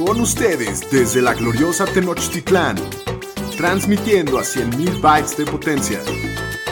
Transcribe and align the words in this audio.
Con 0.00 0.18
ustedes 0.18 0.90
desde 0.90 1.20
la 1.20 1.34
gloriosa 1.34 1.84
Tenochtitlán, 1.84 2.76
transmitiendo 3.58 4.38
a 4.38 4.42
100.000 4.42 4.98
bytes 4.98 5.36
de 5.36 5.44
potencia. 5.44 6.00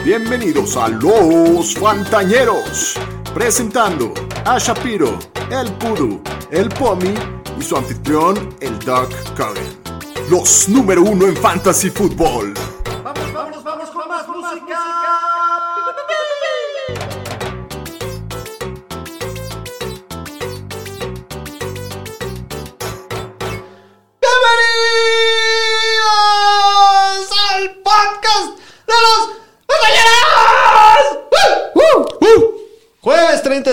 Bienvenidos 0.03 0.75
a 0.75 0.87
Los 0.87 1.75
Fantañeros, 1.75 2.95
presentando 3.31 4.15
a 4.45 4.57
Shapiro, 4.57 5.19
el 5.51 5.71
Pudu, 5.73 6.23
el 6.49 6.69
Pomi 6.69 7.13
y 7.59 7.61
su 7.61 7.77
anfitrión, 7.77 8.49
el 8.61 8.79
Doug 8.79 9.09
Curran. 9.37 9.77
Los 10.31 10.67
número 10.67 11.03
uno 11.03 11.27
en 11.27 11.35
Fantasy 11.35 11.91
Football. 11.91 12.55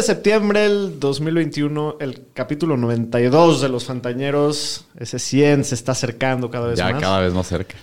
Septiembre 0.06 0.60
del 0.60 0.98
2021, 1.00 1.96
el 2.00 2.22
capítulo 2.32 2.76
92 2.76 3.60
de 3.60 3.68
Los 3.68 3.84
Fantañeros. 3.84 4.86
Ese 4.98 5.18
100 5.18 5.64
se 5.64 5.74
está 5.74 5.92
acercando 5.92 6.50
cada 6.50 6.68
vez 6.68 6.78
Ya 6.78 6.90
más. 6.90 7.00
cada 7.02 7.20
vez 7.20 7.32
más 7.34 7.46
cerca. 7.46 7.74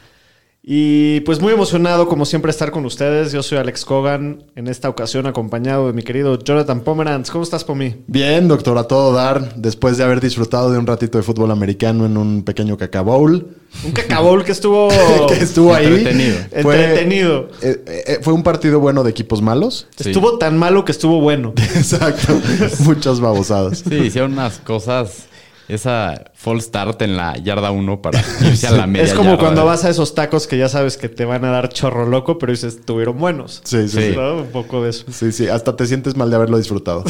Y 0.66 1.20
pues 1.22 1.41
muy 1.41 1.52
emocionado, 1.52 2.08
como 2.08 2.23
siempre, 2.26 2.49
estar 2.49 2.71
con 2.71 2.85
ustedes. 2.85 3.34
Yo 3.34 3.44
soy 3.44 3.58
Alex 3.58 3.84
Cogan, 3.84 4.44
en 4.55 4.70
esta 4.70 4.88
ocasión 4.88 5.27
acompañado 5.27 5.88
de 5.88 5.94
mi 5.94 6.04
querido 6.04 6.40
Jonathan 6.40 6.80
Pomeranz. 6.80 7.30
¿Cómo 7.31 7.44
estás, 7.44 7.66
Pomi? 7.66 7.95
Bien, 8.08 8.48
doctor, 8.48 8.77
a 8.77 8.85
todo 8.85 9.12
dar. 9.12 9.55
Después 9.55 9.98
de 9.98 10.05
haber 10.05 10.21
disfrutado 10.21 10.71
de 10.71 10.77
un 10.77 10.88
ratito 10.88 11.18
de 11.18 11.23
fútbol 11.26 11.52
americano 11.52 12.05
en 12.05 12.16
un 12.16 12.44
pequeño 12.44 12.77
cacabowl, 12.77 13.45
Un 13.84 13.91
cacabol 13.91 14.45
que 14.45 14.54
estuvo... 14.54 14.87
que 15.27 15.43
estuvo 15.43 15.76
ahí. 15.76 15.85
Entretenido. 15.87 16.37
Entretenido. 16.54 17.49
eh, 17.62 17.84
eh, 18.07 18.20
fue 18.21 18.32
un 18.32 18.43
partido 18.43 18.80
bueno 18.80 19.04
de 19.04 19.09
equipos 19.09 19.41
malos. 19.41 19.87
Sí. 19.98 20.12
Estuvo 20.12 20.37
tan 20.37 20.57
malo 20.57 20.85
que 20.85 20.93
estuvo 20.93 21.20
bueno. 21.20 21.52
Exacto. 21.76 22.40
Muchas 22.85 23.20
babosadas. 23.20 23.84
Sí, 23.85 23.96
hicieron 23.96 24.32
unas 24.32 24.59
cosas. 24.59 25.27
Esa 25.69 26.31
false 26.33 26.67
start 26.67 27.01
en 27.03 27.15
la 27.15 27.37
yarda 27.37 27.71
1 27.71 28.01
para 28.01 28.19
irse 28.41 28.67
a 28.67 28.71
la 28.71 28.85
media 28.87 29.05
Es 29.05 29.13
como 29.13 29.31
yarda. 29.31 29.39
cuando 29.43 29.65
vas 29.65 29.85
a 29.85 29.89
esos 29.89 30.13
tacos 30.13 30.45
que 30.45 30.57
ya 30.57 30.67
sabes 30.69 30.97
que 30.97 31.07
te 31.09 31.23
van 31.25 31.45
a 31.45 31.51
dar 31.51 31.69
chorro 31.69 32.05
loco, 32.07 32.37
pero 32.37 32.51
dices, 32.51 32.75
estuvieron 32.75 33.17
buenos. 33.17 33.61
Sí, 33.63 33.87
sí, 33.87 33.97
Sí. 33.97 34.09
sí. 34.11 34.15
¿No? 34.17 34.37
Un 34.41 34.47
poco 34.47 34.84
de 34.84 34.89
eso. 34.89 35.05
Sí, 35.11 35.31
sí. 35.31 35.47
Hasta 35.47 35.75
te 35.75 35.85
sientes 35.85 36.15
mal 36.17 36.29
de 36.29 36.35
haberlo 36.35 36.57
disfrutado. 36.57 37.03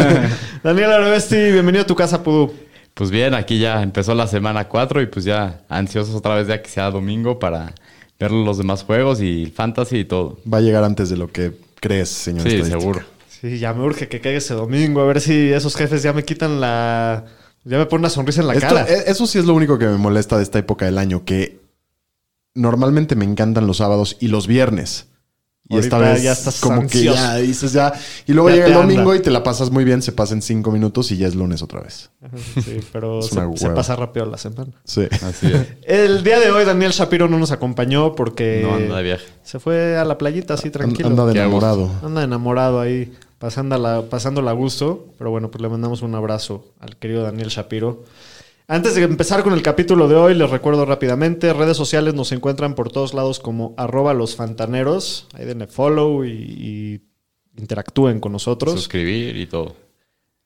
Daniel 0.62 0.92
Arvesti, 0.92 1.36
bienvenido 1.36 1.82
a 1.84 1.86
tu 1.86 1.94
casa, 1.94 2.22
Pudú. 2.22 2.52
Pues 2.94 3.10
bien, 3.10 3.34
aquí 3.34 3.58
ya 3.58 3.82
empezó 3.82 4.14
la 4.14 4.26
semana 4.26 4.68
4 4.68 5.02
y 5.02 5.06
pues 5.06 5.24
ya 5.24 5.60
ansiosos 5.68 6.14
otra 6.14 6.34
vez 6.34 6.48
ya 6.48 6.62
que 6.62 6.68
sea 6.68 6.90
domingo 6.90 7.38
para 7.38 7.74
ver 8.18 8.30
los 8.30 8.56
demás 8.58 8.82
juegos 8.84 9.20
y 9.20 9.42
el 9.44 9.52
fantasy 9.52 9.98
y 9.98 10.04
todo. 10.06 10.38
Va 10.50 10.58
a 10.58 10.60
llegar 10.62 10.82
antes 10.84 11.10
de 11.10 11.16
lo 11.18 11.28
que 11.28 11.52
crees, 11.80 12.08
señor. 12.08 12.48
Sí, 12.50 12.62
seguro. 12.64 13.00
Sí, 13.28 13.58
ya 13.58 13.74
me 13.74 13.84
urge 13.84 14.08
que 14.08 14.20
caiga 14.22 14.38
ese 14.38 14.54
domingo, 14.54 15.02
a 15.02 15.04
ver 15.06 15.20
si 15.20 15.52
esos 15.52 15.76
jefes 15.76 16.02
ya 16.02 16.12
me 16.14 16.24
quitan 16.24 16.58
la... 16.60 17.24
Ya 17.68 17.78
me 17.78 17.86
ponen 17.86 18.02
una 18.02 18.10
sonrisa 18.10 18.40
en 18.42 18.46
la 18.46 18.54
Esto- 18.54 18.68
cara. 18.68 18.86
eh, 18.88 19.04
eso 19.08 19.26
sí 19.26 19.38
es 19.38 19.44
lo 19.44 19.52
único 19.54 19.76
que 19.78 19.86
me 19.86 19.98
molesta 19.98 20.36
de 20.36 20.42
esta 20.44 20.58
época 20.58 20.84
del 20.86 20.98
año, 20.98 21.24
que 21.24 21.60
normalmente 22.54 23.16
me 23.16 23.24
encantan 23.24 23.66
los 23.66 23.78
sábados 23.78 24.16
y 24.20 24.28
los 24.28 24.46
viernes. 24.46 25.06
Y 25.68 25.74
Ahorita 25.74 25.96
esta 25.96 26.12
vez 26.12 26.22
ya 26.22 26.30
estás 26.30 26.60
como 26.60 26.82
ansioso. 26.82 27.12
que 27.16 27.20
ya 27.20 27.34
dices 27.38 27.72
ya. 27.72 27.92
Y 28.28 28.34
luego 28.34 28.50
Ya 28.50 28.54
llega 28.54 28.66
el 28.68 28.74
domingo 28.74 29.10
anda. 29.10 29.16
y 29.16 29.20
te 29.20 29.32
la 29.32 29.42
pasas 29.42 29.72
muy 29.72 29.82
bien, 29.82 30.00
se 30.00 30.12
pasan 30.12 30.40
cinco 30.40 30.70
minutos 30.70 31.10
y 31.10 31.16
ya 31.16 31.26
es 31.26 31.34
lunes 31.34 31.60
otra 31.60 31.80
vez. 31.80 32.08
Sí, 32.64 32.78
pero 32.92 33.20
se, 33.20 33.70
pasa 33.70 33.96
rápido 33.96 34.26
la 34.26 34.38
semana. 34.38 34.70
Sí. 34.84 35.08
Así 35.22 35.48
es. 35.48 35.66
El 35.82 36.22
día 36.22 36.38
de 36.38 36.52
hoy 36.52 36.64
Daniel 36.64 36.92
Shapiro 36.92 37.26
no 37.28 37.36
nos 37.36 37.50
acompañó 37.50 38.14
porque 38.14 38.60
No 38.62 38.76
anda 38.76 38.96
de 38.98 39.02
viaje. 39.02 39.26
se 39.42 39.58
fue 39.58 39.96
a 39.98 40.04
la 40.04 40.16
playita 40.18 40.54
así 40.54 40.70
tranquilo. 40.70 41.08
Anda 41.08 41.26
de 41.26 41.32
enamorado. 41.32 41.90
Anda 42.00 42.22
enamorado 42.22 42.78
ahí, 42.80 43.12
pasándola, 43.38 44.04
pasándola 44.10 44.50
a 44.50 44.54
gusto. 44.54 45.06
Pero 45.18 45.30
bueno, 45.30 45.50
pues 45.50 45.62
le 45.62 45.68
mandamos 45.68 46.02
un 46.02 46.14
abrazo 46.14 46.64
al 46.80 46.96
querido 46.96 47.22
Daniel 47.22 47.48
Shapiro. 47.48 48.04
Antes 48.68 48.94
de 48.96 49.02
empezar 49.02 49.44
con 49.44 49.52
el 49.52 49.62
capítulo 49.62 50.08
de 50.08 50.16
hoy, 50.16 50.34
les 50.34 50.50
recuerdo 50.50 50.84
rápidamente, 50.84 51.52
redes 51.52 51.76
sociales 51.76 52.14
nos 52.14 52.32
encuentran 52.32 52.74
por 52.74 52.90
todos 52.90 53.14
lados 53.14 53.38
como 53.38 53.74
arroba 53.76 54.12
los 54.12 54.34
fantaneros. 54.34 55.28
Ahí 55.34 55.44
denle 55.44 55.68
follow 55.68 56.24
y, 56.24 56.30
y 56.30 57.00
interactúen 57.56 58.20
con 58.20 58.32
nosotros. 58.32 58.74
Suscribir 58.74 59.36
y 59.36 59.46
todo. 59.46 59.76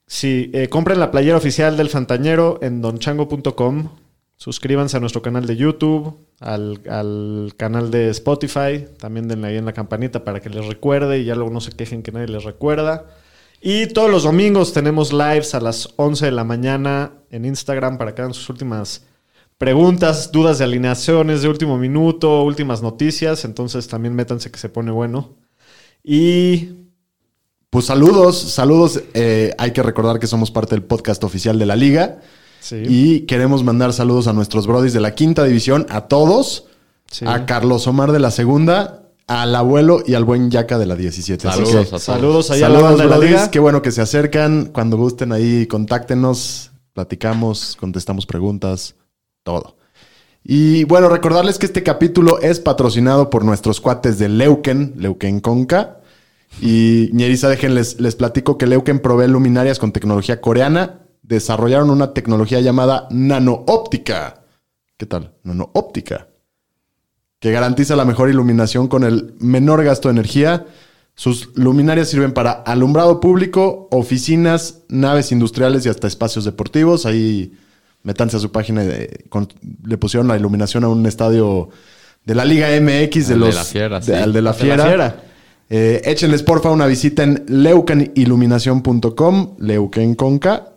Sí, 0.06 0.50
eh, 0.54 0.68
compren 0.68 0.98
la 0.98 1.12
playera 1.12 1.36
oficial 1.36 1.76
del 1.76 1.88
Fantañero 1.88 2.58
en 2.62 2.82
donchango.com. 2.82 3.90
Suscríbanse 4.34 4.96
a 4.96 5.00
nuestro 5.00 5.22
canal 5.22 5.46
de 5.46 5.56
YouTube, 5.56 6.16
al, 6.40 6.80
al 6.88 7.52
canal 7.56 7.90
de 7.90 8.08
Spotify. 8.10 8.86
También 8.98 9.28
denle 9.28 9.48
ahí 9.48 9.56
en 9.56 9.66
la 9.66 9.72
campanita 9.72 10.24
para 10.24 10.40
que 10.40 10.50
les 10.50 10.66
recuerde 10.66 11.20
y 11.20 11.24
ya 11.24 11.34
luego 11.36 11.50
no 11.50 11.60
se 11.60 11.72
quejen 11.72 12.02
que 12.02 12.10
nadie 12.12 12.28
les 12.28 12.44
recuerda. 12.44 13.06
Y 13.60 13.88
todos 13.88 14.10
los 14.10 14.24
domingos 14.24 14.72
tenemos 14.72 15.12
lives 15.12 15.54
a 15.54 15.60
las 15.60 15.90
11 15.96 16.24
de 16.26 16.32
la 16.32 16.44
mañana 16.44 17.12
en 17.30 17.44
Instagram 17.44 17.98
para 17.98 18.14
que 18.14 18.22
hagan 18.22 18.34
sus 18.34 18.48
últimas 18.48 19.04
preguntas, 19.58 20.32
dudas 20.32 20.58
de 20.58 20.64
alineaciones 20.64 21.42
de 21.42 21.48
último 21.48 21.76
minuto, 21.76 22.42
últimas 22.42 22.80
noticias. 22.82 23.44
Entonces 23.44 23.86
también 23.86 24.14
métanse 24.14 24.50
que 24.50 24.58
se 24.58 24.70
pone 24.70 24.90
bueno. 24.90 25.36
Y 26.02 26.70
Pues 27.68 27.86
saludos, 27.86 28.36
saludos. 28.38 29.02
Eh, 29.14 29.54
hay 29.58 29.72
que 29.72 29.82
recordar 29.82 30.18
que 30.18 30.26
somos 30.26 30.50
parte 30.50 30.74
del 30.74 30.82
podcast 30.82 31.22
oficial 31.22 31.58
de 31.58 31.66
la 31.66 31.76
liga. 31.76 32.20
Sí, 32.60 32.82
Y 32.88 33.20
queremos 33.22 33.64
mandar 33.64 33.92
saludos 33.92 34.26
a 34.28 34.32
nuestros 34.32 34.66
brodis 34.66 34.92
de 34.92 35.00
la 35.00 35.14
quinta 35.14 35.44
división, 35.44 35.86
a 35.90 36.02
todos. 36.02 36.66
sí. 37.10 37.24
A 37.26 37.44
Carlos 37.46 37.86
Omar 37.86 38.12
de 38.12 38.20
la 38.20 38.30
segunda, 38.30 39.02
al 39.26 39.54
abuelo 39.54 40.02
y 40.06 40.14
al 40.14 40.24
buen 40.24 40.50
Yaca 40.50 40.78
de 40.78 40.86
la 40.86 40.94
17. 40.96 41.48
Así 41.48 41.56
Saludos 41.58 41.72
que- 41.74 41.80
a 41.80 41.84
todos. 41.90 42.02
saludos 42.02 42.50
allá 42.50 42.66
a 42.66 42.68
la 42.68 42.74
Saludos, 42.76 42.98
banda 42.98 43.04
de 43.16 43.20
la 43.20 43.26
liga. 43.26 43.50
Qué 43.50 43.58
bueno 43.60 43.80
que 43.82 43.92
se 43.92 44.00
acercan. 44.02 44.66
Cuando 44.72 44.96
gusten 44.96 45.32
ahí, 45.32 45.66
contáctenos, 45.66 46.70
platicamos, 46.92 47.76
contestamos 47.78 48.26
preguntas, 48.26 48.94
todo. 49.44 49.76
Y 50.42 50.84
bueno, 50.84 51.08
recordarles 51.08 51.58
que 51.58 51.66
este 51.66 51.82
capítulo 51.82 52.40
es 52.40 52.60
patrocinado 52.60 53.28
por 53.30 53.44
nuestros 53.44 53.80
cuates 53.80 54.18
de 54.18 54.28
Leuken, 54.28 54.94
Leuken 54.96 55.40
Conca. 55.40 55.98
Y 56.60 57.10
Ñeriza, 57.12 57.48
déjenles, 57.48 58.00
les 58.00 58.16
platico 58.16 58.58
que 58.58 58.66
Leuken 58.66 59.00
provee 59.00 59.28
luminarias 59.28 59.78
con 59.78 59.92
tecnología 59.92 60.40
coreana. 60.40 61.00
Desarrollaron 61.30 61.88
una 61.90 62.12
tecnología 62.12 62.60
llamada 62.60 63.06
nanoóptica. 63.10 64.42
¿Qué 64.98 65.06
tal? 65.06 65.32
Nanoóptica 65.44 66.26
que 67.38 67.52
garantiza 67.52 67.96
la 67.96 68.04
mejor 68.04 68.28
iluminación 68.28 68.86
con 68.86 69.02
el 69.02 69.32
menor 69.38 69.82
gasto 69.82 70.08
de 70.08 70.12
energía. 70.12 70.66
Sus 71.14 71.56
luminarias 71.56 72.10
sirven 72.10 72.32
para 72.34 72.50
alumbrado 72.52 73.18
público, 73.20 73.88
oficinas, 73.92 74.80
naves 74.90 75.32
industriales 75.32 75.86
y 75.86 75.88
hasta 75.88 76.06
espacios 76.06 76.44
deportivos. 76.44 77.06
Ahí 77.06 77.54
métanse 78.02 78.36
a 78.36 78.40
su 78.40 78.52
página. 78.52 78.82
de- 78.82 79.24
con- 79.30 79.48
le 79.86 79.96
pusieron 79.96 80.28
la 80.28 80.36
iluminación 80.36 80.84
a 80.84 80.88
un 80.88 81.06
estadio 81.06 81.70
de 82.26 82.34
la 82.34 82.44
Liga 82.44 82.68
MX 82.78 83.28
de 83.28 83.34
Al 83.34 83.40
de 83.40 83.46
los 83.46 83.54
la 83.54 83.64
Fiera, 83.64 84.00
de- 84.00 84.06
sí. 84.06 84.12
al 84.12 84.32
de 84.34 84.42
la 84.42 84.52
De 84.52 84.66
la 84.76 84.84
Fiera. 84.84 85.22
Eh, 85.70 86.02
échenles 86.04 86.42
porfa 86.42 86.68
una 86.70 86.84
visita 86.86 87.22
en 87.22 87.44
leucaniluminación.com, 87.48 89.54
Leuken 89.60 90.14
Conca, 90.16 90.69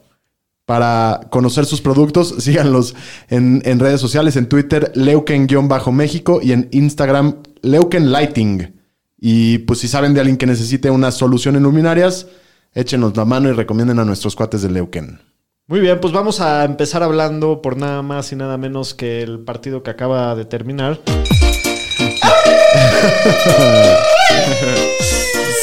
para 0.66 1.22
conocer 1.30 1.66
sus 1.66 1.82
productos. 1.82 2.36
Síganlos 2.40 2.96
en, 3.30 3.62
en 3.66 3.80
redes 3.80 4.02
sociales, 4.02 4.36
en 4.36 4.48
Twitter, 4.48 4.92
Leuken-México 4.96 6.40
y 6.42 6.52
en 6.52 6.70
Instagram, 6.72 7.38
Leuken 7.62 8.12
Lighting. 8.12 8.80
Y 9.20 9.60
pues 9.60 9.80
si 9.80 9.88
saben 9.88 10.14
de 10.14 10.20
alguien 10.20 10.38
que 10.38 10.46
necesite 10.46 10.90
una 10.90 11.12
solución 11.12 11.56
en 11.56 11.64
luminarias, 11.64 12.28
échenos 12.74 13.16
la 13.16 13.26
mano 13.26 13.50
y 13.50 13.54
recomienden 13.54 14.00
a 14.00 14.06
nuestros 14.06 14.36
cuates 14.36 14.62
de 14.62 14.70
Leuken. 14.70 15.20
Muy 15.68 15.80
bien, 15.80 16.02
pues 16.02 16.12
vamos 16.12 16.42
a 16.42 16.66
empezar 16.66 17.04
hablando 17.04 17.62
por 17.62 17.78
nada 17.78 18.02
más 18.02 18.34
y 18.34 18.36
nada 18.36 18.58
menos 18.58 18.94
que 18.94 19.22
el 19.22 19.40
partido 19.40 19.82
que 19.82 19.92
acaba 19.92 20.36
de 20.36 20.44
terminar. 20.44 21.00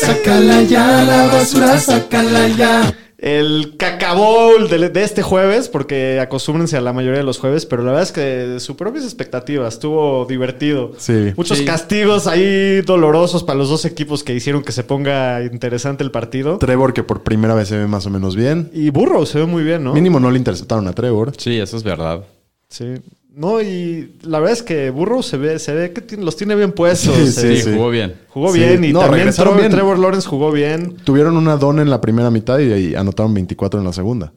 Sácala 0.00 0.62
ya, 0.62 1.04
la 1.04 1.26
basura, 1.26 1.78
sácala 1.78 2.48
ya. 2.48 2.94
El 3.22 3.74
cacabol 3.76 4.70
de, 4.70 4.88
de 4.88 5.02
este 5.02 5.20
jueves, 5.22 5.68
porque 5.68 6.18
acostúmbrense 6.20 6.78
a 6.78 6.80
la 6.80 6.94
mayoría 6.94 7.18
de 7.18 7.24
los 7.24 7.38
jueves, 7.38 7.66
pero 7.66 7.82
la 7.82 7.92
verdad 7.92 8.04
es 8.04 8.12
que 8.12 8.60
superó 8.60 8.90
mis 8.92 9.04
expectativas, 9.04 9.74
estuvo 9.74 10.24
divertido. 10.24 10.92
Sí. 10.96 11.32
Muchos 11.36 11.58
Sí. 11.58 11.64
castigos 11.66 12.26
ahí 12.26 12.80
dolorosos 12.80 13.44
para 13.44 13.58
los 13.58 13.68
dos 13.68 13.84
equipos 13.84 14.24
que 14.24 14.34
hicieron 14.34 14.62
que 14.62 14.72
se 14.72 14.84
ponga 14.84 15.44
interesante 15.44 16.02
el 16.02 16.10
partido. 16.10 16.56
Trevor, 16.56 16.94
que 16.94 17.02
por 17.02 17.22
primera 17.22 17.54
vez 17.54 17.68
se 17.68 17.76
ve 17.76 17.86
más 17.86 18.06
o 18.06 18.10
menos 18.10 18.36
bien. 18.36 18.70
Y 18.72 18.88
Burro 18.88 19.26
se 19.26 19.38
ve 19.40 19.44
muy 19.44 19.64
bien, 19.64 19.84
¿no? 19.84 19.92
Mínimo 19.92 20.18
no 20.18 20.30
le 20.30 20.38
interceptaron 20.38 20.88
a 20.88 20.92
Trevor. 20.94 21.32
Sí, 21.36 21.58
eso 21.60 21.76
es 21.76 21.82
verdad. 21.82 22.24
Sí. 22.70 22.94
No, 23.34 23.62
y 23.62 24.16
la 24.22 24.38
verdad 24.40 24.54
es 24.54 24.62
que 24.62 24.90
Burro 24.90 25.22
se 25.22 25.36
ve, 25.36 25.58
se 25.58 25.72
ve 25.72 25.92
que 25.92 26.00
tiene- 26.00 26.24
los 26.24 26.36
tiene 26.36 26.54
bien 26.56 26.72
puestos. 26.72 27.14
Sí, 27.16 27.56
sí. 27.58 27.72
jugó 27.72 27.90
bien. 27.90 28.14
Jugó 28.28 28.52
Sí. 28.52 28.58
bien 28.58 28.84
y 28.84 28.92
No, 28.92 29.00
también 29.00 29.30
Trevor, 29.30 29.56
bien. 29.58 29.70
Trevor 29.70 29.98
Lawrence 29.98 30.28
jugó 30.28 30.50
bien. 30.52 30.96
Tuvieron 31.04 31.36
una 31.36 31.56
dona 31.56 31.82
en 31.82 31.90
la 31.90 32.00
primera 32.00 32.30
mitad 32.30 32.58
y, 32.58 32.72
y 32.72 32.94
anotaron 32.94 33.32
24 33.32 33.78
en 33.80 33.86
la 33.86 33.92
segunda. 33.92 34.32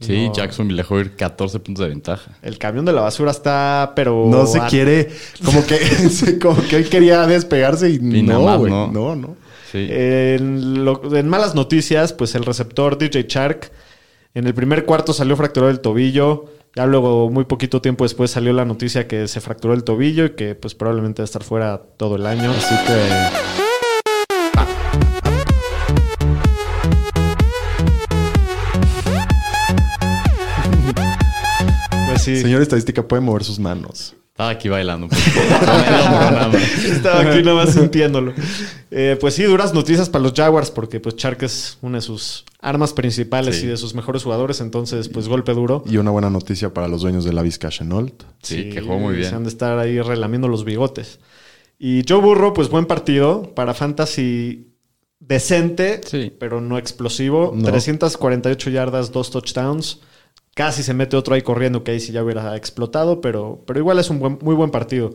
Sí, 0.00 0.26
no. 0.26 0.32
Jackson 0.34 0.68
le 0.68 0.76
dejó 0.76 0.98
ir 1.00 1.16
14 1.16 1.60
puntos 1.60 1.82
de 1.84 1.88
ventaja. 1.90 2.32
El 2.42 2.58
camión 2.58 2.84
de 2.84 2.92
la 2.92 3.00
basura 3.02 3.30
está, 3.30 3.92
pero. 3.96 4.26
No 4.28 4.46
se 4.46 4.60
a- 4.60 4.66
quiere, 4.66 5.08
como 5.44 5.64
que, 5.66 5.78
como 6.42 6.62
que 6.62 6.76
él 6.76 6.88
quería 6.88 7.26
despegarse 7.26 7.90
y, 7.90 7.94
Y 7.96 8.22
nada 8.22 8.38
no, 8.40 8.44
más 8.46 8.58
güey. 8.58 8.70
no. 8.72 8.86
No, 8.90 9.14
no. 9.16 9.36
Sí. 9.72 9.86
En, 9.90 10.84
lo- 10.84 11.14
en 11.16 11.28
malas 11.28 11.54
noticias, 11.54 12.12
pues 12.12 12.34
el 12.34 12.44
receptor 12.44 12.96
DJ 12.98 13.24
Shark 13.28 13.70
en 14.34 14.46
el 14.46 14.54
primer 14.54 14.84
cuarto 14.84 15.12
salió 15.12 15.36
fracturado 15.36 15.70
el 15.70 15.80
tobillo. 15.80 16.46
Ya 16.78 16.86
luego, 16.86 17.28
muy 17.28 17.44
poquito 17.44 17.82
tiempo 17.82 18.04
después, 18.04 18.30
salió 18.30 18.52
la 18.52 18.64
noticia 18.64 19.08
que 19.08 19.26
se 19.26 19.40
fracturó 19.40 19.74
el 19.74 19.82
tobillo 19.82 20.26
y 20.26 20.36
que 20.36 20.54
pues 20.54 20.76
probablemente 20.76 21.22
va 21.22 21.24
a 21.24 21.26
estar 21.26 21.42
fuera 21.42 21.82
todo 21.96 22.14
el 22.14 22.24
año. 22.24 22.52
Así 22.52 22.72
que 22.86 22.94
Pues 32.06 32.22
sí. 32.22 32.40
señor 32.40 32.62
estadística 32.62 33.08
puede 33.08 33.22
mover 33.22 33.42
sus 33.42 33.58
manos. 33.58 34.14
Estaba 34.38 34.50
aquí 34.50 34.68
bailando. 34.68 35.08
Estaba 36.88 37.20
aquí 37.22 37.42
nada 37.42 37.56
más 37.64 37.70
sintiéndolo. 37.74 38.32
Eh, 38.88 39.16
pues 39.20 39.34
sí, 39.34 39.42
duras 39.42 39.74
noticias 39.74 40.08
para 40.08 40.22
los 40.22 40.32
Jaguars 40.32 40.70
porque 40.70 41.00
pues 41.00 41.16
Shark 41.16 41.42
es 41.42 41.76
una 41.82 41.98
de 41.98 42.02
sus 42.02 42.44
armas 42.60 42.92
principales 42.92 43.56
Sí. 43.56 43.64
y 43.66 43.68
de 43.68 43.76
sus 43.76 43.96
mejores 43.96 44.22
jugadores. 44.22 44.60
Entonces, 44.60 45.08
pues 45.08 45.26
golpe 45.26 45.54
duro. 45.54 45.82
Y 45.90 45.96
una 45.96 46.12
buena 46.12 46.30
noticia 46.30 46.72
para 46.72 46.86
los 46.86 47.02
dueños 47.02 47.24
de 47.24 47.32
la 47.32 47.42
Vizca 47.42 47.68
Chenault. 47.68 48.22
Sí, 48.40 48.70
que 48.70 48.80
jugó 48.80 49.00
muy 49.00 49.14
Se 49.14 49.20
bien. 49.22 49.34
han 49.34 49.42
de 49.42 49.48
estar 49.50 49.76
ahí 49.76 50.00
relamiendo 50.00 50.46
los 50.46 50.64
bigotes. 50.64 51.18
Y 51.76 52.04
Joe 52.08 52.20
Burrow, 52.20 52.54
pues 52.54 52.68
buen 52.68 52.86
partido. 52.86 53.52
Para 53.56 53.74
Fantasy 53.74 54.68
decente, 55.18 56.00
Sí. 56.06 56.32
pero 56.38 56.60
no 56.60 56.78
explosivo. 56.78 57.52
No. 57.56 57.64
348 57.68 58.70
yardas, 58.70 59.10
dos 59.10 59.32
touchdowns. 59.32 59.98
Casi 60.58 60.82
se 60.82 60.92
mete 60.92 61.16
otro 61.16 61.36
ahí 61.36 61.42
corriendo 61.42 61.84
que 61.84 61.92
ahí 61.92 62.00
sí 62.00 62.10
ya 62.10 62.24
hubiera 62.24 62.56
explotado, 62.56 63.20
pero, 63.20 63.62
pero 63.64 63.78
igual 63.78 64.00
es 64.00 64.10
un 64.10 64.18
buen- 64.18 64.38
muy 64.42 64.56
buen 64.56 64.72
partido. 64.72 65.12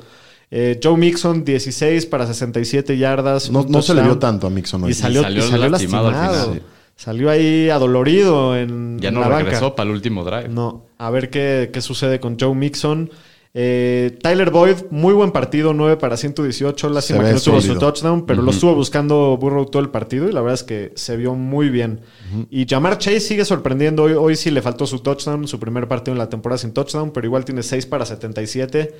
Eh, 0.49 0.79
Joe 0.81 0.95
Mixon, 0.95 1.43
16 1.43 2.05
para 2.05 2.25
67 2.25 2.97
yardas. 2.97 3.51
No, 3.51 3.65
no 3.67 3.81
se 3.81 3.93
le 3.93 4.03
vio 4.03 4.17
tanto 4.19 4.47
a 4.47 4.49
Mixon 4.49 4.85
hoy. 4.85 4.91
Y 4.91 4.93
salió, 4.93 5.19
Y 5.19 5.23
salió 5.25 5.45
y 5.45 5.49
salió 5.49 5.67
lastimado 5.69 6.11
lastimado. 6.11 6.37
al 6.39 6.43
final, 6.45 6.59
sí. 6.61 6.65
Salió 6.95 7.29
ahí 7.29 7.69
adolorido 7.69 8.55
en, 8.55 8.99
Ya 8.99 9.11
no 9.11 9.19
la 9.19 9.27
banca. 9.27 9.43
regresó 9.43 9.75
para 9.75 9.89
el 9.89 9.95
último 9.95 10.23
drive. 10.23 10.47
No, 10.47 10.85
a 10.97 11.09
ver 11.09 11.29
qué, 11.29 11.71
qué 11.73 11.81
sucede 11.81 12.21
con 12.21 12.37
Joe 12.39 12.55
Mixon. 12.55 13.11
Eh, 13.55 14.17
Tyler 14.23 14.49
Boyd, 14.49 14.77
muy 14.89 15.13
buen 15.13 15.31
partido, 15.31 15.73
9 15.73 15.97
para 15.97 16.17
118. 16.17 16.89
Lástima 16.89 17.23
que 17.23 17.33
no 17.33 17.39
tuvo 17.39 17.61
su 17.61 17.77
touchdown, 17.77 18.25
pero 18.25 18.41
lo 18.41 18.51
estuvo 18.51 18.73
buscando 18.73 19.37
Burrow 19.37 19.65
todo 19.67 19.81
el 19.81 19.89
partido 19.89 20.27
y 20.27 20.31
la 20.31 20.41
verdad 20.41 20.55
es 20.55 20.63
que 20.63 20.91
se 20.95 21.15
vio 21.17 21.35
muy 21.35 21.69
bien. 21.69 22.01
Y 22.49 22.65
Jamar 22.67 22.97
Chase 22.97 23.19
sigue 23.19 23.45
sorprendiendo. 23.45 24.03
Hoy, 24.03 24.13
hoy 24.13 24.35
sí 24.35 24.49
le 24.49 24.61
faltó 24.63 24.87
su 24.87 24.99
touchdown, 24.99 25.47
su 25.47 25.59
primer 25.59 25.87
partido 25.87 26.13
en 26.13 26.17
la 26.19 26.29
temporada 26.29 26.57
sin 26.57 26.73
touchdown, 26.73 27.11
pero 27.11 27.27
igual 27.27 27.45
tiene 27.45 27.61
6 27.61 27.85
para 27.85 28.05
77 28.05 28.95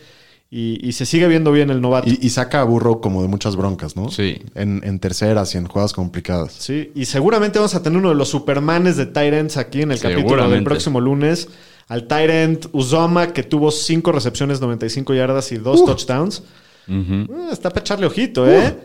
y, 0.51 0.88
y 0.88 0.91
se 0.91 1.07
sigue 1.07 1.27
viendo 1.27 1.51
bien 1.51 1.71
el 1.71 1.81
novato. 1.81 2.07
Y, 2.07 2.19
y 2.21 2.29
saca 2.29 2.61
a 2.61 2.63
Burrow 2.63 3.01
como 3.01 3.23
de 3.23 3.27
muchas 3.27 3.55
broncas, 3.55 3.95
¿no? 3.95 4.11
Sí. 4.11 4.39
En, 4.53 4.81
en 4.83 5.00
terceras 5.00 5.55
y 5.55 5.57
en 5.57 5.65
jugadas 5.65 5.94
complicadas. 5.94 6.53
Sí, 6.53 6.91
y 6.94 7.05
seguramente 7.05 7.57
vamos 7.57 7.73
a 7.73 7.81
tener 7.81 7.97
uno 7.97 8.09
de 8.09 8.15
los 8.15 8.29
supermanes 8.29 8.97
de 8.97 9.07
Tyrants 9.07 9.57
aquí 9.57 9.81
en 9.81 9.94
el 9.94 10.00
capítulo 10.00 10.47
del 10.47 10.63
próximo 10.63 11.01
lunes. 11.01 11.50
Al 11.88 12.07
Tyrant 12.07 12.65
Uzoma, 12.71 13.33
que 13.33 13.44
tuvo 13.44 13.71
5 13.71 14.12
recepciones, 14.12 14.62
95 14.62 15.13
yardas 15.13 15.51
y 15.51 15.57
2 15.57 15.85
touchdowns. 15.85 16.44
Ujú. 16.88 17.13
Eh, 17.33 17.50
está 17.51 17.69
para 17.69 17.81
echarle 17.81 18.06
ojito, 18.06 18.50
¿eh? 18.50 18.77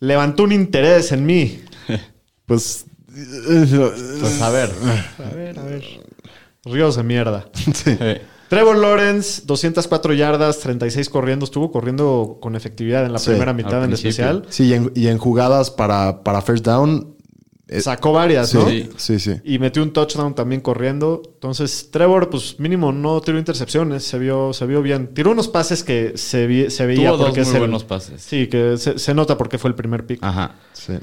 Levantó 0.00 0.42
un 0.44 0.52
interés 0.52 1.12
en 1.12 1.26
mí. 1.26 1.60
Pues. 2.46 2.84
Pues 3.08 4.40
a 4.42 4.50
ver. 4.50 4.70
A 5.18 5.34
ver, 5.34 5.58
a 5.58 5.62
ver. 5.64 5.82
Ríos 6.64 6.94
de 6.94 7.02
mierda. 7.02 7.48
sí. 7.74 7.96
Trevor 8.48 8.76
Lawrence, 8.78 9.42
204 9.44 10.14
yardas, 10.14 10.60
36 10.60 11.08
corriendo. 11.10 11.44
Estuvo 11.44 11.72
corriendo 11.72 12.38
con 12.40 12.54
efectividad 12.54 13.04
en 13.04 13.12
la 13.12 13.18
Sí, 13.18 13.30
primera 13.30 13.52
mitad 13.52 13.82
en 13.82 13.86
principio. 13.90 14.10
especial. 14.10 14.46
Sí, 14.48 14.66
y 14.66 14.74
en, 14.74 14.92
y 14.94 15.08
en 15.08 15.18
jugadas 15.18 15.72
para, 15.72 16.22
para 16.22 16.40
first 16.42 16.64
down. 16.64 17.15
Eh, 17.68 17.80
Sacó 17.80 18.12
varias, 18.12 18.50
sí, 18.50 18.56
¿no? 18.58 18.68
sí, 18.68 18.88
sí, 18.96 19.18
sí. 19.18 19.32
Y 19.44 19.58
metió 19.58 19.82
un 19.82 19.92
touchdown 19.92 20.34
también 20.34 20.60
corriendo. 20.60 21.20
Entonces, 21.34 21.88
Trevor, 21.90 22.30
pues 22.30 22.60
mínimo 22.60 22.92
no 22.92 23.20
tiró 23.20 23.38
intercepciones. 23.38 24.04
Se 24.04 24.18
vio, 24.18 24.52
se 24.52 24.66
vio 24.66 24.82
bien. 24.82 25.12
Tiró 25.14 25.32
unos 25.32 25.48
pases 25.48 25.82
que 25.82 26.12
se, 26.16 26.46
vi- 26.46 26.70
se 26.70 26.86
veía 26.86 27.08
Tuvo 27.08 27.16
dos 27.18 27.26
porque 27.28 27.40
muy 27.40 27.48
es 27.48 27.54
el- 27.54 27.60
buenos 27.60 27.84
pases. 27.84 28.22
Sí, 28.22 28.46
que 28.46 28.76
se, 28.78 28.98
se 28.98 29.14
nota 29.14 29.36
porque 29.36 29.58
fue 29.58 29.68
el 29.70 29.74
primer 29.74 30.06
pick. 30.06 30.20
Ajá. 30.22 30.54
sí. 30.72 30.94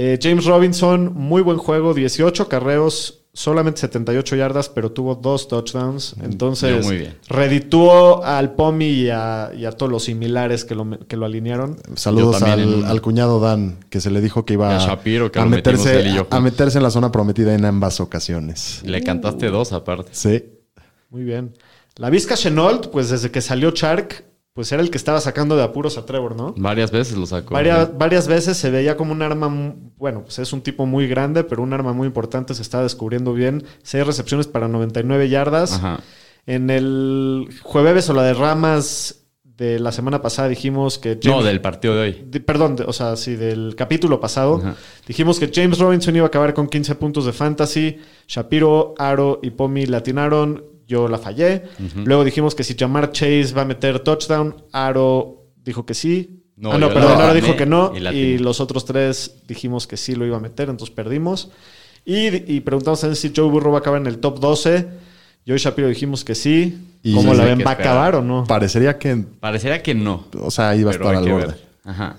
Eh, 0.00 0.16
James 0.22 0.44
Robinson, 0.44 1.12
muy 1.14 1.42
buen 1.42 1.58
juego. 1.58 1.92
18 1.92 2.48
carreos, 2.48 3.17
solamente 3.38 3.80
78 3.82 4.34
yardas, 4.34 4.68
pero 4.68 4.90
tuvo 4.90 5.14
dos 5.14 5.46
touchdowns. 5.46 6.16
Entonces, 6.22 6.80
Dio 6.80 6.84
muy 6.88 6.98
bien. 6.98 7.14
redituó 7.28 8.24
al 8.24 8.54
Pomi 8.54 8.86
y 8.86 9.10
a, 9.10 9.52
y 9.56 9.64
a 9.64 9.70
todos 9.70 9.92
los 9.92 10.04
similares 10.04 10.64
que 10.64 10.74
lo, 10.74 10.98
que 11.06 11.16
lo 11.16 11.24
alinearon. 11.24 11.76
Saludos 11.94 12.42
en 12.42 12.48
al, 12.48 12.84
al 12.84 13.00
cuñado 13.00 13.38
Dan, 13.38 13.78
que 13.90 14.00
se 14.00 14.10
le 14.10 14.20
dijo 14.20 14.44
que 14.44 14.54
iba 14.54 14.74
a 14.74 14.84
Shapiro, 14.84 15.30
que 15.30 15.38
a, 15.38 15.46
meterse, 15.46 16.12
yo 16.12 16.26
a 16.28 16.40
meterse 16.40 16.78
en 16.78 16.82
la 16.82 16.90
zona 16.90 17.12
prometida 17.12 17.54
en 17.54 17.64
ambas 17.64 18.00
ocasiones. 18.00 18.82
Le 18.84 19.04
cantaste 19.04 19.50
dos 19.50 19.72
aparte. 19.72 20.10
Sí. 20.12 20.44
Muy 21.10 21.22
bien. 21.22 21.54
La 21.94 22.10
Vizca 22.10 22.34
Chenault, 22.34 22.88
pues 22.88 23.08
desde 23.08 23.30
que 23.30 23.40
salió 23.40 23.70
Shark, 23.70 24.24
pues 24.54 24.72
era 24.72 24.82
el 24.82 24.90
que 24.90 24.98
estaba 24.98 25.20
sacando 25.20 25.56
de 25.56 25.62
apuros 25.62 25.98
a 25.98 26.04
Trevor, 26.06 26.34
¿no? 26.34 26.54
Varias 26.56 26.90
veces 26.90 27.16
lo 27.16 27.26
sacó. 27.26 27.54
Varias, 27.54 27.96
varias 27.96 28.26
veces 28.26 28.56
se 28.56 28.70
veía 28.70 28.96
como 28.96 29.12
un 29.12 29.22
arma, 29.22 29.48
bueno, 29.96 30.22
pues 30.24 30.38
es 30.40 30.52
un 30.52 30.62
tipo 30.62 30.84
muy 30.84 31.06
grande, 31.06 31.44
pero 31.44 31.62
un 31.62 31.72
arma 31.72 31.92
muy 31.92 32.06
importante, 32.08 32.54
se 32.54 32.62
está 32.62 32.82
descubriendo 32.82 33.32
bien. 33.34 33.62
Seis 33.82 34.04
recepciones 34.06 34.48
para 34.48 34.66
99 34.66 35.28
yardas. 35.28 35.74
Ajá. 35.74 36.00
En 36.46 36.70
el 36.70 37.48
jueves 37.62 38.08
o 38.10 38.14
la 38.14 38.22
de 38.24 38.34
ramas 38.34 39.26
de 39.44 39.78
la 39.80 39.92
semana 39.92 40.22
pasada 40.22 40.48
dijimos 40.48 40.98
que... 40.98 41.18
No, 41.24 41.42
del 41.42 41.60
partido 41.60 41.94
de 41.94 42.00
hoy. 42.00 42.12
Perdón, 42.40 42.76
de- 42.76 42.84
o 42.84 42.92
sea, 42.92 43.16
sí, 43.16 43.36
del 43.36 43.74
capítulo 43.76 44.18
pasado. 44.20 44.56
Ajá. 44.56 44.74
Dijimos 45.06 45.38
que 45.38 45.50
James 45.52 45.78
Robinson 45.78 46.14
iba 46.16 46.24
a 46.24 46.28
acabar 46.28 46.54
con 46.54 46.68
15 46.68 46.94
puntos 46.94 47.26
de 47.26 47.32
fantasy. 47.32 47.98
Shapiro, 48.28 48.94
Aro 48.98 49.40
y 49.42 49.50
Pomi 49.50 49.86
latinaron. 49.86 50.64
Yo 50.88 51.06
la 51.06 51.18
fallé. 51.18 51.62
Luego 52.04 52.24
dijimos 52.24 52.54
que 52.56 52.64
si 52.64 52.74
Jamar 52.76 53.12
Chase 53.12 53.52
va 53.56 53.62
a 53.62 53.64
meter 53.64 54.00
touchdown, 54.00 54.56
Aro 54.72 55.44
dijo 55.64 55.86
que 55.86 55.94
sí. 55.94 56.42
No, 56.56 56.72
ah, 56.72 56.78
no, 56.78 56.88
perdón, 56.92 57.20
Aro 57.20 57.34
dijo 57.34 57.54
que 57.54 57.66
no. 57.66 57.92
y 57.94 58.38
los 58.38 58.60
otros 58.60 58.84
tres 58.84 59.42
dijimos 59.46 59.86
que 59.86 59.96
sí 59.96 60.16
lo 60.16 60.26
iba 60.26 60.38
a 60.38 60.40
meter, 60.40 60.68
entonces 60.70 60.92
perdimos. 60.92 61.50
Y, 62.04 62.28
y 62.52 62.60
preguntamos 62.60 63.00
si 63.00 63.32
Joe 63.36 63.48
Burrow 63.50 63.70
va 63.72 63.78
a 63.78 63.80
acabar 63.80 64.00
en 64.00 64.06
el 64.06 64.18
top 64.18 64.40
12. 64.40 64.88
Yo 65.44 65.54
y 65.54 65.58
Shapiro 65.58 65.88
dijimos 65.88 66.24
que 66.24 66.34
sí. 66.34 66.78
Y- 67.02 67.14
¿Cómo 67.14 67.32
la 67.34 67.44
ven? 67.44 67.62
¿Va 67.64 67.70
a 67.70 67.74
acabar 67.74 68.14
o 68.16 68.22
no? 68.22 68.44
Parecería 68.44 68.98
que, 68.98 69.14
Parecería 69.40 69.82
que 69.82 69.94
no. 69.94 70.24
o 70.40 70.50
sea, 70.50 70.74
iba 70.74 70.90
a 70.90 70.94
estar 70.94 71.14
al 71.14 71.28
borde. 71.28 71.46
ver. 71.48 71.64
Ajá. 71.84 72.16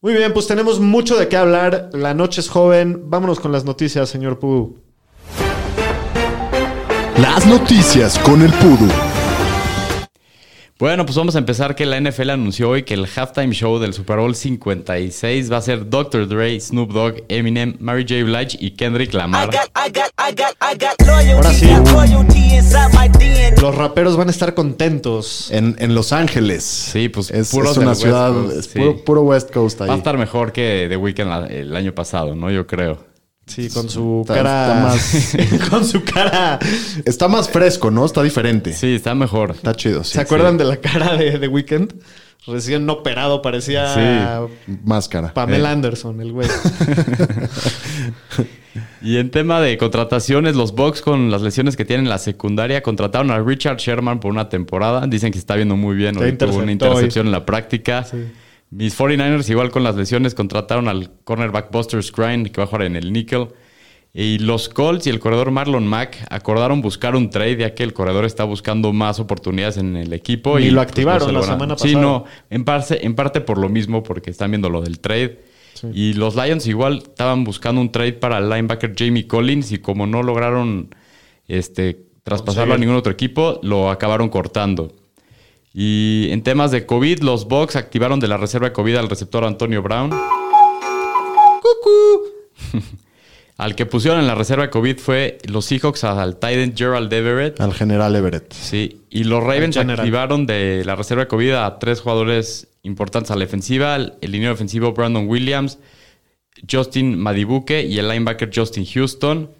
Muy 0.00 0.14
bien, 0.14 0.32
pues 0.32 0.46
tenemos 0.46 0.80
mucho 0.80 1.16
de 1.16 1.28
qué 1.28 1.36
hablar. 1.36 1.90
La 1.92 2.14
noche 2.14 2.40
es 2.40 2.48
joven. 2.48 3.04
Vámonos 3.10 3.40
con 3.40 3.52
las 3.52 3.64
noticias, 3.64 4.08
señor 4.08 4.38
Pu. 4.38 4.78
Las 7.18 7.46
noticias 7.46 8.18
con 8.18 8.42
el 8.42 8.52
Pudu. 8.52 8.88
Bueno, 10.78 11.06
pues 11.06 11.16
vamos 11.16 11.34
a 11.34 11.38
empezar 11.38 11.74
que 11.74 11.86
la 11.86 11.98
NFL 11.98 12.28
anunció 12.28 12.68
hoy 12.68 12.82
que 12.82 12.92
el 12.92 13.06
halftime 13.06 13.54
show 13.54 13.78
del 13.78 13.94
Super 13.94 14.18
Bowl 14.18 14.34
56 14.34 15.50
va 15.50 15.56
a 15.56 15.62
ser 15.62 15.88
Dr. 15.88 16.28
Dre, 16.28 16.60
Snoop 16.60 16.92
Dogg, 16.92 17.22
Eminem, 17.30 17.76
Mary 17.80 18.04
J. 18.06 18.22
Blige 18.22 18.58
y 18.60 18.72
Kendrick 18.72 19.14
Lamar. 19.14 19.48
Ahora 19.74 21.52
sí. 21.54 21.66
loyalty 21.66 22.54
inside 22.54 22.90
my 22.92 23.08
DNA. 23.08 23.62
Los 23.62 23.74
raperos 23.74 24.18
van 24.18 24.28
a 24.28 24.30
estar 24.30 24.52
contentos. 24.52 25.50
En, 25.50 25.74
en 25.78 25.94
Los 25.94 26.12
Ángeles. 26.12 26.64
Sí, 26.64 27.08
pues 27.08 27.30
es, 27.30 27.50
puros 27.50 27.72
es 27.72 27.78
una 27.78 27.92
West 27.92 28.02
ciudad, 28.02 28.32
Coast, 28.34 28.56
es 28.58 28.66
sí. 28.66 28.78
puro, 28.78 29.04
puro 29.04 29.22
West 29.22 29.50
Coast 29.50 29.80
ahí. 29.80 29.88
Va 29.88 29.94
a 29.94 29.98
estar 29.98 30.18
mejor 30.18 30.52
que 30.52 30.84
The 30.90 30.98
Weeknd 30.98 31.50
el 31.50 31.74
año 31.74 31.94
pasado, 31.94 32.34
¿no? 32.34 32.50
Yo 32.50 32.66
creo. 32.66 33.15
Sí, 33.46 33.68
con 33.70 33.88
su 33.88 34.22
Está- 34.22 34.34
cara. 34.34 34.66
está 34.66 34.80
más- 34.82 35.68
con 35.70 35.84
su 35.84 36.02
cara. 36.02 36.58
Está 37.04 37.28
más 37.28 37.48
fresco, 37.48 37.90
¿no? 37.90 38.04
Está 38.04 38.22
diferente. 38.22 38.72
Sí, 38.72 38.96
está 38.96 39.14
mejor. 39.14 39.52
Está 39.52 39.74
chido, 39.74 40.02
sí. 40.04 40.14
¿Se 40.14 40.20
acuerdan 40.20 40.56
de 40.58 40.64
la 40.64 40.76
cara 40.78 41.16
de 41.16 41.38
The 41.38 41.48
Weeknd? 41.48 41.92
Recién 42.48 42.88
operado, 42.90 43.42
parecía 43.42 43.92
Sí, 43.94 44.66
máscara. 44.84 45.32
Pamela 45.34 45.70
Eh, 45.70 45.72
Anderson, 45.72 46.20
el 46.20 46.32
güey. 46.32 46.48
Y 49.00 49.16
en 49.18 49.30
tema 49.30 49.60
de 49.60 49.78
contrataciones, 49.78 50.54
los 50.56 50.74
Bucks 50.74 51.00
con 51.00 51.30
las 51.30 51.40
lesiones 51.40 51.76
que 51.76 51.84
tienen 51.84 52.06
en 52.06 52.10
la 52.10 52.18
secundaria 52.18 52.82
contrataron 52.82 53.30
a 53.30 53.38
Richard 53.40 53.78
Sherman 53.78 54.20
por 54.20 54.30
una 54.32 54.48
temporada. 54.48 55.06
Dicen 55.06 55.32
que 55.32 55.38
está 55.38 55.54
viendo 55.54 55.76
muy 55.76 55.96
bien. 55.96 56.14
Tuvo 56.14 56.56
una 56.58 56.72
intercepción 56.72 57.26
en 57.26 57.32
la 57.32 57.46
práctica. 57.46 58.04
Mis 58.70 58.98
49ers 58.98 59.48
igual 59.48 59.70
con 59.70 59.84
las 59.84 59.96
lesiones 59.96 60.34
contrataron 60.34 60.88
al 60.88 61.10
cornerback 61.24 61.70
Buster 61.70 62.02
Scrine 62.02 62.50
que 62.50 62.60
va 62.60 62.64
a 62.64 62.66
jugar 62.66 62.82
en 62.82 62.96
el 62.96 63.12
nickel. 63.12 63.48
Y 64.18 64.38
los 64.38 64.70
Colts 64.70 65.06
y 65.06 65.10
el 65.10 65.20
corredor 65.20 65.50
Marlon 65.50 65.86
Mack 65.86 66.26
acordaron 66.30 66.80
buscar 66.80 67.14
un 67.14 67.28
trade 67.28 67.58
ya 67.58 67.74
que 67.74 67.82
el 67.82 67.92
corredor 67.92 68.24
está 68.24 68.44
buscando 68.44 68.94
más 68.94 69.20
oportunidades 69.20 69.76
en 69.76 69.94
el 69.94 70.12
equipo. 70.14 70.58
Y 70.58 70.70
lo 70.70 70.76
pues, 70.80 70.88
activaron 70.88 71.34
la 71.34 71.42
semana 71.42 71.76
Sí, 71.76 71.88
pasada. 71.88 72.02
no, 72.02 72.24
en 72.48 72.64
parte, 72.64 73.04
en 73.04 73.14
parte 73.14 73.42
por 73.42 73.58
lo 73.58 73.68
mismo 73.68 74.02
porque 74.02 74.30
están 74.30 74.50
viendo 74.52 74.70
lo 74.70 74.80
del 74.80 75.00
trade. 75.00 75.44
Y 75.92 76.14
los 76.14 76.34
Lions 76.34 76.66
igual 76.66 77.02
estaban 77.06 77.44
buscando 77.44 77.82
un 77.82 77.92
trade 77.92 78.14
para 78.14 78.38
el 78.38 78.48
linebacker 78.48 78.94
Jamie 78.96 79.26
Collins 79.26 79.72
y 79.72 79.78
como 79.78 80.06
no 80.06 80.22
lograron 80.22 80.94
este, 81.46 82.06
traspasarlo 82.22 82.72
a 82.72 82.78
ningún 82.78 82.96
otro 82.96 83.12
equipo, 83.12 83.60
lo 83.62 83.90
acabaron 83.90 84.30
cortando. 84.30 84.94
Y 85.78 86.28
en 86.30 86.42
temas 86.42 86.70
de 86.70 86.86
COVID, 86.86 87.20
los 87.20 87.48
Bucks 87.48 87.76
activaron 87.76 88.18
de 88.18 88.28
la 88.28 88.38
reserva 88.38 88.68
de 88.68 88.72
COVID 88.72 88.96
al 88.96 89.10
receptor 89.10 89.44
Antonio 89.44 89.82
Brown. 89.82 90.10
al 93.58 93.74
que 93.74 93.84
pusieron 93.84 94.20
en 94.20 94.26
la 94.26 94.34
reserva 94.34 94.64
de 94.64 94.70
COVID 94.70 94.96
fue 94.96 95.36
los 95.44 95.66
Seahawks 95.66 96.04
al 96.04 96.36
Titan 96.36 96.74
Gerald 96.74 97.12
Everett. 97.12 97.60
Al 97.60 97.74
general 97.74 98.16
Everett. 98.16 98.54
Sí, 98.54 99.02
y 99.10 99.24
los 99.24 99.44
Ravens 99.44 99.76
activaron 99.76 100.46
de 100.46 100.82
la 100.86 100.96
reserva 100.96 101.24
de 101.24 101.28
COVID 101.28 101.52
a 101.52 101.78
tres 101.78 102.00
jugadores 102.00 102.68
importantes 102.82 103.30
a 103.30 103.34
la 103.34 103.40
defensiva: 103.40 103.96
el, 103.96 104.14
el 104.22 104.32
liniero 104.32 104.54
defensivo 104.54 104.94
Brandon 104.94 105.28
Williams, 105.28 105.78
Justin 106.70 107.18
Madibuke 107.18 107.82
y 107.82 107.98
el 107.98 108.08
linebacker 108.08 108.50
Justin 108.50 108.86
Houston. 108.86 109.50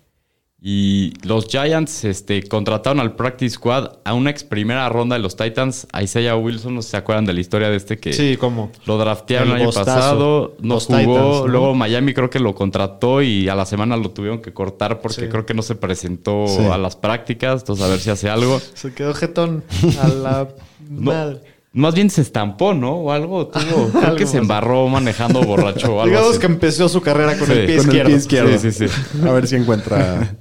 Y 0.69 1.13
los 1.25 1.47
Giants 1.47 2.03
este, 2.03 2.43
contrataron 2.43 2.99
al 2.99 3.15
Practice 3.15 3.55
Squad 3.55 3.99
a 4.05 4.15
una 4.15 4.31
ex 4.31 4.43
primera 4.43 4.89
ronda 4.89 5.15
de 5.15 5.23
los 5.23 5.37
Titans, 5.37 5.87
a 5.93 6.03
Isaiah 6.03 6.35
Wilson. 6.35 6.75
No 6.75 6.83
sé 6.83 6.87
si 6.89 6.91
se 6.91 6.97
acuerdan 6.97 7.25
de 7.25 7.35
la 7.35 7.39
historia 7.41 7.71
de 7.71 7.77
este 7.77 7.99
que 7.99 8.13
Sí, 8.13 8.37
¿cómo? 8.37 8.73
lo 8.85 8.99
draftearon 8.99 9.47
El 9.51 9.55
el 9.55 9.61
año 9.61 9.67
bostazo. 9.67 9.87
pasado, 9.87 10.57
no 10.61 10.75
Los 10.75 10.87
jugó. 10.87 10.99
Titans, 10.99 11.17
¿no? 11.19 11.47
Luego 11.47 11.75
Miami 11.77 12.15
creo 12.15 12.31
que 12.31 12.41
lo 12.41 12.53
contrató 12.57 13.23
y 13.23 13.49
a 13.49 13.55
la 13.55 13.65
semana 13.65 13.97
lo 13.97 14.11
tuvieron 14.11 14.41
que 14.43 14.53
cortar 14.53 15.01
porque 15.01 15.21
Sí. 15.21 15.29
creo 15.29 15.47
que 15.47 15.55
no 15.55 15.63
se 15.63 15.77
presentó 15.77 16.49
Sí. 16.49 16.65
a 16.65 16.77
las 16.79 16.97
prácticas. 16.97 17.61
Entonces, 17.61 17.85
a 17.85 17.89
ver 17.89 18.01
si 18.01 18.11
hace 18.11 18.29
algo. 18.29 18.61
Se 18.75 18.93
quedó 18.93 19.15
jetón 19.15 19.63
a 20.03 20.09
la 20.09 20.49
No, 20.91 21.13
madre. 21.13 21.43
Más 21.75 21.95
bien 21.95 22.11
se 22.11 22.23
estampó, 22.23 22.75
¿no? 22.75 22.93
O 22.93 23.13
algo 23.13 23.47
tuvo. 23.47 23.89
Creo 23.91 24.03
Algo 24.03 24.17
que 24.17 24.25
se 24.25 24.31
así. 24.31 24.39
embarró 24.39 24.89
manejando 24.89 25.43
borracho 25.43 25.95
o 25.95 26.01
algo 26.01 26.07
Digamos 26.07 26.31
así. 26.31 26.41
que 26.41 26.47
empezó 26.47 26.89
su 26.89 27.01
carrera 27.03 27.39
con 27.39 27.47
Sí, 27.47 27.53
el 27.53 27.67
pie 27.67 27.77
con 27.77 27.91
el 27.95 28.07
pie 28.07 28.17
izquierdo. 28.17 28.59
Sí, 28.59 28.73
sí, 28.73 28.89
sí. 28.89 29.23
A 29.25 29.31
ver 29.31 29.47
si 29.47 29.55
encuentra. 29.55 30.35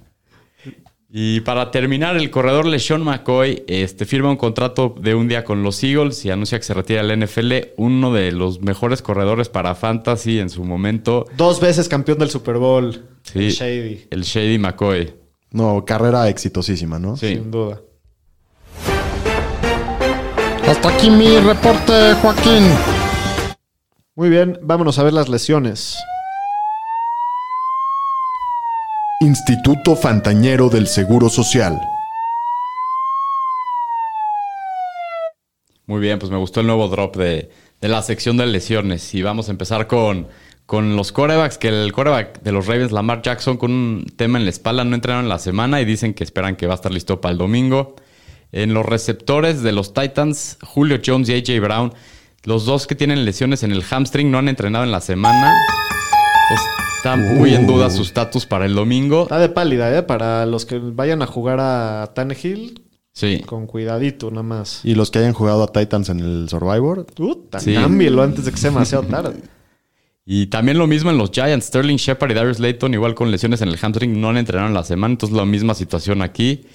Y 1.18 1.40
para 1.40 1.72
terminar, 1.72 2.18
el 2.18 2.30
corredor 2.30 2.66
LeSean 2.66 3.02
McCoy 3.02 3.64
este, 3.68 4.06
firma 4.06 4.30
un 4.30 4.36
contrato 4.36 4.94
de 5.00 5.16
un 5.16 5.30
día 5.30 5.46
con 5.46 5.64
los 5.64 5.82
Eagles 5.82 6.26
y 6.26 6.30
anuncia 6.30 6.60
que 6.60 6.66
se 6.66 6.74
retira 6.74 7.02
del 7.02 7.24
NFL. 7.24 7.54
Uno 7.78 8.12
de 8.12 8.34
los 8.34 8.60
mejores 8.60 9.02
corredores 9.02 9.48
para 9.48 9.76
Fantasy 9.76 10.40
en 10.40 10.50
su 10.50 10.66
momento. 10.66 11.26
Dos 11.38 11.62
veces 11.62 11.88
campeón 11.88 12.18
del 12.18 12.30
Super 12.30 12.58
Bowl. 12.58 13.06
Sí. 13.24 13.46
El 13.46 13.52
Shady, 13.52 14.08
El 14.10 14.24
Shady 14.24 14.60
McCoy. 14.60 15.14
No, 15.52 15.86
carrera 15.86 16.28
exitosísima, 16.28 17.00
¿no? 17.00 17.16
Sí. 17.16 17.30
sin 17.30 17.50
duda. 17.50 17.80
Hasta 20.68 20.90
aquí 20.90 21.10
mi 21.10 21.38
reporte, 21.38 22.14
Joaquín. 22.22 22.66
Muy 24.16 24.28
bien, 24.28 24.60
vámonos 24.62 25.00
a 25.00 25.04
ver 25.04 25.14
las 25.14 25.30
lesiones. 25.30 25.96
Instituto 29.26 29.96
Fantañero 29.96 30.70
del 30.70 30.86
Seguro 30.86 31.30
Social. 31.30 31.82
Muy 35.88 36.00
bien, 36.00 36.20
pues 36.20 36.32
me 36.32 36.38
gustó 36.38 36.62
el 36.62 36.68
nuevo 36.68 36.88
drop 36.90 37.16
de, 37.16 37.50
de 37.82 37.88
la 37.88 38.04
sección 38.04 38.38
de 38.38 38.46
lesiones. 38.46 39.16
Y 39.16 39.24
vamos 39.24 39.48
a 39.48 39.52
empezar 39.52 39.88
con, 39.88 40.28
con 40.68 40.96
los 40.96 41.12
corebacks, 41.12 41.58
que 41.58 41.70
el 41.70 41.92
coreback 41.92 42.44
de 42.44 42.52
los 42.52 42.68
Ravens, 42.68 42.92
Lamar 42.92 43.24
Jackson, 43.24 43.58
con 43.58 43.72
un 43.72 44.06
tema 44.16 44.38
en 44.38 44.44
la 44.44 44.52
espalda, 44.52 44.84
no 44.84 44.94
entrenaron 44.94 45.26
en 45.26 45.30
la 45.30 45.40
semana 45.40 45.82
y 45.82 45.86
dicen 45.86 46.14
que 46.14 46.24
esperan 46.24 46.56
que 46.56 46.68
va 46.68 46.74
a 46.74 46.76
estar 46.76 46.92
listo 46.92 47.20
para 47.20 47.32
el 47.32 47.40
domingo. 47.40 47.96
En 48.52 48.76
los 48.76 48.86
receptores 48.86 49.64
de 49.64 49.72
los 49.72 49.96
Titans, 49.96 50.60
Julio 50.62 51.00
Jones 51.04 51.30
y 51.30 51.34
AJ 51.34 51.62
Brown, 51.62 51.94
los 52.44 52.66
dos 52.66 52.86
que 52.86 52.94
tienen 52.94 53.26
lesiones 53.26 53.64
en 53.64 53.72
el 53.72 53.84
hamstring 53.84 54.30
no 54.30 54.38
han 54.38 54.50
entrenado 54.50 54.86
en 54.86 54.92
la 54.92 55.02
semana. 55.02 55.52
Entonces, 56.48 56.85
está 57.06 57.16
muy 57.18 57.54
en 57.54 57.68
duda 57.68 57.90
su 57.90 58.02
estatus 58.02 58.46
para 58.46 58.66
el 58.66 58.74
domingo. 58.76 59.24
Está 59.24 59.40
de 59.40 59.50
pálida, 59.50 59.96
¿eh? 59.98 60.04
Para 60.04 60.46
los 60.46 60.66
que 60.66 60.80
vayan 60.80 61.22
a 61.22 61.28
jugar 61.28 61.60
a 61.60 62.12
Tannehill, 62.16 62.82
Sí. 63.14 63.42
con 63.46 63.66
cuidadito 63.68 64.30
nada 64.30 64.44
más. 64.44 64.82
Y 64.84 64.96
los 64.96 65.12
que 65.12 65.20
hayan 65.20 65.34
jugado 65.34 65.64
a 65.64 65.68
Titans 65.72 66.10
en 66.10 66.20
el 66.20 66.48
Survivor. 66.50 67.06
Puta, 67.06 67.60
Sí. 67.60 67.74
cámbielo 67.76 68.24
antes 68.24 68.46
de 68.46 68.52
que 68.52 68.58
sea 68.58 68.72
demasiado 68.72 69.04
tarde. 69.06 69.36
Y 70.28 70.48
también 70.48 70.80
lo 70.80 70.88
mismo 70.88 71.12
en 71.12 71.20
los 71.20 71.30
Giants. 71.30 71.68
Sterling 71.68 71.98
Shepard 71.98 72.32
y 72.32 72.34
Darius 72.34 72.60
Layton, 72.60 72.92
igual 72.96 73.14
con 73.14 73.30
lesiones 73.30 73.62
en 73.62 73.68
el 73.68 73.78
hamstring, 73.78 74.20
no 74.20 74.30
han 74.30 74.38
entrenado 74.38 74.68
en 74.70 74.74
la 74.74 74.84
semana. 74.84 75.12
Entonces, 75.12 75.38
la 75.38 75.46
misma 75.46 75.76
situación 75.76 76.24
aquí. 76.24 76.66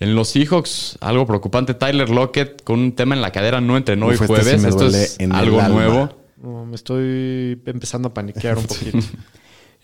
En 0.00 0.14
los 0.14 0.28
Seahawks, 0.30 0.96
algo 1.02 1.26
preocupante. 1.26 1.74
Tyler 1.74 2.08
Lockett, 2.08 2.62
con 2.64 2.78
un 2.80 2.92
tema 2.96 3.14
en 3.14 3.20
la 3.20 3.30
cadera, 3.30 3.60
no 3.60 3.76
entrenó 3.76 4.06
hoy 4.06 4.14
este 4.14 4.26
jueves. 4.26 4.46
sí 4.54 4.56
me 4.58 4.68
Esto 4.70 4.86
es 4.86 5.18
algo 5.32 5.60
nuevo. 5.68 6.16
No, 6.38 6.64
me 6.64 6.76
estoy 6.76 7.60
empezando 7.66 8.08
a 8.08 8.14
paniquear 8.14 8.56
un 8.56 8.64
poquito. 8.66 8.98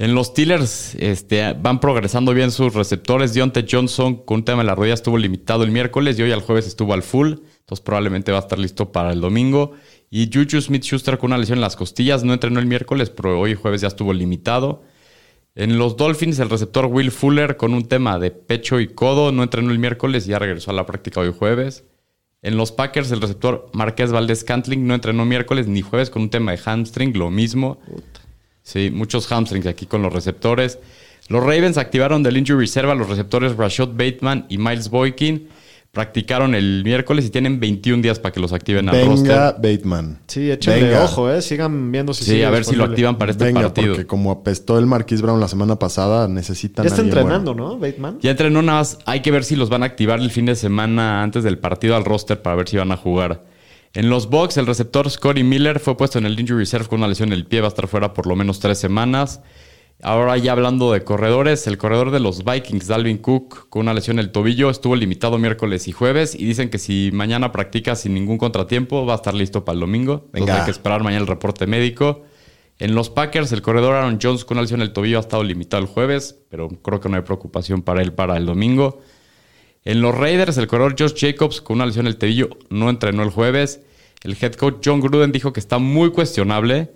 En 0.00 0.14
los 0.14 0.28
Steelers 0.28 0.94
este, 0.94 1.52
van 1.52 1.78
progresando 1.78 2.32
bien 2.32 2.50
sus 2.50 2.72
receptores. 2.72 3.34
Deontay 3.34 3.66
Johnson, 3.70 4.16
con 4.24 4.36
un 4.36 4.44
tema 4.46 4.62
en 4.62 4.66
la 4.66 4.74
rodilla, 4.74 4.94
estuvo 4.94 5.18
limitado 5.18 5.62
el 5.62 5.70
miércoles 5.70 6.18
y 6.18 6.22
hoy 6.22 6.32
al 6.32 6.40
jueves 6.40 6.66
estuvo 6.66 6.94
al 6.94 7.02
full. 7.02 7.32
Entonces, 7.32 7.82
probablemente 7.84 8.32
va 8.32 8.38
a 8.38 8.40
estar 8.40 8.58
listo 8.58 8.92
para 8.92 9.12
el 9.12 9.20
domingo. 9.20 9.72
Y 10.08 10.30
Juju 10.32 10.62
Smith 10.62 10.84
Schuster 10.84 11.18
con 11.18 11.28
una 11.28 11.36
lesión 11.36 11.58
en 11.58 11.60
las 11.60 11.76
costillas. 11.76 12.24
No 12.24 12.32
entrenó 12.32 12.60
el 12.60 12.64
miércoles, 12.64 13.10
pero 13.10 13.38
hoy 13.38 13.54
jueves 13.54 13.82
ya 13.82 13.88
estuvo 13.88 14.14
limitado. 14.14 14.84
En 15.54 15.76
los 15.76 15.98
Dolphins, 15.98 16.38
el 16.38 16.48
receptor 16.48 16.86
Will 16.86 17.10
Fuller 17.10 17.58
con 17.58 17.74
un 17.74 17.86
tema 17.86 18.18
de 18.18 18.30
pecho 18.30 18.80
y 18.80 18.88
codo 18.88 19.32
no 19.32 19.42
entrenó 19.42 19.70
el 19.70 19.78
miércoles 19.78 20.26
y 20.26 20.30
ya 20.30 20.38
regresó 20.38 20.70
a 20.70 20.74
la 20.74 20.86
práctica 20.86 21.20
hoy 21.20 21.34
jueves. 21.38 21.84
En 22.40 22.56
los 22.56 22.72
Packers, 22.72 23.10
el 23.10 23.20
receptor 23.20 23.68
Marqués 23.74 24.12
Valdés 24.12 24.44
Cantling 24.44 24.86
no 24.86 24.94
entrenó 24.94 25.26
miércoles 25.26 25.68
ni 25.68 25.82
jueves 25.82 26.08
con 26.08 26.22
un 26.22 26.30
tema 26.30 26.52
de 26.52 26.58
hamstring, 26.64 27.18
lo 27.18 27.28
mismo. 27.28 27.78
Sí, 28.70 28.90
muchos 28.92 29.26
hamstrings 29.32 29.66
aquí 29.66 29.86
con 29.86 30.00
los 30.02 30.12
receptores. 30.12 30.78
Los 31.28 31.42
Ravens 31.42 31.76
activaron 31.76 32.22
del 32.22 32.36
injury 32.36 32.60
reserve 32.60 32.92
a 32.92 32.94
los 32.94 33.08
receptores 33.08 33.56
Rashad 33.56 33.88
Bateman 33.88 34.46
y 34.48 34.58
Miles 34.58 34.90
Boykin. 34.90 35.48
Practicaron 35.92 36.54
el 36.54 36.82
miércoles 36.84 37.26
y 37.26 37.30
tienen 37.30 37.58
21 37.58 38.00
días 38.00 38.20
para 38.20 38.30
que 38.32 38.38
los 38.38 38.52
activen 38.52 38.88
al 38.88 38.94
Venga, 38.96 39.10
roster. 39.10 39.54
Bateman. 39.60 40.20
Sí, 40.28 40.48
échenle 40.48 40.96
ojo, 40.98 41.28
¿eh? 41.32 41.42
Sigan 41.42 41.90
viendo 41.90 42.14
si 42.14 42.22
Sí, 42.24 42.30
sigue 42.30 42.46
a 42.46 42.50
ver 42.50 42.64
si 42.64 42.76
lo 42.76 42.84
activan 42.84 43.18
para 43.18 43.32
este 43.32 43.46
Venga, 43.46 43.62
partido. 43.62 43.94
porque 43.94 44.06
como 44.06 44.30
apestó 44.30 44.78
el 44.78 44.86
Marquis 44.86 45.20
Brown 45.20 45.40
la 45.40 45.48
semana 45.48 45.80
pasada, 45.80 46.28
necesitan 46.28 46.84
Ya 46.84 46.90
está 46.90 47.02
alguien 47.02 47.18
entrenando, 47.18 47.54
bueno. 47.54 47.70
¿no? 47.70 47.78
Bateman. 47.80 48.18
Ya 48.20 48.30
entrenó 48.30 48.62
nada 48.62 48.78
más. 48.78 48.98
Hay 49.04 49.20
que 49.22 49.32
ver 49.32 49.42
si 49.42 49.56
los 49.56 49.68
van 49.68 49.82
a 49.82 49.86
activar 49.86 50.20
el 50.20 50.30
fin 50.30 50.46
de 50.46 50.54
semana 50.54 51.24
antes 51.24 51.42
del 51.42 51.58
partido 51.58 51.96
al 51.96 52.04
roster 52.04 52.40
para 52.40 52.54
ver 52.54 52.68
si 52.68 52.76
van 52.76 52.92
a 52.92 52.96
jugar. 52.96 53.42
En 53.92 54.08
los 54.08 54.30
Bucks, 54.30 54.56
el 54.56 54.66
receptor 54.66 55.10
Scotty 55.10 55.42
Miller 55.42 55.80
fue 55.80 55.96
puesto 55.96 56.18
en 56.18 56.26
el 56.26 56.38
injury 56.38 56.60
reserve 56.60 56.86
con 56.86 57.00
una 57.00 57.08
lesión 57.08 57.30
en 57.30 57.32
el 57.32 57.46
pie. 57.46 57.60
Va 57.60 57.66
a 57.66 57.70
estar 57.70 57.88
fuera 57.88 58.14
por 58.14 58.26
lo 58.26 58.36
menos 58.36 58.60
tres 58.60 58.78
semanas. 58.78 59.40
Ahora 60.02 60.36
ya 60.38 60.52
hablando 60.52 60.92
de 60.92 61.04
corredores, 61.04 61.66
el 61.66 61.76
corredor 61.76 62.10
de 62.10 62.20
los 62.20 62.44
Vikings, 62.44 62.86
Dalvin 62.86 63.18
Cook, 63.18 63.68
con 63.68 63.82
una 63.82 63.92
lesión 63.92 64.18
en 64.18 64.24
el 64.24 64.32
tobillo, 64.32 64.70
estuvo 64.70 64.96
limitado 64.96 65.36
miércoles 65.38 65.88
y 65.88 65.92
jueves 65.92 66.34
y 66.34 66.46
dicen 66.46 66.70
que 66.70 66.78
si 66.78 67.10
mañana 67.12 67.52
practica 67.52 67.96
sin 67.96 68.14
ningún 68.14 68.38
contratiempo 68.38 69.04
va 69.04 69.14
a 69.14 69.16
estar 69.16 69.34
listo 69.34 69.64
para 69.64 69.74
el 69.74 69.80
domingo. 69.80 70.22
Entonces 70.26 70.40
Venga. 70.46 70.58
hay 70.60 70.64
que 70.64 70.70
esperar 70.70 71.02
mañana 71.02 71.22
el 71.22 71.26
reporte 71.26 71.66
médico. 71.66 72.22
En 72.78 72.94
los 72.94 73.10
Packers, 73.10 73.52
el 73.52 73.60
corredor 73.60 73.94
Aaron 73.94 74.18
Jones 74.22 74.46
con 74.46 74.56
una 74.56 74.62
lesión 74.62 74.80
en 74.80 74.86
el 74.86 74.94
tobillo 74.94 75.18
ha 75.18 75.20
estado 75.20 75.42
limitado 75.44 75.82
el 75.82 75.88
jueves, 75.88 76.38
pero 76.48 76.68
creo 76.68 77.00
que 77.00 77.10
no 77.10 77.16
hay 77.16 77.22
preocupación 77.22 77.82
para 77.82 78.00
él 78.00 78.14
para 78.14 78.38
el 78.38 78.46
domingo. 78.46 79.00
En 79.84 80.02
los 80.02 80.14
Raiders, 80.14 80.58
el 80.58 80.66
corredor 80.66 80.94
Josh 80.98 81.14
Jacobs 81.16 81.60
con 81.60 81.76
una 81.76 81.86
lesión 81.86 82.06
en 82.06 82.12
el 82.12 82.18
tobillo 82.18 82.50
no 82.68 82.90
entrenó 82.90 83.22
el 83.22 83.30
jueves. 83.30 83.80
El 84.22 84.36
head 84.40 84.54
coach 84.54 84.82
John 84.84 85.00
Gruden 85.00 85.32
dijo 85.32 85.52
que 85.52 85.60
está 85.60 85.78
muy 85.78 86.10
cuestionable 86.10 86.92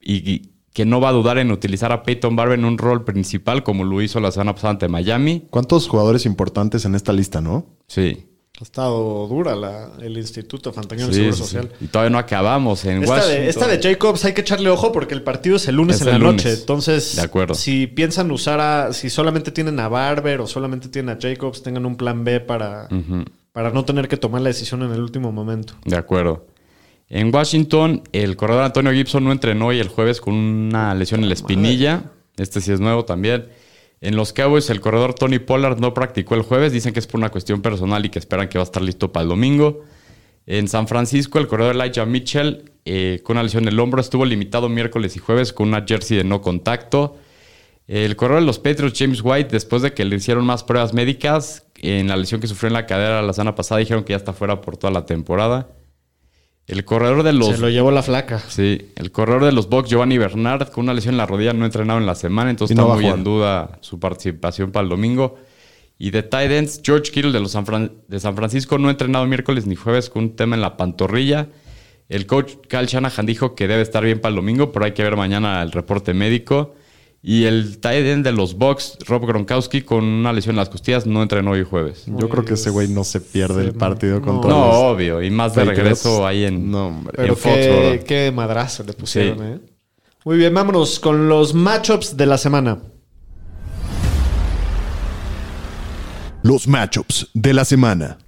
y 0.00 0.30
y 0.30 0.50
que 0.72 0.84
no 0.84 1.00
va 1.00 1.08
a 1.08 1.12
dudar 1.12 1.38
en 1.38 1.50
utilizar 1.50 1.92
a 1.92 2.02
Peyton 2.04 2.36
Barber 2.36 2.58
en 2.58 2.64
un 2.64 2.78
rol 2.78 3.04
principal 3.04 3.64
como 3.64 3.84
lo 3.84 4.00
hizo 4.02 4.20
la 4.20 4.30
semana 4.30 4.54
pasada 4.54 4.72
ante 4.72 4.88
Miami. 4.88 5.46
¿Cuántos 5.50 5.88
jugadores 5.88 6.26
importantes 6.26 6.84
en 6.84 6.94
esta 6.94 7.12
lista, 7.12 7.40
no? 7.40 7.66
Sí. 7.88 8.29
Ha 8.60 8.62
estado 8.64 9.26
dura 9.26 9.56
la- 9.56 9.88
el 10.02 10.18
Instituto 10.18 10.70
Fantañero 10.70 11.06
del 11.06 11.14
Sí, 11.14 11.20
Seguro 11.20 11.36
sí, 11.36 11.42
Social. 11.42 11.70
sí. 11.78 11.84
Y 11.86 11.88
todavía 11.88 12.10
no 12.10 12.18
acabamos 12.18 12.84
en 12.84 13.02
Esta 13.02 13.14
Washington. 13.14 13.40
de, 13.40 13.48
esta 13.48 13.66
de 13.68 13.80
Jacobs 13.82 14.24
hay 14.26 14.34
que 14.34 14.42
echarle 14.42 14.68
ojo 14.68 14.92
porque 14.92 15.14
el 15.14 15.22
partido 15.22 15.56
es 15.56 15.66
el 15.68 15.76
lunes 15.76 15.96
Es 15.96 16.02
en 16.02 16.08
la 16.08 16.18
lunes. 16.18 16.44
noche. 16.44 16.52
Entonces, 16.60 17.16
De 17.16 17.22
acuerdo. 17.22 17.54
si 17.54 17.86
piensan 17.86 18.30
usar 18.30 18.60
a. 18.60 18.92
Si 18.92 19.08
solamente 19.08 19.50
tienen 19.50 19.80
a 19.80 19.88
Barber 19.88 20.40
o 20.42 20.46
solamente 20.46 20.88
tienen 20.88 21.16
a 21.16 21.18
Jacobs, 21.20 21.62
tengan 21.62 21.86
un 21.86 21.96
plan 21.96 22.22
B 22.22 22.40
para, 22.40 22.86
para 23.52 23.70
no 23.70 23.84
tener 23.86 24.08
que 24.08 24.18
tomar 24.18 24.42
la 24.42 24.48
decisión 24.48 24.82
en 24.82 24.92
el 24.92 25.00
último 25.00 25.32
momento. 25.32 25.72
De 25.86 25.96
acuerdo. 25.96 26.46
En 27.08 27.34
Washington, 27.34 28.02
el 28.12 28.36
corredor 28.36 28.62
Antonio 28.64 28.92
Gibson 28.92 29.24
no 29.24 29.32
entrenó 29.32 29.68
hoy 29.68 29.80
el 29.80 29.88
jueves 29.88 30.20
con 30.20 30.34
una 30.34 30.94
lesión 30.94 31.22
en 31.22 31.28
la 31.28 31.34
espinilla. 31.34 32.02
Este 32.36 32.60
sí 32.60 32.72
es 32.72 32.78
nuevo 32.78 33.06
también. 33.06 33.46
En 34.02 34.16
los 34.16 34.32
Cowboys, 34.32 34.70
el 34.70 34.80
corredor 34.80 35.14
Tony 35.14 35.38
Pollard 35.38 35.78
no 35.78 35.92
practicó 35.92 36.34
el 36.34 36.42
jueves. 36.42 36.72
Dicen 36.72 36.94
que 36.94 37.00
es 37.00 37.06
por 37.06 37.18
una 37.18 37.30
cuestión 37.30 37.60
personal 37.60 38.04
y 38.04 38.08
que 38.08 38.18
esperan 38.18 38.48
que 38.48 38.56
va 38.56 38.62
a 38.62 38.64
estar 38.64 38.82
listo 38.82 39.12
para 39.12 39.24
el 39.24 39.28
domingo. 39.28 39.82
En 40.46 40.68
San 40.68 40.88
Francisco, 40.88 41.38
el 41.38 41.46
corredor 41.46 41.76
Elijah 41.76 42.06
Mitchell, 42.06 42.72
eh, 42.86 43.20
con 43.22 43.36
una 43.36 43.42
lesión 43.42 43.64
en 43.64 43.68
el 43.68 43.78
hombro, 43.78 44.00
estuvo 44.00 44.24
limitado 44.24 44.68
miércoles 44.70 45.16
y 45.16 45.18
jueves 45.18 45.52
con 45.52 45.68
una 45.68 45.84
jersey 45.86 46.16
de 46.16 46.24
no 46.24 46.40
contacto. 46.40 47.18
El 47.86 48.16
corredor 48.16 48.42
de 48.42 48.46
los 48.46 48.58
Patriots, 48.58 48.98
James 48.98 49.20
White, 49.22 49.50
después 49.50 49.82
de 49.82 49.92
que 49.92 50.04
le 50.04 50.16
hicieron 50.16 50.46
más 50.46 50.64
pruebas 50.64 50.94
médicas, 50.94 51.66
en 51.76 52.08
la 52.08 52.16
lesión 52.16 52.40
que 52.40 52.46
sufrió 52.46 52.68
en 52.68 52.74
la 52.74 52.86
cadera 52.86 53.20
la 53.20 53.32
semana 53.32 53.54
pasada, 53.54 53.80
dijeron 53.80 54.04
que 54.04 54.12
ya 54.12 54.16
está 54.16 54.32
fuera 54.32 54.60
por 54.60 54.76
toda 54.76 54.92
la 54.92 55.04
temporada. 55.04 55.68
El 56.66 56.84
corredor 56.84 57.22
de 57.24 57.32
los 57.32 57.48
Se 57.48 57.58
lo 57.58 57.68
llevó 57.68 57.90
la 57.90 58.02
flaca. 58.02 58.38
Sí, 58.48 58.92
el 58.94 59.10
corredor 59.10 59.44
de 59.44 59.52
los 59.52 59.68
Bucks, 59.68 59.90
Giovanni 59.90 60.18
Bernard, 60.18 60.68
con 60.68 60.84
una 60.84 60.94
lesión 60.94 61.14
en 61.14 61.18
la 61.18 61.26
rodilla, 61.26 61.52
no 61.52 61.64
ha 61.64 61.66
entrenado 61.66 61.98
en 61.98 62.06
la 62.06 62.14
semana, 62.14 62.50
entonces 62.50 62.76
no 62.76 62.82
está 62.84 62.94
muy 62.94 63.04
en 63.18 63.24
duda 63.24 63.78
su 63.80 63.98
participación 63.98 64.70
para 64.70 64.84
el 64.84 64.88
domingo. 64.88 65.36
Y 65.98 66.12
de 66.12 66.22
tight 66.22 66.50
ends, 66.52 66.80
George 66.84 67.10
Kittle 67.10 67.32
de, 67.32 67.40
los 67.40 67.50
San 67.52 67.66
Fran- 67.66 67.92
de 68.08 68.20
San 68.20 68.36
Francisco 68.36 68.78
no 68.78 68.88
ha 68.88 68.92
entrenado 68.92 69.26
miércoles 69.26 69.66
ni 69.66 69.74
jueves 69.74 70.08
con 70.10 70.22
un 70.24 70.36
tema 70.36 70.54
en 70.54 70.62
la 70.62 70.76
pantorrilla. 70.76 71.48
El 72.08 72.26
coach 72.26 72.54
Kyle 72.68 72.86
Shanahan 72.86 73.26
dijo 73.26 73.54
que 73.54 73.68
debe 73.68 73.82
estar 73.82 74.04
bien 74.04 74.20
para 74.20 74.30
el 74.30 74.36
domingo, 74.36 74.72
pero 74.72 74.84
hay 74.84 74.92
que 74.92 75.02
ver 75.02 75.16
mañana 75.16 75.62
el 75.62 75.72
reporte 75.72 76.14
médico. 76.14 76.74
Y 77.22 77.44
el 77.44 77.78
tight 77.80 78.06
end 78.06 78.24
de 78.24 78.32
los 78.32 78.54
Bucks, 78.56 78.96
Rob 79.06 79.26
Gronkowski, 79.26 79.82
con 79.82 80.04
una 80.04 80.32
lesión 80.32 80.54
en 80.54 80.56
las 80.56 80.70
costillas, 80.70 81.06
no 81.06 81.22
entrenó 81.22 81.50
hoy 81.50 81.64
jueves. 81.64 82.04
Yo 82.06 82.30
creo 82.30 82.46
que 82.46 82.54
ese 82.54 82.70
güey 82.70 82.88
no 82.88 83.04
se 83.04 83.20
pierde 83.20 83.62
el 83.62 83.74
partido 83.74 84.20
no. 84.20 84.26
contra 84.26 84.50
No, 84.50 84.66
los 84.66 84.74
obvio. 84.76 85.22
Y 85.22 85.30
más 85.30 85.54
de 85.54 85.64
regreso 85.64 86.26
ahí 86.26 86.44
en... 86.44 86.70
No, 86.70 86.86
hombre. 86.86 87.12
Pero 87.16 87.34
en 87.34 87.98
qué, 87.98 88.04
qué 88.06 88.32
madrazo 88.34 88.84
le 88.84 88.94
pusieron, 88.94 89.38
Sí. 89.38 89.44
¿eh? 89.44 89.58
Muy 90.24 90.38
bien, 90.38 90.54
vámonos 90.54 90.98
con 90.98 91.28
los 91.28 91.52
matchups 91.52 92.16
de 92.16 92.26
la 92.26 92.38
semana. 92.38 92.78
Los 96.42 96.66
matchups 96.66 97.28
de 97.34 97.52
la 97.52 97.66
semana. 97.66 98.18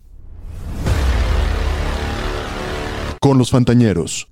Con 3.20 3.38
los 3.38 3.50
Fantañeros. 3.50 4.28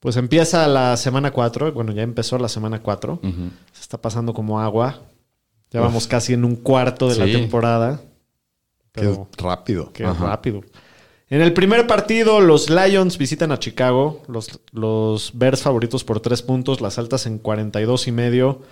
Pues 0.00 0.16
empieza 0.16 0.66
la 0.66 0.96
semana 0.96 1.30
4. 1.30 1.72
Bueno, 1.72 1.92
ya 1.92 2.02
empezó 2.02 2.38
la 2.38 2.48
semana 2.48 2.82
4. 2.82 3.20
Ujú. 3.22 3.50
Se 3.72 3.82
está 3.82 4.00
pasando 4.00 4.32
como 4.32 4.60
agua. 4.60 5.00
Ya 5.70 5.80
vamos 5.80 6.06
casi 6.08 6.32
en 6.32 6.44
un 6.44 6.56
cuarto 6.56 7.08
de 7.08 7.16
la 7.16 7.26
temporada. 7.26 8.00
Qué 8.92 9.14
rápido. 9.38 9.92
qué 9.92 10.04
Ajá. 10.04 10.26
rápido. 10.26 10.62
En 11.28 11.42
el 11.42 11.52
primer 11.52 11.86
partido, 11.86 12.40
los 12.40 12.70
Lions 12.70 13.18
visitan 13.18 13.52
a 13.52 13.58
Chicago. 13.58 14.22
Los, 14.26 14.58
los 14.72 15.30
Bears 15.34 15.62
favoritos 15.62 16.02
por 16.02 16.18
3 16.20 16.42
puntos. 16.42 16.80
Las 16.80 16.98
altas 16.98 17.26
en 17.26 17.38
42 17.38 18.08
y 18.08 18.12
medio. 18.12 18.62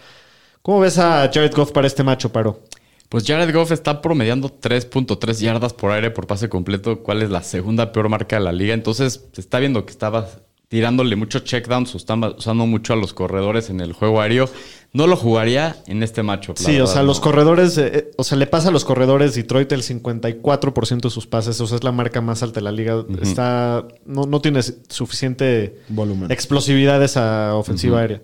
¿Cómo 0.63 0.81
ves 0.81 0.99
a 0.99 1.31
Jared 1.33 1.55
Goff 1.55 1.71
para 1.73 1.87
este 1.87 2.03
macho, 2.03 2.33
Paro? 2.33 2.61
Pues 3.09 3.25
Jared 3.27 3.55
Goff 3.55 3.71
está 3.71 4.03
promediando 4.03 4.49
3.3 4.51 5.39
yardas 5.41 5.73
por 5.73 5.93
aire 5.93 6.11
por 6.11 6.27
pase 6.27 6.49
completo, 6.49 7.03
cuál 7.03 7.23
es 7.23 7.31
la 7.31 7.43
segunda 7.43 7.91
peor 7.93 8.09
marca 8.09 8.37
de 8.37 8.45
la 8.45 8.53
liga. 8.53 8.75
Entonces 8.75 9.25
se 9.33 9.41
está 9.41 9.61
viendo 9.61 9.87
que 9.87 9.93
estaba 9.93 10.29
tirándole 10.69 11.17
mucho 11.17 11.41
checkdowns 11.41 11.95
o 11.95 11.97
están 11.97 12.23
usando 12.25 12.67
mucho 12.67 12.93
a 12.93 12.97
los 12.97 13.15
corredores 13.15 13.71
en 13.71 13.81
el 13.81 13.95
juego 13.95 14.21
aéreo. 14.21 14.49
No 14.93 15.07
lo 15.07 15.17
jugaría 15.17 15.77
en 15.87 16.03
este 16.03 16.23
macho. 16.23 16.55
Sí, 16.57 16.79
o 16.81 16.87
sea, 16.87 17.03
los 17.03 17.21
corredores, 17.21 17.77
eh, 17.79 17.91
eh, 17.93 18.11
o 18.17 18.25
sea, 18.25 18.39
le 18.39 18.47
pasa 18.47 18.69
a 18.69 18.71
los 18.71 18.85
corredores 18.85 19.35
Detroit 19.35 19.71
el 19.73 19.83
54% 19.83 21.01
de 21.01 21.11
sus 21.11 21.27
pases, 21.27 21.61
o 21.61 21.67
sea, 21.67 21.77
es 21.77 21.85
la 21.85 21.93
marca 21.93 22.21
más 22.21 22.43
alta 22.43 22.61
de 22.61 22.65
la 22.65 22.73
liga. 22.73 23.05
Está, 23.21 23.87
no, 24.07 24.23
no 24.25 24.41
tiene 24.41 24.61
suficiente 24.63 25.79
Volumen. 25.89 26.31
explosividad 26.31 27.03
esa 27.03 27.55
ofensiva 27.55 28.01
aérea. 28.01 28.23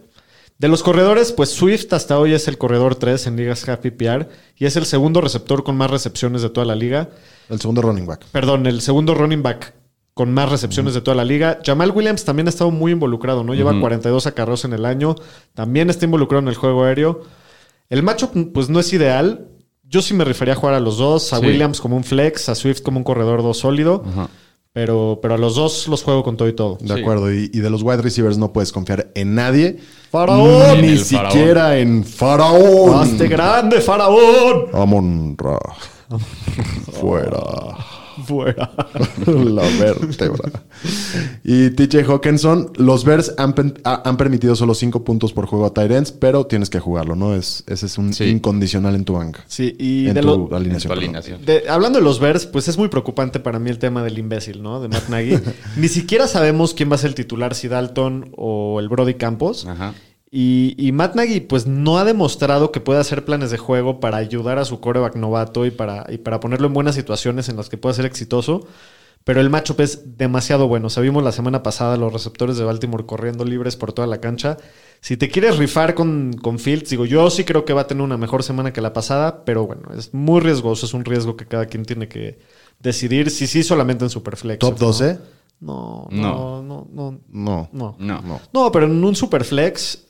De 0.59 0.69
los 0.69 0.83
corredores, 0.83 1.33
pues 1.33 1.51
Swift 1.51 1.93
hasta 1.93 2.19
hoy 2.19 2.33
es 2.33 2.47
el 2.47 2.59
corredor 2.59 2.95
3 2.95 3.27
en 3.27 3.37
ligas 3.37 3.69
half 3.69 3.81
PPR 3.81 4.29
y 4.57 4.67
es 4.67 4.77
el 4.77 4.87
segundo 4.87 5.21
receptor 5.21 5.65
con 5.65 5.77
más 5.77 5.91
recepciones 5.91 6.43
de 6.43 6.51
toda 6.51 6.65
la 6.65 6.77
liga. 6.77 7.11
El 7.49 7.61
segundo 7.61 7.83
running 7.83 8.07
back. 8.07 8.25
Perdón, 8.31 8.67
el 8.67 8.81
segundo 8.81 9.15
running 9.15 9.43
back 9.43 9.75
con 10.14 10.33
más 10.33 10.49
recepciones 10.49 10.94
de 10.94 11.00
toda 11.00 11.16
la 11.16 11.25
liga. 11.25 11.59
Jamal 11.64 11.90
Williams 11.90 12.25
también 12.25 12.47
ha 12.47 12.50
estado 12.50 12.71
muy 12.71 12.92
involucrado, 12.92 13.42
¿no? 13.44 13.52
Lleva 13.54 13.78
42 13.78 14.26
acarreos 14.26 14.64
en 14.64 14.73
el 14.73 14.87
año. 14.87 15.16
También 15.54 15.90
está 15.90 16.04
involucrado 16.04 16.40
en 16.42 16.49
el 16.49 16.54
juego 16.54 16.85
aéreo. 16.85 17.23
El 17.90 18.02
matchup, 18.02 18.30
pues 18.52 18.68
no 18.71 18.78
es 18.80 18.92
ideal. 18.92 19.49
Yo 19.87 20.00
sí 20.02 20.14
me 20.14 20.25
refería 20.25 20.54
a 20.54 20.56
jugar 20.56 20.75
a 20.75 20.80
los 20.80 20.99
dos. 20.99 21.33
A 21.33 21.40
Sí. 21.40 21.47
Williams 21.47 21.80
como 21.80 21.97
un 21.97 22.04
flex, 22.04 22.49
a 22.49 22.54
Swift 22.54 22.80
como 22.83 22.99
un 22.99 23.04
corredor 23.04 23.42
2 23.42 23.59
sólido. 23.59 24.02
Ajá. 24.06 24.28
Pero, 24.73 25.21
pero 25.23 25.35
a 25.35 25.38
los 25.38 25.54
dos 25.54 25.87
los 25.87 26.02
juego 26.02 26.25
con 26.25 26.37
todo 26.37 26.49
y 26.49 26.52
todo. 26.52 26.78
De 26.80 26.94
Sí. 26.94 27.00
acuerdo. 27.00 27.33
Y, 27.33 27.49
y 27.52 27.61
de 27.61 27.71
los 27.71 27.83
wide 27.83 28.02
receivers 28.02 28.38
no 28.38 28.52
puedes 28.52 28.73
confiar 28.73 29.11
en 29.14 29.35
nadie. 29.37 29.78
¡Faraón! 30.11 30.78
En 30.78 30.80
Ni 30.83 30.97
faraón. 30.97 31.33
siquiera 31.33 31.78
en 31.78 32.04
Faraón. 32.04 32.94
¡Hazte 33.02 33.28
grande, 33.28 33.80
faraón! 33.80 34.66
Amon 34.73 35.37
Ra. 35.38 35.59
Fuera. 36.92 37.40
Fuera. 38.26 38.71
La 39.26 39.62
vértebra. 39.62 40.50
Y 41.43 41.71
TJ 41.71 42.04
Hawkinson, 42.08 42.73
los 42.76 43.04
Bears 43.04 43.34
han, 43.39 43.54
han 43.84 44.17
permitido 44.17 44.56
solo 44.56 44.75
5 44.75 45.04
puntos 45.04 45.32
por 45.32 45.47
juego 45.47 45.67
a 45.67 45.75
Tyrants, 45.75 46.12
pero 46.12 46.47
tienes 46.47 46.71
que 46.71 46.80
jugarlo, 46.80 47.17
¿no? 47.17 47.34
Es, 47.34 47.65
ese 47.67 47.86
es 47.86 47.99
un 47.99 48.12
Sí. 48.15 48.25
incondicional 48.25 48.95
en 48.95 49.04
tu 49.04 49.15
banca. 49.15 49.45
Sí, 49.49 49.75
y 49.78 50.08
en 50.08 50.15
de 50.15 50.21
tu 50.21 50.26
lo- 50.26 50.56
alineación. 50.56 50.75
En 50.75 50.78
tu 50.80 50.89
perdón. 50.89 50.99
alineación. 51.17 51.45
De- 51.45 51.69
hablando 51.69 51.99
de 51.99 52.04
los 52.04 52.21
Bears, 52.21 52.47
pues 52.47 52.69
es 52.69 52.78
muy 52.78 52.89
preocupante 52.89 53.41
para 53.41 53.58
mí 53.58 53.71
el 53.71 53.78
tema 53.78 54.02
del 54.02 54.19
imbécil, 54.19 54.62
¿no? 54.62 54.80
De 54.80 54.89
Matt 54.89 55.08
Nagy. 55.08 55.39
Ni 55.76 55.89
siquiera 55.89 56.26
sabemos 56.28 56.75
quién 56.75 56.91
va 56.91 56.95
a 56.97 56.99
ser 56.99 57.08
el 57.08 57.15
titular, 57.15 57.54
si 57.54 57.69
Dalton 57.69 58.30
o 58.36 58.78
el 58.80 58.89
Brody 58.89 59.15
Campos. 59.15 59.67
Ajá. 59.67 59.95
Y, 60.36 60.75
y 60.76 60.90
Matt 60.90 61.14
Nagy, 61.14 61.42
pues 61.42 61.68
no 61.68 61.97
ha 61.97 62.04
demostrado 62.04 62.73
que 62.73 62.80
puede 62.80 62.99
hacer 62.99 63.25
planes 63.25 63.52
de 63.52 63.56
juego 63.56 64.00
para 64.00 64.16
ayudar 64.16 64.58
a 64.58 64.64
su 64.64 64.80
coreback 64.80 65.14
novato 65.14 65.64
y 65.64 65.70
para, 65.70 66.06
y 66.08 66.18
para 66.18 66.40
ponerlo 66.40 66.66
en 66.66 66.75
buenas 66.75 66.97
situaciones 66.97 67.49
en 67.49 67.56
las 67.56 67.68
que 67.68 67.78
pueda 67.78 67.94
ser 67.94 68.04
exitoso. 68.04 68.66
Pero 69.23 69.40
el 69.40 69.49
matchup 69.49 69.78
es 69.80 70.18
demasiado 70.18 70.66
bueno. 70.66 70.88
O 70.92 71.00
vimos 71.00 71.23
la 71.23 71.30
semana 71.30 71.62
pasada 71.62 71.97
los 71.97 72.12
receptores 72.12 72.56
de 72.56 72.64
Baltimore 72.64 73.06
corriendo 73.06 73.44
libres 73.44 73.76
por 73.76 73.92
toda 73.92 74.08
la 74.08 74.18
cancha. 74.20 74.56
Si 75.00 75.16
te 75.16 75.30
quieres 75.30 75.56
rifar 75.56 75.94
con, 75.94 76.32
con 76.42 76.58
Fields, 76.58 76.90
digo, 76.90 77.06
yo 77.06 77.30
sí 77.30 77.44
creo 77.44 77.64
que 77.64 77.73
va 77.73 77.82
a 77.82 77.86
tener 77.86 78.02
una 78.02 78.16
mejor 78.16 78.42
semana 78.42 78.73
que 78.73 78.80
la 78.80 78.92
pasada, 78.92 79.44
pero 79.44 79.68
bueno, 79.68 79.82
es 79.97 80.12
muy 80.14 80.40
riesgoso. 80.40 80.84
Es 80.84 80.94
un 80.94 81.04
riesgo 81.04 81.36
que 81.36 81.47
cada 81.47 81.66
quien 81.66 81.84
tiene 81.84 82.08
que 82.08 82.40
decidir. 82.80 83.30
Si 83.30 83.47
sí, 83.47 83.62
solamente 83.62 84.04
en 84.04 84.10
Superflex. 84.10 84.58
¿Top 84.58 84.80
¿no? 84.80 84.86
12? 84.86 85.18
No, 85.60 86.08
No. 86.10 86.62
no, 86.62 86.62
no, 86.62 86.88
no. 86.92 87.20
No. 87.30 87.68
No. 87.73 87.97
No. 88.00 88.20
No. 88.20 88.40
No, 88.52 88.73
pero 88.73 88.86
en 88.86 89.02
un 89.04 89.14
Superflex 89.14 90.03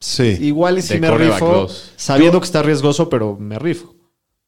Sí. 0.00 0.36
Igual 0.40 0.78
y 0.78 0.82
si 0.82 0.94
De 0.94 1.00
me 1.00 1.10
rifo, 1.16 1.46
dos. 1.46 1.92
sabiendo 1.96 2.40
que 2.40 2.44
está 2.46 2.62
riesgoso, 2.62 3.08
pero 3.08 3.36
me 3.36 3.58
rifo. 3.58 3.94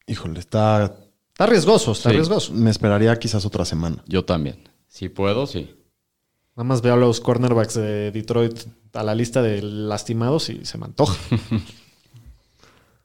Híjole, 0.06 0.38
está. 0.40 0.96
Está 1.32 1.46
riesgoso, 1.46 1.92
está 1.92 2.10
Sí. 2.10 2.16
riesgoso. 2.16 2.52
Me 2.52 2.70
esperaría 2.70 3.16
quizás 3.18 3.44
otra 3.44 3.64
semana. 3.64 4.02
Yo 4.06 4.24
también. 4.24 4.68
Si 4.88 5.08
puedo, 5.08 5.46
sí. 5.46 5.74
Nada 6.56 6.64
más 6.64 6.82
veo 6.82 6.94
a 6.94 6.96
los 6.96 7.20
cornerbacks 7.20 7.74
de 7.74 8.10
Detroit 8.10 8.60
a 8.92 9.02
la 9.02 9.14
lista 9.14 9.40
de 9.40 9.62
lastimados 9.62 10.50
y 10.50 10.64
se 10.64 10.78
me 10.78 10.84
antoja. 10.86 11.16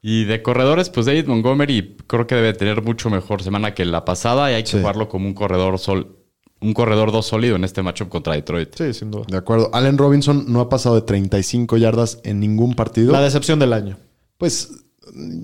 Y 0.02 0.24
de 0.24 0.40
corredores, 0.42 0.88
pues 0.88 1.06
David 1.06 1.26
Montgomery 1.26 1.96
creo 2.06 2.26
que 2.28 2.36
debe 2.36 2.52
tener 2.52 2.80
mucho 2.82 3.10
mejor 3.10 3.42
semana 3.42 3.74
que 3.74 3.84
la 3.84 4.04
pasada 4.04 4.50
y 4.50 4.54
hay 4.54 4.62
que 4.62 4.70
Sí. 4.70 4.78
jugarlo 4.78 5.08
como 5.08 5.26
un 5.26 5.34
corredor 5.34 5.78
sol, 5.80 6.16
un 6.60 6.72
corredor 6.74 7.12
2 7.12 7.26
sólido 7.26 7.56
en 7.56 7.64
este 7.64 7.82
matchup 7.82 8.08
contra 8.08 8.34
Detroit. 8.34 8.74
Sí, 8.76 8.94
sin 8.94 9.10
duda. 9.10 9.24
De 9.28 9.36
acuerdo. 9.36 9.70
Allen 9.72 9.98
Robinson 9.98 10.44
no 10.48 10.60
ha 10.60 10.68
pasado 10.68 10.94
de 10.94 11.02
35 11.02 11.76
yardas 11.76 12.18
en 12.24 12.40
ningún 12.40 12.74
partido. 12.74 13.12
La 13.12 13.20
decepción 13.20 13.58
del 13.58 13.72
año. 13.72 13.96
Pues 14.38 14.70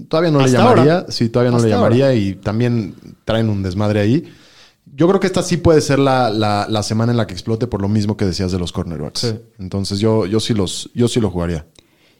todavía 0.08 0.30
no 0.30 0.40
le 0.40 0.50
llamaría. 0.50 0.98
ahora. 1.00 1.06
Sí, 1.10 1.28
todavía 1.28 1.52
no 1.52 1.62
le 1.62 1.68
llamaría 1.68 2.14
y 2.14 2.34
también 2.34 2.94
traen 3.24 3.48
un 3.48 3.62
desmadre 3.62 4.00
ahí. 4.00 4.24
Yo 4.94 5.08
creo 5.08 5.20
que 5.20 5.26
esta 5.26 5.42
sí 5.42 5.56
puede 5.56 5.80
ser 5.80 5.98
la, 5.98 6.28
la- 6.30 6.66
la 6.68 6.82
semana 6.82 7.12
en 7.12 7.16
la 7.18 7.26
que 7.26 7.32
explote 7.32 7.66
por 7.66 7.80
lo 7.80 7.88
mismo 7.88 8.16
que 8.16 8.24
decías 8.26 8.52
de 8.52 8.58
los 8.58 8.72
cornerbacks. 8.72 9.20
Sí. 9.20 9.34
Entonces 9.58 10.00
yo, 10.00 10.26
yo 10.26 10.40
sí 10.40 10.52
los, 10.54 10.90
yo 10.94 11.08
sí 11.08 11.20
lo 11.20 11.30
jugaría. 11.30 11.66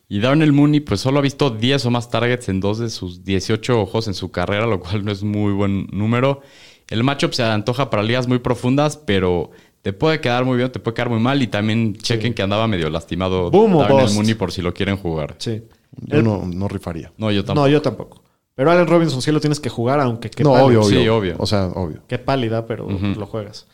Y 0.09 0.21
Darnell 0.21 0.53
Mooney, 0.53 0.81
pues 0.81 1.01
solo 1.01 1.19
ha 1.19 1.23
visto 1.23 1.51
10 1.51 1.87
o 1.87 1.91
más 1.91 2.11
targets 2.11 2.49
en 2.49 2.61
dos 2.61 2.79
de 2.79 2.91
sus 2.91 3.25
18 3.25 3.81
ojos 3.81 4.09
en 4.09 4.15
su 4.15 4.31
carrera, 4.31 4.67
lo 4.67 4.79
cual 4.81 5.05
no 5.05 5.11
es 5.13 5.23
muy 5.23 5.53
buen 5.53 5.87
número. 5.93 6.41
El 6.89 7.05
matchup 7.05 7.33
se 7.33 7.43
antoja 7.43 7.91
para 7.91 8.03
ligas 8.03 8.27
muy 8.29 8.39
profundas, 8.39 8.97
pero 8.97 9.51
te 9.83 9.93
puede 9.93 10.21
quedar 10.21 10.45
muy 10.45 10.57
bien, 10.59 10.71
te 10.71 10.79
puede 10.79 10.95
quedar 10.95 11.09
muy 11.11 11.21
mal. 11.21 11.43
Y 11.43 11.47
también 11.47 11.95
chequen 11.97 12.35
que 12.35 12.43
andaba 12.43 12.67
medio 12.67 12.91
lastimado 12.91 13.51
Darnell 13.51 14.03
bust. 14.03 14.15
Mooney 14.15 14.35
por 14.35 14.53
si 14.53 14.63
lo 14.63 14.73
quieren 14.75 14.97
jugar. 14.97 15.37
Sí. 15.39 15.63
Yo 16.07 16.19
El- 16.19 16.25
no, 16.25 16.45
no 16.47 16.69
rifaría. 16.69 17.13
No, 17.17 17.31
yo 17.31 17.45
tampoco. 17.45 17.67
No, 17.67 17.73
yo 17.73 17.83
tampoco. 17.83 18.23
Pero 18.55 18.71
Allen 18.71 18.87
Robinson 18.87 19.23
sí 19.23 19.33
lo 19.33 19.41
tienes 19.41 19.61
que 19.61 19.71
jugar, 19.71 19.99
aunque 20.01 20.29
qué 20.31 20.45
no, 20.45 20.53
pálida. 20.53 20.67
obvio, 20.67 20.81
obvio. 20.83 21.01
Sí, 21.03 21.09
obvio. 21.09 21.35
O 21.39 21.47
sea, 21.47 21.67
obvio. 21.75 22.03
Qué 22.07 22.19
pálida, 22.19 22.67
pero 22.67 22.87
lo 22.89 23.27
juegas. 23.27 23.67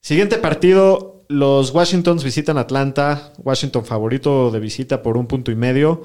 Siguiente 0.00 0.38
partido. 0.38 1.10
Los 1.28 1.70
Washingtons 1.74 2.22
visitan 2.22 2.58
Atlanta. 2.58 3.32
Washington 3.38 3.84
favorito 3.84 4.50
de 4.50 4.60
visita 4.60 5.02
por 5.02 5.16
un 5.16 5.26
punto 5.26 5.50
y 5.50 5.56
medio. 5.56 6.02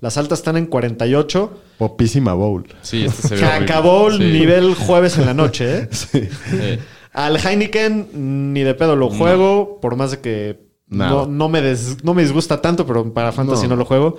Las 0.00 0.16
altas 0.16 0.38
están 0.40 0.56
en 0.56 0.66
48. 0.66 1.52
Popísima 1.78 2.32
bowl. 2.34 2.66
Sí, 2.82 3.04
este 3.04 3.28
se 3.28 3.34
ve 3.36 3.40
el 4.10 4.18
Sí. 4.18 4.24
nivel 4.24 4.74
jueves 4.74 5.18
en 5.18 5.26
la 5.26 5.34
noche, 5.34 5.78
¿eh? 5.78 5.88
Sí. 5.92 6.20
Sí. 6.50 6.78
Al 7.12 7.36
Heineken 7.44 8.52
ni 8.52 8.62
de 8.62 8.74
pedo 8.74 8.96
lo 8.96 9.10
juego, 9.10 9.78
por 9.80 9.96
más 9.96 10.12
de 10.12 10.20
que 10.20 10.60
no, 10.86 11.26
no 11.26 11.48
me 11.48 11.60
des- 11.60 12.02
no 12.04 12.14
me 12.14 12.22
disgusta 12.22 12.60
tanto, 12.62 12.86
pero 12.86 13.12
para 13.12 13.32
Fantasy 13.32 13.64
no, 13.64 13.70
No. 13.70 13.76
lo 13.76 13.84
juego. 13.84 14.16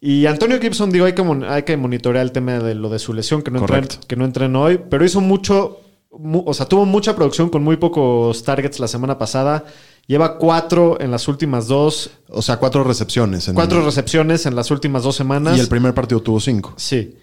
Y 0.00 0.24
Antonio 0.26 0.58
Gibson, 0.58 0.90
digo, 0.90 1.04
hay 1.04 1.12
que, 1.12 1.22
hay 1.48 1.62
que 1.64 1.76
monitorear 1.76 2.24
el 2.24 2.32
tema 2.32 2.58
de 2.58 2.74
lo 2.74 2.88
de 2.88 2.98
su 2.98 3.12
lesión, 3.12 3.42
que 3.42 3.50
no, 3.50 3.58
entren, 3.60 3.86
que 4.08 4.16
no 4.16 4.24
entrenó 4.24 4.62
hoy, 4.62 4.80
pero 4.88 5.04
hizo 5.04 5.20
mucho, 5.20 5.78
mu- 5.78 5.89
o 6.10 6.54
sea, 6.54 6.66
tuvo 6.66 6.84
mucha 6.86 7.14
producción 7.14 7.48
con 7.50 7.62
muy 7.62 7.76
pocos 7.76 8.42
targets 8.42 8.80
la 8.80 8.88
semana 8.88 9.16
pasada. 9.18 9.64
Lleva 10.06 10.38
cuatro 10.38 11.00
en 11.00 11.10
las 11.12 11.28
últimas 11.28 11.68
dos, 11.68 12.10
O 12.28 12.42
sea, 12.42 12.56
cuatro 12.56 12.82
recepciones. 12.84 13.46
en- 13.48 13.54
cuatro 13.54 13.84
recepciones 13.84 14.44
en 14.46 14.56
las 14.56 14.70
últimas 14.72 15.04
dos 15.04 15.14
semanas. 15.16 15.56
Y 15.56 15.60
el 15.60 15.68
primer 15.68 15.94
partido 15.94 16.20
tuvo 16.20 16.40
cinco. 16.40 16.74
Sí. 16.76 17.14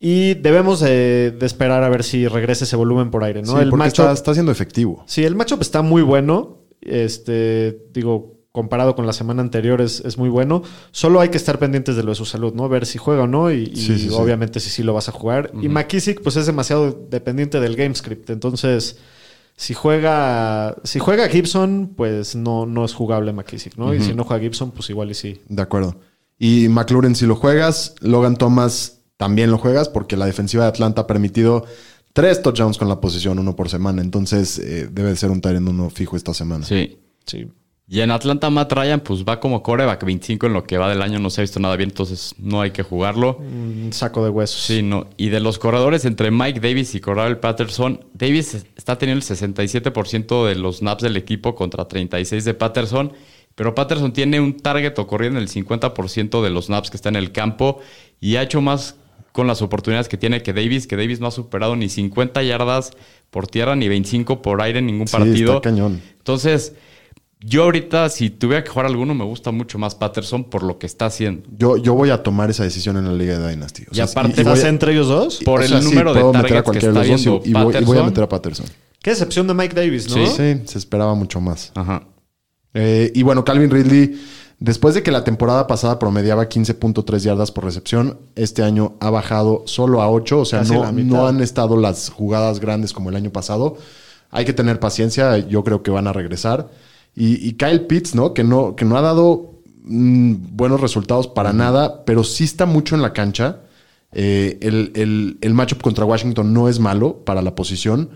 Y 0.00 0.34
debemos 0.34 0.80
de, 0.80 1.30
de 1.38 1.46
esperar 1.46 1.84
a 1.84 1.88
ver 1.88 2.02
si 2.02 2.26
regresa 2.26 2.64
ese 2.64 2.74
volumen 2.74 3.10
por 3.10 3.22
aire, 3.22 3.42
¿no? 3.42 3.52
Sí, 3.52 3.58
el 3.62 3.70
porque 3.70 3.84
matchup, 3.84 4.04
está, 4.04 4.12
está 4.12 4.32
siendo 4.34 4.50
efectivo. 4.50 5.04
Sí, 5.06 5.24
el 5.24 5.36
matchup 5.36 5.60
está 5.60 5.82
muy 5.82 6.02
bueno. 6.02 6.58
Este, 6.80 7.86
digo, 7.92 8.38
comparado 8.52 8.94
con 8.94 9.06
la 9.06 9.14
semana 9.14 9.40
anterior 9.42 9.80
es, 9.80 10.00
es 10.00 10.18
muy 10.18 10.28
bueno. 10.28 10.62
Solo 10.90 11.20
hay 11.20 11.30
que 11.30 11.38
estar 11.38 11.58
pendientes 11.58 11.96
de 11.96 12.02
lo 12.02 12.10
de 12.10 12.14
su 12.14 12.26
salud, 12.26 12.52
¿no? 12.54 12.68
Ver 12.68 12.84
si 12.86 12.98
juega 12.98 13.22
o 13.22 13.26
no 13.26 13.50
y, 13.50 13.62
y 13.72 13.76
Sí, 13.76 13.98
sí, 13.98 14.08
sí. 14.08 14.08
obviamente 14.12 14.60
si 14.60 14.68
sí 14.70 14.82
lo 14.82 14.92
vas 14.92 15.08
a 15.08 15.12
jugar. 15.12 15.50
Y 15.60 15.68
McKissick 15.68 16.22
pues 16.22 16.36
es 16.36 16.46
demasiado 16.46 16.92
dependiente 17.10 17.60
del 17.60 17.76
game 17.76 17.94
script. 17.94 18.28
Entonces, 18.30 18.98
si 19.56 19.72
juega 19.74 20.76
si 20.84 20.98
juega 20.98 21.28
Gibson, 21.28 21.94
pues 21.96 22.36
no, 22.36 22.66
no 22.66 22.84
es 22.84 22.92
jugable 22.92 23.32
McKissick, 23.32 23.76
¿no? 23.76 23.94
Y 23.94 24.00
si 24.02 24.14
no 24.14 24.24
juega 24.24 24.42
Gibson, 24.42 24.70
pues 24.70 24.90
igual 24.90 25.10
y 25.10 25.14
sí. 25.14 25.40
De 25.48 25.62
acuerdo. 25.62 25.96
Y 26.38 26.68
McLaurin 26.68 27.14
si 27.14 27.24
lo 27.26 27.36
juegas, 27.36 27.94
Logan 28.00 28.36
Thomas 28.36 28.98
también 29.16 29.50
lo 29.50 29.58
juegas 29.58 29.88
porque 29.88 30.16
la 30.16 30.26
defensiva 30.26 30.64
de 30.64 30.70
Atlanta 30.70 31.02
ha 31.02 31.06
permitido 31.06 31.64
tres 32.12 32.42
touchdowns 32.42 32.76
con 32.76 32.88
la 32.88 33.00
posición, 33.00 33.38
uno 33.38 33.56
por 33.56 33.70
semana. 33.70 34.02
Entonces 34.02 34.58
eh, 34.58 34.88
debe 34.92 35.10
de 35.10 35.16
ser 35.16 35.30
un 35.30 35.40
en 35.42 35.68
uno 35.68 35.88
fijo 35.88 36.16
esta 36.16 36.34
semana. 36.34 36.66
Sí. 36.66 36.98
Sí. 37.24 37.48
Y 37.88 38.00
en 38.00 38.10
Atlanta, 38.10 38.48
Matt 38.48 38.72
Ryan, 38.72 39.00
pues 39.00 39.24
va 39.24 39.38
como 39.38 39.62
coreback 39.62 40.04
25 40.04 40.46
en 40.46 40.52
lo 40.54 40.64
que 40.64 40.78
va 40.78 40.88
del 40.88 41.02
año. 41.02 41.18
No 41.18 41.28
se 41.30 41.40
ha 41.40 41.42
visto 41.42 41.60
nada 41.60 41.76
bien, 41.76 41.90
entonces 41.90 42.34
no 42.38 42.60
hay 42.62 42.70
que 42.70 42.82
jugarlo. 42.82 43.36
Un 43.38 43.90
saco 43.92 44.24
de 44.24 44.30
huesos. 44.30 44.62
Sí, 44.62 44.82
no. 44.82 45.08
Y 45.18 45.28
de 45.28 45.40
los 45.40 45.58
corredores 45.58 46.04
entre 46.06 46.30
Mike 46.30 46.60
Davis 46.60 46.94
y 46.94 47.00
Corral 47.00 47.38
Patterson, 47.40 48.04
Davis 48.14 48.64
está 48.76 48.96
teniendo 48.96 49.22
el 49.22 49.28
67% 49.28 50.46
de 50.46 50.54
los 50.54 50.78
snaps 50.78 51.02
del 51.02 51.16
equipo 51.16 51.54
contra 51.54 51.86
36 51.86 52.44
de 52.44 52.54
Patterson. 52.54 53.12
Pero 53.54 53.74
Patterson 53.74 54.12
tiene 54.14 54.40
un 54.40 54.56
target 54.56 54.98
o 54.98 55.06
corriendo 55.06 55.38
el 55.38 55.48
50% 55.48 56.42
de 56.42 56.50
los 56.50 56.66
snaps 56.66 56.88
que 56.88 56.96
está 56.96 57.10
en 57.10 57.16
el 57.16 57.32
campo 57.32 57.80
y 58.20 58.36
ha 58.36 58.42
hecho 58.42 58.62
más 58.62 58.96
con 59.32 59.46
las 59.46 59.60
oportunidades 59.60 60.08
que 60.08 60.16
tiene 60.16 60.42
que 60.42 60.52
Davis, 60.54 60.86
que 60.86 60.96
Davis 60.96 61.20
no 61.20 61.26
ha 61.26 61.30
superado 61.30 61.76
ni 61.76 61.88
50 61.90 62.42
yardas 62.42 62.92
por 63.30 63.46
tierra 63.48 63.76
ni 63.76 63.88
25 63.88 64.40
por 64.40 64.62
aire 64.62 64.78
en 64.78 64.86
ningún 64.86 65.08
Sí, 65.08 65.16
partido. 65.16 65.56
está 65.56 65.68
cañón. 65.70 66.00
Entonces, 66.18 66.74
yo 67.44 67.64
ahorita, 67.64 68.08
si 68.08 68.30
tuviera 68.30 68.62
que 68.62 68.70
jugar 68.70 68.86
alguno, 68.86 69.14
me 69.14 69.24
gusta 69.24 69.50
mucho 69.50 69.78
más 69.78 69.94
Patterson 69.94 70.44
por 70.44 70.62
lo 70.62 70.78
que 70.78 70.86
está 70.86 71.06
haciendo. 71.06 71.42
Yo, 71.56 71.76
yo 71.76 71.94
voy 71.94 72.10
a 72.10 72.22
tomar 72.22 72.50
esa 72.50 72.62
decisión 72.64 72.96
en 72.96 73.04
la 73.06 73.12
Liga 73.12 73.38
de 73.38 73.50
Dynasty. 73.50 73.82
O 73.84 73.86
Y 73.96 74.00
aparte 74.00 74.40
y 74.40 74.44
voy 74.44 74.52
¿Estás 74.52 74.64
a- 74.64 74.68
entre 74.68 74.92
ellos 74.92 75.08
dos? 75.08 75.40
Por 75.44 75.60
o 75.60 75.62
el 75.62 75.68
sea, 75.68 75.80
sí, 75.80 75.84
número 75.88 76.14
de 76.14 76.20
puedo 76.20 76.32
meter 76.34 76.56
a 76.56 76.62
targets 76.62 76.62
que 76.62 76.64
cualquiera 76.64 76.88
está 76.92 77.02
de 77.02 77.08
los 77.08 77.24
dos 77.24 77.42
viendo 77.42 77.46
y, 77.46 77.50
y 77.50 77.64
voy, 77.64 77.82
y 77.82 77.84
voy 77.84 77.98
a 77.98 78.02
meter 78.04 78.24
a 78.24 78.28
Patterson. 78.28 78.66
Qué 79.02 79.10
excepción 79.10 79.46
de 79.48 79.54
Mike 79.54 79.74
Davis, 79.74 80.08
¿no? 80.08 80.14
Sí. 80.14 80.26
Sí, 80.36 80.62
se 80.66 80.78
esperaba 80.78 81.14
mucho 81.14 81.40
más. 81.40 81.72
Ajá. 81.74 82.04
Eh, 82.74 83.10
y 83.14 83.22
bueno, 83.24 83.44
Calvin 83.44 83.70
Ridley, 83.70 84.20
después 84.60 84.94
de 84.94 85.02
que 85.02 85.10
la 85.10 85.24
temporada 85.24 85.66
pasada 85.66 85.98
promediaba 85.98 86.48
15.3 86.48 87.18
yardas 87.18 87.50
por 87.50 87.64
recepción, 87.64 88.18
este 88.36 88.62
año 88.62 88.94
ha 89.00 89.10
bajado 89.10 89.64
solo 89.66 90.00
a 90.00 90.08
8. 90.10 90.38
O 90.40 90.44
sea, 90.44 90.60
Casi 90.60 90.72
no, 90.74 90.90
no 90.92 91.26
han 91.26 91.40
estado 91.42 91.76
las 91.76 92.08
jugadas 92.10 92.60
grandes 92.60 92.92
como 92.92 93.10
el 93.10 93.16
año 93.16 93.30
pasado. 93.30 93.76
Hay 94.30 94.44
que 94.44 94.52
tener 94.52 94.78
paciencia. 94.78 95.36
Yo 95.38 95.64
creo 95.64 95.82
que 95.82 95.90
van 95.90 96.06
a 96.06 96.12
regresar. 96.12 96.70
Y, 97.14 97.46
y 97.46 97.52
Kyle 97.54 97.82
Pitts, 97.86 98.14
¿no? 98.14 98.32
Que 98.34 98.44
no, 98.44 98.74
que 98.76 98.84
no 98.84 98.96
ha 98.96 99.02
dado 99.02 99.60
mm, 99.84 100.34
buenos 100.56 100.80
resultados 100.80 101.26
para 101.28 101.52
nada, 101.52 102.04
pero 102.04 102.24
sí 102.24 102.44
está 102.44 102.66
mucho 102.66 102.94
en 102.94 103.02
la 103.02 103.12
cancha. 103.12 103.60
Eh, 104.12 104.58
el, 104.62 104.92
el, 104.94 105.38
el 105.40 105.54
matchup 105.54 105.80
contra 105.82 106.04
Washington 106.04 106.52
no 106.52 106.68
es 106.68 106.78
malo 106.78 107.18
para 107.24 107.42
la 107.42 107.54
posición. 107.54 108.10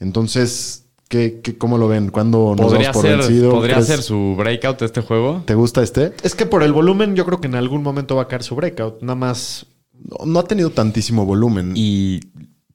Entonces, 0.00 0.86
¿qué, 1.08 1.40
qué, 1.42 1.56
cómo 1.58 1.76
lo 1.78 1.88
ven? 1.88 2.10
¿Cuándo 2.10 2.54
nos 2.56 2.66
Podría, 2.70 2.92
por 2.92 3.02
ser, 3.02 3.18
vencido? 3.18 3.50
podría 3.52 3.76
¿Crees- 3.76 3.86
ser 3.86 4.02
su 4.02 4.34
breakout 4.38 4.80
este 4.82 5.00
juego. 5.00 5.42
¿Te 5.46 5.54
gusta 5.54 5.82
este? 5.82 6.12
Es 6.22 6.34
que 6.34 6.46
por 6.46 6.62
el 6.62 6.72
volumen 6.72 7.16
yo 7.16 7.24
creo 7.26 7.40
que 7.40 7.48
en 7.48 7.54
algún 7.54 7.82
momento 7.82 8.16
va 8.16 8.22
a 8.22 8.28
caer 8.28 8.42
su 8.42 8.54
breakout. 8.54 9.00
Nada 9.02 9.14
más 9.16 9.66
No, 9.92 10.24
no 10.26 10.38
ha 10.38 10.44
tenido 10.44 10.70
tantísimo 10.70 11.24
volumen. 11.26 11.72
Y 11.74 12.20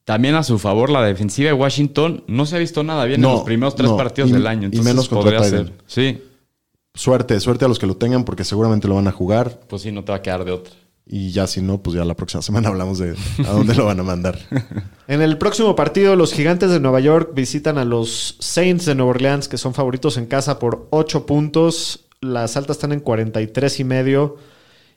también 0.05 0.35
a 0.35 0.43
su 0.43 0.59
favor, 0.59 0.89
la 0.89 1.03
defensiva 1.03 1.47
de 1.47 1.53
Washington 1.53 2.23
no 2.27 2.45
se 2.45 2.55
ha 2.55 2.59
visto 2.59 2.83
nada 2.83 3.05
bien 3.05 3.21
No, 3.21 3.29
en 3.29 3.35
los 3.35 3.43
primeros 3.43 3.75
tres 3.75 3.89
no. 3.89 3.97
partidos 3.97 4.29
Y- 4.31 4.33
del 4.33 4.47
año. 4.47 4.69
y 4.71 4.79
menos 4.81 5.07
contra 5.09 5.31
podría 5.37 5.49
ser. 5.49 5.73
Sí, 5.87 6.21
Suerte, 6.95 7.39
suerte 7.39 7.65
a 7.65 7.67
los 7.67 7.79
que 7.79 7.87
lo 7.87 7.97
tengan 7.97 8.23
porque 8.23 8.43
seguramente 8.43 8.87
lo 8.87 8.95
van 8.95 9.07
a 9.07 9.11
jugar. 9.11 9.61
pues 9.67 9.81
sí, 9.81 9.91
no 9.91 10.03
te 10.03 10.11
va 10.11 10.17
a 10.19 10.21
quedar 10.21 10.45
de 10.45 10.51
otra. 10.51 10.73
Y 11.05 11.31
ya 11.31 11.47
si 11.47 11.59
no, 11.61 11.81
pues 11.81 11.95
ya 11.97 12.05
la 12.05 12.13
próxima 12.15 12.41
semana 12.43 12.69
hablamos 12.69 12.99
de 12.99 13.15
a 13.47 13.51
dónde 13.51 13.73
lo 13.75 13.85
van 13.85 13.99
a 13.99 14.03
mandar. 14.03 14.37
En 15.07 15.21
el 15.21 15.37
próximo 15.37 15.75
partido, 15.75 16.15
los 16.15 16.31
gigantes 16.33 16.69
de 16.69 16.79
Nueva 16.79 16.99
York 17.01 17.31
visitan 17.35 17.77
a 17.77 17.83
los 17.83 18.37
Saints 18.39 18.85
de 18.85 18.95
Nueva 18.95 19.09
Orleans, 19.11 19.47
que 19.49 19.57
son 19.57 19.73
favoritos 19.73 20.17
en 20.17 20.27
casa 20.27 20.59
por 20.59 20.87
8 20.91 21.25
puntos. 21.25 22.05
Las 22.21 22.55
altas 22.55 22.77
están 22.77 22.93
en 22.93 22.99
43 23.01 23.79
y 23.81 23.83
medio. 23.83 24.37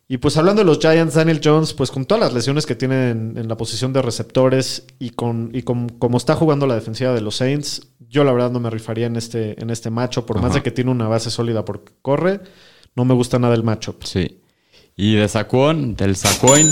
Y 0.09 0.19
pues 0.19 0.37
hablando 0.37 0.61
de 0.61 0.67
los 0.67 0.79
Giants, 0.79 1.15
Daniel 1.15 1.41
Jones, 1.43 1.75
pues 1.75 1.91
con 1.91 2.05
todas 2.05 2.23
las 2.23 2.33
lesiones 2.33 2.65
que 2.65 2.77
tienen 2.77 3.33
en, 3.35 3.39
en 3.39 3.49
la 3.49 3.57
posición 3.57 3.93
de 3.93 4.03
receptores 4.03 4.87
y 5.01 5.11
con 5.11 5.51
y 5.53 5.63
con 5.63 5.89
como 5.89 6.17
está 6.17 6.37
jugando 6.37 6.67
la 6.67 6.77
defensiva 6.77 7.13
de 7.13 7.21
los 7.21 7.37
Saints, 7.37 7.89
yo 8.09 8.25
la 8.25 8.33
verdad 8.33 8.51
no 8.51 8.61
me 8.61 8.71
rifaría 8.71 9.07
en 9.07 9.17
este, 9.17 9.61
en 9.61 9.71
este 9.71 9.91
macho, 9.91 10.27
por 10.27 10.41
más 10.41 10.55
de 10.55 10.63
que 10.63 10.71
tiene 10.71 10.91
una 10.91 11.09
base 11.09 11.31
sólida 11.31 11.65
porque 11.65 11.93
corre, 12.03 12.41
no 12.95 13.05
me 13.05 13.15
gusta 13.15 13.39
nada 13.39 13.55
el 13.55 13.63
matchup. 13.63 14.05
Sí. 14.05 14.41
Y 14.97 15.15
de 15.15 15.29
Saquon, 15.29 15.97
del 15.97 16.17
Sacoin, 16.17 16.67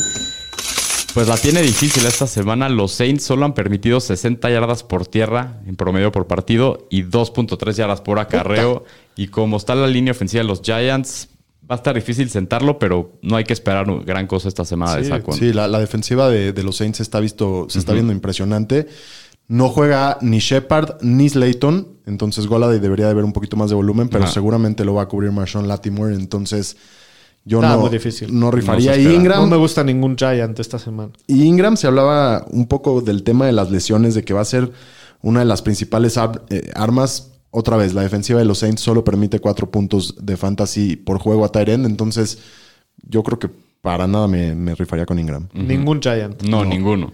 pues 1.13 1.29
la 1.29 1.37
tiene 1.37 1.61
difícil 1.61 2.07
esta 2.07 2.27
semana. 2.27 2.69
Los 2.69 2.93
Saints 2.93 3.25
solo 3.25 3.45
han 3.45 3.53
permitido 3.53 4.01
60 4.01 4.49
yardas 4.49 4.83
por 4.83 5.07
tierra 5.07 5.61
en 5.67 5.77
promedio 5.77 6.11
por 6.11 6.27
partido 6.27 6.87
y 6.91 7.03
2.3 7.03 7.73
yardas 7.73 8.01
por 8.01 8.19
acarreo. 8.19 8.85
Y 9.17 9.29
como 9.29 9.59
está 9.59 9.75
la 9.75 9.87
línea 9.87 10.13
ofensiva 10.13 10.43
de 10.43 10.49
los 10.49 10.63
Giants, 10.63 11.29
va 11.71 11.75
a 11.75 11.77
estar 11.77 11.95
difícil 11.95 12.29
sentarlo, 12.31 12.79
pero 12.79 13.19
no 13.23 13.37
hay 13.37 13.45
que 13.45 13.53
esperar 13.53 13.87
gran 14.05 14.27
cosa 14.27 14.49
esta 14.49 14.65
semana 14.65 14.97
de 14.97 15.05
Sí, 15.05 15.09
Saquon. 15.11 15.35
Sí, 15.37 15.53
la, 15.53 15.67
la 15.69 15.79
defensiva 15.79 16.29
de, 16.29 16.53
de 16.53 16.63
los 16.63 16.77
Saints 16.77 17.01
está 17.01 17.21
visto, 17.21 17.67
se 17.71 17.79
está 17.79 17.93
viendo 17.93 18.13
impresionante. 18.13 18.87
No 19.47 19.69
juega 19.69 20.17
ni 20.23 20.39
Shepard 20.39 21.03
ni 21.03 21.29
Slayton, 21.29 21.89
entonces 22.07 22.47
Goladay 22.47 22.81
debería 22.81 23.09
de 23.09 23.15
ver 23.15 23.25
un 23.25 23.33
poquito 23.33 23.57
más 23.57 23.69
de 23.71 23.77
volumen, 23.77 24.09
pero 24.09 24.27
seguramente 24.27 24.85
lo 24.85 24.95
va 24.95 25.03
a 25.03 25.09
cubrir 25.09 25.33
Marshawn 25.33 25.69
Latimore, 25.69 26.15
entonces 26.15 26.77
yo 27.47 27.59
Está 27.61 27.75
no, 27.75 27.81
muy 27.83 27.91
difícil. 27.91 28.39
no 28.39 28.51
rifaría. 28.51 28.97
No. 28.97 29.13
Ingram, 29.13 29.41
No 29.43 29.47
me 29.47 29.57
gusta 29.59 29.85
ningún 29.85 30.17
Giant 30.17 30.59
esta 30.59 30.79
semana. 30.79 31.13
Y 31.27 31.43
Ingram 31.45 31.77
se 31.77 31.87
hablaba 31.87 32.47
un 32.51 32.67
poco 32.67 33.03
del 33.03 33.23
tema 33.23 33.45
de 33.45 33.53
las 33.53 33.71
lesiones, 33.71 34.15
de 34.15 34.25
que 34.25 34.33
va 34.33 34.41
a 34.41 34.47
ser 34.47 34.73
una 35.21 35.41
de 35.41 35.47
las 35.47 35.61
principales 35.61 36.17
ar- 36.17 36.43
eh, 36.49 36.71
armas. 36.75 37.33
Otra 37.57 37.77
vez, 37.77 37.95
la 37.95 38.03
defensiva 38.03 38.41
de 38.41 38.45
los 38.45 38.59
Saints 38.59 38.81
solo 38.81 39.05
permite 39.05 39.39
cuatro 39.39 39.71
puntos 39.71 40.17
de 40.21 40.37
fantasy 40.37 40.97
por 40.97 41.21
juego 41.21 41.45
a 41.45 41.53
Tyrend. 41.53 41.87
Entonces, 41.87 42.39
yo 43.09 43.23
creo 43.23 43.39
que 43.39 43.49
para 43.81 44.09
nada 44.09 44.27
me, 44.27 44.57
me 44.57 44.75
rifaría 44.75 45.07
con 45.07 45.21
Ingram. 45.21 45.47
Ningún 45.53 46.01
Giant. 46.03 46.43
No, 46.43 46.65
ninguno. 46.65 47.13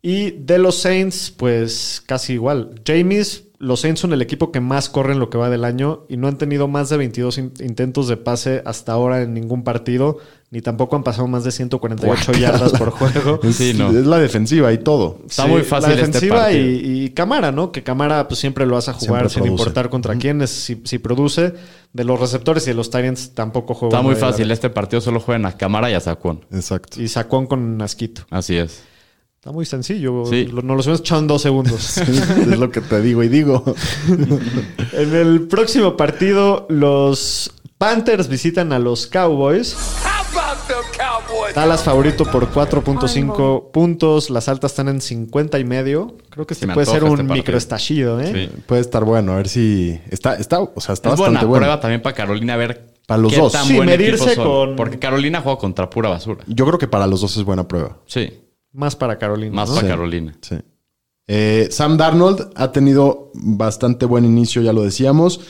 Y 0.00 0.30
de 0.30 0.56
los 0.56 0.76
Saints, 0.76 1.30
pues 1.36 2.02
casi 2.06 2.32
igual. 2.32 2.80
Jamies, 2.86 3.44
los 3.62 3.80
Saints 3.80 4.00
son 4.00 4.12
el 4.12 4.20
equipo 4.20 4.50
que 4.50 4.60
más 4.60 4.88
corre 4.88 5.12
en 5.12 5.20
lo 5.20 5.30
que 5.30 5.38
va 5.38 5.48
del 5.48 5.64
año 5.64 6.04
y 6.08 6.16
no 6.16 6.26
han 6.26 6.36
tenido 6.36 6.66
más 6.66 6.88
de 6.88 6.96
22 6.96 7.38
in- 7.38 7.52
intentos 7.60 8.08
de 8.08 8.16
pase 8.16 8.60
hasta 8.66 8.90
ahora 8.92 9.22
en 9.22 9.34
ningún 9.34 9.62
partido, 9.62 10.18
ni 10.50 10.60
tampoco 10.60 10.96
han 10.96 11.04
pasado 11.04 11.28
más 11.28 11.44
de 11.44 11.52
148 11.52 12.32
yardas 12.32 12.72
por 12.72 12.90
juego. 12.90 13.38
Es, 13.44 13.54
Sí, 13.62 13.72
no. 13.74 13.90
es 13.90 14.04
la 14.04 14.18
defensiva 14.18 14.72
y 14.72 14.78
todo. 14.78 15.20
Está 15.28 15.46
muy 15.46 15.62
fácil 15.62 15.90
La 15.90 15.94
este 15.94 16.06
defensiva 16.06 16.52
y, 16.52 17.04
y 17.04 17.10
Camara, 17.10 17.52
¿no? 17.52 17.70
Que 17.70 17.84
Camara 17.84 18.26
pues 18.26 18.40
siempre 18.40 18.66
lo 18.66 18.74
vas 18.74 18.88
a 18.88 18.94
jugar 18.94 19.30
sin 19.30 19.46
importar 19.46 19.88
contra 19.90 20.16
quién 20.16 20.42
es, 20.42 20.50
si, 20.50 20.80
si 20.84 20.98
produce. 20.98 21.54
De 21.92 22.04
los 22.04 22.18
receptores 22.18 22.66
y 22.66 22.70
de 22.70 22.74
los 22.74 22.90
Tyrants 22.90 23.32
tampoco 23.34 23.74
juega. 23.74 23.96
Está 23.96 24.02
muy 24.02 24.16
fácil. 24.16 24.50
Este 24.50 24.70
partido 24.70 25.00
solo 25.00 25.20
juegan 25.20 25.46
a 25.46 25.56
Cámara 25.56 25.90
y 25.90 25.94
a 25.94 26.00
Saquon. 26.00 26.44
Exacto. 26.50 27.00
Y 27.00 27.06
Sacón 27.08 27.46
con 27.46 27.80
Asquito. 27.82 28.22
Así 28.30 28.56
es. 28.56 28.82
Está 29.42 29.50
muy 29.50 29.66
sencillo. 29.66 30.24
Sí. 30.26 30.44
Lo- 30.46 30.62
Nos 30.62 30.76
los 30.76 30.86
hemos 30.86 31.00
echado 31.00 31.20
en 31.20 31.26
dos 31.26 31.42
segundos. 31.42 31.98
es 31.98 32.46
lo 32.60 32.70
que 32.70 32.80
te 32.80 33.00
digo 33.00 33.24
y 33.24 33.28
digo. 33.28 33.64
En 34.92 35.14
el 35.16 35.48
próximo 35.48 35.96
partido, 35.96 36.64
los 36.68 37.52
Panthers 37.76 38.28
visitan 38.28 38.72
a 38.72 38.78
los 38.78 39.08
Cowboys. 39.08 39.76
Dallas 41.56 41.82
favorito 41.82 42.24
por 42.24 42.52
4.5 42.52 43.72
puntos. 43.72 44.30
Las 44.30 44.48
altas 44.48 44.70
están 44.70 44.86
en 44.88 45.00
50 45.00 45.58
y 45.58 45.64
medio. 45.64 46.16
Creo 46.30 46.46
que 46.46 46.54
Se 46.54 46.58
este 46.60 46.66
me 46.68 46.74
puede 46.74 46.86
ser 46.86 47.02
un 47.02 47.10
este 47.20 47.24
microestallido, 47.24 48.20
¿eh? 48.20 48.48
Sí. 48.54 48.62
Puede 48.66 48.80
estar 48.82 49.04
bueno. 49.04 49.32
A 49.32 49.36
ver 49.38 49.48
si 49.48 49.98
está, 50.10 50.36
está, 50.36 50.60
o 50.60 50.80
sea, 50.80 50.92
está 50.92 51.08
es 51.10 51.16
buena 51.16 51.32
bastante 51.32 51.46
bueno. 51.46 51.62
prueba 51.64 51.80
también 51.80 52.00
para 52.00 52.14
Carolina 52.14 52.54
a 52.54 52.58
ver 52.58 52.94
Para 53.08 53.20
los 53.20 53.32
qué 53.32 53.40
dos. 53.40 53.50
tan 53.50 53.64
Sí, 53.66 53.74
buen 53.74 53.86
medirse 53.88 54.36
con- 54.36 54.76
Porque 54.76 55.00
Carolina 55.00 55.40
juega 55.40 55.58
contra 55.58 55.90
pura 55.90 56.10
basura. 56.10 56.44
Yo 56.46 56.64
creo 56.64 56.78
que 56.78 56.86
para 56.86 57.08
los 57.08 57.20
dos 57.22 57.36
es 57.36 57.42
buena 57.42 57.66
prueba. 57.66 57.96
Sí, 58.06 58.32
Más 58.72 58.96
para 58.96 59.18
Carolina. 59.18 59.54
más 59.54 59.68
¿no? 59.68 59.74
para 59.76 59.86
Sí. 59.86 59.90
Carolina. 59.92 60.36
Sí. 60.40 60.56
Eh, 61.28 61.68
Sam 61.70 61.96
Darnold 61.96 62.50
ha 62.56 62.72
tenido 62.72 63.30
bastante 63.34 64.06
buen 64.06 64.24
inicio, 64.24 64.60
ya 64.62 64.72
lo 64.72 64.82
decíamos. 64.82 65.40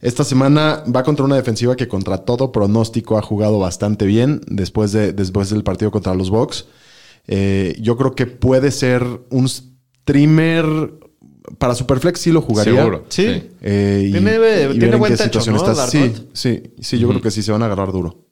Esta 0.00 0.22
semana 0.22 0.84
va 0.94 1.02
contra 1.02 1.24
una 1.24 1.34
defensiva 1.36 1.74
que 1.74 1.88
contra 1.88 2.18
todo 2.18 2.52
pronóstico 2.52 3.18
ha 3.18 3.22
jugado 3.22 3.58
bastante 3.58 4.06
bien 4.06 4.40
después, 4.46 4.92
de, 4.92 5.12
después 5.12 5.50
del 5.50 5.64
partido 5.64 5.90
contra 5.90 6.14
los 6.14 6.30
Bucks. 6.30 6.66
Eh, 7.26 7.76
yo 7.80 7.96
creo 7.96 8.14
que 8.14 8.26
puede 8.26 8.70
ser 8.70 9.04
un 9.30 9.48
streamer 9.48 10.64
para 11.58 11.74
Superflex 11.74 12.20
sí 12.20 12.30
lo 12.30 12.40
jugaría. 12.42 12.74
Seguro. 12.76 13.04
Sí. 13.08 13.42
Eh, 13.60 14.04
y- 14.08 14.12
Tiene- 14.12 14.36
y 14.74 14.78
tiene 14.78 14.96
buen 14.96 15.12
qué 15.12 15.16
techo, 15.18 15.40
situación 15.40 15.56
¿no, 15.56 15.72
está. 15.72 15.86
Sí, 15.88 16.14
sí, 16.32 16.62
sí, 16.78 16.98
yo 16.98 17.08
creo 17.08 17.20
que 17.22 17.30
sí 17.30 17.42
se 17.42 17.50
van 17.52 17.62
a 17.62 17.66
agarrar 17.66 17.90
duro. 17.90 18.27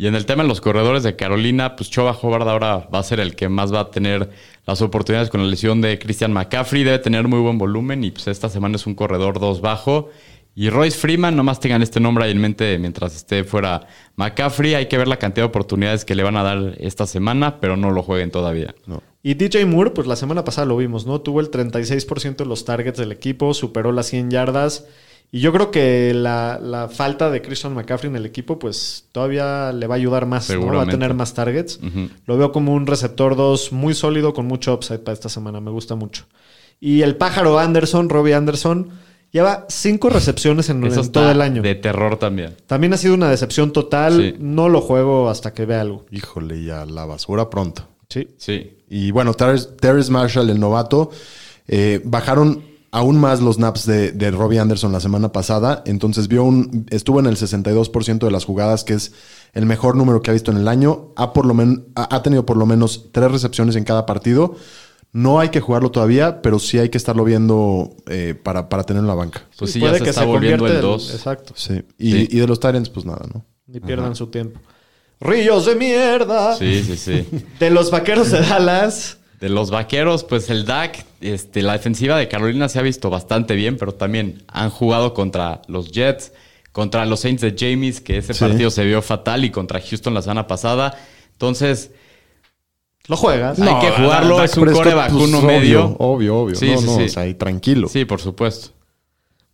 Y 0.00 0.06
en 0.06 0.14
el 0.14 0.26
tema 0.26 0.44
de 0.44 0.48
los 0.48 0.60
corredores 0.60 1.02
de 1.02 1.16
Carolina, 1.16 1.74
pues 1.74 1.90
Choba 1.90 2.12
Hobart 2.12 2.46
ahora 2.46 2.88
va 2.94 3.00
a 3.00 3.02
ser 3.02 3.18
el 3.18 3.34
que 3.34 3.48
más 3.48 3.74
va 3.74 3.80
a 3.80 3.90
tener 3.90 4.30
las 4.64 4.80
oportunidades 4.80 5.28
con 5.28 5.42
la 5.42 5.48
lesión 5.48 5.80
de 5.80 5.98
Christian 5.98 6.32
McCaffrey. 6.32 6.84
Debe 6.84 7.00
tener 7.00 7.26
muy 7.26 7.40
buen 7.40 7.58
volumen 7.58 8.04
y 8.04 8.12
pues 8.12 8.28
esta 8.28 8.48
semana 8.48 8.76
es 8.76 8.86
un 8.86 8.94
corredor 8.94 9.40
2 9.40 9.60
bajo. 9.60 10.08
Y 10.54 10.70
Royce 10.70 10.96
Freeman, 10.96 11.34
nomás 11.34 11.58
tengan 11.58 11.82
este 11.82 11.98
nombre 11.98 12.24
ahí 12.24 12.30
en 12.30 12.40
mente 12.40 12.78
mientras 12.78 13.16
esté 13.16 13.42
fuera 13.42 13.88
McCaffrey. 14.14 14.74
Hay 14.74 14.86
que 14.86 14.98
ver 14.98 15.08
la 15.08 15.16
cantidad 15.16 15.46
de 15.46 15.48
oportunidades 15.48 16.04
que 16.04 16.14
le 16.14 16.22
van 16.22 16.36
a 16.36 16.44
dar 16.44 16.76
esta 16.78 17.04
semana, 17.08 17.58
pero 17.58 17.76
no 17.76 17.90
lo 17.90 18.04
jueguen 18.04 18.30
todavía. 18.30 18.76
Y 19.24 19.34
DJ 19.34 19.66
Moore, 19.66 19.90
pues 19.90 20.06
la 20.06 20.14
semana 20.14 20.44
pasada 20.44 20.68
lo 20.68 20.76
vimos, 20.76 21.06
¿no? 21.06 21.20
Tuvo 21.22 21.40
el 21.40 21.50
36% 21.50 22.36
de 22.36 22.46
los 22.46 22.64
targets 22.64 22.98
del 22.98 23.10
equipo, 23.10 23.52
superó 23.52 23.90
las 23.90 24.06
100 24.06 24.30
yardas. 24.30 24.86
Y 25.30 25.40
yo 25.40 25.52
creo 25.52 25.70
que 25.70 26.14
la, 26.14 26.58
la 26.62 26.88
falta 26.88 27.30
de 27.30 27.42
Christian 27.42 27.74
McCaffrey 27.74 28.08
en 28.08 28.16
el 28.16 28.24
equipo, 28.24 28.58
pues 28.58 29.04
todavía 29.12 29.72
le 29.72 29.86
va 29.86 29.94
a 29.94 29.98
ayudar 29.98 30.24
más, 30.24 30.48
¿no? 30.48 30.66
Va 30.68 30.82
a 30.84 30.86
tener 30.88 31.12
más 31.12 31.34
targets. 31.34 31.80
Lo 32.26 32.38
veo 32.38 32.50
como 32.50 32.72
un 32.72 32.86
receptor 32.86 33.36
2 33.36 33.72
muy 33.72 33.94
sólido 33.94 34.32
con 34.32 34.46
mucho 34.46 34.72
upside 34.72 35.00
para 35.00 35.12
esta 35.12 35.28
semana. 35.28 35.60
Me 35.60 35.70
gusta 35.70 35.94
mucho. 35.96 36.24
Y 36.80 37.02
el 37.02 37.16
pájaro 37.16 37.58
Anderson, 37.58 38.08
Robbie 38.08 38.34
Anderson, 38.34 38.88
lleva 39.30 39.66
cinco 39.68 40.08
recepciones 40.08 40.70
en, 40.70 40.82
Eso 40.84 41.02
en 41.02 41.12
todo 41.12 41.30
el 41.30 41.42
año. 41.42 41.60
de 41.60 41.74
terror 41.74 42.16
también. 42.16 42.54
También 42.66 42.94
ha 42.94 42.96
sido 42.96 43.12
una 43.14 43.28
decepción 43.28 43.72
total. 43.72 44.16
Sí. 44.16 44.36
No 44.38 44.70
lo 44.70 44.80
juego 44.80 45.28
hasta 45.28 45.52
que 45.52 45.66
vea 45.66 45.82
algo. 45.82 46.06
Híjole, 46.10 46.64
ya 46.64 46.86
la 46.86 47.04
basura 47.04 47.50
pronto. 47.50 47.86
Sí. 48.08 48.28
Sí. 48.38 48.78
Y 48.88 49.10
bueno, 49.10 49.34
Terrence, 49.34 49.68
Terrence 49.78 50.10
Marshall, 50.10 50.48
el 50.48 50.58
novato, 50.58 51.10
eh, 51.66 52.00
bajaron 52.04 52.62
aún 52.90 53.18
más 53.20 53.40
los 53.40 53.58
naps 53.58 53.86
de, 53.86 54.12
de 54.12 54.30
Robbie 54.30 54.58
Anderson 54.58 54.92
la 54.92 55.00
semana 55.00 55.30
pasada. 55.32 55.82
Entonces 55.86 56.28
vio 56.28 56.44
un, 56.44 56.86
estuvo 56.90 57.20
en 57.20 57.26
el 57.26 57.36
62% 57.36 58.18
de 58.18 58.30
las 58.30 58.44
jugadas, 58.44 58.84
que 58.84 58.94
es 58.94 59.12
el 59.54 59.66
mejor 59.66 59.96
número 59.96 60.22
que 60.22 60.30
ha 60.30 60.34
visto 60.34 60.50
en 60.50 60.56
el 60.58 60.68
año. 60.68 61.12
Ha, 61.16 61.32
por 61.32 61.46
lo 61.46 61.54
men- 61.54 61.86
ha 61.94 62.14
ha 62.16 62.22
tenido 62.22 62.44
por 62.46 62.56
lo 62.56 62.66
menos 62.66 63.10
tres 63.12 63.30
recepciones 63.30 63.76
en 63.76 63.84
cada 63.84 64.06
partido. 64.06 64.56
No 65.12 65.40
hay 65.40 65.48
que 65.48 65.60
jugarlo 65.60 65.90
todavía, 65.90 66.42
pero 66.42 66.58
sí 66.58 66.78
hay 66.78 66.90
que 66.90 66.98
estarlo 66.98 67.24
viendo 67.24 67.96
eh, 68.08 68.34
para, 68.40 68.68
para 68.68 68.84
tener 68.84 69.00
en 69.00 69.06
la 69.06 69.14
banca. 69.14 69.42
Pues 69.58 69.72
sí, 69.72 69.80
ya 69.80 69.94
se 69.94 70.02
que 70.04 70.10
está 70.10 70.24
volviendo 70.24 70.58
convierta 70.64 70.80
el 70.80 70.84
en- 70.84 70.90
2. 70.92 71.14
Exacto. 71.14 71.52
Sí. 71.56 71.82
Y, 71.98 72.12
Sí. 72.12 72.28
y 72.30 72.38
de 72.38 72.46
los 72.46 72.60
Tyrants, 72.60 72.90
pues 72.90 73.06
nada, 73.06 73.26
¿no? 73.32 73.44
Ni 73.66 73.80
pierdan 73.80 74.14
su 74.14 74.26
tiempo. 74.28 74.60
Ríos 75.20 75.66
de 75.66 75.74
mierda. 75.76 76.54
Sí, 76.56 76.82
sí, 76.84 76.96
sí. 76.96 77.26
De 77.58 77.70
los 77.70 77.90
vaqueros 77.90 78.30
de 78.30 78.40
Dallas. 78.40 79.17
De 79.40 79.48
los 79.48 79.70
vaqueros, 79.70 80.24
pues 80.24 80.50
el 80.50 80.64
DAC, 80.64 81.04
este, 81.20 81.62
la 81.62 81.74
defensiva 81.74 82.16
de 82.18 82.26
Carolina 82.26 82.68
se 82.68 82.78
ha 82.80 82.82
visto 82.82 83.08
bastante 83.08 83.54
bien, 83.54 83.76
pero 83.76 83.92
también 83.94 84.42
han 84.48 84.70
jugado 84.70 85.14
contra 85.14 85.62
los 85.68 85.92
Jets, 85.92 86.32
contra 86.72 87.06
los 87.06 87.20
Saints 87.20 87.42
de 87.42 87.54
James, 87.56 88.00
que 88.00 88.18
ese 88.18 88.34
Sí. 88.34 88.40
partido 88.40 88.70
se 88.70 88.84
vio 88.84 89.00
fatal, 89.00 89.44
y 89.44 89.50
contra 89.50 89.80
Houston 89.80 90.12
la 90.14 90.22
semana 90.22 90.46
pasada. 90.48 90.98
Entonces, 91.32 91.92
Lo 93.06 93.16
juegas. 93.16 93.58
Hay 93.60 93.80
que 93.80 93.90
jugarlo, 93.92 94.42
es 94.44 94.54
un 94.56 94.64
Prescott, 94.64 94.82
coreback, 94.84 95.12
uno 95.14 95.38
obvio, 95.38 95.42
medio. 95.46 95.96
Obvio, 95.98 96.36
obvio. 96.36 96.54
Sí, 96.56 96.70
no, 96.72 96.78
sí, 96.80 96.86
no, 96.86 96.96
sí. 96.98 97.02
o 97.04 97.08
sea, 97.08 97.38
tranquilo. 97.38 97.88
sí, 97.88 98.04
por 98.04 98.20
supuesto. 98.20 98.70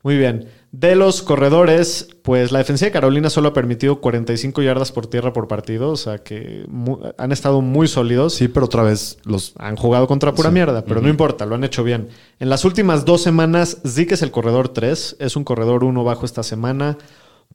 Muy 0.05 0.17
bien. 0.17 0.47
De 0.71 0.95
los 0.97 1.23
corredores, 1.23 2.09
pues 2.23 2.53
la 2.53 2.59
defensiva 2.59 2.89
de 2.89 2.93
Carolina 2.93 3.31
solo 3.31 3.49
ha 3.49 3.53
permitido 3.55 4.01
45 4.01 4.61
yardas 4.61 4.93
por 4.93 5.07
tierra 5.07 5.33
por 5.33 5.49
partido. 5.49 5.91
O 5.91 5.97
sea 5.97 6.19
que 6.19 6.65
mu- 6.69 6.99
han 7.17 7.33
estado 7.33 7.63
muy 7.63 7.89
sólidos. 7.89 8.35
Sí, 8.35 8.49
pero 8.49 8.67
otra 8.67 8.83
vez 8.83 9.17
los 9.25 9.55
Han 9.57 9.77
jugado 9.77 10.07
contra 10.07 10.35
pura 10.35 10.51
mierda, 10.51 10.85
pero 10.85 11.01
no 11.01 11.09
importa, 11.09 11.47
lo 11.47 11.55
han 11.55 11.65
hecho 11.65 11.83
bien. 11.85 12.09
En 12.39 12.51
las 12.51 12.65
últimas 12.67 13.05
dos 13.07 13.23
semanas, 13.23 13.79
Zeke 13.87 14.15
es 14.15 14.23
el 14.23 14.31
corredor 14.31 14.69
3, 14.69 15.17
es 15.21 15.37
un 15.37 15.45
corredor 15.45 15.85
1 15.85 16.05
bajo 16.05 16.27
esta 16.27 16.43
semana. 16.43 16.99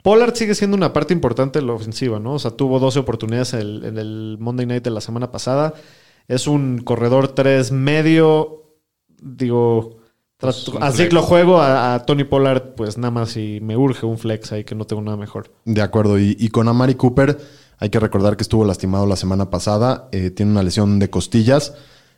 Pollard 0.01 0.33
sigue 0.33 0.55
siendo 0.55 0.75
una 0.77 0.91
parte 0.93 1.13
importante 1.13 1.59
de 1.59 1.65
la 1.65 1.73
ofensiva, 1.73 2.19
¿no? 2.19 2.33
O 2.33 2.39
sea, 2.39 2.51
tuvo 2.51 2.79
12 2.79 2.99
oportunidades 2.99 3.53
en 3.53 3.59
el, 3.59 3.83
en 3.85 3.97
el 3.99 4.37
Monday 4.39 4.65
Night 4.65 4.83
de 4.83 4.91
la 4.91 5.01
semana 5.01 5.29
pasada. 5.31 5.73
Es 6.27 6.47
un 6.47 6.79
corredor 6.79 7.27
3 7.27 7.71
medio, 7.73 8.63
digo, 9.21 9.98
tras- 10.39 10.63
Pues 10.65 10.75
un 10.77 10.81
a 10.83 10.87
Zeke 10.91 10.97
flex. 11.09 11.13
lo 11.13 11.21
juego, 11.23 11.61
a, 11.61 11.93
a 11.95 12.05
Tony 12.05 12.23
Pollard, 12.23 12.75
pues 12.75 12.97
nada 12.97 13.11
más 13.11 13.31
si 13.31 13.59
me 13.61 13.75
urge 13.77 14.05
un 14.05 14.17
flex 14.17 14.51
ahí 14.51 14.63
que 14.63 14.75
no 14.75 14.85
tengo 14.85 15.01
nada 15.01 15.17
mejor. 15.17 15.51
De 15.65 15.81
acuerdo. 15.81 16.17
Y, 16.19 16.35
y 16.39 16.49
con 16.49 16.67
Amari 16.67 16.95
Cooper, 16.95 17.37
hay 17.77 17.89
que 17.89 17.99
recordar 17.99 18.37
que 18.37 18.43
estuvo 18.43 18.65
lastimado 18.65 19.05
la 19.05 19.15
semana 19.15 19.49
pasada. 19.49 20.07
eh, 20.11 20.29
tiene 20.31 20.51
una 20.51 20.63
lesión 20.63 20.97
de 20.99 21.09
costillas. 21.09 21.73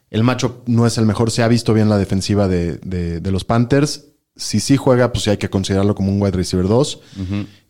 El 0.09 0.23
macho 0.23 0.61
no 0.67 0.85
es 0.85 0.97
el 0.97 1.05
mejor. 1.05 1.31
Se 1.31 1.41
ha 1.43 1.47
visto 1.47 1.73
bien 1.73 1.89
la 1.89 1.97
defensiva 1.97 2.47
de, 2.47 2.77
de- 2.77 3.21
de 3.21 3.31
los 3.31 3.43
Panthers. 3.45 4.07
Si 4.35 4.59
sí 4.59 4.77
juega, 4.77 5.11
pues 5.11 5.23
sí 5.25 5.29
hay 5.29 5.37
que 5.37 5.49
considerarlo 5.49 5.93
como 5.95 6.11
un 6.11 6.21
wide 6.21 6.31
receiver 6.37 6.67
2. 6.67 6.99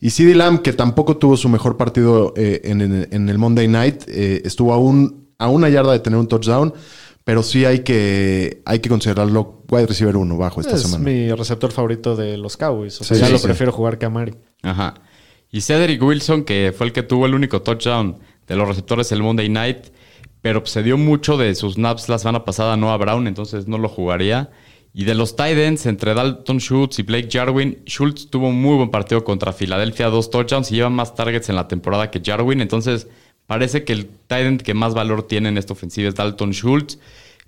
Y 0.00 0.10
CD 0.10 0.34
Lamb, 0.34 0.62
que 0.62 0.72
tampoco 0.72 1.16
tuvo 1.16 1.36
su 1.36 1.48
mejor 1.48 1.76
partido 1.76 2.34
eh, 2.36 2.60
en, 2.64 2.80
en- 2.80 3.08
en 3.10 3.28
el 3.28 3.38
Monday 3.38 3.68
Night, 3.68 4.02
eh, 4.08 4.42
estuvo 4.44 4.72
a, 4.72 4.78
un- 4.78 5.28
a 5.38 5.48
una 5.48 5.68
yarda 5.68 5.92
de 5.92 6.00
tener 6.00 6.18
un 6.18 6.28
touchdown. 6.28 6.72
Pero 7.24 7.42
sí 7.44 7.64
hay 7.64 7.80
que, 7.80 8.62
hay 8.64 8.80
que 8.80 8.88
considerarlo 8.88 9.61
wide 9.72 9.86
receiver 9.86 10.16
1 10.16 10.36
bajo 10.36 10.60
esta 10.60 10.76
es 10.76 10.82
semana. 10.82 11.04
mi 11.04 11.32
receptor 11.32 11.72
favorito 11.72 12.14
de 12.14 12.36
los 12.36 12.56
Cowboys. 12.56 13.00
O 13.00 13.04
sea, 13.04 13.16
Sí, 13.16 13.20
ya 13.20 13.26
sí, 13.26 13.32
lo 13.32 13.38
sí. 13.38 13.46
prefiero 13.46 13.72
jugar 13.72 13.98
que 13.98 14.06
a 14.06 14.10
Mari. 14.10 14.34
Ajá. 14.62 14.94
Y 15.50 15.60
Cedric 15.60 16.02
Wilson, 16.02 16.44
que 16.44 16.72
fue 16.76 16.86
el 16.86 16.92
que 16.92 17.02
tuvo 17.02 17.26
el 17.26 17.34
único 17.34 17.62
touchdown 17.62 18.18
de 18.46 18.56
los 18.56 18.68
receptores 18.68 19.10
el 19.12 19.22
Monday 19.22 19.48
Night, 19.48 19.86
pero 20.40 20.64
se 20.66 20.82
dio 20.82 20.96
mucho 20.98 21.36
de 21.36 21.54
sus 21.54 21.74
snaps 21.74 22.08
la 22.08 22.18
semana 22.18 22.44
pasada 22.44 22.76
no 22.76 22.92
a 22.92 22.96
Brown, 22.96 23.26
entonces 23.26 23.68
no 23.68 23.78
lo 23.78 23.88
jugaría. 23.88 24.50
Y 24.94 25.04
de 25.04 25.14
los 25.14 25.36
tight 25.36 25.56
ends, 25.56 25.86
entre 25.86 26.12
Dalton 26.14 26.58
Schultz 26.58 26.98
y 26.98 27.02
Blake 27.02 27.28
Jarwin, 27.30 27.78
Schultz 27.86 28.28
tuvo 28.28 28.48
un 28.48 28.60
muy 28.60 28.76
buen 28.76 28.90
partido 28.90 29.24
contra 29.24 29.52
Filadelfia, 29.52 30.08
dos 30.08 30.30
touchdowns 30.30 30.70
y 30.70 30.74
lleva 30.76 30.90
más 30.90 31.14
targets 31.14 31.48
en 31.48 31.56
la 31.56 31.66
temporada 31.68 32.10
que 32.10 32.20
Jarwin. 32.22 32.60
Entonces, 32.60 33.06
parece 33.46 33.84
que 33.84 33.92
el 33.94 34.06
tight 34.26 34.46
end 34.46 34.62
que 34.62 34.74
más 34.74 34.92
valor 34.94 35.22
tiene 35.26 35.48
en 35.48 35.56
esta 35.56 35.72
ofensiva 35.72 36.08
es 36.08 36.14
Dalton 36.14 36.50
Schultz. 36.52 36.98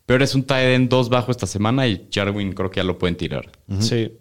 Pero 0.07 0.23
es 0.25 0.35
un 0.35 0.45
tight 0.45 0.69
end 0.75 0.89
2 0.91 1.09
bajo 1.09 1.31
esta 1.31 1.47
semana 1.47 1.87
y 1.87 2.09
Jarwin 2.13 2.53
creo 2.53 2.71
que 2.71 2.81
ya 2.81 2.85
lo 2.85 2.99
pueden 2.99 3.17
tirar. 3.17 3.51
Sí. 3.81 4.13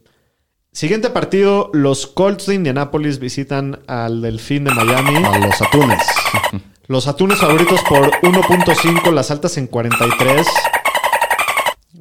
Siguiente 0.71 1.09
partido, 1.09 1.69
los 1.73 2.07
Colts 2.07 2.47
de 2.47 2.55
Indianapolis 2.55 3.19
visitan 3.19 3.79
al 3.87 4.21
Delfín 4.21 4.63
de 4.63 4.71
Miami. 4.73 5.17
A 5.25 5.37
los 5.39 5.61
atunes. 5.61 5.99
Los 6.87 7.07
atunes 7.07 7.37
favoritos 7.39 7.79
por 7.87 8.11
1.5, 8.23 9.09
las 9.13 9.31
altas 9.31 9.57
en 9.57 9.67
43. 9.67 10.45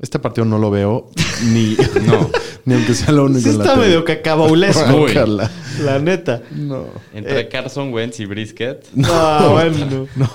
Este 0.02 0.18
partido 0.18 0.44
no 0.44 0.58
lo 0.58 0.72
veo 0.72 1.08
ni, 1.44 1.76
No. 2.04 2.28
ni 2.64 2.74
aunque 2.74 2.94
sea 2.94 3.12
lo 3.12 3.26
único. 3.26 3.40
Sí 3.42 3.50
en 3.50 3.58
la 3.58 3.64
está 3.64 3.74
tele. 3.76 3.86
medio 3.86 4.04
cacabaulesco. 4.04 4.92
Guácala. 4.98 5.50
la 5.84 5.98
neta. 6.00 6.42
No. 6.50 6.86
Entre 7.14 7.40
Eh. 7.42 7.48
Carson 7.48 7.92
Wentz 7.94 8.18
y 8.18 8.24
Brisket. 8.26 8.84
No, 8.94 9.50
bueno. 9.52 10.08
No. 10.16 10.28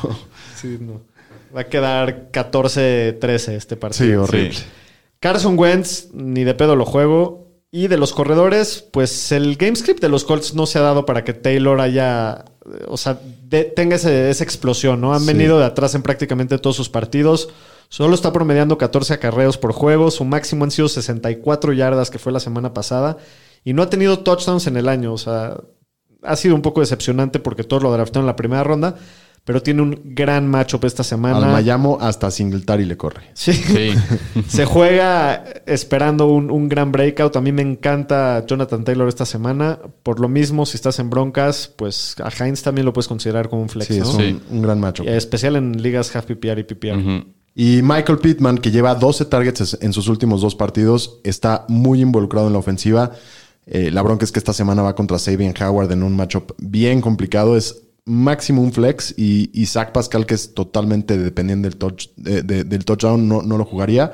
Sí, 0.56 0.78
no. 0.80 1.02
Va 1.58 1.62
a 1.62 1.68
quedar 1.70 2.30
14-13 2.32 3.54
este 3.54 3.76
partido. 3.78 4.08
Sí, 4.08 4.14
horrible. 4.14 4.54
Sí. 4.54 4.64
Carson 5.20 5.58
Wentz, 5.58 6.10
ni 6.14 6.44
de 6.44 6.54
pedo 6.54 6.76
lo 6.76 6.86
juego. 6.86 7.48
Y 7.72 7.88
de 7.88 7.98
los 7.98 8.14
corredores, 8.14 8.86
pues 8.92 9.32
el 9.32 9.56
game 9.58 9.76
script 9.76 10.00
de 10.02 10.08
los 10.10 10.24
Colts 10.24 10.54
no 10.54 10.66
se 10.68 10.80
ha 10.80 10.82
dado 10.84 11.06
para 11.06 11.24
que 11.24 11.34
Taylor 11.34 11.82
haya, 11.82 12.46
eh, 12.66 12.86
o 12.88 12.96
sea, 12.96 13.20
de- 13.44 13.66
tenga 13.66 13.98
ese- 13.98 14.30
esa 14.30 14.44
explosión, 14.44 15.02
¿no? 15.02 15.14
Han 15.14 15.22
Sí. 15.22 15.28
venido 15.28 15.60
de 15.60 15.66
atrás 15.66 15.94
en 15.96 16.02
prácticamente 16.02 16.58
todos 16.60 16.76
sus 16.78 16.90
partidos. 16.90 17.50
Solo 17.90 18.16
está 18.16 18.32
promediando 18.32 18.78
14 18.78 19.14
acarreos 19.14 19.58
por 19.58 19.74
juego. 19.74 20.12
Su 20.12 20.24
máximo 20.24 20.64
han 20.64 20.72
sido 20.72 20.88
64 20.88 21.74
yardas, 21.74 22.10
que 22.10 22.20
fue 22.20 22.32
la 22.32 22.40
semana 22.40 22.74
pasada. 22.74 23.18
Y 23.66 23.74
no 23.74 23.82
ha 23.84 23.90
tenido 23.90 24.20
touchdowns 24.20 24.68
en 24.68 24.78
el 24.78 24.88
año. 24.88 25.12
O 25.14 25.18
sea, 25.18 25.58
ha 26.24 26.36
sido 26.36 26.56
un 26.56 26.62
poco 26.62 26.80
decepcionante 26.82 27.40
porque 27.40 27.64
todos 27.64 27.84
lo 27.84 27.92
draftaron 27.92 28.24
en 28.24 28.28
la 28.28 28.36
primera 28.38 28.64
ronda. 28.64 28.96
Pero 29.48 29.64
tiene 29.64 29.82
un 29.82 30.02
gran 30.04 30.46
matchup 30.46 30.84
esta 30.84 31.06
semana. 31.06 31.38
Al 31.38 31.54
Miami 31.54 31.96
hasta 32.02 32.30
Singletary 32.30 32.84
le 32.84 32.98
corre. 32.98 33.22
Sí. 33.34 33.54
Sí. 33.54 33.94
Se 34.50 34.66
juega 34.66 35.42
esperando 35.66 36.28
un, 36.28 36.52
un 36.52 36.68
gran 36.68 36.92
breakout. 36.92 37.34
A 37.38 37.40
mí 37.40 37.54
me 37.54 37.62
encanta 37.62 38.46
Jonathan 38.46 38.84
Taylor 38.84 39.08
esta 39.08 39.26
semana. 39.26 39.80
Por 40.04 40.20
lo 40.20 40.28
mismo, 40.28 40.66
si 40.66 40.76
estás 40.76 41.00
en 41.00 41.10
broncas, 41.10 41.72
pues 41.78 42.16
a 42.22 42.28
Heinz 42.44 42.62
también 42.62 42.84
lo 42.84 42.92
puedes 42.92 43.08
considerar 43.08 43.48
como 43.48 43.62
un 43.62 43.70
flex, 43.70 43.88
Sí, 43.88 44.00
¿no? 44.00 44.04
es 44.04 44.14
un, 44.16 44.20
Sí. 44.22 44.40
un 44.52 44.62
gran 44.62 44.82
macho. 44.82 45.06
Y 45.06 45.08
especial 45.08 45.56
en 45.56 45.82
ligas 45.82 46.14
half 46.14 46.26
PPR 46.26 46.60
y 46.60 46.64
PPR. 46.64 47.26
Y 47.56 47.82
Michael 47.84 48.20
Pittman, 48.20 48.58
que 48.58 48.70
lleva 48.70 48.96
12 48.96 49.24
targets 49.26 49.78
en 49.80 49.94
sus 49.94 50.10
últimos 50.10 50.42
dos 50.42 50.56
partidos, 50.56 51.22
está 51.24 51.64
muy 51.70 52.02
involucrado 52.02 52.48
en 52.48 52.54
la 52.54 52.60
ofensiva. 52.60 53.14
Eh, 53.66 53.92
la 53.92 54.02
bronca 54.02 54.26
es 54.26 54.34
que 54.34 54.40
esta 54.40 54.52
semana 54.52 54.82
va 54.82 54.94
contra 54.94 55.18
Sabian 55.20 55.54
Howard 55.62 55.90
en 55.94 56.04
un 56.04 56.18
matchup 56.18 56.52
bien 56.58 57.00
complicado. 57.00 57.56
Es 57.56 57.84
máximo 58.08 58.62
un 58.64 58.72
flex 58.74 59.14
y, 59.18 59.50
y 59.54 59.66
Zach 59.68 59.92
Pascal, 59.92 60.26
que 60.26 60.34
es 60.34 60.54
totalmente 60.56 61.18
dependiente 61.18 61.70
del, 61.70 61.78
touch, 61.78 62.08
de- 62.16 62.42
de- 62.42 62.64
del 62.64 62.84
touchdown, 62.86 63.28
no, 63.28 63.42
no 63.44 63.58
lo 63.58 63.66
jugaría. 63.66 64.14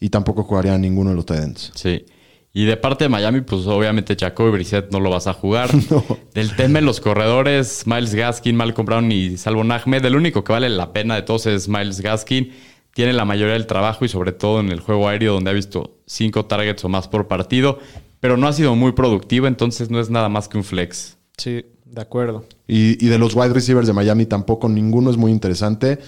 Y 0.00 0.10
tampoco 0.10 0.42
jugaría 0.42 0.74
a 0.74 0.78
ninguno 0.78 1.10
de 1.10 1.16
los 1.16 1.24
tight 1.24 1.42
ends. 1.42 1.72
Sí. 1.74 2.04
Y 2.52 2.64
de 2.64 2.76
parte 2.76 3.04
de 3.04 3.08
Miami, 3.08 3.42
pues 3.42 3.66
obviamente 3.66 4.16
Jacoby 4.18 4.50
Brissett 4.50 4.90
no 4.90 4.98
lo 5.00 5.10
vas 5.10 5.26
a 5.26 5.32
jugar. 5.34 5.70
Del 6.34 6.56
tema 6.56 6.80
de 6.80 6.84
los 6.86 7.00
corredores, 7.00 7.84
Miles 7.86 8.14
Gaskin, 8.14 8.56
Malcolm 8.56 8.86
Brown 8.86 9.12
y 9.12 9.36
Salvo 9.36 9.62
Ahmed, 9.62 10.04
el 10.04 10.16
único 10.16 10.42
que 10.42 10.52
vale 10.52 10.68
la 10.70 10.92
pena 10.92 11.14
de 11.14 11.22
todos 11.22 11.46
es 11.46 11.68
Miles 11.68 12.00
Gaskin. 12.00 12.52
Tiene 12.94 13.12
la 13.12 13.26
mayoría 13.26 13.52
del 13.54 13.66
trabajo 13.66 14.06
y 14.06 14.08
sobre 14.08 14.32
todo 14.32 14.60
en 14.60 14.70
el 14.70 14.80
juego 14.80 15.06
aéreo 15.08 15.34
donde 15.34 15.50
ha 15.50 15.54
visto 15.54 15.98
cinco 16.06 16.46
targets 16.46 16.82
o 16.84 16.88
más 16.88 17.08
por 17.08 17.28
partido, 17.28 17.78
pero 18.20 18.38
no 18.38 18.48
ha 18.48 18.54
sido 18.54 18.74
muy 18.74 18.92
productivo, 18.92 19.46
entonces 19.46 19.90
no 19.90 20.00
es 20.00 20.08
nada 20.08 20.30
más 20.30 20.48
que 20.48 20.56
un 20.56 20.64
flex. 20.64 21.18
Sí, 21.36 21.66
de 21.86 22.00
acuerdo. 22.02 22.44
Y, 22.66 23.04
y 23.04 23.08
de 23.08 23.18
los 23.18 23.34
wide 23.34 23.52
receivers 23.54 23.86
de 23.86 23.92
Miami 23.92 24.26
tampoco 24.26 24.68
ninguno 24.68 25.10
es 25.10 25.16
muy 25.16 25.30
interesante. 25.32 25.98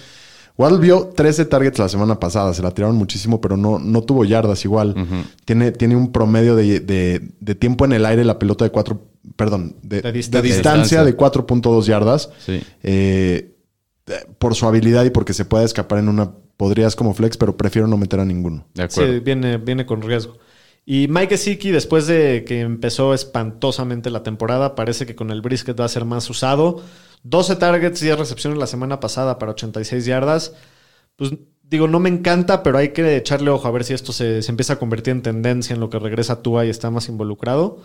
Waddle 0.57 0.79
vio 0.79 1.07
13 1.15 1.45
targets 1.45 1.79
la 1.79 1.87
semana 1.87 2.19
pasada, 2.19 2.53
se 2.53 2.61
la 2.61 2.71
tiraron 2.71 2.97
muchísimo, 2.97 3.39
pero 3.39 3.55
no, 3.55 3.79
no 3.79 4.01
tuvo 4.03 4.25
yardas 4.25 4.65
igual. 4.65 4.93
tiene, 5.45 5.71
tiene 5.71 5.95
un 5.95 6.11
promedio 6.11 6.55
de, 6.55 6.81
de- 6.81 7.21
de 7.39 7.55
tiempo 7.55 7.85
en 7.85 7.93
el 7.93 8.05
aire 8.05 8.25
la 8.25 8.37
pelota 8.39 8.65
de 8.65 8.71
4, 8.71 9.01
perdón, 9.37 9.75
de, 9.83 10.01
De 10.01 10.01
de 10.01 10.11
distancia. 10.11 10.53
distancia, 10.53 11.03
De 11.05 11.13
de 11.13 11.17
4.2 11.17 11.83
yardas. 11.85 12.29
Sí. 12.45 12.61
Eh, 12.83 13.55
eh, 14.07 14.13
por 14.37 14.53
su 14.55 14.65
habilidad 14.65 15.05
y 15.05 15.11
porque 15.11 15.33
se 15.33 15.45
puede 15.45 15.63
escapar 15.63 15.99
en 15.99 16.09
una, 16.09 16.31
podrías 16.57 16.93
como 16.95 17.13
flex, 17.13 17.37
pero 17.37 17.55
prefiero 17.55 17.87
no 17.87 17.95
meter 17.95 18.19
a 18.19 18.25
ninguno. 18.25 18.65
De 18.73 18.83
acuerdo. 18.83 19.13
Sí, 19.13 19.19
viene, 19.21 19.57
viene 19.59 19.85
con 19.85 20.01
riesgo. 20.01 20.37
Y 20.91 21.07
Mike 21.07 21.37
Gesicki, 21.37 21.69
después 21.69 22.07
de 22.07 22.43
que 22.47 22.61
empezó 22.61 23.13
espantosamente 23.13 24.09
la 24.09 24.23
temporada, 24.23 24.73
parece 24.73 25.05
que 25.05 25.15
con 25.15 25.29
el 25.29 25.39
brisket 25.39 25.79
va 25.79 25.85
a 25.85 25.87
ser 25.87 26.03
más 26.03 26.27
usado. 26.31 26.81
12 27.21 27.57
targets, 27.57 27.99
10 27.99 28.17
recepciones 28.17 28.57
la 28.57 28.65
semana 28.65 28.99
pasada 28.99 29.37
para 29.37 29.51
86 29.51 30.05
yardas. 30.05 30.55
Pues 31.15 31.33
digo, 31.61 31.87
no 31.87 31.99
me 31.99 32.09
encanta, 32.09 32.63
pero 32.63 32.79
hay 32.79 32.89
que 32.89 33.17
echarle 33.17 33.51
ojo 33.51 33.67
a 33.67 33.71
ver 33.71 33.83
si 33.83 33.93
esto 33.93 34.11
se, 34.11 34.41
se 34.41 34.51
empieza 34.51 34.73
a 34.73 34.79
convertir 34.79 35.11
en 35.11 35.21
tendencia 35.21 35.75
en 35.75 35.79
lo 35.79 35.91
que 35.91 35.99
regresa 35.99 36.41
Tua 36.41 36.65
y 36.65 36.71
está 36.71 36.89
más 36.89 37.07
involucrado. 37.07 37.79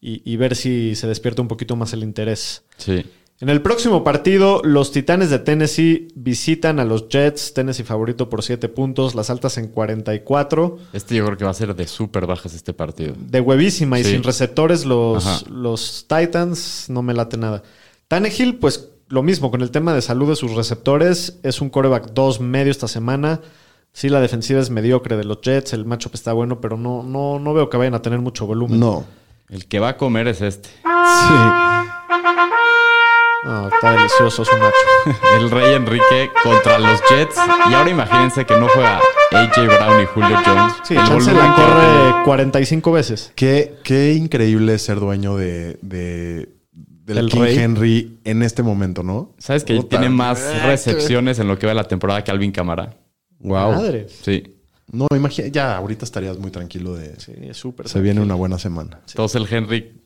Y, 0.00 0.20
y 0.24 0.36
ver 0.36 0.56
si 0.56 0.96
se 0.96 1.06
despierta 1.06 1.42
un 1.42 1.46
poquito 1.48 1.76
más 1.76 1.92
el 1.92 2.02
interés. 2.02 2.64
Sí. 2.78 3.06
En 3.40 3.48
el 3.48 3.62
próximo 3.62 4.04
partido, 4.04 4.60
los 4.64 4.92
Titanes 4.92 5.30
de 5.30 5.38
Tennessee 5.38 6.08
visitan 6.14 6.78
a 6.78 6.84
los 6.84 7.08
Jets. 7.08 7.54
Tennessee 7.54 7.84
favorito 7.84 8.28
por 8.28 8.42
7 8.42 8.68
puntos, 8.68 9.14
las 9.14 9.30
altas 9.30 9.56
en 9.56 9.68
44. 9.68 10.76
Este 10.92 11.14
yo 11.14 11.24
creo 11.24 11.38
que 11.38 11.44
va 11.46 11.50
a 11.50 11.54
ser 11.54 11.74
de 11.74 11.86
súper 11.86 12.26
bajas 12.26 12.52
este 12.52 12.74
partido. 12.74 13.14
De 13.18 13.40
huevísima 13.40 13.98
y 13.98 14.04
sin 14.04 14.22
receptores, 14.22 14.84
los, 14.84 15.26
Ajá. 15.26 15.40
los 15.50 16.04
Titans 16.06 16.90
no 16.90 17.00
me 17.00 17.14
late 17.14 17.38
nada. 17.38 17.62
Tannehill, 18.08 18.56
pues 18.58 18.90
lo 19.08 19.22
mismo, 19.22 19.50
con 19.50 19.62
el 19.62 19.70
tema 19.70 19.94
de 19.94 20.02
salud 20.02 20.28
de 20.28 20.36
sus 20.36 20.54
receptores, 20.54 21.38
es 21.42 21.62
un 21.62 21.70
coreback 21.70 22.12
2 22.12 22.40
medio 22.40 22.70
esta 22.70 22.88
semana. 22.88 23.40
Sí, 23.94 24.10
la 24.10 24.20
defensiva 24.20 24.60
es 24.60 24.68
mediocre 24.68 25.16
de 25.16 25.24
los 25.24 25.40
Jets, 25.40 25.72
el 25.72 25.86
matchup 25.86 26.14
está 26.14 26.34
bueno, 26.34 26.60
pero 26.60 26.76
no, 26.76 27.02
no, 27.02 27.38
no 27.38 27.54
veo 27.54 27.70
que 27.70 27.78
vayan 27.78 27.94
a 27.94 28.02
tener 28.02 28.18
mucho 28.18 28.46
volumen. 28.46 28.78
No. 28.78 29.06
El 29.48 29.66
que 29.66 29.80
va 29.80 29.88
a 29.88 29.96
comer 29.96 30.28
es 30.28 30.42
este. 30.42 30.68
Sí. 30.68 30.84
No, 33.44 33.68
está 33.68 33.92
delicioso 33.96 34.44
su 34.44 34.52
macho. 34.56 35.18
El 35.38 35.50
Rey 35.50 35.74
Enrique 35.74 36.30
contra 36.42 36.78
los 36.78 37.00
Jets. 37.08 37.36
Y 37.70 37.74
ahora 37.74 37.90
imagínense 37.90 38.44
que 38.44 38.56
no 38.56 38.68
juega 38.68 39.00
AJ 39.32 39.66
Brown 39.66 40.02
y 40.02 40.06
Julio 40.06 40.36
Jones. 40.44 40.74
Sí, 40.84 40.94
El 40.94 41.06
Chance 41.06 41.32
la 41.32 41.54
corre 41.54 42.24
45 42.24 42.92
veces. 42.92 43.32
Qué, 43.34 43.76
qué 43.82 44.12
increíble 44.12 44.74
es 44.74 44.82
ser 44.82 45.00
dueño 45.00 45.36
de, 45.36 45.78
de- 45.82 46.48
del 46.72 47.16
Del 47.16 47.28
King 47.28 47.40
rey. 47.40 47.58
Henry 47.58 48.20
en 48.24 48.42
este 48.42 48.62
momento, 48.62 49.02
¿no? 49.02 49.34
¿Sabes 49.38 49.64
que 49.64 49.82
tiene 49.84 50.08
más 50.10 50.62
recepciones 50.64 51.38
en 51.38 51.48
lo 51.48 51.58
que 51.58 51.66
va 51.66 51.70
de 51.70 51.76
la 51.76 51.88
temporada 51.88 52.22
que 52.22 52.30
Alvin 52.30 52.52
Camara? 52.52 52.94
Wow. 53.40 53.72
Madre. 53.72 54.06
Sí. 54.22 54.56
No, 54.92 55.06
imagina, 55.14 55.48
ya 55.48 55.76
ahorita 55.76 56.04
estarías 56.04 56.36
muy 56.38 56.50
tranquilo 56.50 56.94
de... 56.94 57.18
Sí, 57.18 57.32
es 57.42 57.56
súper. 57.56 57.88
Se 57.88 58.00
viene 58.00 58.20
una 58.20 58.34
buena 58.34 58.58
semana. 58.58 59.00
Entonces 59.08 59.40
el 59.40 59.46
Henry 59.52 60.02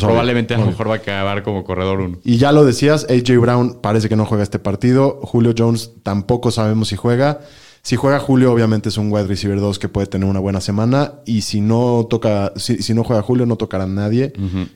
Pues 0.00 0.10
probablemente 0.10 0.54
a 0.54 0.58
lo 0.58 0.64
obvio. 0.64 0.70
mejor 0.72 0.88
va 0.88 0.94
a 0.94 0.96
acabar 0.98 1.42
como 1.42 1.64
corredor 1.64 2.00
1. 2.00 2.18
Y 2.24 2.36
ya 2.38 2.52
lo 2.52 2.64
decías, 2.64 3.06
AJ 3.08 3.38
Brown 3.40 3.78
parece 3.80 4.08
que 4.08 4.16
no 4.16 4.24
juega 4.26 4.42
este 4.42 4.58
partido. 4.58 5.20
Julio 5.22 5.54
Jones 5.56 5.92
tampoco 6.02 6.50
sabemos 6.50 6.88
si 6.88 6.96
juega. 6.96 7.40
Si 7.82 7.96
juega 7.96 8.18
Julio, 8.18 8.50
obviamente 8.50 8.88
es 8.88 8.96
un 8.96 9.12
wide 9.12 9.26
receiver 9.26 9.60
2 9.60 9.78
que 9.78 9.90
puede 9.90 10.06
tener 10.06 10.26
una 10.28 10.40
buena 10.40 10.60
semana. 10.62 11.14
Y 11.26 11.42
si 11.42 11.60
no 11.60 12.06
toca, 12.08 12.52
si, 12.56 12.82
si 12.82 12.94
no 12.94 13.04
juega 13.04 13.20
Julio, 13.22 13.44
no 13.44 13.56
tocará 13.56 13.86
nadie. 13.86 14.32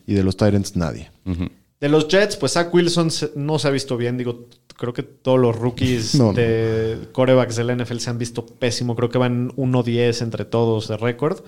Y 0.06 0.12
de 0.14 0.22
los 0.22 0.36
Tyrants, 0.36 0.76
nadie. 0.76 1.10
De 1.80 1.88
los 1.88 2.08
Jets, 2.08 2.36
pues 2.36 2.52
Zach 2.52 2.72
Wilson 2.74 3.08
no 3.36 3.58
se 3.58 3.68
ha 3.68 3.70
visto 3.70 3.96
bien. 3.96 4.18
Digo, 4.18 4.46
creo 4.76 4.92
que 4.92 5.02
todos 5.04 5.38
los 5.38 5.56
rookies 5.56 6.14
No, 6.18 6.24
no. 6.26 6.32
de 6.34 6.98
corebacks 7.12 7.56
de 7.56 7.64
la 7.64 7.74
NFL 7.76 7.96
se 7.98 8.10
han 8.10 8.18
visto 8.18 8.44
pésimo. 8.44 8.94
Creo 8.94 9.08
que 9.08 9.16
van 9.18 9.52
1-10 9.56 10.20
entre 10.22 10.44
todos 10.44 10.88
de 10.88 10.96
récord. 10.98 11.38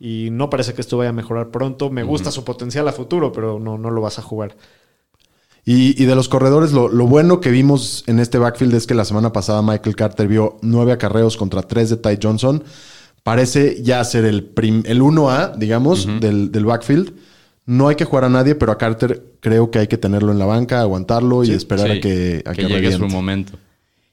Y 0.00 0.28
no 0.30 0.48
parece 0.48 0.74
que 0.74 0.80
esto 0.80 0.96
vaya 0.98 1.10
a 1.10 1.12
mejorar 1.14 1.50
pronto. 1.50 1.90
Me 1.90 2.02
gusta 2.04 2.30
su 2.30 2.44
potencial 2.44 2.86
a 2.88 2.92
futuro, 2.92 3.32
pero 3.32 3.58
no, 3.58 3.78
no 3.78 3.90
lo 3.90 4.00
vas 4.00 4.18
a 4.18 4.22
jugar. 4.22 4.56
Y, 5.64 6.00
y 6.02 6.06
de 6.06 6.14
los 6.14 6.28
corredores, 6.28 6.72
lo, 6.72 6.88
lo 6.88 7.06
bueno 7.06 7.40
que 7.40 7.50
vimos 7.50 8.04
en 8.06 8.20
este 8.20 8.38
backfield 8.38 8.74
es 8.74 8.86
que 8.86 8.94
la 8.94 9.04
semana 9.04 9.32
pasada 9.32 9.60
Michael 9.60 9.96
Carter 9.96 10.26
vio 10.28 10.56
nueve 10.62 10.92
acarreos 10.92 11.36
contra 11.36 11.62
tres 11.62 11.90
de 11.90 11.96
Ty 11.96 12.18
Johnson. 12.22 12.64
Parece 13.22 13.82
ya 13.82 14.02
ser 14.04 14.24
el, 14.24 14.44
prim- 14.44 14.84
el 14.86 15.02
1A, 15.02 15.56
digamos, 15.56 16.06
del, 16.20 16.50
del 16.52 16.64
backfield. 16.64 17.12
No 17.66 17.88
hay 17.88 17.96
que 17.96 18.06
jugar 18.06 18.24
a 18.24 18.28
nadie, 18.30 18.54
pero 18.54 18.72
a 18.72 18.78
Carter 18.78 19.22
creo 19.40 19.70
que 19.70 19.80
hay 19.80 19.88
que 19.88 19.98
tenerlo 19.98 20.32
en 20.32 20.38
la 20.38 20.46
banca, 20.46 20.80
aguantarlo 20.80 21.44
y 21.44 21.50
esperar 21.50 21.90
a 21.90 22.00
que, 22.00 22.42
a 22.46 22.54
que 22.54 22.62
llegue 22.68 22.92
su 22.92 23.06
momento. 23.08 23.52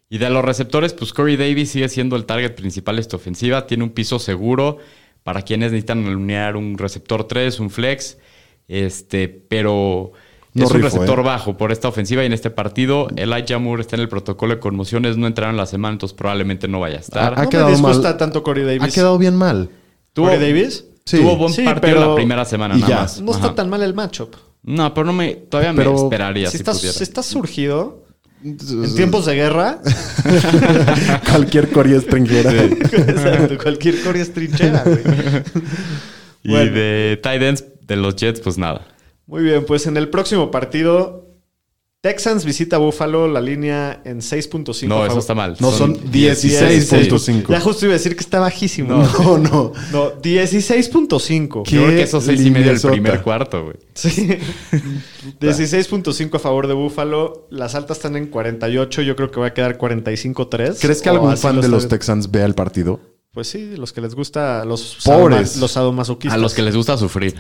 Y 0.10 0.18
de 0.18 0.30
los 0.30 0.44
receptores, 0.44 0.92
pues 0.94 1.14
Corey 1.14 1.38
Davis 1.38 1.70
sigue 1.72 1.88
siendo 1.88 2.18
el 2.18 2.26
target 2.26 2.54
principal 2.56 2.98
de 2.98 3.02
esta 3.02 3.16
ofensiva. 3.16 3.66
Tiene 3.66 3.86
un 3.86 3.92
piso 3.92 4.20
seguro 4.20 4.80
para 5.26 5.42
quienes 5.42 5.72
necesitan 5.72 6.06
alinear 6.06 6.56
un 6.56 6.78
receptor 6.78 7.24
3, 7.24 7.60
un 7.60 7.72
flex. 7.72 8.20
Este, 8.68 9.28
pero 9.28 10.12
No 10.54 10.66
es 10.66 10.72
un 10.72 10.82
receptor 10.84 11.20
¿eh? 11.20 11.24
bajo 11.24 11.58
por 11.58 11.72
esta 11.72 11.88
ofensiva 11.88 12.22
y 12.22 12.28
en 12.28 12.34
este 12.34 12.52
partido. 12.52 13.08
Elijah 13.16 13.58
Moore 13.58 13.82
está 13.82 13.96
en 13.96 14.04
el 14.04 14.08
protocolo 14.10 14.54
de 14.54 14.60
conmociones, 14.60 15.18
no 15.18 15.26
entraron 15.26 15.58
la 15.58 15.66
semana, 15.66 15.94
entonces 15.94 16.16
probablemente 16.16 16.68
no 16.68 16.80
vaya 16.80 16.98
a 16.98 17.00
estar. 17.00 17.34
Ha 17.40 17.44
no 17.44 17.50
quedado 17.50 17.68
me 17.70 17.74
disgusta 17.74 18.10
mal. 18.10 18.18
tanto 18.18 18.44
Corey 18.44 18.64
Davis. 18.66 18.84
Ha 18.84 18.88
quedado 18.90 19.18
bien 19.18 19.36
mal. 19.36 19.72
Tuvo- 20.14 20.28
¿Corey 20.28 20.40
Davis? 20.40 20.86
Sí. 21.06 21.18
Tuvo 21.18 21.38
buen 21.38 21.54
Sí, 21.54 21.64
partido 21.64 21.96
pero- 21.96 22.10
la 22.12 22.16
primera 22.16 22.46
semana 22.46 22.76
y 22.78 22.82
nada 22.82 22.90
ya. 22.96 23.02
más. 23.02 23.20
No 23.20 23.32
Ajá. 23.32 23.40
está 23.42 23.56
tan 23.56 23.68
mal 23.70 23.82
el 23.82 23.96
matchup. 23.96 24.36
No, 24.62 24.94
pero 24.94 25.08
no 25.08 25.14
me, 25.14 25.34
todavía 25.34 25.74
Pero 25.76 25.92
me 25.94 25.98
esperaría 26.04 26.46
Si 26.48 26.52
si, 26.52 26.58
estás, 26.58 26.78
pudiera. 26.78 26.98
si 26.98 27.04
estás 27.04 27.26
surgido 27.26 28.05
en 28.46 28.96
tiempos 28.96 29.26
de 29.26 29.36
guerra, 29.36 29.80
Cualquier 31.32 31.70
corea 31.70 31.98
extranjera. 31.98 32.52
exacto, 32.64 33.58
cualquier 33.62 34.02
Corey 34.02 34.22
es 34.22 34.34
trinchera, 34.34 34.84
güey. 34.86 35.00
Y 36.44 36.50
Bueno. 36.52 36.72
de 36.76 37.20
tight 37.24 37.42
ends 37.42 37.66
de 37.82 37.96
los 37.96 38.16
Jets, 38.16 38.40
pues 38.40 38.58
nada. 38.58 38.86
Muy 39.28 39.42
bien, 39.44 39.66
pues 39.66 39.88
en 39.88 39.98
el 39.98 40.10
próximo 40.10 40.52
partido, 40.52 41.25
Texans 42.06 42.46
visita 42.46 42.78
Buffalo, 42.78 43.28
la 43.28 43.42
línea 43.42 44.00
en 44.06 44.20
6.5. 44.22 44.88
No, 44.88 44.98
a 44.98 45.00
eso 45.00 45.08
favor- 45.08 45.20
está 45.22 45.34
mal. 45.34 45.58
No, 45.60 45.72
son 45.72 45.96
16.5. 46.12 47.10
16.5. 47.10 47.48
Ya 47.50 47.60
justo 47.60 47.86
iba 47.86 47.96
a 47.96 47.98
decir 47.98 48.16
que 48.16 48.22
está 48.22 48.40
bajísimo. 48.40 48.94
No, 48.96 49.38
no. 49.40 49.74
No, 49.92 50.22
16.5. 50.22 51.64
¿Qué? 51.64 51.72
Yo 51.76 51.84
creo 51.84 51.96
que 51.98 52.04
esos 52.04 52.24
seis 52.24 52.42
y 52.46 52.52
medio 52.52 52.74
del 52.74 52.80
primer 52.80 53.24
cuarto, 53.24 53.64
güey. 53.64 53.78
Sí. 53.96 54.38
16.5 55.42 56.36
a 56.36 56.40
favor 56.40 56.68
de 56.68 56.76
Buffalo. 56.76 57.48
Las 57.50 57.74
altas 57.74 57.98
están 57.98 58.16
en 58.18 58.28
48. 58.28 59.02
Yo 59.02 59.16
creo 59.16 59.32
que 59.32 59.40
va 59.40 59.48
a 59.48 59.54
quedar 59.56 59.80
45-3. 59.80 60.78
¿Crees 60.80 61.02
que 61.02 61.10
algún 61.10 61.36
fan 61.38 61.60
de 61.60 61.70
los. 61.70 61.88
Texans 61.88 62.30
vea 62.30 62.46
el 62.46 62.54
partido? 62.54 63.00
Pues 63.36 63.50
sí, 63.50 63.76
los 63.76 63.92
que 63.94 64.00
les 64.02 64.16
gusta, 64.16 64.64
los, 64.66 64.98
Pobres. 65.04 65.58
los 65.58 65.72
sadomasoquistas. 65.74 66.34
A 66.40 66.42
los 66.42 66.54
que 66.54 66.62
les 66.64 66.76
gusta 66.76 66.98
sufrir. 66.98 67.36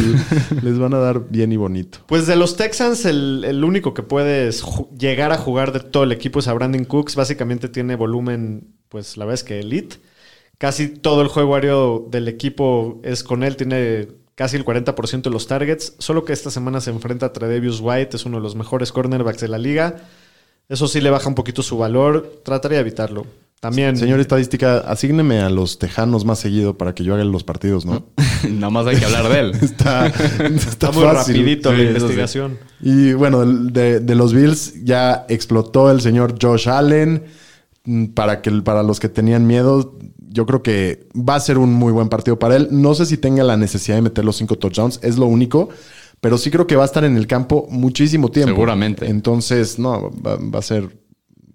Les 0.62 0.78
van 0.78 0.94
a 0.94 0.98
dar 0.98 1.28
bien 1.28 1.50
y 1.52 1.56
bonito. 1.56 1.98
Pues 2.06 2.26
de 2.28 2.36
los 2.36 2.56
Texans, 2.56 3.04
el, 3.04 3.44
el 3.44 3.64
único 3.64 3.92
que 3.92 4.02
puedes 4.04 4.62
ju- 4.64 4.88
llegar 4.96 5.32
a 5.32 5.38
jugar 5.38 5.72
de 5.72 5.80
todo 5.80 6.04
el 6.04 6.12
equipo 6.12 6.38
es 6.38 6.46
a 6.48 6.52
Brandon 6.54 6.84
Cooks. 6.84 7.16
Básicamente 7.16 7.68
tiene 7.68 7.96
volumen, 7.96 8.68
pues 8.88 9.16
la 9.16 9.24
verdad 9.24 9.34
es 9.34 9.44
que 9.44 9.58
elite. 9.60 9.96
Casi 10.58 10.86
todo 10.86 11.22
el 11.22 11.28
juego 11.28 11.56
aéreo 11.56 12.06
del 12.08 12.28
equipo 12.28 13.00
es 13.02 13.24
con 13.24 13.42
él. 13.42 13.56
Tiene 13.56 14.06
casi 14.36 14.56
el 14.56 14.64
40% 14.64 15.22
de 15.22 15.30
los 15.30 15.48
targets. 15.48 15.94
Solo 15.98 16.24
que 16.24 16.32
esta 16.32 16.52
semana 16.52 16.80
se 16.80 16.90
enfrenta 16.90 17.26
a 17.26 17.32
Tredevius 17.32 17.80
White. 17.82 18.16
Es 18.16 18.24
uno 18.26 18.36
de 18.36 18.44
los 18.44 18.54
mejores 18.54 18.92
cornerbacks 18.92 19.40
de 19.40 19.48
la 19.48 19.58
liga. 19.58 19.96
Eso 20.68 20.86
sí 20.86 21.00
le 21.00 21.10
baja 21.10 21.28
un 21.28 21.34
poquito 21.34 21.62
su 21.64 21.78
valor. 21.78 22.40
Trataría 22.44 22.76
de 22.78 22.82
evitarlo. 22.82 23.26
También... 23.62 23.96
Señor 23.96 24.18
estadística, 24.18 24.78
asígneme 24.78 25.38
a 25.38 25.48
los 25.48 25.78
tejanos 25.78 26.24
más 26.24 26.40
seguido 26.40 26.76
para 26.76 26.96
que 26.96 27.04
yo 27.04 27.14
haga 27.14 27.22
los 27.22 27.44
partidos, 27.44 27.86
¿no? 27.86 28.06
Nada 28.50 28.70
más 28.70 28.88
hay 28.88 28.96
que 28.96 29.04
hablar 29.04 29.28
de 29.28 29.38
él. 29.38 29.52
Está, 29.62 30.06
está 30.08 30.46
Está 30.46 30.90
muy 30.90 31.04
fácil. 31.04 31.36
rapidito 31.36 31.70
Sí, 31.70 31.76
la 31.76 31.82
sí. 31.84 31.88
investigación. 31.88 32.58
Y 32.80 33.12
bueno, 33.12 33.46
de, 33.46 34.00
de 34.00 34.14
los 34.16 34.34
Bills 34.34 34.82
ya 34.82 35.26
explotó 35.28 35.92
el 35.92 36.00
señor 36.00 36.34
Josh 36.42 36.68
Allen. 36.68 37.22
Mm, 37.84 38.06
Para, 38.06 38.42
que, 38.42 38.50
para 38.62 38.82
los 38.82 38.98
que 38.98 39.08
tenían 39.08 39.46
miedo, 39.46 39.96
yo 40.28 40.44
creo 40.44 40.64
que 40.64 41.06
va 41.14 41.36
a 41.36 41.40
ser 41.40 41.56
un 41.58 41.72
muy 41.72 41.92
buen 41.92 42.08
partido 42.08 42.40
para 42.40 42.56
él. 42.56 42.66
No 42.72 42.94
sé 42.96 43.06
si 43.06 43.16
tenga 43.16 43.44
la 43.44 43.56
necesidad 43.56 43.94
de 43.96 44.02
meter 44.02 44.24
los 44.24 44.34
cinco 44.38 44.56
touchdowns, 44.58 44.98
es 45.04 45.18
lo 45.18 45.26
único. 45.26 45.68
Pero 46.20 46.36
sí 46.36 46.50
creo 46.50 46.66
que 46.66 46.74
va 46.74 46.82
a 46.82 46.86
estar 46.86 47.04
en 47.04 47.16
el 47.16 47.28
campo 47.28 47.68
muchísimo 47.70 48.28
tiempo. 48.28 48.50
Seguramente. 48.54 49.06
Entonces, 49.08 49.78
no, 49.78 50.10
va, 50.20 50.34
va 50.36 50.58
a 50.58 50.62
ser. 50.62 50.88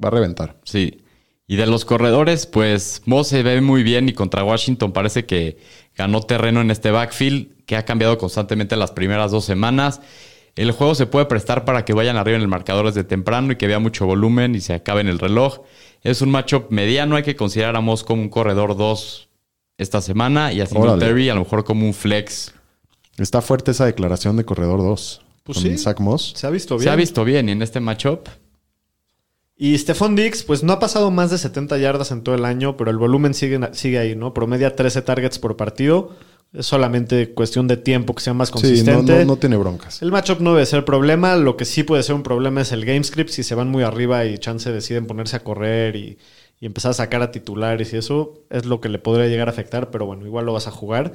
Va 0.01 0.07
a 0.07 0.11
reventar. 0.11 0.57
Sí. 0.63 1.01
Y 1.47 1.55
de 1.55 1.65
los 1.65 1.85
corredores, 1.85 2.45
pues 2.45 3.01
Mo 3.05 3.23
se 3.23 3.41
ve 3.41 3.61
muy 3.61 3.81
bien 3.81 4.09
y 4.09 4.13
contra 4.13 4.43
Washington 4.43 4.91
parece 4.91 5.25
que 5.25 5.57
ganó 5.95 6.21
terreno 6.21 6.59
en 6.59 6.71
este 6.71 6.91
backfield 6.91 7.47
que 7.65 7.77
ha 7.77 7.85
cambiado 7.85 8.17
constantemente 8.17 8.75
las 8.75 8.91
primeras 8.91 9.31
dos 9.31 9.45
semanas. 9.45 10.01
El 10.57 10.71
juego 10.71 10.93
se 10.93 11.05
puede 11.05 11.25
prestar 11.25 11.63
para 11.63 11.85
que 11.85 11.93
vayan 11.93 12.17
arriba 12.17 12.35
en 12.35 12.41
el 12.41 12.49
marcador 12.49 12.87
desde 12.87 13.05
temprano 13.05 13.53
y 13.53 13.55
que 13.55 13.67
vea 13.67 13.79
mucho 13.79 14.05
volumen 14.05 14.55
y 14.55 14.59
se 14.59 14.73
acabe 14.73 15.01
en 15.01 15.07
el 15.07 15.19
reloj. 15.19 15.61
Es 16.03 16.21
un 16.21 16.31
matchup 16.31 16.69
mediano, 16.69 17.15
hay 17.15 17.23
que 17.23 17.37
considerar 17.37 17.77
a 17.77 17.81
Moss 17.81 18.03
como 18.03 18.21
un 18.21 18.29
corredor 18.29 18.75
2 18.75 19.29
esta 19.77 20.01
semana 20.01 20.51
y 20.51 20.59
a 20.59 20.65
Singletary 20.65 21.29
a 21.29 21.35
lo 21.35 21.41
mejor 21.41 21.63
como 21.63 21.85
un 21.85 21.93
flex. 21.93 22.53
Está 23.17 23.41
fuerte 23.41 23.71
esa 23.71 23.85
declaración 23.85 24.35
de 24.35 24.43
corredor 24.43 24.79
2. 24.79 25.21
Pues 25.43 25.59
con 25.59 25.63
sí. 25.63 25.77
Zach 25.77 25.99
Moss. 25.99 26.33
Se 26.35 26.45
ha 26.45 26.49
visto 26.49 26.75
bien. 26.75 26.83
Se 26.83 26.89
ha 26.89 26.95
visto 26.95 27.23
bien 27.23 27.47
y 27.47 27.53
en 27.53 27.61
este 27.61 27.79
matchup 27.79 28.27
Y 29.57 29.75
Stephon 29.77 30.15
Dix, 30.15 30.43
pues 30.43 30.63
no 30.63 30.71
ha 30.73 30.79
pasado 30.79 31.09
más 31.09 31.31
de 31.31 31.37
70 31.39 31.77
yardas 31.79 32.11
en 32.11 32.21
todo 32.21 32.35
el 32.35 32.45
año, 32.45 32.77
pero 32.77 32.91
el 32.91 32.97
volumen 32.97 33.33
sigue, 33.33 33.59
sigue 33.73 33.97
ahí, 33.97 34.15
¿no? 34.15 34.33
Promedia 34.33 34.75
13 34.75 35.01
targets 35.01 35.39
por 35.39 35.57
partido. 35.57 36.11
Es 36.53 36.65
solamente 36.67 37.33
cuestión 37.33 37.67
de 37.67 37.75
tiempo 37.75 38.13
que 38.15 38.21
sea 38.21 38.33
más 38.33 38.49
Sí, 38.49 38.53
no, 38.55 38.61
consistente. 38.61 39.19
no, 39.19 39.25
no 39.25 39.37
tiene 39.37 39.57
broncas. 39.57 40.01
El 40.01 40.11
matchup 40.11 40.39
no 40.41 40.53
debe 40.53 40.65
ser 40.65 40.85
problema. 40.85 41.35
Lo 41.35 41.57
que 41.57 41.65
sí 41.65 41.83
puede 41.83 42.03
ser 42.03 42.15
un 42.15 42.23
problema 42.23 42.61
es 42.61 42.71
el 42.71 42.85
game 42.85 43.03
script. 43.03 43.31
Si 43.31 43.43
se 43.43 43.55
van 43.55 43.69
muy 43.69 43.83
arriba 43.83 44.23
y 44.25 44.37
chance 44.37 44.71
deciden 44.71 45.07
ponerse 45.07 45.35
a 45.35 45.43
correr 45.43 45.95
y, 45.95 46.19
y 46.59 46.65
empezar 46.67 46.91
a 46.91 46.93
sacar 46.93 47.21
a 47.23 47.31
titulares 47.31 47.91
y 47.93 47.97
eso 47.97 48.43
es 48.49 48.65
lo 48.65 48.79
que 48.79 48.89
le 48.89 48.99
podría 48.99 49.27
llegar 49.27 49.47
a 49.47 49.51
afectar. 49.51 49.89
Pero 49.91 50.05
bueno, 50.05 50.25
igual 50.25 50.45
lo 50.45 50.53
vas 50.53 50.67
a 50.67 50.71
jugar. 50.71 51.13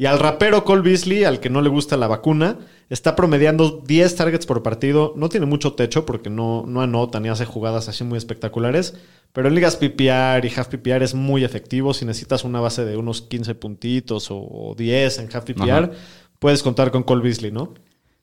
Y 0.00 0.06
al 0.06 0.18
rapero 0.18 0.64
Cole 0.64 0.80
Beasley, 0.80 1.24
al 1.24 1.40
que 1.40 1.50
no 1.50 1.60
le 1.60 1.68
gusta 1.68 1.98
la 1.98 2.06
vacuna, 2.06 2.56
está 2.88 3.14
promediando 3.14 3.82
10 3.86 4.16
targets 4.16 4.46
por 4.46 4.62
partido. 4.62 5.12
No 5.14 5.28
tiene 5.28 5.44
mucho 5.44 5.74
techo 5.74 6.06
porque 6.06 6.30
no, 6.30 6.64
no 6.66 6.80
anota 6.80 7.20
ni 7.20 7.28
hace 7.28 7.44
jugadas 7.44 7.86
así 7.86 8.02
muy 8.02 8.16
espectaculares. 8.16 8.94
Pero 9.34 9.48
en 9.48 9.54
ligas 9.54 9.76
PPR 9.76 10.42
y 10.46 10.52
half 10.56 10.68
PPR 10.68 11.02
es 11.02 11.14
muy 11.14 11.44
efectivo. 11.44 11.92
Si 11.92 12.06
necesitas 12.06 12.44
una 12.44 12.60
base 12.60 12.86
de 12.86 12.96
unos 12.96 13.20
15 13.20 13.54
puntitos 13.56 14.30
o, 14.30 14.38
o 14.38 14.74
10 14.74 15.18
en 15.18 15.28
half 15.34 15.44
PPR, 15.44 15.70
Ajá. 15.70 15.90
puedes 16.38 16.62
contar 16.62 16.90
con 16.92 17.02
Cole 17.02 17.22
Beasley, 17.22 17.52
¿no? 17.52 17.74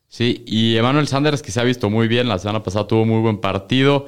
Sí, 0.08 0.42
y 0.48 0.76
Emmanuel 0.78 1.06
Sanders, 1.06 1.42
que 1.42 1.52
se 1.52 1.60
ha 1.60 1.62
visto 1.62 1.88
muy 1.90 2.08
bien, 2.08 2.26
la 2.26 2.40
semana 2.40 2.64
pasada 2.64 2.88
tuvo 2.88 3.04
muy 3.04 3.20
buen 3.20 3.40
partido. 3.40 4.06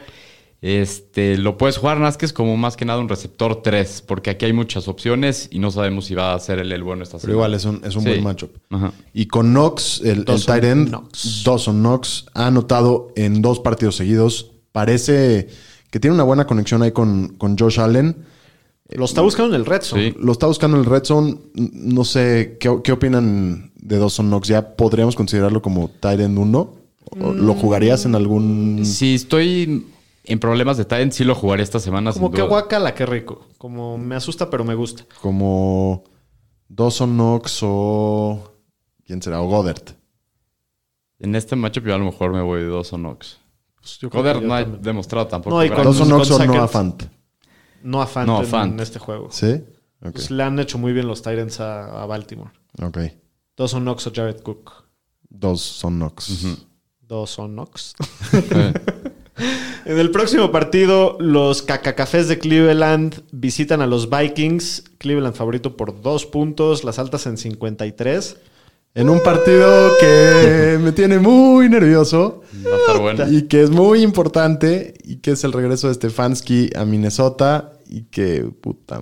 Este, 0.62 1.38
lo 1.38 1.56
puedes 1.56 1.78
jugar, 1.78 1.98
es 2.20 2.32
como 2.34 2.56
más 2.58 2.76
que 2.76 2.84
nada 2.84 3.00
un 3.00 3.08
receptor 3.08 3.62
3, 3.62 4.04
porque 4.06 4.28
aquí 4.28 4.44
hay 4.44 4.52
muchas 4.52 4.88
opciones 4.88 5.48
y 5.50 5.58
no 5.58 5.70
sabemos 5.70 6.04
si 6.04 6.14
va 6.14 6.34
a 6.34 6.38
ser 6.38 6.58
el, 6.58 6.70
el 6.70 6.82
bueno 6.82 7.02
esta 7.02 7.16
Pero 7.16 7.20
semana. 7.20 7.34
igual 7.36 7.54
es 7.54 7.64
un, 7.64 7.80
es 7.82 7.96
un 7.96 8.02
Sí. 8.02 8.08
buen 8.10 8.24
matchup. 8.24 8.50
Ajá. 8.68 8.92
Y 9.14 9.26
con 9.26 9.52
Knox, 9.52 10.02
el, 10.04 10.26
tight 10.26 10.64
end, 10.64 10.88
Knox. 10.90 11.42
Dawson 11.44 11.80
Knox, 11.80 12.26
ha 12.34 12.48
anotado 12.48 13.10
en 13.16 13.40
dos 13.40 13.60
partidos 13.60 13.96
seguidos. 13.96 14.50
Parece 14.72 15.48
que 15.90 15.98
tiene 15.98 16.14
una 16.14 16.24
buena 16.24 16.46
conexión 16.46 16.82
ahí 16.82 16.92
con, 16.92 17.28
con 17.38 17.56
Josh 17.56 17.80
Allen. 17.80 18.16
Lo 18.90 19.06
está 19.06 19.22
buscando 19.22 19.54
en 19.54 19.60
el 19.62 19.66
red 19.66 19.80
zone. 19.82 20.10
Sí. 20.10 20.16
Lo 20.20 20.32
está 20.32 20.46
buscando 20.46 20.76
en 20.76 20.82
el 20.84 20.90
Red 20.90 21.04
Zone. 21.04 21.36
No 21.54 22.04
sé, 22.04 22.56
¿qué, 22.58 22.80
qué 22.82 22.90
opinan 22.90 23.70
de 23.76 23.98
Dawson 23.98 24.26
Knox? 24.28 24.48
¿Ya 24.48 24.74
podríamos 24.76 25.14
considerarlo 25.14 25.62
como 25.62 25.88
tight 26.00 26.18
end 26.20 26.36
1? 26.38 26.74
¿O 27.20 27.32
¿Lo 27.32 27.54
jugarías 27.54 28.04
en 28.04 28.14
algún...? 28.16 28.80
Si 28.84 29.14
estoy 29.14 29.86
en 30.32 30.38
problemas 30.40 30.76
de 30.76 30.84
Titans, 30.84 31.14
sí 31.14 31.24
lo 31.24 31.34
jugaría 31.34 31.62
esta 31.64 31.78
semana. 31.80 32.12
Como 32.12 32.26
sin 32.28 32.34
que 32.34 32.40
duda. 32.42 32.48
guacala, 32.50 32.94
qué 32.94 33.06
rico. 33.06 33.46
Como 33.58 33.98
me 33.98 34.14
asusta, 34.16 34.48
pero 34.50 34.64
me 34.64 34.74
gusta. 34.74 35.04
Como 35.20 36.04
Dawson 36.68 37.14
Knox 37.14 37.58
o... 37.62 38.54
¿Quién 39.04 39.20
será? 39.22 39.40
O 39.42 39.48
Goddard. 39.48 39.96
En 41.18 41.34
este 41.34 41.56
matchup 41.56 41.84
yo 41.86 41.94
a 41.94 41.98
lo 41.98 42.04
mejor 42.04 42.32
me 42.32 42.40
voy 42.42 42.60
de 42.60 42.66
dos 42.66 42.92
o 42.92 42.96
Knox. 42.96 43.38
Pues 43.76 43.98
Goddard 44.10 44.42
no 44.42 44.54
ha 44.54 44.64
demostrado 44.64 45.26
tampoco. 45.26 45.56
No, 45.56 45.64
y 45.64 45.68
con- 45.70 45.84
Dawson 45.84 46.08
Knox 46.08 46.30
o. 46.30 46.44
Noah 46.46 46.68
Fant. 46.68 47.02
No 47.82 48.06
Fant 48.06 48.28
en, 48.30 48.46
Fant. 48.46 48.72
en 48.74 48.80
este 48.80 48.98
juego. 48.98 49.28
¿Sí? 49.30 49.62
Pues 50.00 50.30
le 50.30 50.42
han 50.42 50.58
hecho 50.58 50.78
muy 50.78 50.92
bien 50.92 51.06
los 51.06 51.22
Titans 51.22 51.60
a, 51.60 52.02
a 52.02 52.06
Baltimore. 52.06 52.50
Ok. 52.82 52.98
Dos 53.56 53.70
son 53.72 53.82
Knox 53.82 54.06
o 54.06 54.12
Jared 54.14 54.40
Cook. 54.42 54.72
Dawson 55.28 55.96
Knox. 55.98 56.56
Dos 57.00 57.30
son 57.30 57.52
Knox. 57.52 57.94
En 59.84 59.98
el 59.98 60.10
próximo 60.10 60.52
partido, 60.52 61.16
los 61.20 61.62
cacacafés 61.62 62.28
de 62.28 62.38
Cleveland 62.38 63.22
visitan 63.32 63.80
a 63.82 63.86
los 63.86 64.08
Vikings. 64.10 64.84
Cleveland 64.98 65.34
favorito 65.34 65.76
por 65.76 66.00
dos 66.02 66.26
puntos, 66.26 66.84
las 66.84 66.98
altas 66.98 67.26
en 67.26 67.38
53. 67.38 68.36
En 68.94 69.08
un 69.08 69.20
partido 69.22 69.92
que 70.00 70.78
me 70.82 70.92
tiene 70.92 71.18
muy 71.20 71.68
nervioso 71.68 72.42
va 72.66 72.74
a 72.74 72.78
estar 72.78 72.98
bueno. 73.00 73.24
y 73.30 73.42
que 73.42 73.62
es 73.62 73.70
muy 73.70 74.02
importante 74.02 74.94
y 75.04 75.16
que 75.16 75.30
es 75.32 75.44
el 75.44 75.52
regreso 75.52 75.86
de 75.88 75.94
Stefanski 75.94 76.70
a 76.76 76.84
Minnesota 76.84 77.72
y 77.88 78.02
que, 78.02 78.42
puta 78.60 79.00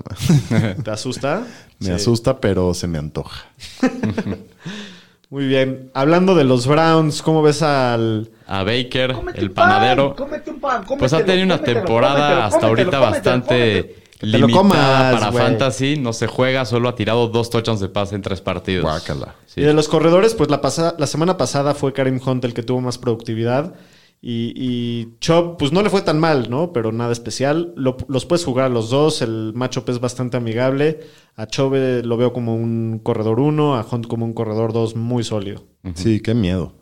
madre, 0.50 0.74
¿Te 0.84 0.90
asusta? 0.90 1.46
me 1.80 1.86
Sí. 1.86 1.92
asusta, 1.92 2.38
pero 2.40 2.74
se 2.74 2.86
me 2.86 2.98
antoja. 2.98 3.46
Muy 5.30 5.46
bien. 5.46 5.90
Hablando 5.94 6.34
de 6.34 6.44
los 6.44 6.66
Browns, 6.66 7.22
¿cómo 7.22 7.42
ves 7.42 7.62
al... 7.62 8.30
A 8.48 8.64
Baker, 8.64 9.12
Cómete 9.12 9.40
el 9.40 9.48
un 9.48 9.54
pan, 9.54 9.68
panadero. 9.70 10.16
cómete 10.16 10.50
un 10.50 10.58
pan, 10.58 10.82
Pues 10.98 11.12
ha 11.12 11.24
tenido 11.24 11.44
una 11.44 11.56
cómetelo, 11.58 11.78
temporada 11.80 12.14
cómetelo, 12.14 12.42
hasta 12.44 12.66
ahorita 12.66 12.98
bastante 12.98 13.96
limitada 14.22 14.52
comas, 14.58 15.20
para 15.20 15.32
fantasy. 15.32 15.96
No 15.96 16.12
se 16.12 16.26
juega, 16.26 16.64
solo 16.64 16.88
ha 16.88 16.94
tirado 16.94 17.28
dos 17.28 17.50
touchdowns 17.50 17.80
de 17.80 17.88
pase 17.88 18.14
en 18.14 18.22
tres 18.22 18.40
partidos. 18.40 18.84
Guácala. 18.84 19.34
Sí. 19.46 19.60
Y 19.60 19.64
de 19.64 19.74
los 19.74 19.86
corredores, 19.88 20.34
pues 20.34 20.50
la, 20.50 20.60
pasada, 20.60 20.94
la 20.98 21.06
semana 21.06 21.36
pasada 21.36 21.74
fue 21.74 21.92
Karim 21.92 22.20
Hunt 22.24 22.44
el 22.44 22.54
que 22.54 22.62
tuvo 22.62 22.80
más 22.80 22.98
productividad. 22.98 23.74
Y, 24.20 24.52
y 24.56 25.16
Chubb, 25.20 25.58
pues 25.58 25.70
no 25.70 25.80
le 25.82 25.90
fue 25.90 26.02
tan 26.02 26.18
mal, 26.18 26.50
¿no? 26.50 26.72
Pero 26.72 26.90
nada 26.90 27.12
especial. 27.12 27.72
Lo- 27.76 27.96
los 28.08 28.26
puedes 28.26 28.44
jugar 28.44 28.64
a 28.66 28.68
los 28.68 28.90
dos. 28.90 29.22
El 29.22 29.52
matchup 29.54 29.88
es 29.90 30.00
bastante 30.00 30.36
amigable. 30.36 31.00
A 31.36 31.44
eh, 31.44 32.02
lo 32.04 32.16
veo 32.16 32.32
como 32.32 32.56
un 32.56 32.98
corredor 33.00 33.38
1, 33.38 33.76
a 33.76 33.86
Hunt 33.88 34.08
como 34.08 34.24
un 34.24 34.32
corredor 34.32 34.72
2 34.72 34.96
muy 34.96 35.22
sólido. 35.22 35.62
Sí, 35.94 36.20
qué 36.20 36.34
miedo. 36.34 36.72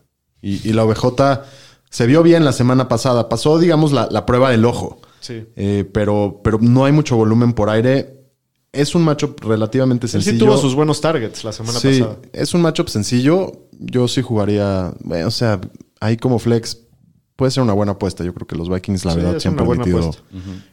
Y, 0.42 0.68
y 0.68 0.72
la 0.72 0.84
OBJ 0.84 1.40
se 1.90 2.06
vio 2.06 2.22
bien 2.22 2.44
la 2.44 2.52
semana 2.52 2.88
pasada. 2.88 3.28
Pasó, 3.28 3.58
digamos, 3.58 3.92
la, 3.92 4.08
la 4.10 4.26
prueba 4.26 4.50
del 4.50 4.64
ojo. 4.64 5.00
Sí. 5.20 5.44
Eh, 5.56 5.88
pero, 5.92 6.40
pero 6.44 6.58
no 6.60 6.84
hay 6.84 6.92
mucho 6.92 7.16
volumen 7.16 7.52
por 7.52 7.70
aire. 7.70 8.12
Es 8.72 8.94
un 8.94 9.02
matchup 9.04 9.40
relativamente 9.42 10.06
Él 10.06 10.10
sencillo. 10.10 10.32
sí 10.34 10.38
tuvo 10.38 10.56
sus 10.58 10.74
buenos 10.74 11.00
targets 11.00 11.42
la 11.44 11.52
semana 11.52 11.78
sí, 11.80 12.00
pasada. 12.00 12.18
es 12.32 12.52
un 12.54 12.60
matchup 12.62 12.88
sencillo. 12.88 13.52
Yo 13.78 14.06
sí 14.08 14.20
jugaría, 14.22 14.92
bueno, 15.00 15.28
o 15.28 15.30
sea, 15.30 15.60
ahí 16.00 16.16
como 16.18 16.38
flex 16.38 16.82
puede 17.36 17.50
ser 17.52 17.62
una 17.62 17.72
buena 17.72 17.92
apuesta. 17.92 18.22
Yo 18.24 18.34
creo 18.34 18.46
que 18.46 18.56
los 18.56 18.68
Vikings, 18.68 19.04
la 19.06 19.12
Sí, 19.12 19.18
verdad, 19.18 19.38
siempre 19.40 19.64
han 19.64 19.78
metido. 19.78 19.98
apuesta. 19.98 20.22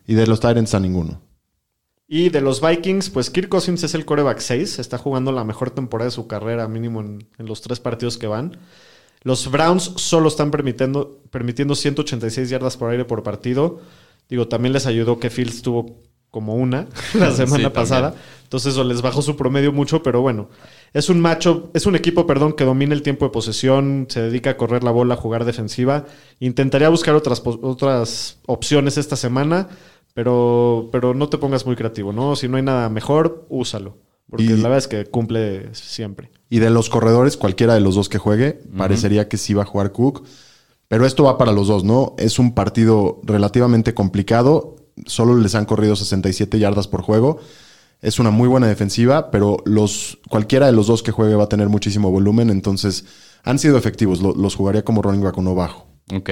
Y 0.05 0.15
de 0.15 0.27
los 0.27 0.39
Tyrants 0.41 0.73
a 0.73 0.79
ninguno. 0.81 1.21
Y 2.07 2.29
de 2.29 2.41
los 2.41 2.61
Vikings, 2.61 3.09
pues 3.09 3.29
Kirk 3.29 3.47
Cousins 3.49 3.83
es 3.83 3.95
el 3.95 4.05
coreback 4.05 4.39
6. 4.39 4.79
Está 4.79 4.97
jugando 4.97 5.31
la 5.31 5.45
mejor 5.45 5.71
temporada 5.71 6.09
de 6.09 6.11
su 6.15 6.27
carrera, 6.27 6.67
mínimo 6.67 6.99
en, 6.99 7.27
en 7.37 7.45
los 7.45 7.61
tres 7.61 7.79
partidos 7.79 8.17
que 8.17 8.27
van. 8.27 8.57
Los 9.23 9.49
Browns 9.49 9.93
solo 9.95 10.27
están 10.27 10.51
permitiendo, 10.51 11.21
permitiendo 11.31 11.75
186 11.75 12.49
yardas 12.49 12.77
por 12.77 12.91
aire 12.91 13.05
por 13.05 13.23
partido. 13.23 13.79
Digo, 14.29 14.47
también 14.47 14.73
les 14.73 14.85
ayudó 14.85 15.19
que 15.19 15.29
Fields 15.29 15.61
tuvo 15.61 16.01
como 16.29 16.55
una 16.55 16.87
la 17.13 17.31
semana 17.31 17.65
Sí, 17.65 17.73
pasada. 17.73 18.11
también. 18.11 18.33
Entonces 18.43 18.73
eso 18.73 18.83
les 18.83 19.01
bajó 19.01 19.21
su 19.21 19.35
promedio 19.35 19.71
mucho, 19.71 20.03
pero 20.03 20.21
bueno. 20.21 20.49
Es 20.93 21.09
un 21.09 21.19
macho, 21.21 21.71
es 21.73 21.85
un 21.85 21.95
equipo, 21.95 22.27
perdón, 22.27 22.53
que 22.53 22.65
domina 22.65 22.93
el 22.93 23.01
tiempo 23.01 23.25
de 23.25 23.31
posesión, 23.31 24.07
se 24.09 24.21
dedica 24.21 24.51
a 24.51 24.57
correr 24.57 24.83
la 24.83 24.91
bola, 24.91 25.13
a 25.15 25.17
jugar 25.17 25.45
defensiva. 25.45 26.05
Intentaría 26.39 26.89
buscar 26.89 27.15
otras, 27.15 27.41
otras 27.45 28.39
opciones 28.45 28.97
esta 28.97 29.15
semana, 29.15 29.69
pero, 30.13 30.89
pero 30.91 31.13
no 31.13 31.29
te 31.29 31.37
pongas 31.37 31.65
muy 31.65 31.75
creativo, 31.75 32.13
¿no? 32.13 32.35
Si 32.35 32.47
no 32.47 32.57
hay 32.57 32.63
nada 32.63 32.89
mejor, 32.89 33.45
úsalo. 33.49 33.97
Porque 34.29 34.45
Y- 34.45 34.49
la 34.49 34.63
verdad 34.69 34.77
es 34.77 34.87
que 34.87 35.05
cumple 35.05 35.73
siempre. 35.73 36.31
Y 36.53 36.59
de 36.59 36.69
los 36.69 36.87
corredores, 36.87 37.35
cualquiera 37.35 37.73
de 37.73 37.79
los 37.79 37.95
dos 37.95 38.09
que 38.09 38.19
juegue, 38.19 38.59
parecería 38.77 39.27
que 39.27 39.37
sí 39.37 39.55
va 39.55 39.63
a 39.63 39.65
jugar 39.65 39.91
Cook. 39.91 40.23
Pero 40.87 41.07
esto 41.07 41.23
va 41.23 41.35
para 41.39 41.51
los 41.51 41.67
dos, 41.67 41.83
¿no? 41.83 42.13
Es 42.19 42.37
un 42.37 42.53
partido 42.53 43.19
relativamente 43.23 43.95
complicado. 43.95 44.75
Solo 45.07 45.35
les 45.35 45.55
han 45.55 45.65
corrido 45.65 45.95
67 45.95 46.59
yardas 46.59 46.87
por 46.87 47.01
juego. 47.01 47.39
Es 48.03 48.19
una 48.19 48.29
muy 48.29 48.47
buena 48.47 48.67
defensiva, 48.67 49.31
pero 49.31 49.57
los, 49.65 50.19
cualquiera 50.29 50.67
de 50.67 50.73
los 50.73 50.85
dos 50.85 51.01
que 51.01 51.11
juegue 51.11 51.33
va 51.33 51.45
a 51.45 51.49
tener 51.49 51.69
muchísimo 51.69 52.11
volumen. 52.11 52.51
Entonces, 52.51 53.05
han 53.43 53.57
sido 53.57 53.75
efectivos. 53.75 54.21
Lo- 54.21 54.35
los 54.35 54.53
jugaría 54.55 54.83
como 54.85 55.01
running 55.01 55.23
back 55.23 55.37
uno 55.39 55.55
bajo. 55.55 55.87
Ok. 56.13 56.29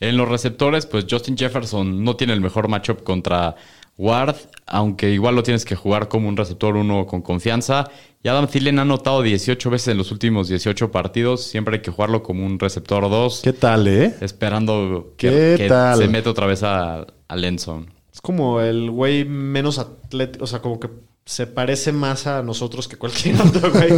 En 0.00 0.16
los 0.16 0.26
receptores, 0.26 0.86
pues 0.86 1.04
Justin 1.10 1.36
Jefferson 1.36 2.02
no 2.02 2.16
tiene 2.16 2.32
el 2.32 2.40
mejor 2.40 2.68
matchup 2.68 3.02
contra 3.02 3.56
Ward, 3.96 4.36
aunque 4.66 5.10
igual 5.10 5.34
lo 5.36 5.42
tienes 5.42 5.64
que 5.64 5.76
jugar 5.76 6.08
como 6.08 6.28
un 6.28 6.36
receptor 6.36 6.76
uno 6.76 7.06
con 7.06 7.22
confianza. 7.22 7.88
Y 8.22 8.28
Adam 8.28 8.46
Thielen 8.46 8.78
ha 8.78 8.82
anotado 8.82 9.22
18 9.22 9.70
veces 9.70 9.88
en 9.88 9.98
los 9.98 10.10
últimos 10.10 10.48
18 10.48 10.90
partidos. 10.90 11.44
Siempre 11.44 11.76
hay 11.76 11.82
que 11.82 11.90
jugarlo 11.90 12.22
como 12.22 12.44
un 12.46 12.58
receptor 12.58 13.02
2, 13.08 13.40
¿Qué 13.44 13.52
tal, 13.52 13.86
eh? 13.86 14.14
esperando 14.20 15.14
que, 15.16 15.28
¿Qué 15.28 15.54
que 15.58 15.68
tal? 15.68 15.98
se 15.98 16.08
mete 16.08 16.28
otra 16.28 16.46
vez 16.46 16.62
a, 16.62 17.06
al 17.28 17.44
end 17.44 17.58
zone. 17.60 17.86
Es 18.12 18.20
como 18.20 18.60
el 18.60 18.90
güey 18.90 19.24
menos 19.24 19.78
atlético, 19.78 20.44
o 20.44 20.46
sea, 20.46 20.60
como 20.60 20.80
que 20.80 20.88
se 21.26 21.46
parece 21.46 21.92
más 21.92 22.26
a 22.26 22.42
nosotros 22.42 22.88
que 22.88 22.96
cualquier 22.96 23.36
otro 23.40 23.70
güey. 23.72 23.90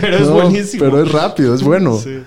Pero 0.00 0.16
es 0.16 0.28
No, 0.28 0.34
buenísimo. 0.34 0.84
Pero 0.84 1.02
es 1.02 1.10
rápido, 1.12 1.54
es 1.54 1.62
bueno. 1.62 1.98
Sí. 1.98 2.22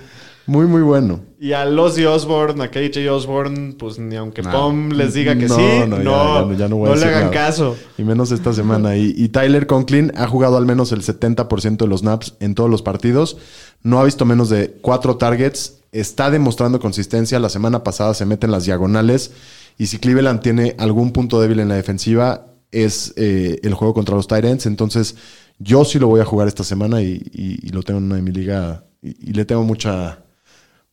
Muy, 0.48 0.68
muy 0.68 0.82
bueno. 0.82 1.22
Y 1.40 1.54
a 1.54 1.66
Ozzy 1.66 2.06
Osbourne, 2.06 2.64
a 2.64 2.70
KJ 2.70 3.10
Osbourne, 3.10 3.74
pues 3.78 3.98
ni 4.00 4.16
aunque 4.16 4.42
No. 4.42 4.52
Pom 4.52 4.90
les 4.92 5.14
diga 5.14 5.36
que 5.38 5.48
No, 5.48 5.56
sí, 5.56 5.62
no, 5.88 5.98
no, 5.98 5.98
ya- 5.98 6.04
ya 6.04 6.42
no- 6.46 6.54
ya 6.54 6.68
no 6.68 6.76
voy 6.78 6.92
a 6.92 6.96
le 6.96 7.06
hagan 7.06 7.20
nada. 7.26 7.32
caso. 7.32 7.76
Y 7.98 8.04
menos 8.04 8.32
esta 8.32 8.54
semana. 8.54 8.96
Y, 8.96 9.14
y 9.18 9.30
Tyler 9.30 9.66
Conklin 9.68 10.12
ha 10.16 10.28
jugado 10.28 10.58
al 10.58 10.66
menos 10.66 10.92
el 10.92 11.02
70% 11.02 11.86
de 11.86 11.88
los 11.90 12.02
snaps 12.02 12.36
en 12.40 12.54
todos 12.56 12.70
los 12.70 12.82
partidos. 12.82 13.38
No 13.84 14.00
ha 14.00 14.04
visto 14.06 14.26
menos 14.26 14.50
de 14.50 14.78
cuatro 14.82 15.18
targets. 15.18 15.80
Está 15.92 16.30
demostrando 16.30 16.80
consistencia. 16.80 17.40
La 17.40 17.50
semana 17.50 17.84
pasada 17.84 18.14
se 18.14 18.26
mete 18.26 18.46
en 18.46 18.52
las 18.52 18.66
diagonales. 18.66 19.32
Y 19.78 19.88
si 19.88 19.98
Cleveland 19.98 20.42
tiene 20.42 20.76
algún 20.78 21.12
punto 21.12 21.40
débil 21.42 21.60
en 21.60 21.70
la 21.70 21.76
defensiva, 21.76 22.46
es 22.72 23.14
eh, 23.18 23.60
el 23.64 23.74
juego 23.74 23.94
contra 23.94 24.16
los 24.16 24.28
Tyrants. 24.28 24.66
Entonces, 24.68 25.16
yo 25.60 25.86
sí 25.86 26.00
lo 26.00 26.08
voy 26.08 26.22
a 26.22 26.26
jugar 26.26 26.48
esta 26.48 26.64
semana 26.64 27.02
y, 27.02 27.22
y- 27.34 27.60
y 27.62 27.70
lo 27.70 27.82
tengo 27.84 28.00
en 28.00 28.06
una 28.06 28.16
de 28.16 28.22
mi 28.22 28.32
liga. 28.32 28.84
Y 29.02 29.34
le 29.34 29.46
tengo 29.46 29.64
mucha, 29.64 30.20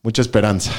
mucha 0.03 0.21
esperanza. 0.21 0.71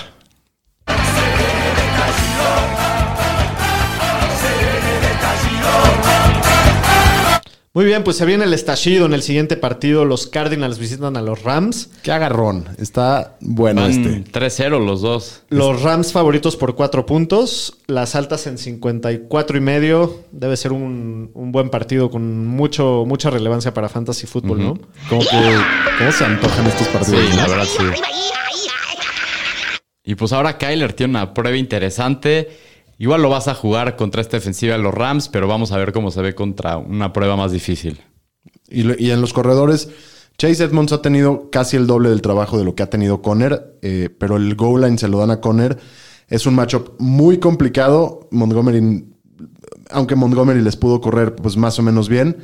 Muy 7.76 7.86
bien, 7.86 8.04
pues 8.04 8.16
se 8.16 8.24
viene 8.24 8.44
el 8.44 8.54
estallido 8.54 9.04
en 9.04 9.14
el 9.14 9.22
siguiente 9.22 9.56
partido. 9.56 10.04
Los 10.04 10.28
Cardinals 10.28 10.78
visitan 10.78 11.16
a 11.16 11.22
los 11.22 11.42
Rams. 11.42 11.90
Qué 12.04 12.12
agarrón. 12.12 12.68
Está 12.78 13.36
bueno 13.40 13.84
este. 13.84 14.22
3-0 14.30 14.78
los 14.78 15.00
dos. 15.00 15.42
Los 15.48 15.82
Rams 15.82 16.12
favoritos 16.12 16.54
por 16.54 16.76
4 16.76 17.04
puntos. 17.04 17.78
Las 17.88 18.14
altas 18.14 18.46
en 18.46 18.58
54 18.58 19.56
y 19.56 19.60
medio. 19.60 20.20
Debe 20.30 20.56
ser 20.56 20.70
un, 20.70 21.32
buen 21.34 21.68
partido 21.68 22.12
con 22.12 22.46
mucho, 22.46 23.02
mucha 23.08 23.30
relevancia 23.30 23.74
para 23.74 23.88
Fantasy 23.88 24.28
Fútbol, 24.28 24.62
¿no? 24.62 24.78
Como 25.08 25.24
¿Cómo 25.24 26.12
se 26.12 26.24
antojan 26.24 26.66
estos 26.68 26.86
partidos? 26.86 27.28
Sí, 27.28 27.36
la 27.36 27.48
verdad 27.48 27.66
sí. 27.66 27.82
Y 30.04 30.14
pues 30.16 30.32
ahora 30.32 30.58
Kyler 30.58 30.92
tiene 30.92 31.12
una 31.12 31.32
prueba 31.32 31.56
interesante. 31.56 32.50
Igual 32.98 33.22
lo 33.22 33.30
vas 33.30 33.48
a 33.48 33.54
jugar 33.54 33.96
contra 33.96 34.20
esta 34.20 34.36
defensiva 34.36 34.76
de 34.76 34.82
los 34.82 34.94
Rams, 34.94 35.28
pero 35.28 35.48
vamos 35.48 35.72
a 35.72 35.78
ver 35.78 35.92
cómo 35.92 36.10
se 36.10 36.20
ve 36.20 36.34
contra 36.34 36.76
una 36.76 37.12
prueba 37.12 37.36
más 37.36 37.52
difícil. 37.52 38.00
Y, 38.68 39.10
en 39.10 39.20
los 39.20 39.32
corredores, 39.32 39.88
Chase 40.36 40.64
Edmonds 40.64 40.92
ha 40.92 41.00
tenido 41.00 41.50
casi 41.50 41.76
el 41.76 41.86
doble 41.86 42.10
del 42.10 42.22
trabajo 42.22 42.58
de 42.58 42.64
lo 42.64 42.74
que 42.74 42.82
ha 42.82 42.90
tenido 42.90 43.22
Conner, 43.22 43.78
eh, 43.82 44.10
pero 44.18 44.36
el 44.36 44.54
goal 44.54 44.82
line 44.82 44.98
se 44.98 45.08
lo 45.08 45.18
dan 45.18 45.30
a 45.30 45.40
Conner. 45.40 45.78
Es 46.28 46.46
un 46.46 46.54
matchup 46.54 46.94
muy 46.98 47.38
complicado. 47.38 48.28
Montgomery, 48.30 49.06
aunque 49.90 50.16
Montgomery 50.16 50.60
les 50.60 50.76
pudo 50.76 51.00
correr 51.00 51.34
pues 51.34 51.56
más 51.56 51.78
o 51.78 51.82
menos 51.82 52.08
bien. 52.08 52.36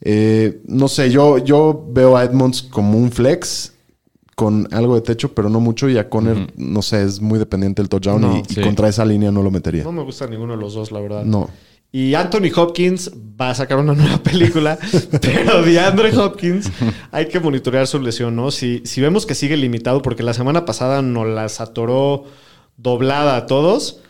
eh, 0.00 0.62
no 0.66 0.88
sé, 0.88 1.10
yo, 1.10 1.38
yo 1.38 1.86
veo 1.90 2.16
a 2.16 2.24
Edmonds 2.24 2.62
como 2.62 2.98
un 2.98 3.12
flex 3.12 3.71
con 4.42 4.68
algo 4.72 4.96
de 4.96 5.02
techo, 5.02 5.32
pero 5.34 5.48
no 5.48 5.60
mucho. 5.60 5.88
Y 5.88 5.98
a 5.98 6.08
Conner, 6.08 6.52
no 6.56 6.82
sé, 6.82 7.04
es 7.04 7.20
muy 7.20 7.38
dependiente 7.38 7.80
del 7.80 7.88
touchdown 7.88 8.20
No, 8.20 8.42
y, 8.48 8.60
contra 8.60 8.88
esa 8.88 9.04
línea 9.04 9.30
no 9.30 9.42
lo 9.42 9.50
metería. 9.50 9.84
No 9.84 9.92
me 9.92 10.02
gusta 10.02 10.26
ninguno 10.26 10.56
de 10.56 10.60
los 10.60 10.74
dos, 10.74 10.90
la 10.90 11.00
verdad. 11.00 11.24
No. 11.24 11.48
Y 11.94 12.14
Anthony 12.14 12.50
Hopkins 12.56 13.12
va 13.40 13.50
a 13.50 13.54
sacar 13.54 13.78
una 13.78 13.92
nueva 13.94 14.18
película, 14.18 14.78
pero 15.20 15.62
DeAndre 15.62 16.16
Hopkins 16.16 16.70
hay 17.10 17.26
que 17.26 17.38
monitorear 17.38 17.86
su 17.86 18.00
lesión, 18.00 18.34
¿no? 18.34 18.50
Si, 18.50 18.80
si 18.84 19.00
vemos 19.00 19.26
que 19.26 19.34
sigue 19.34 19.56
limitado, 19.56 20.00
porque 20.00 20.22
la 20.22 20.32
semana 20.32 20.64
pasada 20.64 21.02
nos 21.02 21.26
las 21.26 21.60
atoró 21.60 22.24
doblada 22.78 23.36
a 23.36 23.46
todos, 23.46 24.00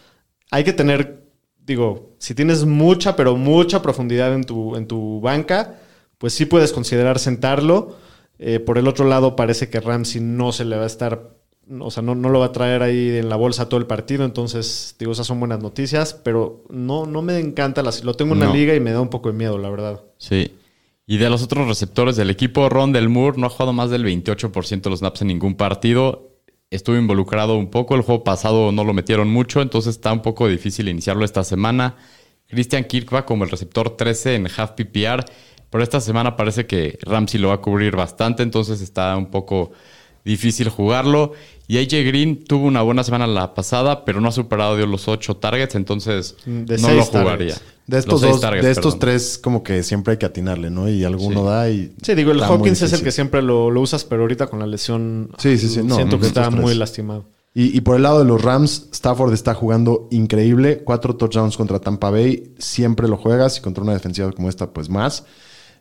hay 0.52 0.62
que 0.62 0.72
tener, 0.72 1.26
digo, 1.58 2.14
si 2.18 2.34
tienes 2.34 2.64
mucha, 2.64 3.16
pero 3.16 3.36
mucha 3.36 3.82
profundidad 3.82 4.32
en 4.32 4.44
tu, 4.44 4.76
en 4.76 4.86
tu 4.86 5.20
banca, 5.20 5.80
pues 6.18 6.32
sí 6.34 6.46
puedes 6.46 6.72
considerar 6.72 7.18
sentarlo. 7.18 7.96
Eh, 8.44 8.58
por 8.58 8.76
el 8.76 8.88
otro 8.88 9.06
lado, 9.06 9.36
parece 9.36 9.70
que 9.70 9.78
Ramsey 9.78 10.20
no 10.20 10.50
se 10.50 10.64
le 10.64 10.76
va 10.76 10.82
a 10.82 10.86
estar, 10.86 11.36
o 11.78 11.90
sea, 11.92 12.02
no, 12.02 12.16
no 12.16 12.28
lo 12.28 12.40
va 12.40 12.46
a 12.46 12.52
traer 12.52 12.82
ahí 12.82 13.10
en 13.10 13.28
la 13.28 13.36
bolsa 13.36 13.68
todo 13.68 13.78
el 13.78 13.86
partido. 13.86 14.24
Entonces, 14.24 14.96
digo, 14.98 15.12
esas 15.12 15.28
son 15.28 15.38
buenas 15.38 15.62
noticias, 15.62 16.12
pero 16.12 16.64
no, 16.68 17.06
no 17.06 17.22
me 17.22 17.38
encanta. 17.38 17.84
Las, 17.84 18.02
lo 18.02 18.14
tengo 18.14 18.34
en 18.34 18.42
una 18.42 18.52
liga 18.52 18.74
y 18.74 18.80
me 18.80 18.90
da 18.90 19.00
un 19.00 19.10
poco 19.10 19.30
de 19.30 19.38
miedo, 19.38 19.58
la 19.58 19.70
verdad. 19.70 20.00
Sí. 20.18 20.50
Y 21.06 21.18
de 21.18 21.30
los 21.30 21.44
otros 21.44 21.68
receptores 21.68 22.16
del 22.16 22.30
equipo, 22.30 22.68
Ron 22.68 22.90
Del 22.90 23.08
Moore 23.08 23.38
no 23.38 23.46
ha 23.46 23.50
jugado 23.50 23.72
más 23.72 23.90
del 23.90 24.04
28% 24.04 24.82
de 24.82 24.90
los 24.90 24.98
snaps 24.98 25.22
en 25.22 25.28
ningún 25.28 25.54
partido. 25.54 26.32
Estuvo 26.68 26.96
involucrado 26.96 27.56
un 27.56 27.70
poco. 27.70 27.94
El 27.94 28.02
juego 28.02 28.24
pasado 28.24 28.72
no 28.72 28.82
lo 28.82 28.92
metieron 28.92 29.28
mucho, 29.28 29.62
entonces 29.62 29.94
está 29.94 30.12
un 30.12 30.22
poco 30.22 30.48
difícil 30.48 30.88
iniciarlo 30.88 31.24
esta 31.24 31.44
semana. 31.44 31.94
Christian 32.48 32.82
Kirk 32.84 33.14
va 33.14 33.24
como 33.24 33.44
el 33.44 33.50
receptor 33.50 33.96
13 33.96 34.34
en 34.34 34.48
half 34.48 34.72
PPR, 34.72 35.24
pero 35.72 35.82
esta 35.82 36.00
semana 36.00 36.36
parece 36.36 36.66
que 36.66 36.98
Ramsey 37.02 37.40
lo 37.40 37.48
va 37.48 37.54
a 37.54 37.60
cubrir 37.60 37.96
bastante, 37.96 38.44
entonces 38.44 38.80
está 38.80 39.16
un 39.16 39.26
poco 39.26 39.72
difícil 40.24 40.68
jugarlo. 40.68 41.32
Y 41.66 41.78
AJ 41.78 42.04
Green 42.06 42.44
tuvo 42.44 42.66
una 42.66 42.82
buena 42.82 43.02
semana 43.02 43.26
la 43.26 43.54
pasada, 43.54 44.04
pero 44.04 44.20
no 44.20 44.28
ha 44.28 44.32
superado 44.32 44.76
los 44.86 45.08
8 45.08 45.36
targets, 45.38 45.74
entonces 45.74 46.36
De 46.46 46.76
no 46.78 46.90
lo 46.92 47.02
jugaría. 47.04 47.54
targets. 47.54 47.62
De 47.86 47.98
estos, 47.98 48.20
seis 48.20 48.32
dos, 48.34 48.40
targets, 48.40 48.64
de 48.64 48.70
estos 48.70 48.94
perdón. 48.94 49.00
tres, 49.00 49.38
como 49.38 49.62
que 49.64 49.82
siempre 49.82 50.12
hay 50.12 50.18
que 50.18 50.26
atinarle, 50.26 50.70
¿no? 50.70 50.88
Y 50.88 51.02
alguno 51.02 51.40
Sí. 51.40 51.46
da 51.46 51.68
y. 51.70 51.92
Sí, 52.00 52.14
digo, 52.14 52.30
el 52.30 52.40
Hopkins 52.40 52.80
es 52.82 52.92
el 52.92 53.02
que 53.02 53.10
siempre 53.10 53.42
lo, 53.42 53.70
lo 53.72 53.80
usas, 53.80 54.04
pero 54.04 54.22
ahorita 54.22 54.46
con 54.46 54.60
la 54.60 54.66
lesión 54.66 55.30
Sí, 55.38 55.58
sí, 55.58 55.68
sí, 55.68 55.82
no, 55.82 55.96
siento 55.96 56.16
no, 56.16 56.20
que 56.20 56.28
está 56.28 56.48
tres. 56.48 56.60
muy 56.60 56.74
lastimado. 56.76 57.24
Y, 57.54 57.76
y 57.76 57.80
por 57.80 57.96
el 57.96 58.02
lado 58.04 58.20
de 58.20 58.24
los 58.24 58.40
Rams, 58.40 58.88
Stafford 58.92 59.32
está 59.34 59.54
jugando 59.54 60.06
increíble. 60.12 60.82
Cuatro 60.84 61.16
touchdowns 61.16 61.56
contra 61.56 61.80
Tampa 61.80 62.10
Bay. 62.10 62.54
Siempre 62.58 63.08
lo 63.08 63.16
juegas 63.16 63.58
y 63.58 63.60
contra 63.60 63.82
una 63.82 63.92
defensiva 63.94 64.30
como 64.32 64.48
esta, 64.48 64.72
pues 64.72 64.88
más. 64.88 65.24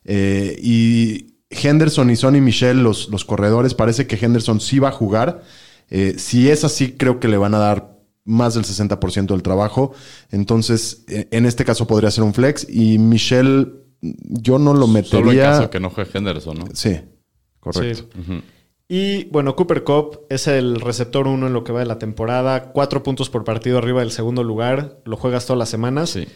Eh, 0.05 0.57
y 0.61 1.35
Henderson 1.49 2.09
y 2.09 2.15
Sonny 2.15 2.41
Michel, 2.41 2.83
los, 2.83 3.09
los 3.09 3.25
corredores, 3.25 3.73
parece 3.73 4.07
que 4.07 4.15
Henderson 4.15 4.61
sí 4.61 4.79
va 4.79 4.89
a 4.89 4.93
jugar. 4.93 5.43
Eh, 5.89 6.15
si 6.17 6.49
es 6.49 6.63
así, 6.63 6.93
creo 6.93 7.19
que 7.19 7.27
le 7.27 7.37
van 7.37 7.53
a 7.53 7.59
dar 7.59 7.99
más 8.23 8.53
del 8.53 8.63
60% 8.63 9.27
del 9.27 9.43
trabajo. 9.43 9.93
Entonces, 10.31 11.03
eh, 11.09 11.27
en 11.31 11.45
este 11.45 11.65
caso 11.65 11.87
podría 11.87 12.11
ser 12.11 12.23
un 12.23 12.33
flex. 12.33 12.65
Y 12.69 12.97
Michel, 12.97 13.83
yo 14.01 14.57
no 14.57 14.73
lo 14.73 14.87
metería. 14.87 15.19
Solo 15.19 15.31
en 15.31 15.39
caso 15.39 15.69
que 15.69 15.79
no 15.79 15.89
juegue 15.89 16.11
Henderson, 16.13 16.59
¿no? 16.59 16.65
Sí, 16.73 16.99
correcto. 17.59 18.07
Sí. 18.15 18.41
Y 18.93 19.23
bueno, 19.25 19.55
Cooper 19.55 19.83
Cup 19.83 20.21
es 20.29 20.47
el 20.47 20.81
receptor 20.81 21.27
uno 21.27 21.47
en 21.47 21.53
lo 21.53 21.63
que 21.63 21.71
va 21.71 21.79
de 21.79 21.85
la 21.85 21.97
temporada. 21.97 22.71
Cuatro 22.73 23.03
puntos 23.03 23.29
por 23.29 23.45
partido 23.45 23.77
arriba 23.77 24.01
del 24.01 24.11
segundo 24.11 24.43
lugar. 24.43 25.01
Lo 25.05 25.15
juegas 25.15 25.45
todas 25.45 25.59
las 25.59 25.69
semanas. 25.69 26.09
Sí. 26.09 26.27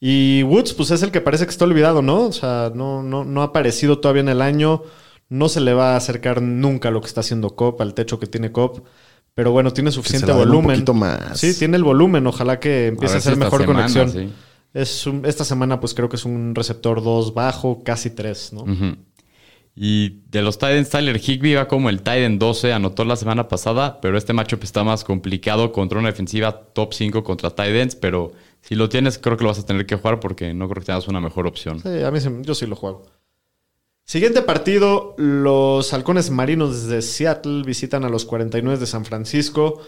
Y 0.00 0.42
Woods, 0.44 0.72
pues 0.72 0.90
es 0.90 1.02
el 1.02 1.10
que 1.10 1.20
parece 1.20 1.44
que 1.44 1.50
está 1.50 1.66
olvidado, 1.66 2.00
¿no? 2.00 2.22
O 2.26 2.32
sea, 2.32 2.72
no, 2.74 3.02
no, 3.02 3.24
no 3.24 3.42
ha 3.42 3.46
aparecido 3.46 3.98
todavía 3.98 4.22
en 4.22 4.30
el 4.30 4.40
año. 4.40 4.82
No 5.28 5.48
se 5.48 5.60
le 5.60 5.74
va 5.74 5.92
a 5.92 5.96
acercar 5.96 6.40
nunca 6.42 6.88
a 6.88 6.90
lo 6.90 7.00
que 7.02 7.06
está 7.06 7.20
haciendo 7.20 7.54
Cop, 7.54 7.80
al 7.82 7.92
techo 7.94 8.18
que 8.18 8.26
tiene 8.26 8.50
Cop. 8.50 8.86
Pero 9.34 9.52
bueno, 9.52 9.72
tiene 9.72 9.92
suficiente 9.92 10.32
un 10.32 10.38
volumen. 10.38 10.70
poquito 10.76 10.94
más. 10.94 11.38
Sí, 11.38 11.56
tiene 11.56 11.76
el 11.76 11.84
volumen. 11.84 12.26
Ojalá 12.26 12.58
que 12.58 12.88
empiece 12.88 13.16
a, 13.18 13.20
si 13.20 13.28
hacer 13.28 13.32
esta 13.34 13.44
mejor 13.44 13.60
semana, 13.60 13.80
conexión. 13.88 14.10
sí. 14.10 14.32
Es 14.72 15.06
un- 15.06 15.24
esta 15.26 15.44
semana, 15.44 15.80
pues 15.80 15.94
creo 15.94 16.08
que 16.08 16.16
es 16.16 16.24
un 16.24 16.54
receptor 16.54 17.02
2 17.02 17.34
bajo, 17.34 17.82
casi 17.84 18.10
3, 18.10 18.52
¿no? 18.54 18.64
Y 19.76 20.22
de 20.30 20.42
los 20.42 20.58
Titans, 20.58 20.90
Tyler 20.90 21.16
Higby 21.20 21.54
va 21.54 21.68
como 21.68 21.88
el 21.90 21.98
Titan 21.98 22.38
12, 22.38 22.72
anotó 22.72 23.04
la 23.04 23.16
semana 23.16 23.48
pasada, 23.48 24.00
pero 24.00 24.18
este 24.18 24.32
matchup 24.32 24.62
está 24.64 24.82
más 24.84 25.04
complicado 25.04 25.72
contra 25.72 25.98
una 25.98 26.08
defensiva 26.08 26.52
top 26.72 26.92
5 26.92 27.22
contra 27.24 27.50
Titans, 27.50 27.94
pero 27.94 28.32
si 28.62 28.74
lo 28.74 28.88
tienes, 28.88 29.18
creo 29.18 29.36
que 29.36 29.44
lo 29.44 29.50
vas 29.50 29.58
a 29.58 29.66
tener 29.66 29.86
que 29.86 29.96
jugar 29.96 30.20
porque 30.20 30.54
no 30.54 30.68
creo 30.68 30.80
que 30.80 30.86
tengas 30.86 31.08
una 31.08 31.20
mejor 31.20 31.46
opción. 31.46 31.80
Sí, 31.80 32.02
a 32.02 32.10
mí 32.10 32.18
yo 32.42 32.54
sí 32.54 32.66
lo 32.66 32.76
juego. 32.76 33.06
Siguiente 34.04 34.42
partido, 34.42 35.14
los 35.18 35.92
halcones 35.92 36.30
marinos 36.30 36.86
de 36.88 37.00
Seattle 37.00 37.62
visitan 37.64 38.04
a 38.04 38.08
los 38.08 38.24
49 38.24 38.78
de 38.78 38.86
San 38.86 39.04
Francisco. 39.04 39.80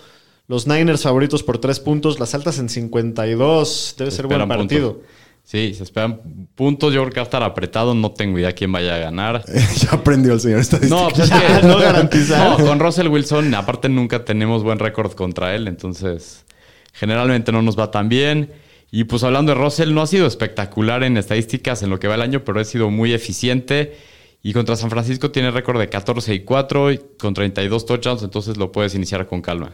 Los 0.46 0.66
Niners 0.66 1.02
favoritos 1.02 1.42
por 1.42 1.58
3 1.58 1.80
puntos, 1.80 2.20
las 2.20 2.34
altas 2.34 2.58
en 2.58 2.68
52. 2.68 3.94
Debe 3.98 4.10
Se 4.10 4.16
ser 4.16 4.26
buen 4.26 4.46
partido. 4.48 4.94
puntos. 4.94 5.08
Sí, 5.44 5.74
se 5.74 5.82
esperan 5.82 6.20
puntos. 6.54 6.94
Yo 6.94 7.00
creo 7.02 7.12
que 7.12 7.18
va 7.20 7.22
a 7.22 7.24
estar 7.24 7.42
apretado. 7.42 7.94
No 7.94 8.12
tengo 8.12 8.38
idea 8.38 8.52
quién 8.52 8.70
vaya 8.70 8.94
a 8.94 8.98
ganar. 8.98 9.44
ya 9.76 9.90
aprendió 9.90 10.34
el 10.34 10.40
señor 10.40 10.60
estadística. 10.60 11.02
No, 11.02 11.08
pues 11.08 11.30
es 11.30 11.30
que 11.62 11.66
no 11.66 11.78
garantizar. 11.78 12.60
No, 12.60 12.64
con 12.64 12.78
Russell 12.78 13.08
Wilson, 13.08 13.52
aparte 13.54 13.88
nunca 13.88 14.24
tenemos 14.24 14.62
buen 14.62 14.78
récord 14.78 15.12
contra 15.14 15.54
él, 15.56 15.66
entonces 15.66 16.44
generalmente 16.92 17.50
no 17.50 17.60
nos 17.62 17.76
va 17.76 17.90
tan 17.90 18.08
bien. 18.08 18.52
Y 18.94 19.04
pues 19.04 19.24
hablando 19.24 19.54
de 19.54 19.58
Russell, 19.58 19.94
no 19.94 20.02
ha 20.02 20.06
sido 20.06 20.26
espectacular 20.26 21.02
en 21.02 21.16
estadísticas 21.16 21.82
en 21.82 21.88
lo 21.88 21.98
que 21.98 22.08
va 22.08 22.14
el 22.14 22.20
año, 22.20 22.44
pero 22.44 22.60
ha 22.60 22.64
sido 22.64 22.90
muy 22.90 23.14
eficiente. 23.14 23.96
Y 24.42 24.52
contra 24.52 24.76
San 24.76 24.90
Francisco 24.90 25.30
tiene 25.30 25.50
récord 25.50 25.80
de 25.80 25.88
14 25.88 26.34
y 26.34 26.40
4 26.40 26.92
y 26.92 27.00
con 27.18 27.32
32 27.32 27.86
touchdowns, 27.86 28.22
entonces 28.22 28.58
lo 28.58 28.70
puedes 28.70 28.94
iniciar 28.94 29.26
con 29.26 29.40
calma. 29.40 29.72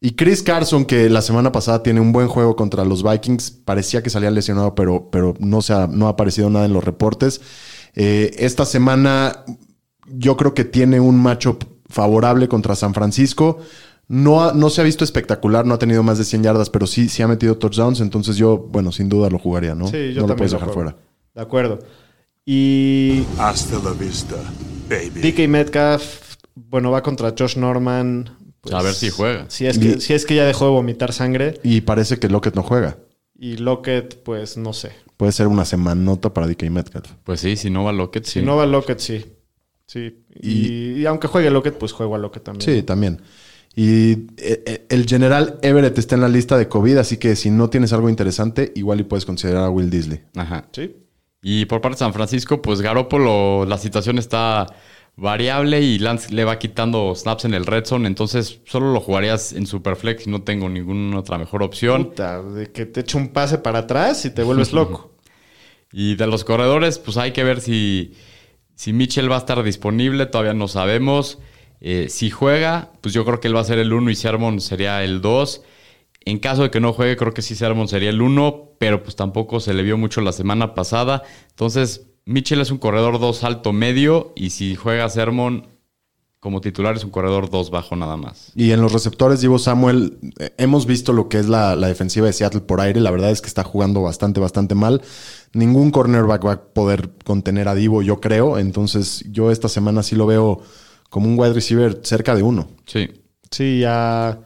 Y 0.00 0.12
Chris 0.12 0.42
Carson, 0.42 0.86
que 0.86 1.10
la 1.10 1.20
semana 1.20 1.52
pasada 1.52 1.82
tiene 1.82 2.00
un 2.00 2.12
buen 2.12 2.28
juego 2.28 2.56
contra 2.56 2.86
los 2.86 3.02
Vikings, 3.02 3.50
parecía 3.50 4.02
que 4.02 4.08
salía 4.08 4.30
lesionado, 4.30 4.74
pero, 4.74 5.10
pero 5.10 5.34
no, 5.38 5.60
se 5.60 5.74
ha, 5.74 5.86
no 5.86 6.06
ha 6.06 6.10
aparecido 6.10 6.48
nada 6.48 6.64
en 6.64 6.72
los 6.72 6.82
reportes. 6.82 7.42
Eh, 7.94 8.36
esta 8.38 8.64
semana 8.64 9.44
yo 10.06 10.38
creo 10.38 10.54
que 10.54 10.64
tiene 10.64 10.98
un 10.98 11.20
matchup 11.20 11.62
favorable 11.90 12.48
contra 12.48 12.74
San 12.74 12.94
Francisco. 12.94 13.58
No, 14.08 14.44
ha- 14.44 14.52
no 14.52 14.70
se 14.70 14.80
ha 14.80 14.84
visto 14.84 15.02
espectacular, 15.04 15.66
no 15.66 15.74
ha 15.74 15.78
tenido 15.78 16.02
más 16.02 16.18
de 16.18 16.24
100 16.24 16.42
yardas, 16.44 16.70
pero 16.70 16.86
sí, 16.86 17.08
sí 17.08 17.22
ha 17.22 17.28
metido 17.28 17.56
touchdowns, 17.58 18.00
entonces 18.00 18.36
yo, 18.36 18.56
bueno, 18.56 18.92
sin 18.92 19.08
duda 19.08 19.28
lo 19.30 19.38
jugaría, 19.38 19.74
¿no? 19.74 19.88
Sí, 19.88 20.12
yo 20.14 20.22
no 20.22 20.28
lo 20.28 20.36
puedes 20.36 20.52
dejar 20.52 20.70
fuera. 20.70 20.96
De 21.34 21.40
acuerdo. 21.42 21.80
Y 22.44 23.24
Hasta 23.38 23.78
la 23.80 23.90
vista, 23.92 24.36
baby. 24.88 25.20
DK 25.32 25.48
Metcalf, 25.48 26.36
bueno, 26.54 26.90
va 26.92 27.02
contra 27.02 27.34
Josh 27.36 27.56
Norman. 27.56 28.30
pues, 28.60 28.74
A 28.74 28.82
ver 28.82 28.94
si 28.94 29.10
juega. 29.10 29.46
Si 29.48 29.66
es, 29.66 29.78
que, 29.78 29.84
Y- 29.96 30.00
si 30.00 30.14
es 30.14 30.24
que 30.26 30.36
ya 30.36 30.44
dejó 30.44 30.66
de 30.66 30.70
vomitar 30.70 31.12
sangre. 31.12 31.58
Y 31.64 31.80
parece 31.80 32.18
que 32.18 32.28
Lockett 32.28 32.54
no 32.54 32.62
juega. 32.62 32.98
Y 33.38 33.56
Lockett, 33.56 34.22
pues 34.22 34.56
no 34.56 34.72
sé. 34.72 34.92
Puede 35.16 35.32
ser 35.32 35.46
una 35.48 35.64
semanota 35.64 36.32
para 36.32 36.46
DK 36.46 36.70
Metcalf. 36.70 37.10
Pues 37.24 37.40
sí, 37.40 37.56
si 37.56 37.70
no 37.70 37.84
va 37.84 37.92
Lockett, 37.92 38.24
sí. 38.24 38.40
Si 38.40 38.46
no 38.46 38.56
va 38.56 38.66
Lockett, 38.66 38.98
sí. 39.00 39.24
Sí. 39.86 40.24
Y, 40.40 41.00
y 41.00 41.06
aunque 41.06 41.26
juegue 41.28 41.50
Lockett, 41.50 41.76
pues 41.78 41.92
juego 41.92 42.14
a 42.14 42.18
Lockett 42.18 42.44
también. 42.44 42.64
Sí, 42.76 42.82
también. 42.82 43.20
Y 43.78 44.12
eh, 44.38 44.64
eh, 44.66 44.86
el 44.88 45.06
general 45.06 45.58
Everett 45.60 45.98
está 45.98 46.14
en 46.14 46.22
la 46.22 46.28
lista 46.28 46.56
de 46.56 46.66
COVID, 46.66 46.96
así 46.96 47.18
que 47.18 47.36
si 47.36 47.50
no 47.50 47.68
tienes 47.68 47.92
algo 47.92 48.08
interesante, 48.08 48.72
igual 48.74 49.00
y 49.00 49.04
puedes 49.04 49.26
considerar 49.26 49.64
a 49.64 49.70
Will 49.70 49.90
Disley. 49.90 50.22
Ajá. 50.34 50.66
Sí. 50.72 50.96
Y 51.42 51.66
por 51.66 51.82
parte 51.82 51.96
de 51.96 51.98
San 51.98 52.14
Francisco, 52.14 52.62
pues 52.62 52.80
Garópolo, 52.80 53.66
la 53.66 53.76
situación 53.76 54.18
está 54.18 54.66
variable 55.14 55.82
y 55.82 55.98
Lance 55.98 56.32
le 56.32 56.44
va 56.44 56.58
quitando 56.58 57.14
snaps 57.14 57.44
en 57.44 57.52
el 57.52 57.66
red 57.66 57.84
zone, 57.84 58.08
entonces 58.08 58.60
solo 58.64 58.92
lo 58.92 59.00
jugarías 59.00 59.52
en 59.52 59.66
Superflex 59.66 60.26
y 60.26 60.30
no 60.30 60.42
tengo 60.42 60.70
ninguna 60.70 61.18
otra 61.18 61.36
mejor 61.36 61.62
opción. 61.62 62.06
Puta, 62.06 62.42
de 62.42 62.72
que 62.72 62.86
te 62.86 63.00
eche 63.00 63.18
un 63.18 63.28
pase 63.28 63.58
para 63.58 63.80
atrás 63.80 64.24
y 64.24 64.30
te 64.30 64.42
vuelves 64.42 64.72
loco. 64.72 65.12
Y 65.92 66.16
de 66.16 66.26
los 66.26 66.44
corredores, 66.44 66.98
pues 66.98 67.18
hay 67.18 67.32
que 67.32 67.44
ver 67.44 67.60
si, 67.60 68.14
si 68.74 68.94
Mitchell 68.94 69.30
va 69.30 69.36
a 69.36 69.40
estar 69.40 69.62
disponible, 69.62 70.24
todavía 70.24 70.54
no 70.54 70.66
sabemos. 70.66 71.38
Eh, 71.80 72.06
si 72.08 72.30
juega, 72.30 72.90
pues 73.00 73.14
yo 73.14 73.24
creo 73.24 73.40
que 73.40 73.48
él 73.48 73.56
va 73.56 73.60
a 73.60 73.64
ser 73.64 73.78
el 73.78 73.92
1 73.92 74.10
y 74.10 74.14
Sermon 74.14 74.60
sería 74.60 75.02
el 75.04 75.20
2. 75.20 75.62
En 76.24 76.38
caso 76.38 76.62
de 76.62 76.70
que 76.70 76.80
no 76.80 76.92
juegue, 76.92 77.16
creo 77.16 77.32
que 77.32 77.42
sí 77.42 77.54
Sermon 77.54 77.88
sería 77.88 78.10
el 78.10 78.20
1, 78.20 78.70
pero 78.78 79.02
pues 79.02 79.16
tampoco 79.16 79.60
se 79.60 79.74
le 79.74 79.82
vio 79.82 79.96
mucho 79.96 80.20
la 80.20 80.32
semana 80.32 80.74
pasada. 80.74 81.22
Entonces, 81.50 82.06
Mitchell 82.24 82.60
es 82.60 82.70
un 82.70 82.78
corredor 82.78 83.20
2 83.20 83.44
alto 83.44 83.72
medio 83.72 84.32
y 84.34 84.50
si 84.50 84.74
juega 84.74 85.08
Sermon 85.08 85.68
como 86.40 86.60
titular 86.60 86.94
es 86.94 87.02
un 87.02 87.10
corredor 87.10 87.50
2 87.50 87.70
bajo 87.70 87.96
nada 87.96 88.16
más. 88.16 88.52
Y 88.54 88.70
en 88.72 88.80
los 88.80 88.92
receptores, 88.92 89.40
Divo 89.40 89.58
Samuel, 89.58 90.18
eh, 90.38 90.50
hemos 90.58 90.86
visto 90.86 91.12
lo 91.12 91.28
que 91.28 91.38
es 91.38 91.48
la, 91.48 91.74
la 91.74 91.88
defensiva 91.88 92.26
de 92.26 92.32
Seattle 92.32 92.60
por 92.60 92.80
aire. 92.80 93.00
La 93.00 93.10
verdad 93.10 93.30
es 93.30 93.40
que 93.40 93.48
está 93.48 93.64
jugando 93.64 94.02
bastante, 94.02 94.38
bastante 94.38 94.74
mal. 94.74 95.02
Ningún 95.54 95.90
cornerback 95.90 96.46
va 96.46 96.52
a 96.52 96.62
poder 96.62 97.10
contener 97.24 97.68
a 97.68 97.74
Divo, 97.74 98.02
yo 98.02 98.20
creo. 98.20 98.58
Entonces, 98.58 99.24
yo 99.30 99.50
esta 99.50 99.68
semana 99.68 100.02
sí 100.02 100.14
lo 100.14 100.26
veo 100.26 100.62
como 101.10 101.28
un 101.28 101.38
wide 101.38 101.52
receiver 101.54 102.00
cerca 102.02 102.34
de 102.34 102.42
uno. 102.42 102.68
Sí. 102.86 103.08
Sí, 103.50 103.82
a. 103.86 104.38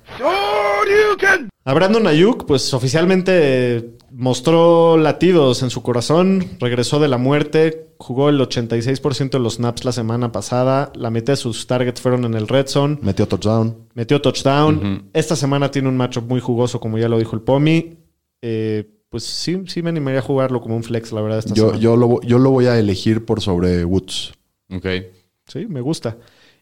A 1.65 1.75
Brandon 1.75 2.07
Ayuk, 2.07 2.47
pues 2.47 2.73
oficialmente 2.75 3.97
mostró 4.11 4.97
latidos 4.97 5.63
en 5.63 5.71
su 5.71 5.83
corazón, 5.83 6.45
regresó 6.59 6.99
de 7.01 7.07
la 7.09 7.19
muerte, 7.19 7.91
jugó 7.99 8.29
el 8.31 8.41
86% 8.41 9.31
de 9.31 9.39
los 9.39 9.55
snaps 9.57 9.85
la 9.85 9.93
semana 9.93 10.33
pasada, 10.33 10.91
la 10.97 11.11
mitad 11.11 11.35
de 11.35 11.37
sus 11.37 11.67
targets 11.67 12.01
fueron 12.01 12.25
en 12.25 12.35
el 12.35 12.49
red 12.49 12.67
zone, 12.67 12.99
Metió 13.03 13.29
touchdown. 13.29 13.77
metió 13.95 14.21
touchdown. 14.21 15.11
Esta 15.13 15.37
semana 15.37 15.71
tiene 15.71 15.89
un 15.89 15.97
matchup 15.97 16.27
muy 16.29 16.41
jugoso, 16.41 16.81
como 16.81 16.99
ya 16.99 17.09
lo 17.09 17.19
dijo 17.19 17.37
el 17.37 17.43
Pomi. 17.43 17.99
Eh, 18.43 18.89
pues 19.11 19.25
sí, 19.25 19.63
sí 19.67 19.83
me 19.83 19.91
animaría 19.91 20.21
a 20.21 20.23
jugarlo 20.23 20.61
como 20.61 20.77
un 20.77 20.83
flex, 20.83 21.13
la 21.13 21.21
verdad. 21.21 21.41
Esta 21.41 21.55
Yo, 21.55 21.67
semana. 21.67 21.79
yo, 21.81 21.97
lo, 21.97 22.21
yo 22.23 22.39
lo 22.39 22.51
voy 22.51 22.67
a 22.67 22.79
elegir 22.79 23.25
por 23.27 23.41
sobre 23.43 23.85
Woods. 23.85 24.33
Ok. 24.73 24.87
Sí, 25.47 25.67
me 25.69 25.81
gusta. 25.83 26.17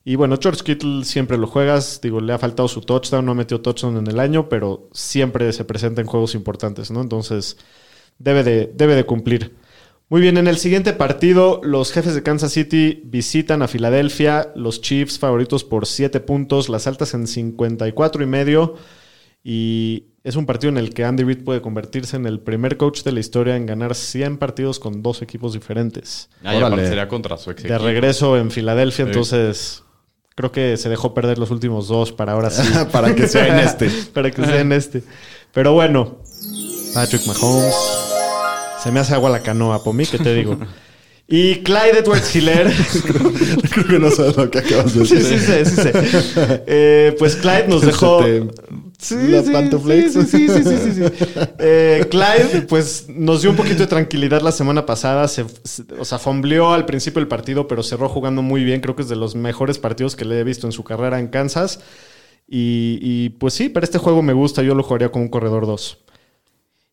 Y 0.08 0.16
bueno, 0.16 0.38
George 0.40 0.62
Kittle 0.64 1.04
siempre 1.04 1.36
lo 1.36 1.46
juegas. 1.46 2.00
Digo, 2.02 2.22
le 2.22 2.32
ha 2.32 2.38
faltado 2.38 2.66
su 2.66 2.80
touchdown, 2.80 3.26
no 3.26 3.32
ha 3.32 3.34
metido 3.34 3.60
touchdown 3.60 3.98
en 3.98 4.06
el 4.06 4.18
año, 4.20 4.48
pero 4.48 4.88
siempre 4.92 5.52
se 5.52 5.66
presenta 5.66 6.00
en 6.00 6.06
juegos 6.06 6.34
importantes, 6.34 6.90
¿no? 6.90 7.02
Entonces, 7.02 7.58
debe 8.18 8.42
de, 8.42 8.72
debe 8.74 8.94
de 8.94 9.04
cumplir. 9.04 9.54
Muy 10.08 10.22
bien, 10.22 10.38
en 10.38 10.46
el 10.48 10.56
siguiente 10.56 10.94
partido, 10.94 11.60
los 11.62 11.92
jefes 11.92 12.14
de 12.14 12.22
Kansas 12.22 12.52
City 12.52 13.02
visitan 13.04 13.60
a 13.60 13.68
Filadelfia, 13.68 14.50
los 14.56 14.80
Chiefs 14.80 15.18
favoritos 15.18 15.62
por 15.62 15.84
7 15.84 16.20
puntos, 16.20 16.70
las 16.70 16.86
altas 16.86 17.12
en 17.12 17.26
54 17.26 18.22
y 18.22 18.26
medio. 18.26 18.76
Y 19.44 20.04
es 20.24 20.36
un 20.36 20.46
partido 20.46 20.70
en 20.70 20.78
el 20.78 20.94
que 20.94 21.04
Andy 21.04 21.24
Reid 21.24 21.44
puede 21.44 21.60
convertirse 21.60 22.16
en 22.16 22.24
el 22.24 22.40
primer 22.40 22.78
coach 22.78 23.02
de 23.02 23.12
la 23.12 23.20
historia 23.20 23.56
en 23.56 23.66
ganar 23.66 23.94
100 23.94 24.38
partidos 24.38 24.78
con 24.80 25.02
dos 25.02 25.20
equipos 25.20 25.52
diferentes 25.52 26.30
Ah, 26.42 26.54
y 26.54 26.56
Órale. 26.56 26.66
aparte 26.66 26.88
sería 26.88 27.08
contra 27.08 27.36
su 27.36 27.50
ex 27.50 27.62
de 27.64 27.76
regreso 27.76 28.38
en 28.38 28.50
Filadelfia, 28.50 29.04
Sí. 29.04 29.10
entonces 29.10 29.84
creo 30.38 30.52
que 30.52 30.76
se 30.76 30.88
dejó 30.88 31.14
perder 31.14 31.36
los 31.36 31.50
últimos 31.50 31.88
dos 31.88 32.12
para 32.12 32.30
ahora 32.30 32.48
sí. 32.48 32.62
Para 32.92 33.12
que 33.12 33.26
sea 33.26 33.48
en 33.48 33.58
este. 33.66 33.90
para 34.14 34.30
que 34.30 34.44
sea 34.44 34.60
en 34.60 34.70
este. 34.70 35.02
Pero 35.52 35.72
bueno, 35.72 36.18
Patrick 36.94 37.26
Mahomes. 37.26 37.74
Se 38.80 38.92
me 38.92 39.00
hace 39.00 39.14
agua 39.14 39.30
la 39.30 39.40
canoa, 39.40 39.82
por 39.82 39.94
mí, 39.94 40.06
que 40.06 40.18
te 40.18 40.32
digo. 40.34 40.56
Y 41.30 41.56
Clyde 41.56 41.98
Edwards 41.98 42.34
Hiller. 42.34 42.72
Creo 43.70 43.86
que 43.86 43.98
no 43.98 44.10
sabes 44.10 44.34
lo 44.38 44.50
que 44.50 44.60
acabas 44.60 44.94
de 44.94 45.04
sí, 45.04 45.16
decir. 45.16 45.38
sí, 45.38 45.64
sí, 45.66 45.82
sí, 45.82 45.82
sí. 45.82 46.40
Eh, 46.66 47.14
pues 47.18 47.36
Clyde 47.36 47.68
nos 47.68 47.82
dejó. 47.82 48.24
Sí, 49.00 49.14
la 49.28 49.44
sí, 49.44 49.50
pantuflex. 49.52 50.12
sí, 50.12 50.24
sí, 50.26 50.48
sí, 50.48 50.64
sí, 50.64 50.78
sí, 50.78 50.92
sí. 50.92 51.02
Eh, 51.60 52.06
Clyde, 52.10 52.62
pues 52.68 53.06
nos 53.08 53.42
dio 53.42 53.50
un 53.50 53.56
poquito 53.56 53.78
de 53.78 53.86
tranquilidad 53.86 54.40
la 54.42 54.50
semana 54.52 54.86
pasada. 54.86 55.28
Se, 55.28 55.44
se- 55.64 55.84
o 55.98 56.04
sea, 56.04 56.18
fombleó 56.18 56.72
al 56.72 56.84
principio 56.84 57.20
del 57.20 57.28
partido, 57.28 57.68
pero 57.68 57.82
cerró 57.84 58.08
jugando 58.08 58.42
muy 58.42 58.64
bien. 58.64 58.80
Creo 58.80 58.96
que 58.96 59.02
es 59.02 59.08
de 59.08 59.14
los 59.16 59.36
mejores 59.36 59.78
partidos 59.78 60.16
que 60.16 60.24
le 60.24 60.40
he 60.40 60.44
visto 60.44 60.66
en 60.66 60.72
su 60.72 60.82
carrera 60.82 61.20
en 61.20 61.28
Kansas. 61.28 61.80
Y, 62.48 62.98
y, 63.02 63.30
pues 63.30 63.54
sí, 63.54 63.68
para 63.68 63.84
este 63.84 63.98
juego 63.98 64.22
me 64.22 64.32
gusta. 64.32 64.62
Yo 64.62 64.74
lo 64.74 64.82
jugaría 64.82 65.10
con 65.12 65.22
un 65.22 65.28
corredor 65.28 65.66
2. 65.66 65.98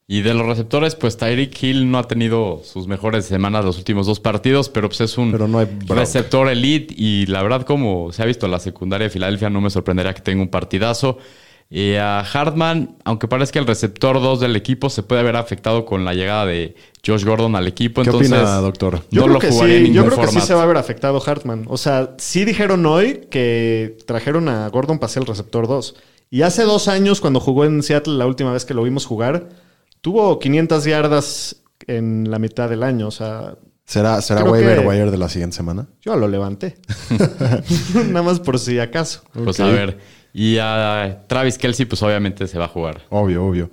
Y 0.08 0.22
de 0.22 0.36
los 0.36 0.45
receptores, 0.45 0.93
pues 0.93 1.18
Tyreek 1.18 1.64
Hill 1.64 1.89
no 1.89 1.97
ha 1.97 2.08
tenido 2.08 2.62
sus 2.64 2.88
mejores 2.88 3.26
semanas 3.26 3.66
los 3.66 3.80
últimos 3.80 4.06
dos 4.06 4.20
partidos, 4.20 4.70
pero 4.70 4.88
pues 4.88 5.01
es 5.01 5.18
un 5.18 5.32
Pero 5.32 5.47
no 5.47 5.66
receptor 5.88 6.47
elite 6.47 6.93
y 6.95 7.26
la 7.26 7.41
verdad 7.41 7.64
como 7.66 8.12
se 8.12 8.22
ha 8.22 8.26
visto 8.26 8.45
en 8.45 8.51
la 8.51 8.60
secundaria 8.60 9.06
de 9.06 9.10
Filadelfia 9.10 9.49
no 9.49 9.62
me 9.62 9.72
sorprendería 9.72 10.14
que 10.14 10.22
tenga 10.22 10.43
un 10.43 10.49
partidazo. 10.49 11.18
Y 11.70 11.95
a 11.95 12.20
Hartman, 12.20 12.95
aunque 13.05 13.28
parezca 13.28 13.59
el 13.59 13.66
receptor 13.66 14.22
2 14.22 14.39
del 14.39 14.55
equipo, 14.55 14.89
se 14.89 15.01
puede 15.01 15.22
haber 15.22 15.36
afectado 15.36 15.84
con 15.86 16.05
la 16.05 16.13
llegada 16.13 16.45
de 16.45 16.76
Josh 17.05 17.26
Gordon 17.26 17.55
al 17.55 17.68
equipo. 17.68 18.03
¿Qué 18.03 18.09
entonces, 18.09 18.32
opina, 18.32 18.55
doctor? 18.57 19.01
Yo 19.09 19.22
no 19.22 19.26
creo 19.26 19.34
lo 19.34 19.39
que 19.39 19.49
jugaría 19.49 19.80
sí, 19.80 19.86
en 19.88 19.93
yo 19.93 20.05
creo 20.05 20.22
que 20.22 20.28
sí 20.28 20.41
se 20.41 20.53
va 20.53 20.63
a 20.63 20.66
ver 20.68 20.78
afectado 20.78 21.22
Hartman. 21.26 21.66
O 21.68 21.78
sea, 21.78 22.16
sí 22.18 22.45
dijeron 22.45 22.86
hoy 22.86 23.28
que 23.32 23.97
trajeron 24.05 24.47
a 24.47 24.70
Gordon 24.70 24.99
para 24.99 25.11
ser 25.11 25.24
el 25.24 25.28
receptor 25.28 25.68
2. 25.68 25.95
Y 26.30 26.43
hace 26.43 26.63
dos 26.63 26.88
años, 26.88 27.20
cuando 27.20 27.39
jugó 27.39 27.66
en 27.66 27.82
Seattle, 27.82 28.16
la 28.16 28.28
última 28.28 28.53
vez 28.53 28.66
que 28.66 28.74
lo 28.74 28.84
vimos 28.84 29.05
jugar, 29.05 29.49
tuvo 30.01 30.38
500 30.38 30.86
yardas 30.86 31.63
en 31.88 32.30
la 32.30 32.38
mitad 32.38 32.70
del 32.70 32.84
año. 32.84 33.07
O 33.07 33.11
sea, 33.11 33.55
¿Será, 33.86 34.22
será 34.22 34.41
Creo 34.41 34.51
waiver 34.53 34.82
que- 34.82 34.88
wire 34.88 35.11
de 35.11 35.18
la 35.18 35.30
siguiente 35.30 35.55
semana? 35.55 35.88
yo 36.01 36.16
lo 36.16 36.28
levanté. 36.28 36.78
Nada 38.07 38.24
más 38.24 38.39
por 38.39 38.59
si 38.59 38.80
acaso. 38.80 39.24
Pues 39.34 39.59
a 39.59 39.66
ver. 39.68 39.97
Y 40.38 40.58
a 40.60 41.24
Travis 41.28 41.58
Kelsey, 41.58 41.86
pues 41.86 42.04
obviamente 42.04 42.46
se 42.48 42.58
va 42.58 42.66
a 42.66 42.68
jugar. 42.68 43.04
Obvio, 43.10 43.46
obvio. 43.46 43.72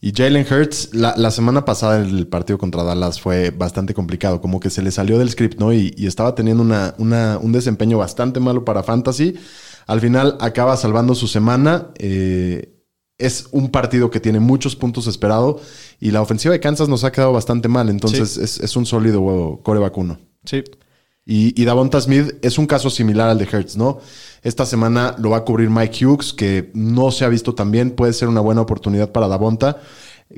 Y 0.00 0.12
Jalen 0.12 0.44
Hurts, 0.50 0.92
la, 0.92 1.14
la 1.16 1.30
semana 1.30 1.64
pasada 1.64 1.98
el 1.98 2.26
partido 2.26 2.58
contra 2.58 2.82
Dallas 2.82 3.20
fue 3.20 3.50
bastante 3.50 3.94
complicado. 3.94 4.40
Como 4.40 4.58
que 4.58 4.70
se 4.70 4.82
le 4.82 4.90
salió 4.90 5.18
del 5.20 5.30
script, 5.30 5.60
¿no? 5.60 5.72
Y, 5.72 5.94
y 5.96 6.06
estaba 6.08 6.34
teniendo 6.34 6.64
una, 6.64 6.94
una- 6.98 7.38
un 7.40 7.52
desempeño 7.52 7.98
bastante 7.98 8.40
malo 8.40 8.64
para 8.64 8.82
Fantasy. 8.82 9.34
Al 9.86 10.00
final 10.00 10.36
acaba 10.40 10.76
salvando 10.76 11.14
su 11.14 11.28
semana. 11.28 11.90
Eh, 11.98 12.74
es 13.18 13.46
un 13.52 13.70
partido 13.70 14.10
que 14.10 14.18
tiene 14.18 14.40
muchos 14.40 14.74
puntos 14.74 15.06
esperado. 15.06 15.60
Y 16.00 16.10
la 16.10 16.22
ofensiva 16.22 16.52
de 16.52 16.60
Kansas 16.60 16.88
nos 16.88 17.04
ha 17.04 17.12
quedado 17.12 17.32
bastante 17.34 17.68
mal. 17.68 17.88
Entonces 17.88 18.36
es, 18.36 18.58
es 18.58 18.74
un 18.76 18.84
sólido 18.86 19.60
core 19.62 19.78
vacuno. 19.78 20.18
Sí. 20.44 20.64
Y, 21.26 21.60
y 21.60 21.64
Davonta 21.64 22.00
Smith 22.00 22.34
es 22.42 22.58
un 22.58 22.66
caso 22.66 22.90
similar 22.90 23.28
al 23.28 23.38
de 23.38 23.44
Hertz, 23.44 23.76
¿no? 23.76 23.98
Esta 24.42 24.64
semana 24.64 25.14
lo 25.18 25.30
va 25.30 25.38
a 25.38 25.44
cubrir 25.44 25.70
Mike 25.70 26.04
Hughes, 26.04 26.32
que 26.32 26.70
no 26.74 27.10
se 27.10 27.24
ha 27.24 27.28
visto 27.28 27.54
tan 27.54 27.70
bien. 27.70 27.90
Puede 27.90 28.12
ser 28.12 28.28
una 28.28 28.40
buena 28.40 28.62
oportunidad 28.62 29.12
para 29.12 29.28
Davonta. 29.28 29.80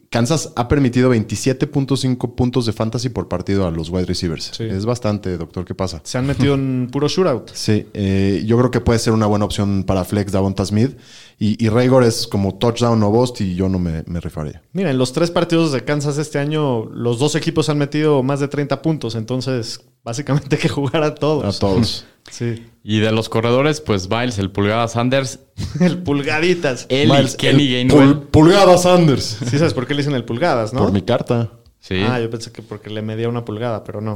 Kansas 0.09 0.53
ha 0.57 0.68
permitido 0.68 1.14
27.5 1.14 2.35
puntos 2.35 2.64
de 2.64 2.72
fantasy 2.72 3.11
por 3.11 3.28
partido 3.28 3.66
a 3.66 3.70
los 3.70 3.91
wide 3.91 4.07
receivers. 4.07 4.51
Sí. 4.57 4.64
Es 4.64 4.87
bastante, 4.87 5.37
doctor. 5.37 5.66
¿Qué 5.66 5.74
pasa? 5.74 6.01
Se 6.03 6.16
han 6.16 6.26
metido 6.26 6.55
en 6.55 6.89
puro 6.93 7.09
shootout. 7.09 7.51
Sí, 7.53 7.87
eh, 7.93 8.43
yo 8.47 8.57
creo 8.57 8.70
que 8.70 8.80
puede 8.80 8.99
ser 8.99 9.12
una 9.12 9.26
buena 9.26 9.45
opción 9.45 9.85
para 9.85 10.05
Flex 10.05 10.33
Davonta 10.33 10.64
Smith. 10.64 10.97
Y, 11.39 11.62
y 11.62 11.68
Raygor 11.68 12.05
es 12.05 12.26
como 12.26 12.55
touchdown 12.55 13.03
o 13.03 13.11
bust 13.11 13.43
y 13.43 13.55
yo 13.55 13.68
no 13.68 13.78
me, 13.78 14.03
me 14.07 14.20
rifaría. 14.20 14.62
Mira, 14.72 14.91
en 14.91 14.97
los 14.97 15.12
tres 15.12 15.30
partidos 15.30 15.72
de 15.72 15.85
Kansas 15.85 16.16
este 16.16 16.39
año, 16.39 16.87
los 16.87 17.18
dos 17.18 17.35
equipos 17.35 17.68
han 17.68 17.76
metido 17.76 18.22
más 18.22 18.41
de 18.41 18.49
30 18.49 18.80
puntos. 18.80 19.14
Entonces, 19.14 19.80
básicamente 20.05 20.57
hay 20.57 20.62
que 20.62 20.68
jugar 20.68 21.03
a 21.03 21.14
todos. 21.14 21.57
A 21.57 21.59
todos. 21.59 22.05
Sí. 22.30 22.64
Y 22.84 23.00
de 23.00 23.11
los 23.11 23.28
corredores, 23.28 23.80
pues 23.80 24.09
Miles, 24.09 24.38
el 24.38 24.48
pulgada 24.53 24.86
Sanders, 24.86 25.40
El 25.80 25.98
pulgaditas. 26.05 26.86
él 26.88 27.09
Miles, 27.11 27.34
y 27.34 27.36
Kenny 27.36 27.74
el 27.74 27.88
Gainwell. 27.88 28.14
pul- 28.14 28.26
Pulgada 28.30 28.78
Sanders. 28.78 29.38
Sí 29.50 29.59
sabes 29.59 29.74
por 29.74 29.88
qué 29.88 29.94
le 29.94 30.03
dicen 30.03 30.14
el 30.14 30.24
pulgadas, 30.24 30.72
¿no? 30.72 30.80
Por 30.82 30.92
mi 30.92 31.03
carta. 31.03 31.50
Sí. 31.80 31.96
Ah, 32.09 32.20
yo 32.20 32.30
pensé 32.30 32.53
que 32.53 32.62
porque 32.62 32.90
le 32.90 33.03
medía 33.03 33.28
una 33.28 33.44
pulgada, 33.44 33.82
pero 33.82 34.00
no. 34.00 34.14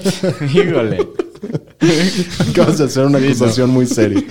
Híjole. 0.52 1.08
Acabas 2.50 2.78
de 2.78 2.84
hacer 2.84 3.04
una 3.04 3.18
acusación 3.18 3.70
muy 3.70 3.86
seria. 3.86 4.22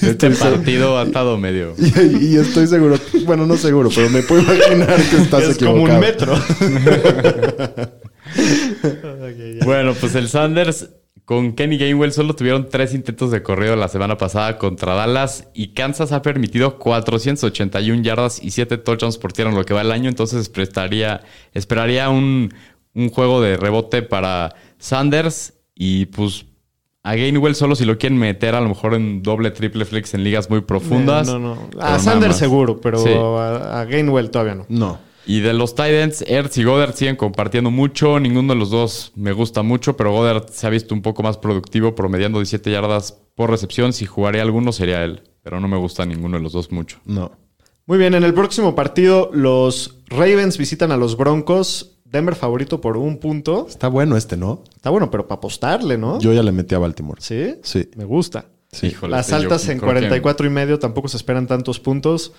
Este 0.00 0.30
partido 0.30 0.98
ha 0.98 1.04
estado 1.04 1.38
medio. 1.38 1.74
Y, 2.20 2.34
y 2.34 2.36
estoy 2.36 2.66
seguro, 2.66 2.96
bueno, 3.24 3.46
no 3.46 3.56
seguro, 3.56 3.90
pero 3.94 4.10
me 4.10 4.22
puedo 4.22 4.42
imaginar 4.42 5.00
que 5.10 5.16
estás 5.16 5.44
es 5.44 5.56
equivocado. 5.56 5.80
como 5.80 5.94
un 5.94 6.00
metro. 6.00 6.34
Bueno, 9.64 9.94
pues 9.94 10.14
el 10.14 10.28
Sanders 10.28 10.88
con 11.24 11.52
Kenny 11.54 11.78
Gainwell 11.78 12.12
solo 12.12 12.34
tuvieron 12.34 12.68
tres 12.68 12.94
intentos 12.94 13.30
de 13.30 13.42
corrido 13.42 13.76
la 13.76 13.88
semana 13.88 14.16
pasada 14.16 14.58
contra 14.58 14.94
Dallas 14.94 15.48
y 15.54 15.68
Kansas 15.74 16.12
ha 16.12 16.22
permitido 16.22 16.78
481 16.78 18.02
yardas 18.02 18.42
y 18.42 18.50
7 18.50 18.78
touchdowns 18.78 19.18
por 19.18 19.32
tierra 19.32 19.50
en 19.50 19.56
lo 19.56 19.64
que 19.64 19.74
va 19.74 19.82
el 19.82 19.92
año, 19.92 20.08
entonces 20.08 20.48
prestaría, 20.48 21.22
esperaría 21.52 22.08
un, 22.08 22.52
un 22.94 23.08
juego 23.10 23.40
de 23.40 23.56
rebote 23.56 24.02
para 24.02 24.54
Sanders 24.78 25.54
y 25.74 26.06
pues 26.06 26.46
a 27.04 27.14
Gainwell 27.16 27.54
solo 27.54 27.74
si 27.74 27.84
lo 27.84 27.98
quieren 27.98 28.18
meter 28.18 28.54
a 28.54 28.60
lo 28.60 28.68
mejor 28.68 28.94
en 28.94 29.22
doble, 29.22 29.50
triple 29.50 29.84
flex 29.84 30.14
en 30.14 30.22
ligas 30.24 30.48
muy 30.50 30.60
profundas. 30.60 31.26
No, 31.26 31.38
no. 31.38 31.68
pero 31.70 31.82
A 31.82 31.98
Sanders 31.98 32.36
seguro, 32.36 32.80
pero 32.80 32.98
Sí. 32.98 33.10
a, 33.12 33.80
a 33.80 33.84
Gainwell 33.86 34.30
todavía 34.30 34.54
no. 34.54 34.66
No. 34.68 34.98
Y 35.24 35.38
de 35.40 35.52
los 35.52 35.74
Titans, 35.76 36.22
Ertz 36.26 36.58
y 36.58 36.64
Goddard 36.64 36.94
siguen 36.94 37.14
compartiendo 37.16 37.70
mucho. 37.70 38.18
Ninguno 38.18 38.54
de 38.54 38.58
los 38.58 38.70
dos 38.70 39.12
me 39.14 39.30
gusta 39.32 39.62
mucho, 39.62 39.96
pero 39.96 40.10
Goddard 40.12 40.48
se 40.50 40.66
ha 40.66 40.70
visto 40.70 40.94
un 40.94 41.02
poco 41.02 41.22
más 41.22 41.38
productivo, 41.38 41.94
promediando 41.94 42.38
17 42.40 42.70
yardas 42.72 43.20
por 43.36 43.48
recepción. 43.50 43.92
Si 43.92 44.04
jugaría 44.04 44.42
alguno 44.42 44.72
sería 44.72 45.04
él, 45.04 45.22
pero 45.44 45.60
no 45.60 45.68
me 45.68 45.76
gusta 45.76 46.04
ninguno 46.06 46.38
de 46.38 46.42
los 46.42 46.52
dos 46.52 46.72
mucho. 46.72 46.98
No. 47.04 47.30
Muy 47.86 47.98
bien, 47.98 48.14
en 48.14 48.24
el 48.24 48.34
próximo 48.34 48.74
partido, 48.74 49.30
los 49.32 49.98
Ravens 50.08 50.58
visitan 50.58 50.90
a 50.92 50.96
los 50.96 51.16
Broncos. 51.16 51.91
Denver 52.12 52.34
favorito 52.36 52.80
por 52.80 52.96
un 52.96 53.16
punto. 53.18 53.66
Está 53.68 53.88
bueno 53.88 54.16
este, 54.16 54.36
¿no? 54.36 54.62
Está 54.76 54.90
bueno, 54.90 55.10
pero 55.10 55.26
para 55.26 55.38
apostarle, 55.38 55.96
¿no? 55.96 56.18
Yo 56.20 56.32
ya 56.32 56.42
le 56.42 56.52
metí 56.52 56.74
a 56.74 56.78
Baltimore. 56.78 57.20
Sí. 57.22 57.54
Sí. 57.62 57.88
Me 57.96 58.04
gusta. 58.04 58.44
Sí. 58.70 58.88
Híjole, 58.88 59.12
Las 59.12 59.26
este 59.28 59.32
yo 59.32 59.42
altas 59.44 59.62
en 59.68 59.78
creo 59.78 59.90
que- 59.90 59.94
44 60.00 60.46
y 60.46 60.50
medio 60.50 60.78
tampoco 60.78 61.08
se 61.08 61.16
esperan 61.16 61.46
tantos 61.46 61.80
puntos. 61.80 62.32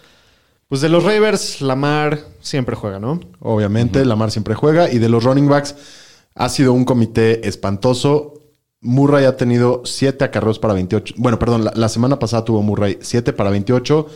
Pues 0.67 0.81
de 0.81 0.89
los 0.89 1.03
Ravers, 1.03 1.61
Lamar 1.61 2.19
siempre 2.39 2.75
juega, 2.75 2.99
¿no? 2.99 3.19
Obviamente, 3.39 4.05
Lamar 4.05 4.31
siempre 4.31 4.55
juega. 4.55 4.91
Y 4.91 4.97
de 4.99 5.09
los 5.09 5.23
running 5.23 5.47
backs, 5.49 5.75
ha 6.35 6.49
sido 6.49 6.73
un 6.73 6.85
comité 6.85 7.47
espantoso. 7.47 8.35
Murray 8.81 9.25
ha 9.25 9.37
tenido 9.37 9.81
7 9.85 10.23
acarreos 10.25 10.59
para 10.59 10.73
28. 10.73 11.15
Bueno, 11.17 11.37
perdón, 11.39 11.63
la, 11.65 11.73
la 11.75 11.89
semana 11.89 12.17
pasada 12.19 12.43
tuvo 12.45 12.61
Murray 12.61 12.97
7 13.01 13.33
para 13.33 13.49
28. 13.49 14.07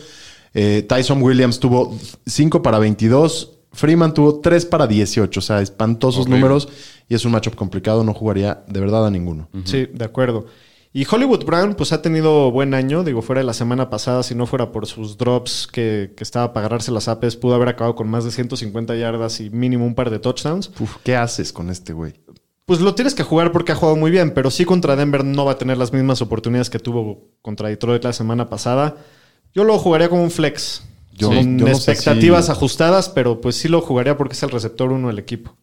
Eh, 0.54 0.84
Tyson 0.88 1.22
Williams 1.22 1.60
tuvo 1.60 1.96
5 2.26 2.62
para 2.62 2.78
22. 2.78 3.57
Freeman 3.72 4.14
tuvo 4.14 4.40
3 4.40 4.66
para 4.66 4.86
18. 4.86 5.38
O 5.38 5.42
sea, 5.42 5.60
espantosos 5.60 6.22
Horrible. 6.22 6.40
números. 6.40 6.68
Y 7.08 7.14
es 7.14 7.24
un 7.24 7.32
matchup 7.32 7.54
complicado. 7.54 8.04
No 8.04 8.14
jugaría 8.14 8.64
de 8.66 8.80
verdad 8.80 9.06
a 9.06 9.10
ninguno. 9.10 9.48
Sí, 9.64 9.86
de 9.92 10.04
acuerdo. 10.04 10.46
Y 10.92 11.06
Hollywood 11.08 11.44
Brown, 11.44 11.74
pues 11.74 11.92
ha 11.92 12.00
tenido 12.02 12.50
buen 12.50 12.72
año. 12.74 13.04
Digo, 13.04 13.20
fuera 13.22 13.40
de 13.40 13.46
la 13.46 13.52
semana 13.52 13.90
pasada, 13.90 14.22
si 14.22 14.34
no 14.34 14.46
fuera 14.46 14.72
por 14.72 14.86
sus 14.86 15.18
drops 15.18 15.66
que, 15.70 16.14
que 16.16 16.24
estaba 16.24 16.52
para 16.52 16.66
agarrarse 16.66 16.90
las 16.90 17.08
apes, 17.08 17.36
pudo 17.36 17.54
haber 17.54 17.68
acabado 17.68 17.94
con 17.94 18.08
más 18.08 18.24
de 18.24 18.30
150 18.30 18.96
yardas 18.96 19.40
y 19.40 19.50
mínimo 19.50 19.84
un 19.86 19.94
par 19.94 20.08
de 20.10 20.18
touchdowns. 20.18 20.70
Uf, 20.80 20.96
¿qué 21.04 21.14
haces 21.14 21.52
con 21.52 21.68
este 21.68 21.92
güey? 21.92 22.14
Pues 22.64 22.80
lo 22.80 22.94
tienes 22.94 23.14
que 23.14 23.22
jugar 23.22 23.52
porque 23.52 23.72
ha 23.72 23.74
jugado 23.74 23.96
muy 23.96 24.10
bien, 24.10 24.32
pero 24.32 24.50
sí 24.50 24.64
contra 24.64 24.96
Denver 24.96 25.24
no 25.24 25.44
va 25.44 25.52
a 25.52 25.58
tener 25.58 25.78
las 25.78 25.92
mismas 25.92 26.20
oportunidades 26.20 26.68
que 26.68 26.78
tuvo 26.78 27.28
contra 27.42 27.68
Detroit 27.68 28.04
la 28.04 28.12
semana 28.12 28.48
pasada. 28.48 28.96
Yo 29.54 29.64
lo 29.64 29.78
jugaría 29.78 30.08
como 30.08 30.22
un 30.22 30.30
flex. 30.30 30.82
Yo 31.18 31.30
no 31.42 31.66
expectativas 31.68 32.46
si- 32.46 32.52
ajustadas, 32.52 33.08
pero 33.08 33.40
pues 33.40 33.56
sí 33.56 33.68
lo 33.68 33.80
jugaría 33.80 34.16
porque 34.16 34.34
es 34.34 34.42
el 34.42 34.50
receptor 34.50 34.92
uno 34.92 35.08
del 35.08 35.18
equipo. 35.18 35.54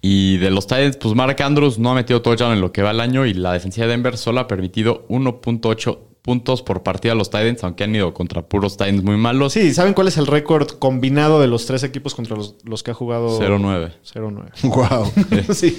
Y 0.00 0.36
de 0.36 0.50
los 0.50 0.66
Titans, 0.66 0.96
pues 0.96 1.14
Mark 1.14 1.42
Andrews 1.42 1.78
no 1.78 1.90
ha 1.90 1.94
metido 1.94 2.22
touchdown 2.22 2.52
en 2.52 2.60
lo 2.60 2.70
que 2.70 2.82
va 2.82 2.92
el 2.92 3.00
año 3.00 3.26
y 3.26 3.34
la 3.34 3.52
defensiva 3.52 3.86
de 3.86 3.92
Denver 3.92 4.16
solo 4.16 4.38
ha 4.40 4.46
permitido 4.46 5.06
1.8 5.08 5.98
puntos 6.22 6.62
por 6.62 6.82
partida 6.82 7.12
a 7.12 7.14
los 7.14 7.30
Titans, 7.30 7.64
aunque 7.64 7.84
han 7.84 7.94
ido 7.94 8.12
contra 8.14 8.42
puros 8.42 8.76
Titans 8.76 9.02
muy 9.02 9.16
malos. 9.16 9.54
Sí, 9.54 9.72
¿saben 9.74 9.94
cuál 9.94 10.08
es 10.08 10.16
el 10.18 10.26
récord 10.26 10.68
combinado 10.78 11.40
de 11.40 11.48
los 11.48 11.66
tres 11.66 11.82
equipos 11.82 12.14
contra 12.14 12.36
los, 12.36 12.56
los 12.64 12.82
que 12.82 12.90
ha 12.90 12.94
jugado? 12.94 13.40
0-9. 13.40 13.92
0-9. 14.14 14.50
Wow. 14.62 15.54
sí. 15.54 15.76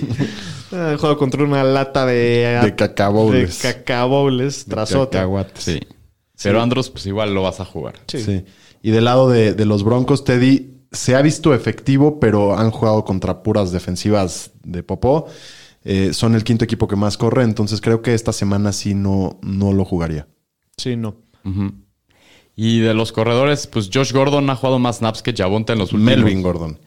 Ha 0.74 0.96
jugado 0.98 1.18
contra 1.18 1.44
una 1.44 1.64
lata 1.64 2.06
de... 2.06 2.60
De 2.64 2.76
cacaboles. 2.76 3.62
De 3.62 3.74
cacaboles, 3.74 4.66
trazote. 4.66 5.18
Cacahuates. 5.18 5.64
Sí. 5.64 5.80
Pero 6.42 6.62
Andrews, 6.62 6.90
pues 6.90 7.06
igual 7.06 7.34
lo 7.34 7.44
vas 7.44 7.60
a 7.60 7.66
jugar. 7.66 7.96
Sí. 8.08 8.22
Sí. 8.24 8.44
Y 8.82 8.92
del 8.92 9.06
lado 9.06 9.30
de, 9.30 9.54
de 9.54 9.66
los 9.66 9.84
Broncos, 9.84 10.24
Teddy 10.24 10.80
se 10.92 11.16
ha 11.16 11.22
visto 11.22 11.54
efectivo, 11.54 12.20
pero 12.20 12.58
han 12.58 12.72
jugado 12.72 13.06
contra 13.06 13.44
puras 13.44 13.72
defensivas 13.72 14.52
de 14.64 14.84
Popó. 14.84 15.28
Eh, 15.84 16.14
son 16.14 16.36
el 16.36 16.44
quinto 16.44 16.66
equipo 16.66 16.88
que 16.88 16.96
más 16.96 17.18
corre, 17.18 17.44
entonces 17.44 17.80
creo 17.82 18.02
que 18.02 18.14
esta 18.14 18.34
semana 18.34 18.72
sí 18.72 18.94
no, 18.94 19.40
no 19.42 19.72
lo 19.74 19.86
jugaría. 19.86 20.28
Sí, 20.78 20.96
no. 20.96 21.16
Y 22.56 22.80
de 22.80 22.94
los 22.94 23.12
corredores, 23.12 23.68
pues 23.68 23.90
Josh 23.92 24.12
Gordon 24.12 24.50
ha 24.50 24.56
jugado 24.56 24.80
más 24.80 24.98
snaps 24.98 25.22
que 25.22 25.34
Javonte 25.34 25.74
en 25.74 25.80
los 25.80 25.94
últimos. 25.94 26.18
Melvin 26.18 26.42
Gordon. 26.42 26.80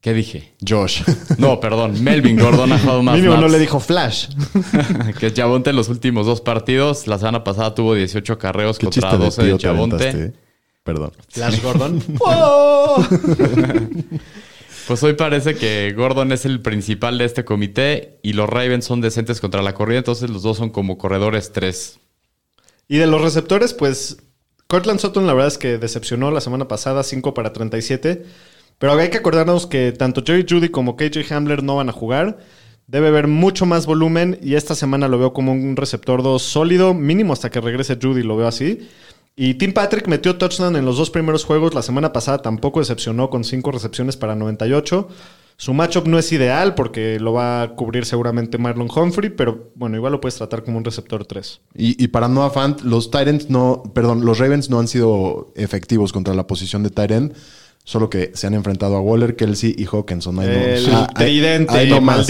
¿Qué 0.00 0.14
dije? 0.14 0.54
Josh. 0.66 1.02
No, 1.38 1.58
perdón. 1.58 2.02
Melvin 2.02 2.38
Gordon 2.38 2.72
ha 2.72 2.78
jugado 2.78 3.02
más 3.02 3.16
Mínimo 3.16 3.34
no 3.34 3.40
snaps 3.40 3.52
le 3.52 3.58
dijo 3.58 3.80
Flash. 3.80 4.28
que 5.18 5.32
Javonte 5.32 5.70
en 5.70 5.76
los 5.76 5.88
últimos 5.88 6.26
dos 6.26 6.40
partidos. 6.40 7.08
La 7.08 7.18
semana 7.18 7.42
pasada 7.42 7.74
tuvo 7.74 7.94
18 7.94 8.38
carreos 8.38 8.78
Qué 8.78 8.86
contra 8.86 9.10
chiste 9.10 9.18
de 9.18 9.24
12 9.24 9.42
de 9.42 9.58
Javonte. 9.58 10.34
Perdón. 10.88 11.12
Flash 11.28 11.62
Gordon. 11.62 12.02
¡Oh! 12.20 13.06
Pues 14.86 15.02
hoy 15.02 15.12
parece 15.12 15.54
que 15.54 15.92
Gordon 15.94 16.32
es 16.32 16.46
el 16.46 16.62
principal 16.62 17.18
de 17.18 17.26
este 17.26 17.44
comité 17.44 18.18
y 18.22 18.32
los 18.32 18.48
Ravens 18.48 18.86
son 18.86 19.02
decentes 19.02 19.38
contra 19.38 19.60
la 19.60 19.74
corrida, 19.74 19.98
entonces 19.98 20.30
los 20.30 20.42
dos 20.42 20.56
son 20.56 20.70
como 20.70 20.96
corredores 20.96 21.52
3. 21.52 21.98
Y 22.88 22.96
de 22.96 23.06
los 23.06 23.20
receptores, 23.20 23.74
pues 23.74 24.16
Cortland 24.66 24.98
Sutton 24.98 25.26
la 25.26 25.34
verdad 25.34 25.48
es 25.48 25.58
que 25.58 25.76
decepcionó 25.76 26.30
la 26.30 26.40
semana 26.40 26.68
pasada, 26.68 27.02
5 27.02 27.34
para 27.34 27.52
37. 27.52 28.24
Pero 28.78 28.92
hay 28.94 29.10
que 29.10 29.18
acordarnos 29.18 29.66
que 29.66 29.92
tanto 29.92 30.22
Jerry 30.24 30.46
Judy 30.48 30.70
como 30.70 30.96
KJ 30.96 31.30
Hamler 31.34 31.62
no 31.62 31.76
van 31.76 31.90
a 31.90 31.92
jugar. 31.92 32.38
Debe 32.86 33.08
haber 33.08 33.26
mucho 33.26 33.66
más 33.66 33.84
volumen 33.84 34.38
y 34.42 34.54
esta 34.54 34.74
semana 34.74 35.06
lo 35.06 35.18
veo 35.18 35.34
como 35.34 35.52
un 35.52 35.76
receptor 35.76 36.22
2 36.22 36.40
sólido, 36.40 36.94
mínimo 36.94 37.34
hasta 37.34 37.50
que 37.50 37.60
regrese 37.60 37.98
Judy, 38.00 38.22
lo 38.22 38.38
veo 38.38 38.48
así. 38.48 38.88
Y 39.40 39.54
Tim 39.54 39.72
Patrick 39.72 40.08
metió 40.08 40.36
touchdown 40.36 40.74
en 40.74 40.84
los 40.84 40.96
dos 40.98 41.10
primeros 41.10 41.44
juegos. 41.44 41.72
La 41.72 41.82
semana 41.82 42.12
pasada 42.12 42.38
tampoco 42.38 42.80
decepcionó 42.80 43.30
con 43.30 43.44
5 43.44 43.70
recepciones 43.70 44.16
para 44.16 44.34
98. 44.34 45.06
Su 45.56 45.74
matchup 45.74 46.08
no 46.08 46.18
es 46.18 46.32
ideal 46.32 46.74
porque 46.74 47.20
lo 47.20 47.32
va 47.32 47.62
a 47.62 47.68
cubrir 47.76 48.04
seguramente 48.04 48.58
Marlon 48.58 48.88
Humphrey, 48.92 49.30
pero 49.30 49.70
bueno, 49.76 49.96
igual 49.96 50.12
lo 50.12 50.20
puedes 50.20 50.34
tratar 50.36 50.64
como 50.64 50.76
un 50.78 50.84
receptor 50.84 51.24
3. 51.24 51.60
Y, 51.76 52.02
y 52.02 52.08
para 52.08 52.26
Noah 52.26 52.50
Fant, 52.50 52.80
los 52.82 53.12
Titans 53.12 53.48
no, 53.48 53.84
perdón, 53.94 54.24
los 54.24 54.38
Ravens 54.40 54.70
no 54.70 54.80
han 54.80 54.88
sido 54.88 55.52
efectivos 55.54 56.12
contra 56.12 56.34
la 56.34 56.46
posición 56.48 56.82
de 56.82 56.90
Tyrant, 56.90 57.32
solo 57.84 58.10
que 58.10 58.32
se 58.34 58.46
han 58.48 58.54
enfrentado 58.54 58.96
a 58.96 59.00
Waller, 59.00 59.36
Kelsey 59.36 59.74
y 59.78 59.84
Hawkinson. 59.86 60.38
Ahí 60.40 60.46
no- 60.46 60.52
El 60.52 60.94
ah, 60.94 61.08
ahí- 61.14 61.24
tridente 61.26 61.72
ahí 61.76 61.90
no 61.90 62.00
más. 62.00 62.26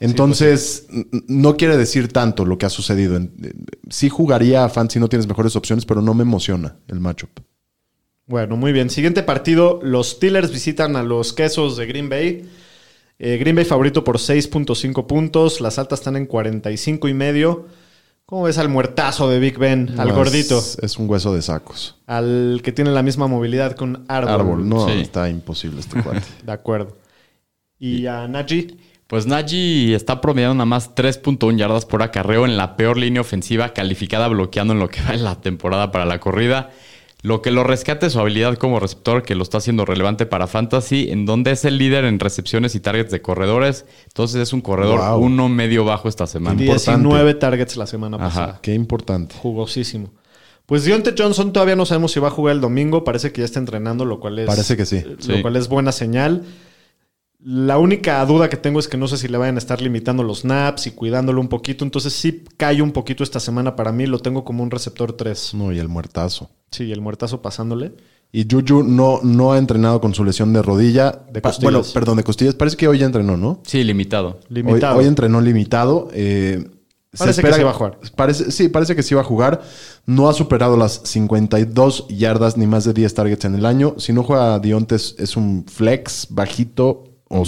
Maldito. 0.00 0.22
Entonces, 0.22 0.86
no 1.28 1.56
quiere 1.56 1.76
decir 1.76 2.08
tanto 2.12 2.44
lo 2.44 2.58
que 2.58 2.66
ha 2.66 2.70
sucedido. 2.70 3.16
En- 3.16 3.32
eh, 3.42 3.52
Sí 3.90 4.08
jugaría 4.08 4.64
a 4.64 4.68
Fant 4.68 4.90
si 4.90 4.98
no 5.00 5.08
tienes 5.08 5.26
mejores 5.28 5.54
opciones, 5.56 5.84
pero 5.86 6.02
no 6.02 6.12
me 6.14 6.22
emociona 6.22 6.76
el 6.88 7.00
matchup. 7.00 7.30
Bueno, 8.26 8.56
muy 8.56 8.72
bien. 8.72 8.90
Siguiente 8.90 9.22
partido. 9.22 9.78
Los 9.82 10.10
Steelers 10.10 10.50
visitan 10.50 10.96
a 10.96 11.02
los 11.04 11.32
Quesos 11.32 11.76
de 11.76 11.86
Green 11.86 12.08
Bay. 12.08 12.48
Eh, 13.18 13.36
Green 13.38 13.54
Bay 13.56 13.64
favorito 13.64 14.02
por 14.02 14.18
6.5 14.18 15.06
puntos. 15.06 15.60
Las 15.60 15.78
altas 15.78 16.00
están 16.00 16.16
en 16.16 16.26
45 16.26 17.06
y 17.08 17.14
medio. 17.14 17.66
¿Cómo 18.26 18.42
ves 18.42 18.58
al 18.58 18.68
muertazo 18.68 19.30
de 19.30 19.38
Big 19.38 19.56
Ben? 19.56 19.94
Al 20.00 20.12
gordito. 20.12 20.58
Es, 20.58 20.78
es 20.82 20.96
un 20.98 21.08
hueso 21.08 21.32
de 21.32 21.42
sacos. 21.42 21.94
Al 22.06 22.60
que 22.64 22.72
tiene 22.72 22.90
la 22.90 23.04
misma 23.04 23.28
movilidad 23.28 23.76
con 23.76 24.04
Árbol. 24.08 24.30
Árbol, 24.34 24.68
no, 24.68 24.88
Sí. 24.88 25.00
está 25.02 25.30
imposible 25.30 25.78
este 25.78 26.02
cuate. 26.02 26.26
De 26.44 26.50
acuerdo. 26.50 26.96
Y 27.78 28.06
a 28.06 28.26
Najee. 28.26 28.76
Pues 29.06 29.26
Najee 29.26 29.94
está 29.94 30.20
promediando 30.20 30.54
nada 30.56 30.64
más 30.66 30.94
3.1 30.94 31.56
yardas 31.56 31.84
por 31.86 32.02
acarreo 32.02 32.44
en 32.44 32.56
la 32.56 32.76
peor 32.76 32.96
línea 32.96 33.20
ofensiva 33.20 33.68
calificada 33.72 34.26
bloqueando 34.28 34.72
en 34.72 34.80
lo 34.80 34.88
que 34.88 35.00
va 35.02 35.14
en 35.14 35.22
la 35.22 35.40
temporada 35.40 35.92
para 35.92 36.04
la 36.06 36.18
corrida. 36.18 36.70
Lo 37.22 37.40
que 37.40 37.50
lo 37.50 37.64
rescate 37.64 38.06
es 38.06 38.12
su 38.12 38.20
habilidad 38.20 38.56
como 38.56 38.78
receptor, 38.78 39.22
que 39.22 39.34
lo 39.34 39.42
está 39.42 39.58
haciendo 39.58 39.84
relevante 39.84 40.26
para 40.26 40.46
Fantasy, 40.46 41.08
en 41.10 41.24
donde 41.24 41.52
es 41.52 41.64
el 41.64 41.78
líder 41.78 42.04
en 42.04 42.20
recepciones 42.20 42.74
y 42.74 42.80
targets 42.80 43.10
de 43.10 43.22
corredores. 43.22 43.84
Entonces 44.08 44.40
es 44.42 44.52
un 44.52 44.60
corredor 44.60 44.98
Wow. 45.00 45.18
uno 45.18 45.48
medio 45.48 45.84
bajo 45.84 46.08
esta 46.08 46.26
semana. 46.26 46.60
Importante. 46.60 46.90
19 47.00 47.34
targets 47.34 47.76
la 47.76 47.86
semana 47.86 48.16
Ajá. 48.16 48.26
pasada. 48.26 48.58
Qué 48.62 48.74
importante. 48.74 49.34
Jugosísimo. 49.38 50.10
Pues 50.66 50.84
Deontay 50.84 51.14
Johnson 51.16 51.52
todavía 51.52 51.76
no 51.76 51.86
sabemos 51.86 52.10
si 52.12 52.18
va 52.20 52.28
a 52.28 52.32
jugar 52.32 52.54
el 52.56 52.60
domingo. 52.60 53.02
Parece 53.04 53.30
que 53.32 53.40
ya 53.40 53.44
está 53.44 53.60
entrenando, 53.60 54.04
lo 54.04 54.18
cual 54.20 54.40
es. 54.40 54.46
Parece 54.46 54.76
que 54.76 54.84
sí. 54.84 55.00
Lo 55.04 55.16
Sí. 55.22 55.40
cual 55.42 55.54
es 55.56 55.68
buena 55.68 55.92
señal. 55.92 56.42
La 57.38 57.78
única 57.78 58.24
duda 58.24 58.48
que 58.48 58.56
tengo 58.56 58.80
es 58.80 58.88
que 58.88 58.96
no 58.96 59.06
sé 59.08 59.18
si 59.18 59.28
le 59.28 59.38
vayan 59.38 59.56
a 59.56 59.58
estar 59.58 59.80
limitando 59.80 60.22
los 60.22 60.44
naps 60.44 60.86
y 60.86 60.90
cuidándolo 60.92 61.40
un 61.40 61.48
poquito. 61.48 61.84
Entonces 61.84 62.12
sí 62.12 62.44
cae 62.56 62.82
un 62.82 62.92
poquito 62.92 63.22
esta 63.22 63.40
semana 63.40 63.76
para 63.76 63.92
mí. 63.92 64.06
Lo 64.06 64.18
tengo 64.18 64.44
como 64.44 64.62
un 64.62 64.70
receptor 64.70 65.12
3. 65.12 65.54
No, 65.54 65.72
y 65.72 65.78
el 65.78 65.88
muertazo. 65.88 66.50
Sí, 66.70 66.90
el 66.90 67.00
muertazo 67.00 67.42
pasándole. 67.42 67.92
Y 68.32 68.46
Juju 68.50 68.82
no, 68.82 69.20
no 69.22 69.52
ha 69.52 69.58
entrenado 69.58 70.00
con 70.00 70.14
su 70.14 70.24
lesión 70.24 70.52
de 70.52 70.62
rodilla. 70.62 71.24
De 71.30 71.40
costillas. 71.40 71.72
bueno, 71.72 71.86
perdón, 71.94 72.16
de 72.16 72.24
costillas. 72.24 72.54
Parece 72.54 72.76
que 72.76 72.88
hoy 72.88 72.98
ya 72.98 73.06
entrenó, 73.06 73.36
¿no? 73.36 73.60
Sí, 73.64 73.84
limitado. 73.84 74.40
Hoy, 74.40 74.46
Limitado. 74.48 74.98
hoy 74.98 75.06
entrenó 75.06 75.40
limitado. 75.40 76.08
eh, 76.12 76.66
se 77.12 77.18
Parece 77.18 77.42
que 77.42 77.52
sí 77.52 77.62
va 77.62 77.70
a 77.70 77.74
jugar. 77.74 77.98
Parece, 78.14 78.50
sí, 78.50 78.68
parece 78.68 78.94
que 78.96 79.02
sí 79.02 79.14
va 79.14 79.22
a 79.22 79.24
jugar. 79.24 79.62
No 80.04 80.28
ha 80.28 80.34
superado 80.34 80.76
las 80.76 81.00
52 81.04 82.08
yardas 82.08 82.56
ni 82.58 82.66
más 82.66 82.84
de 82.84 82.92
10 82.92 83.14
targets 83.14 83.44
en 83.46 83.54
el 83.54 83.64
año. 83.64 83.94
Si 83.98 84.12
no 84.12 84.22
juega 84.22 84.58
Diontes, 84.58 85.14
es 85.18 85.36
un 85.36 85.64
flex 85.66 86.26
bajito 86.30 87.04
o 87.28 87.44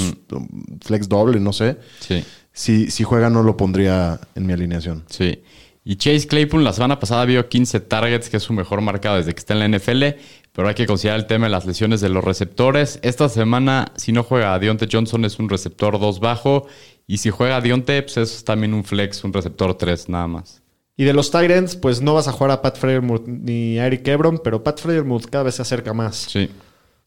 flex 0.82 1.08
doble, 1.08 1.40
no 1.40 1.52
sé. 1.52 1.78
Sí. 2.00 2.24
Si, 2.52 2.90
si 2.90 3.04
juega, 3.04 3.30
no 3.30 3.42
lo 3.42 3.56
pondría 3.56 4.20
en 4.34 4.46
mi 4.46 4.52
alineación. 4.52 5.04
Sí. 5.08 5.42
Y 5.84 5.96
Chase 5.96 6.26
Claypool 6.26 6.64
la 6.64 6.72
semana 6.72 6.98
pasada 7.00 7.24
vio 7.24 7.48
15 7.48 7.80
targets, 7.80 8.28
que 8.28 8.36
es 8.38 8.42
su 8.42 8.52
mejor 8.52 8.80
marcado 8.80 9.16
desde 9.16 9.32
que 9.32 9.38
está 9.38 9.54
en 9.54 9.60
la 9.60 9.78
NFL, 9.78 10.04
pero 10.52 10.68
hay 10.68 10.74
que 10.74 10.86
considerar 10.86 11.20
el 11.20 11.26
tema 11.26 11.46
de 11.46 11.50
las 11.50 11.64
lesiones 11.64 12.00
de 12.00 12.08
los 12.10 12.22
receptores. 12.22 12.98
Esta 13.02 13.28
semana, 13.28 13.92
si 13.96 14.12
no 14.12 14.22
juega 14.22 14.52
a 14.52 14.58
Dionte 14.58 14.88
Johnson, 14.90 15.24
es 15.24 15.38
un 15.38 15.48
receptor 15.48 15.98
2 15.98 16.20
bajo, 16.20 16.66
y 17.06 17.18
si 17.18 17.30
juega 17.30 17.56
a 17.56 17.60
Dionte, 17.62 18.02
pues 18.02 18.18
es 18.18 18.44
también 18.44 18.74
un 18.74 18.84
flex, 18.84 19.24
un 19.24 19.32
receptor 19.32 19.74
3 19.78 20.08
nada 20.10 20.26
más. 20.26 20.62
Y 20.96 21.04
de 21.04 21.14
los 21.14 21.30
Tyrants, 21.30 21.76
pues 21.76 22.02
no 22.02 22.12
vas 22.12 22.26
a 22.28 22.32
jugar 22.32 22.50
a 22.50 22.60
Pat 22.60 22.76
Freyermuth 22.76 23.26
ni 23.26 23.78
a 23.78 23.86
Eric 23.86 24.06
Ebron, 24.08 24.40
pero 24.42 24.62
Pat 24.64 24.80
Freyermuth 24.80 25.26
cada 25.26 25.44
vez 25.44 25.54
se 25.54 25.62
acerca 25.62 25.94
más, 25.94 26.16
Sí. 26.16 26.50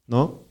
¿no? 0.08 0.46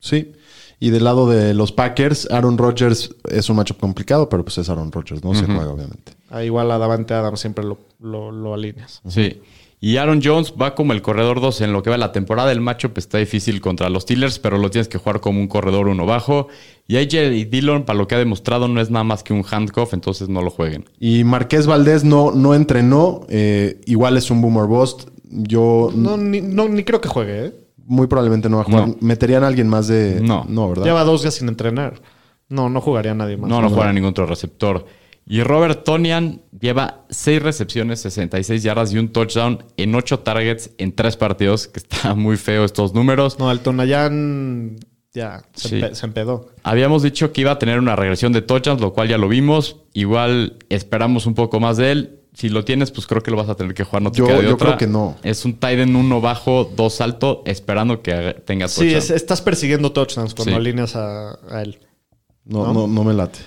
Sí. 0.00 0.32
Y 0.80 0.90
del 0.90 1.04
lado 1.04 1.28
de 1.28 1.52
los 1.54 1.72
Packers, 1.72 2.26
Aaron 2.30 2.56
Rodgers 2.56 3.14
es 3.28 3.50
un 3.50 3.56
matchup 3.56 3.78
complicado, 3.78 4.28
pero 4.30 4.42
pues 4.44 4.56
es 4.58 4.68
Aaron 4.70 4.90
Rodgers, 4.90 5.22
no 5.22 5.34
se 5.34 5.44
juega, 5.44 5.68
obviamente. 5.70 6.14
Ah, 6.30 6.42
igual 6.42 6.70
a 6.70 6.78
Davante 6.78 7.12
Adams 7.12 7.38
siempre 7.38 7.62
lo, 7.64 7.78
lo, 8.00 8.32
lo 8.32 8.54
alineas. 8.54 9.02
Sí. 9.06 9.40
Y 9.82 9.96
Aaron 9.96 10.20
Jones 10.22 10.52
va 10.60 10.74
como 10.74 10.92
el 10.92 11.00
corredor 11.00 11.40
2 11.40 11.62
en 11.62 11.72
lo 11.72 11.82
que 11.82 11.88
va 11.90 11.96
la 11.96 12.12
temporada. 12.12 12.52
El 12.52 12.60
matchup 12.60 12.98
está 12.98 13.16
difícil 13.18 13.60
contra 13.62 13.88
los 13.88 14.02
Steelers, 14.02 14.38
pero 14.38 14.58
lo 14.58 14.70
tienes 14.70 14.88
que 14.88 14.98
jugar 14.98 15.20
como 15.20 15.40
un 15.40 15.48
corredor 15.48 15.88
uno 15.88 16.04
bajo. 16.04 16.48
Y 16.86 16.96
AJ 16.96 17.48
Dillon, 17.50 17.84
para 17.84 17.98
lo 17.98 18.06
que 18.06 18.14
ha 18.14 18.18
demostrado, 18.18 18.68
no 18.68 18.80
es 18.80 18.90
nada 18.90 19.04
más 19.04 19.22
que 19.22 19.32
un 19.32 19.42
handcuff, 19.50 19.94
entonces 19.94 20.28
no 20.28 20.42
lo 20.42 20.50
jueguen. 20.50 20.84
Y 20.98 21.24
Marqués 21.24 21.66
Valdés 21.66 22.04
no, 22.04 22.30
no 22.32 22.54
entrenó. 22.54 23.22
eh, 23.30 23.80
igual 23.86 24.16
es 24.18 24.30
un 24.30 24.42
boomer 24.42 24.64
bust. 24.66 25.08
Yo 25.30 25.90
No, 25.94 26.16
ni, 26.16 26.40
no, 26.42 26.68
ni 26.68 26.84
creo 26.84 27.00
que 27.00 27.08
juegue, 27.08 27.46
¿eh? 27.46 27.54
Muy 27.90 28.06
probablemente 28.06 28.48
no 28.48 28.58
va 28.58 28.62
a 28.62 28.66
jugar. 28.66 28.88
No. 28.88 28.96
¿Meterían 29.00 29.42
a 29.42 29.48
alguien 29.48 29.68
más 29.68 29.88
de...? 29.88 30.20
No. 30.22 30.46
No, 30.48 30.68
¿verdad? 30.68 30.84
Lleva 30.84 31.04
dos 31.04 31.22
días 31.22 31.34
sin 31.34 31.48
entrenar. 31.48 32.00
No, 32.48 32.68
no 32.68 32.80
jugaría 32.80 33.14
nadie 33.14 33.36
más. 33.36 33.50
No, 33.50 33.60
no 33.60 33.68
juega 33.68 33.92
ningún 33.92 34.10
otro 34.10 34.26
receptor. 34.26 34.86
Y 35.26 35.42
Robert 35.42 35.84
Tonian 35.84 36.42
lleva 36.58 37.04
6 37.10 37.42
recepciones, 37.42 38.00
66 38.00 38.62
yardas 38.62 38.92
y 38.92 38.98
un 38.98 39.08
touchdown 39.10 39.64
en 39.76 39.94
8 39.94 40.20
targets 40.20 40.70
en 40.78 40.94
3 40.94 41.16
partidos, 41.16 41.68
que 41.68 41.78
está 41.78 42.14
muy 42.14 42.36
feo 42.36 42.64
estos 42.64 42.94
números. 42.94 43.38
No, 43.38 43.50
el 43.50 43.60
Tonayán 43.60 44.76
ya 45.12 45.42
se, 45.54 45.68
Sí. 45.68 45.74
empe- 45.80 45.94
se 45.94 46.06
empedó. 46.06 46.50
Habíamos 46.62 47.02
dicho 47.02 47.32
que 47.32 47.40
iba 47.40 47.50
a 47.52 47.58
tener 47.58 47.78
una 47.78 47.96
regresión 47.96 48.32
de 48.32 48.42
touchdowns, 48.42 48.80
lo 48.80 48.92
cual 48.92 49.08
ya 49.08 49.18
lo 49.18 49.28
vimos. 49.28 49.76
Igual 49.92 50.56
esperamos 50.68 51.26
un 51.26 51.34
poco 51.34 51.58
más 51.60 51.76
de 51.76 51.90
él. 51.92 52.16
Si 52.32 52.48
lo 52.48 52.64
tienes, 52.64 52.92
pues 52.92 53.06
creo 53.08 53.22
que 53.22 53.30
lo 53.32 53.36
vas 53.36 53.48
a 53.48 53.56
tener 53.56 53.74
que 53.74 53.82
jugar. 53.82 54.02
No 54.02 54.12
te 54.12 54.18
Yo- 54.18 54.26
queda 54.26 54.38
de 54.38 54.44
yo 54.44 54.54
otra. 54.54 54.66
creo 54.68 54.78
que 54.78 54.86
no. 54.86 55.16
Es 55.24 55.44
un 55.44 55.54
tight 55.54 55.80
end 55.80 55.96
uno 55.96 56.20
bajo, 56.20 56.64
dos 56.76 57.00
alto, 57.00 57.42
esperando 57.44 58.02
que 58.02 58.12
haga- 58.12 58.34
tenga 58.34 58.66
touchdown. 58.66 58.88
Sí, 58.88 58.94
es- 58.94 59.10
estás 59.10 59.42
persiguiendo 59.42 59.90
touchdowns 59.92 60.34
cuando 60.34 60.52
Sí. 60.52 60.56
alineas 60.56 60.94
a, 60.94 61.38
a 61.50 61.62
él. 61.62 61.80
No, 62.44 62.66
¿no? 62.66 62.72
no, 62.72 62.86
no 62.86 63.04
me 63.04 63.12
late. 63.14 63.40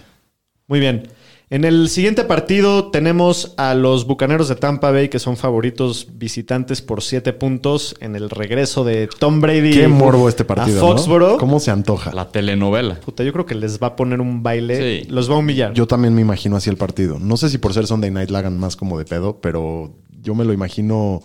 Muy 0.67 0.79
bien. 0.81 1.07
En 1.49 1.65
el 1.65 1.87
siguiente 1.89 2.23
partido 2.23 2.89
tenemos 2.89 3.53
a 3.57 3.75
los 3.75 4.07
Bucaneros 4.07 4.47
de 4.49 4.55
Tampa 4.55 4.89
Bay, 4.91 5.09
que 5.09 5.19
son 5.19 5.37
favoritos 5.37 6.07
visitantes 6.15 6.81
por 6.81 7.03
7 7.03 7.31
puntos 7.33 7.95
en 7.99 8.15
el 8.15 8.31
regreso 8.31 8.83
de 8.83 9.07
Tom 9.19 9.39
Brady. 9.39 9.71
Qué 9.71 9.87
morbo 9.87 10.29
este 10.29 10.45
partido, 10.45 10.79
A 10.79 10.81
¿no? 10.89 10.97
Foxboro. 10.97 11.37
¿Cómo 11.37 11.59
se 11.59 11.69
antoja? 11.69 12.11
La 12.11 12.29
telenovela. 12.31 12.95
Puta, 13.01 13.23
yo 13.23 13.31
creo 13.33 13.45
que 13.45 13.53
les 13.53 13.79
va 13.79 13.87
a 13.87 13.95
poner 13.95 14.19
un 14.19 14.41
baile. 14.41 15.03
Sí. 15.03 15.09
Los 15.11 15.29
va 15.29 15.35
a 15.35 15.37
humillar. 15.37 15.73
Yo 15.73 15.85
también 15.85 16.15
me 16.15 16.21
imagino 16.21 16.55
así 16.55 16.71
el 16.71 16.77
partido. 16.77 17.19
No 17.19 17.37
sé 17.37 17.49
si 17.49 17.59
por 17.59 17.71
ser 17.73 17.85
Sunday 17.85 18.09
Night 18.09 18.31
la 18.31 18.39
hagan 18.39 18.57
más 18.57 18.75
como 18.75 18.97
de 18.97 19.05
pedo, 19.05 19.39
pero 19.39 19.93
yo 20.21 20.33
me 20.33 20.45
lo 20.45 20.53
imagino... 20.53 21.21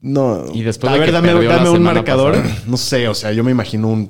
No, 0.00 0.44
Y 0.54 0.62
después 0.62 0.90
A 0.90 0.94
de 0.94 1.00
ver, 1.00 1.08
que 1.08 1.12
dame- 1.14 1.34
un 1.70 1.82
marcador. 1.82 2.34
pasada. 2.36 2.62
no 2.66 2.76
sé, 2.78 3.08
o 3.08 3.14
sea, 3.14 3.32
yo 3.32 3.44
me 3.44 3.50
imagino 3.50 3.88
un 3.88 4.08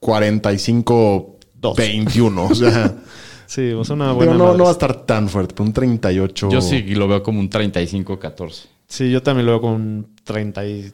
45-21. 0.00 2.50
O 2.50 2.54
sea, 2.54 2.94
Sí, 3.50 3.72
o 3.72 3.82
sea, 3.82 3.96
una 3.96 4.12
buena. 4.12 4.34
no, 4.34 4.44
madre. 4.44 4.58
no 4.58 4.62
va 4.62 4.70
a 4.70 4.74
estar 4.74 4.94
tan 5.04 5.28
fuerte, 5.28 5.54
pero 5.56 5.64
un 5.66 5.72
38. 5.72 6.50
Yo 6.52 6.60
sí 6.60 6.82
lo 6.94 7.08
veo 7.08 7.20
como 7.20 7.40
un 7.40 7.50
35-14. 7.50 8.66
Sí, 8.86 9.10
yo 9.10 9.24
también 9.24 9.46
lo 9.46 9.52
veo 9.54 9.60
con 9.60 10.06
30 10.22 10.66
y 10.66 10.92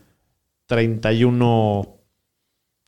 31 0.65 1.97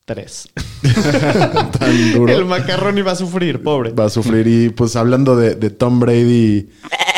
3. 0.07 0.49
tan 1.79 2.12
duro. 2.14 2.33
El 2.33 2.47
macarrón 2.47 2.97
iba 2.97 3.12
a 3.12 3.14
sufrir, 3.14 3.62
pobre. 3.62 3.91
va 3.91 4.07
a 4.07 4.09
sufrir. 4.09 4.47
Y 4.47 4.71
pues 4.71 4.97
hablando 4.97 5.37
de, 5.37 5.55
de 5.55 5.69
Tom 5.69 6.01
Brady, 6.01 6.71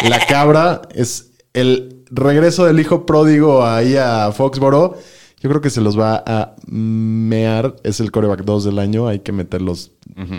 la 0.09 0.19
cabra 0.27 0.83
es 0.93 1.31
el 1.53 2.03
regreso 2.11 2.65
del 2.65 2.81
hijo 2.81 3.07
pródigo 3.07 3.65
ahí 3.65 3.95
a 3.97 4.33
Foxboro. 4.33 4.99
Yo 5.41 5.49
creo 5.49 5.61
que 5.63 5.71
se 5.71 5.81
los 5.81 5.99
va 5.99 6.23
a 6.27 6.55
mear. 6.67 7.77
Es 7.83 8.01
el 8.01 8.11
coreback 8.11 8.45
2 8.45 8.65
del 8.65 8.79
año. 8.79 9.09
Hay 9.09 9.21
que 9.21 9.33
meterlos 9.33 9.93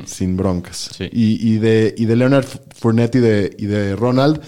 sin 0.05 0.37
broncas. 0.37 0.91
Sí. 0.95 1.09
Y, 1.11 1.55
y 1.55 1.57
de, 1.57 1.93
y 1.97 2.05
de 2.05 2.15
Leonard 2.15 2.45
Fournette 2.75 3.15
y 3.15 3.19
de, 3.19 3.55
y 3.57 3.65
de 3.65 3.95
Ronald 3.95 4.41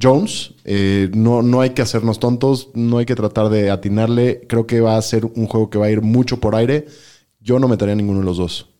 Jones, 0.00 0.54
eh, 0.64 1.08
no, 1.14 1.42
no 1.42 1.60
hay 1.60 1.70
que 1.70 1.82
hacernos 1.82 2.18
tontos. 2.18 2.70
No 2.74 2.98
hay 2.98 3.06
que 3.06 3.14
tratar 3.14 3.48
de 3.50 3.70
atinarle. 3.70 4.44
Creo 4.48 4.66
que 4.66 4.80
va 4.80 4.96
a 4.96 5.02
ser 5.02 5.24
un 5.24 5.46
juego 5.46 5.70
que 5.70 5.78
va 5.78 5.86
a 5.86 5.90
ir 5.90 6.02
mucho 6.02 6.40
por 6.40 6.56
aire. 6.56 6.86
Yo 7.40 7.58
no 7.60 7.68
metería 7.68 7.92
a 7.92 7.96
ninguno 7.96 8.18
de 8.18 8.24
los 8.24 8.36
dos. 8.36 8.70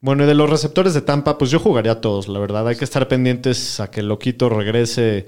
Bueno, 0.00 0.24
y 0.24 0.26
de 0.26 0.34
los 0.34 0.48
receptores 0.50 0.94
de 0.94 1.02
Tampa, 1.02 1.36
pues 1.38 1.50
yo 1.50 1.60
jugaría 1.60 1.92
a 1.92 2.00
todos, 2.00 2.26
la 2.26 2.38
verdad. 2.40 2.66
Hay 2.66 2.74
que 2.76 2.84
estar 2.84 3.06
pendientes 3.06 3.78
a 3.80 3.90
que 3.90 4.00
el 4.00 4.08
loquito 4.08 4.48
regrese 4.48 5.26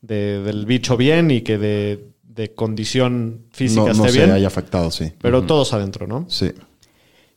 de- 0.00 0.40
del 0.42 0.64
bicho 0.66 0.96
bien 0.96 1.30
y 1.30 1.42
que 1.42 1.58
de, 1.58 2.08
de 2.34 2.52
condición 2.54 3.42
física 3.52 3.82
no 3.82 3.90
esté 3.90 4.02
no 4.02 4.08
se 4.08 4.18
bien. 4.18 4.30
haya 4.32 4.46
afectado, 4.46 4.90
sí. 4.90 5.12
Pero 5.20 5.42
todos 5.44 5.72
adentro, 5.72 6.06
¿no? 6.06 6.26
Sí. 6.28 6.52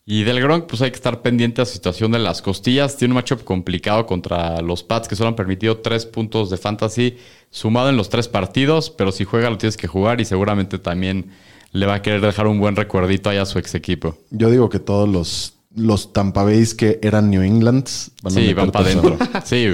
Y 0.09 0.23
del 0.23 0.39
Gronk, 0.39 0.67
pues 0.67 0.81
hay 0.81 0.89
que 0.89 0.95
estar 0.95 1.21
pendiente 1.21 1.59
a 1.61 1.65
la 1.65 1.69
situación 1.69 2.13
de 2.13 2.19
las 2.19 2.41
costillas. 2.41 2.95
Tiene 2.95 3.11
un 3.11 3.15
matchup 3.15 3.43
complicado 3.43 4.05
contra 4.05 4.61
los 4.61 4.81
Pats, 4.81 5.07
que 5.07 5.17
solo 5.17 5.27
han 5.29 5.35
permitido 5.35 5.79
tres 5.79 6.05
puntos 6.05 6.49
de 6.49 6.57
fantasy 6.57 7.17
sumado 7.51 7.89
en 7.89 7.97
los 7.97 8.09
tres 8.09 8.27
partidos, 8.29 8.89
pero 8.89 9.11
si 9.11 9.25
juega 9.25 9.49
lo 9.49 9.57
tienes 9.57 9.75
que 9.75 9.87
jugar 9.87 10.21
y 10.21 10.25
seguramente 10.25 10.79
también 10.79 11.31
le 11.73 11.85
va 11.85 11.95
a 11.95 12.01
querer 12.01 12.21
dejar 12.21 12.47
un 12.47 12.57
buen 12.59 12.75
recuerdito 12.77 13.29
ahí 13.29 13.37
a 13.37 13.45
su 13.45 13.59
ex 13.59 13.75
equipo. 13.75 14.17
Yo 14.31 14.49
digo 14.49 14.69
que 14.69 14.79
todos 14.79 15.09
los, 15.09 15.53
los 15.75 16.13
Tampa 16.13 16.43
Bays 16.43 16.73
que 16.73 16.99
eran 17.03 17.29
New 17.29 17.41
England 17.41 17.87
van 18.23 18.33
a 18.33 18.35
Sí, 18.35 18.53
van 18.53 18.71
para 18.71 18.85
adentro. 18.85 19.17
Sí, 19.43 19.67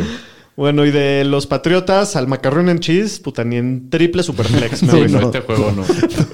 Bueno, 0.56 0.86
y 0.86 0.92
de 0.92 1.24
los 1.26 1.48
Patriotas 1.48 2.16
al 2.16 2.28
macarrón 2.28 2.70
en 2.70 2.80
cheese, 2.80 3.20
puta, 3.20 3.44
ni 3.44 3.56
en 3.56 3.90
triple 3.90 4.22
superflex. 4.22 4.84
me 4.84 4.92
sí, 4.92 5.12
no, 5.12 5.22
no. 5.22 5.28
este 5.28 5.40
juego 5.42 5.72
no. 5.72 5.84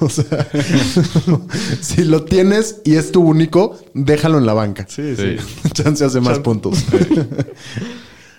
o 0.00 0.08
sea, 0.10 0.46
si 1.80 2.04
lo 2.04 2.24
tienes 2.24 2.82
y 2.84 2.96
es 2.96 3.12
tu 3.12 3.22
único, 3.22 3.78
déjalo 3.94 4.38
en 4.38 4.46
la 4.46 4.52
banca. 4.52 4.84
Sí, 4.88 5.16
sí. 5.16 5.36
Sí. 5.38 5.70
Chance 5.72 6.04
hace 6.04 6.20
más 6.20 6.34
Chan- 6.34 6.42
puntos. 6.42 6.84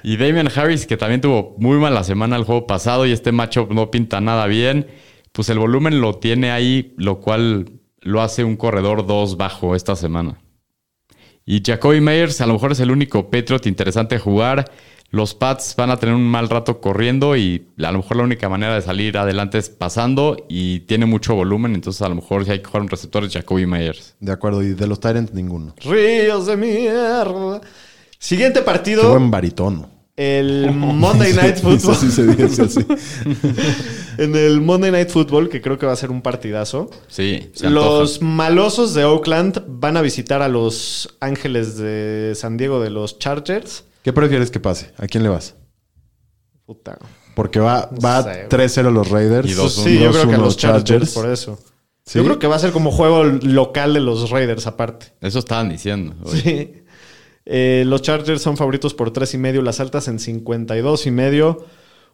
Y 0.04 0.18
Damian 0.18 0.50
Harris, 0.54 0.86
que 0.86 0.98
también 0.98 1.22
tuvo 1.22 1.56
muy 1.60 1.78
mala 1.78 2.04
semana 2.04 2.36
el 2.36 2.44
juego 2.44 2.68
pasado 2.68 3.06
y 3.06 3.12
este 3.12 3.32
matchup 3.32 3.72
no 3.72 3.92
pinta 3.92 4.20
nada 4.22 4.48
bien, 4.48 4.88
pues 5.32 5.50
el 5.50 5.60
volumen 5.60 6.02
lo 6.02 6.16
tiene 6.16 6.52
ahí, 6.52 6.94
lo 6.98 7.20
cual 7.20 7.72
lo 8.02 8.22
hace 8.22 8.44
un 8.44 8.56
corredor 8.58 9.06
2 9.06 9.38
bajo 9.38 9.76
esta 9.76 9.96
semana. 9.96 10.40
Y 11.46 11.62
Jacoby 11.66 12.02
Meyers 12.02 12.42
a 12.42 12.48
lo 12.48 12.54
mejor 12.54 12.72
es 12.72 12.80
el 12.80 12.92
único 12.92 13.30
Patriot 13.30 13.66
interesante 13.66 14.16
a 14.16 14.20
jugar. 14.20 14.72
Los 15.12 15.34
Pats 15.36 15.76
van 15.76 15.92
a 15.92 15.98
tener 15.98 16.16
un 16.16 16.26
mal 16.26 16.48
rato 16.48 16.80
corriendo 16.80 17.36
y 17.36 17.68
a 17.84 17.92
lo 17.92 17.98
mejor 17.98 18.16
la 18.16 18.24
única 18.24 18.48
manera 18.48 18.76
de 18.76 18.82
salir 18.82 19.18
adelante 19.18 19.58
es 19.58 19.70
pasando 19.70 20.38
y 20.48 20.80
tiene 20.82 21.06
mucho 21.06 21.36
volumen, 21.36 21.76
entonces 21.76 22.02
a 22.02 22.08
lo 22.08 22.16
mejor 22.16 22.46
si 22.46 22.52
hay 22.52 22.60
que 22.60 22.66
jugar 22.66 22.84
un 22.84 22.88
receptor 22.88 23.26
es 23.26 23.34
Jacoby 23.34 23.66
Meyers. 23.66 24.16
De 24.22 24.32
acuerdo. 24.32 24.64
Y 24.64 24.74
de 24.74 24.88
los 24.88 25.02
Tyrants, 25.02 25.34
ninguno. 25.34 25.76
Ríos 25.84 26.46
de 26.46 26.56
mierda. 26.56 27.60
Siguiente 28.18 28.60
Qué 28.60 28.66
partido, 28.66 29.10
buen 29.10 29.30
baritono. 29.30 29.90
el 30.16 30.72
Monday 30.74 31.34
Night 31.34 31.58
Football. 31.58 31.96
Sí, 31.96 32.10
se 32.10 32.28
dice 32.28 32.62
así. 32.62 32.86
En 34.18 34.36
el 34.36 34.62
Monday 34.62 34.92
Night 34.92 35.10
Football, 35.10 35.50
que 35.50 35.62
creo 35.62 35.78
que 35.78 35.86
va 35.86 35.94
a 35.94 35.98
ser 35.98 36.12
un 36.12 36.22
partidazo. 36.22 36.90
Sí, 37.08 37.50
se. 37.54 37.70
Los 37.70 38.22
malosos 38.22 38.94
de 38.94 39.04
Oakland 39.04 39.62
van 39.68 39.98
a 39.98 40.02
visitar 40.02 40.42
a 40.42 40.48
los 40.48 41.18
Ángeles 41.20 41.78
de 41.78 42.34
San 42.36 42.56
Diego 42.56 42.80
de 42.80 42.92
los 42.92 43.20
Chargers. 43.20 43.86
¿Qué 44.04 44.14
prefieres 44.14 44.52
que 44.52 44.60
pase? 44.60 44.92
¿A 44.98 45.08
quién 45.08 45.24
le 45.24 45.30
vas? 45.30 45.56
Puta. 46.66 46.98
Porque 47.36 47.60
va, 47.60 47.90
No 47.92 48.00
va 48.02 48.24
sé, 48.24 48.48
3-0 48.50 48.92
los 48.92 49.10
Raiders. 49.10 49.50
Y 49.50 49.54
dos- 49.54 49.74
Sí, 49.76 50.00
yo 50.00 50.12
creo 50.12 50.28
que 50.28 50.36
a 50.36 50.38
2-1 50.38 50.42
los 50.46 50.58
Chargers, 50.58 51.14
por 51.14 51.30
eso. 51.30 51.60
¿Sí? 52.06 52.18
Yo 52.20 52.26
creo 52.26 52.40
que 52.40 52.48
va 52.48 52.56
a 52.56 52.60
ser 52.60 52.72
como 52.72 52.92
juego 52.92 53.24
local 53.24 53.94
de 53.94 54.00
los 54.00 54.30
Raiders 54.32 54.68
aparte. 54.68 55.14
Eso 55.22 55.40
estaban 55.40 55.70
diciendo. 55.70 56.16
Sí. 56.32 56.84
Eh, 57.46 57.84
los 57.88 58.02
Chargers 58.02 58.42
son 58.42 58.58
favoritos 58.58 58.94
por 58.94 59.12
tres 59.12 59.34
y 59.34 59.38
medio, 59.38 59.62
las 59.62 59.80
altas 59.80 60.08
en 60.08 60.20
52 60.20 61.08
y 61.08 61.12
medio. 61.12 61.66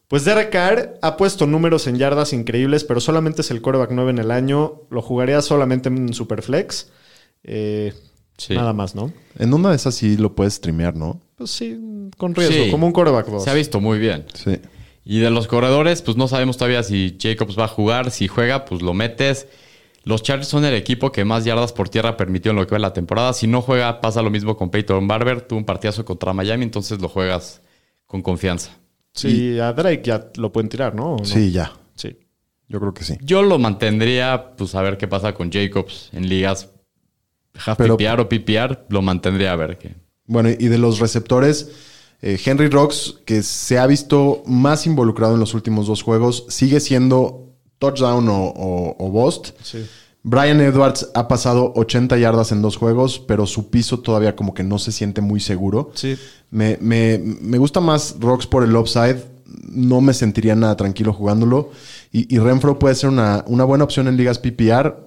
Pues 0.08 0.24
Derek 0.24 0.52
Carr 0.52 0.98
ha 1.02 1.18
puesto 1.18 1.48
números 1.48 1.86
en 1.88 1.98
yardas 1.98 2.32
increíbles, 2.32 2.84
pero 2.86 3.02
solamente 3.02 3.42
es 3.42 3.52
el 3.52 3.62
quarterback 3.62 3.92
9 3.92 4.12
en 4.12 4.20
el 4.20 4.32
año. 4.32 4.84
Lo 4.90 5.02
jugaría 5.02 5.42
solamente 5.42 5.90
en 5.90 6.14
Superflex. 6.14 6.92
Eh, 7.44 7.94
Sí. 8.38 8.54
Nada 8.56 8.74
más, 8.74 8.94
¿no? 8.96 9.12
En 9.40 9.54
una 9.54 9.70
de 9.72 9.76
esas 9.76 9.96
sí 9.96 10.16
lo 10.18 10.36
puedes 10.36 10.54
streamear, 10.56 10.96
¿no? 10.96 11.20
Pues 11.36 11.52
sí, 11.52 11.78
con 12.18 12.36
riesgo, 12.36 12.66
Sí. 12.66 12.72
como 12.72 12.86
un 12.88 12.94
quarterback 12.94 13.28
2. 13.28 13.44
Se 13.44 13.50
ha 13.50 13.54
visto 13.54 13.80
muy 13.82 13.98
bien. 14.00 14.26
Sí. 14.34 14.60
Y 15.06 15.20
de 15.20 15.30
los 15.30 15.48
corredores, 15.48 16.02
pues 16.02 16.18
no 16.18 16.28
sabemos 16.28 16.58
todavía 16.58 16.84
si 16.84 17.18
Jacobs 17.20 17.58
va 17.58 17.66
a 17.66 17.68
jugar. 17.70 18.12
Si 18.12 18.28
juega, 18.28 18.66
pues 18.66 18.82
lo 18.82 18.94
metes. 18.94 19.48
Los 20.04 20.22
Chargers 20.24 20.48
son 20.48 20.66
el 20.66 20.74
equipo 20.74 21.12
que 21.12 21.26
más 21.26 21.46
yardas 21.46 21.74
por 21.74 21.90
tierra 21.90 22.16
permitió 22.18 22.52
en 22.52 22.58
lo 22.58 22.68
que 22.68 22.74
va 22.76 22.80
la 22.80 22.94
temporada. 22.94 23.34
Si 23.34 23.48
no 23.48 23.62
juega, 23.62 24.00
pasa 24.02 24.22
lo 24.22 24.30
mismo 24.30 24.56
con 24.56 24.70
Peyton 24.70 25.08
Barber. 25.08 25.42
Tuvo 25.42 25.60
un 25.60 25.66
partidazo 25.66 26.06
contra 26.06 26.34
Miami, 26.34 26.64
entonces 26.64 27.02
lo 27.02 27.10
juegas 27.10 27.62
con 28.06 28.22
confianza. 28.22 28.72
Sí, 29.14 29.60
a 29.60 29.74
Drake 29.74 30.02
ya 30.04 30.30
lo 30.36 30.52
pueden 30.52 30.70
tirar, 30.70 30.94
¿no? 30.96 31.16
¿O 31.16 31.18
no? 31.20 31.26
Sí, 31.26 31.52
ya. 31.52 31.72
Sí. 31.96 32.18
Yo 32.70 32.80
creo 32.80 32.94
que 32.94 33.04
sí. 33.04 33.18
Yo 33.22 33.42
lo 33.44 33.58
mantendría, 33.60 34.54
pues 34.58 34.76
a 34.76 34.82
ver 34.82 34.98
qué 34.98 35.08
pasa 35.08 35.34
con 35.34 35.52
Jacobs 35.52 36.10
en 36.14 36.30
ligas 36.30 36.70
half 37.66 37.78
Pero- 37.78 37.98
PPR 37.98 38.22
o 38.22 38.30
PPR. 38.30 38.86
Lo 38.90 39.02
mantendría 39.02 39.52
a 39.54 39.56
ver 39.56 39.78
qué. 39.78 39.96
Bueno, 40.26 40.50
y 40.50 40.68
de 40.68 40.78
los 40.78 41.00
receptores, 41.00 41.70
eh, 42.22 42.40
Henry 42.44 42.68
Rocks, 42.70 43.20
que 43.26 43.44
se 43.44 43.78
ha 43.80 43.88
visto 43.88 44.44
más 44.46 44.86
involucrado 44.86 45.34
en 45.36 45.40
los 45.40 45.54
últimos 45.54 45.88
dos 45.88 46.02
juegos, 46.04 46.46
sigue 46.50 46.80
siendo 46.80 47.54
touchdown 47.80 48.28
o, 48.30 48.44
o, 48.48 48.96
o 49.00 49.10
bust. 49.10 49.50
Sí. 49.64 49.86
Brian 50.24 50.60
Edwards 50.60 51.10
ha 51.14 51.28
pasado 51.30 51.72
80 51.78 52.18
yardas 52.18 52.52
en 52.52 52.62
dos 52.62 52.76
juegos, 52.76 53.20
pero 53.20 53.46
su 53.46 53.70
piso 53.70 54.00
todavía 54.00 54.36
como 54.36 54.54
que 54.54 54.64
no 54.64 54.78
se 54.80 54.92
siente 54.92 55.22
muy 55.22 55.40
seguro. 55.40 55.92
Sí. 55.94 56.18
Me, 56.52 56.78
me- 56.82 57.18
me 57.20 57.58
gusta 57.58 57.80
más 57.80 58.16
Rocks 58.20 58.46
por 58.48 58.64
el 58.64 58.76
upside. 58.76 59.24
No 59.70 60.02
me 60.02 60.14
sentiría 60.14 60.56
nada 60.56 60.76
tranquilo 60.76 61.14
jugándolo. 61.14 61.70
Y, 62.12 62.34
y 62.36 62.40
Renfro 62.40 62.78
puede 62.80 62.96
ser 62.96 63.10
una, 63.10 63.46
una 63.48 63.64
buena 63.64 63.86
opción 63.86 64.10
en 64.10 64.18
ligas 64.18 64.40
PPR. 64.40 65.07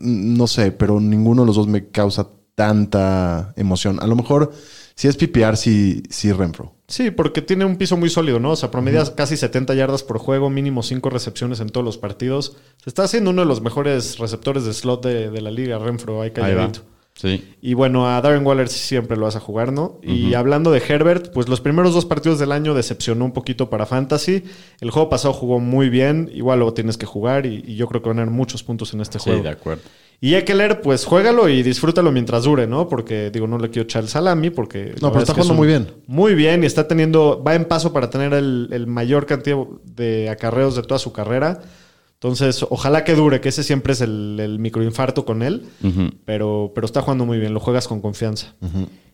No 0.00 0.46
sé, 0.46 0.72
pero 0.72 1.00
ninguno 1.00 1.42
de 1.42 1.46
los 1.46 1.56
dos 1.56 1.68
me 1.68 1.88
causa 1.88 2.28
tanta 2.54 3.52
emoción. 3.56 3.98
A 4.02 4.06
lo 4.06 4.16
mejor, 4.16 4.52
si 4.94 5.08
es 5.08 5.16
PPR, 5.16 5.56
sí, 5.56 6.02
sí 6.10 6.32
Renfro. 6.32 6.74
Sí, 6.88 7.10
porque 7.10 7.40
tiene 7.40 7.64
un 7.64 7.76
piso 7.76 7.96
muy 7.96 8.10
sólido, 8.10 8.40
¿no? 8.40 8.50
O 8.50 8.56
sea, 8.56 8.70
promedia 8.70 9.04
casi 9.14 9.36
70 9.36 9.74
yardas 9.74 10.02
por 10.02 10.18
juego, 10.18 10.50
mínimo 10.50 10.82
5 10.82 11.08
recepciones 11.08 11.60
en 11.60 11.68
todos 11.68 11.84
los 11.84 11.98
partidos. 11.98 12.56
Se 12.82 12.90
está 12.90 13.04
haciendo 13.04 13.30
uno 13.30 13.42
de 13.42 13.46
los 13.46 13.60
mejores 13.62 14.18
receptores 14.18 14.64
de 14.64 14.74
slot 14.74 15.04
de, 15.04 15.30
de 15.30 15.40
la 15.40 15.50
liga, 15.50 15.78
Renfro, 15.78 16.16
va. 16.16 16.30
calladito. 16.30 16.80
Sí. 17.14 17.54
Y 17.60 17.74
bueno, 17.74 18.08
a 18.08 18.20
Darren 18.22 18.46
Waller 18.46 18.68
siempre 18.68 19.16
lo 19.16 19.24
vas 19.24 19.36
a 19.36 19.40
jugar, 19.40 19.72
¿no? 19.72 19.98
Y 20.02 20.32
hablando 20.32 20.70
de 20.70 20.78
Herbert, 20.86 21.32
pues 21.34 21.48
los 21.48 21.60
primeros 21.60 21.92
dos 21.92 22.06
partidos 22.06 22.38
del 22.38 22.50
año 22.50 22.72
decepcionó 22.72 23.26
un 23.26 23.32
poquito 23.32 23.68
para 23.68 23.84
Fantasy. 23.84 24.42
El 24.80 24.90
juego 24.90 25.10
pasado 25.10 25.34
jugó 25.34 25.58
muy 25.60 25.90
bien, 25.90 26.30
igual 26.32 26.60
lo 26.60 26.72
tienes 26.72 26.96
que 26.96 27.04
jugar 27.04 27.44
y, 27.44 27.62
y 27.66 27.76
yo 27.76 27.86
creo 27.88 28.00
que 28.00 28.08
van 28.08 28.18
a 28.20 28.22
tener 28.22 28.34
muchos 28.34 28.62
puntos 28.62 28.94
en 28.94 29.02
este 29.02 29.18
Sí, 29.18 29.24
juego. 29.28 29.42
de 29.42 29.50
acuerdo. 29.50 29.82
Y 30.22 30.34
Eckler, 30.34 30.80
pues 30.82 31.04
juégalo 31.06 31.48
y 31.48 31.62
disfrútalo 31.62 32.10
mientras 32.12 32.44
dure, 32.44 32.66
¿no? 32.66 32.88
Porque, 32.88 33.30
digo, 33.30 33.46
no 33.46 33.58
le 33.58 33.68
quiero 33.70 33.84
echar 33.84 34.02
el 34.02 34.08
salami 34.08 34.48
porque... 34.50 34.94
No, 35.00 35.10
pero 35.10 35.20
está 35.20 35.32
es 35.32 35.36
jugando 35.38 35.52
un- 35.52 35.56
muy 35.58 35.66
bien. 35.68 35.88
Muy 36.06 36.34
bien 36.34 36.62
y 36.62 36.66
está 36.66 36.86
teniendo... 36.88 37.42
Va 37.42 37.54
en 37.54 37.64
paso 37.66 37.92
para 37.92 38.08
tener 38.10 38.32
el, 38.34 38.68
el 38.70 38.86
mayor 38.86 39.24
cantidad 39.26 39.56
de 39.84 40.28
acarreos 40.30 40.74
de 40.76 40.82
toda 40.82 40.98
su 40.98 41.12
carrera. 41.12 41.60
Entonces, 42.22 42.66
ojalá 42.68 43.02
que 43.02 43.14
dure, 43.14 43.40
que 43.40 43.48
ese 43.48 43.62
siempre 43.62 43.94
es 43.94 44.02
el, 44.02 44.38
el 44.40 44.58
microinfarto 44.58 45.24
con 45.24 45.42
él. 45.42 45.62
Pero, 46.26 46.70
pero 46.74 46.84
está 46.84 47.00
jugando 47.00 47.24
muy 47.24 47.38
bien, 47.38 47.54
lo 47.54 47.60
juegas 47.60 47.88
con 47.88 48.02
confianza. 48.02 48.54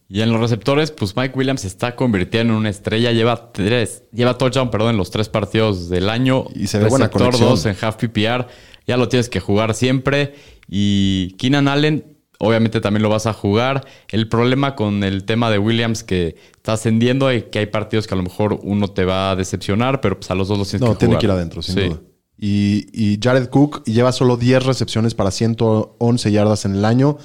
Y 0.08 0.22
en 0.22 0.32
los 0.32 0.40
receptores, 0.40 0.90
pues 0.90 1.16
Mike 1.16 1.38
Williams 1.38 1.60
se 1.60 1.68
está 1.68 1.94
convirtiendo 1.94 2.52
en 2.54 2.58
una 2.58 2.68
estrella. 2.70 3.12
Lleva 3.12 3.52
tres, 3.52 4.02
lleva 4.12 4.36
touchdown, 4.36 4.70
perdón, 4.72 4.90
en 4.90 4.96
los 4.96 5.10
tres 5.12 5.28
partidos 5.28 5.88
del 5.88 6.10
año. 6.10 6.46
Y 6.54 6.66
se 6.66 6.78
ve 6.78 6.88
buena 6.88 7.06
Receptor 7.06 7.26
conexión. 7.32 7.48
2 7.50 7.66
en 7.66 7.76
half 7.80 7.96
PPR. 7.96 8.46
Ya 8.88 8.96
lo 8.96 9.08
tienes 9.08 9.28
que 9.28 9.38
jugar 9.38 9.74
siempre. 9.74 10.34
Y 10.68 11.36
Keenan 11.38 11.68
Allen, 11.68 12.16
obviamente 12.40 12.80
también 12.80 13.04
lo 13.04 13.08
vas 13.08 13.26
a 13.26 13.32
jugar. 13.32 13.86
El 14.08 14.28
problema 14.28 14.74
con 14.74 15.04
el 15.04 15.22
tema 15.24 15.48
de 15.50 15.58
Williams 15.58 16.02
que 16.02 16.34
está 16.56 16.72
ascendiendo 16.72 17.32
y 17.32 17.42
que 17.42 17.60
hay 17.60 17.66
partidos 17.66 18.08
que 18.08 18.14
a 18.14 18.16
lo 18.16 18.24
mejor 18.24 18.58
uno 18.64 18.88
te 18.88 19.04
va 19.04 19.30
a 19.30 19.36
decepcionar, 19.36 20.00
pero 20.00 20.18
pues 20.18 20.28
a 20.32 20.34
los 20.34 20.48
dos 20.48 20.58
los 20.58 20.68
tienes 20.68 20.88
No, 20.88 20.94
que 20.94 20.98
tiene 20.98 21.12
jugar. 21.14 21.20
que 21.20 21.26
ir 21.26 21.30
adentro, 21.30 21.62
sin 21.62 21.74
Sí. 21.76 21.80
duda. 21.88 22.00
Y, 22.38 22.86
y 22.92 23.18
Jared 23.22 23.48
Cook 23.48 23.84
lleva 23.84 24.12
solo 24.12 24.36
10 24.36 24.64
recepciones 24.66 25.14
para 25.14 25.30
111 25.30 26.32
yardas 26.32 26.64
en 26.64 26.74
el 26.74 26.84
año. 26.84 27.18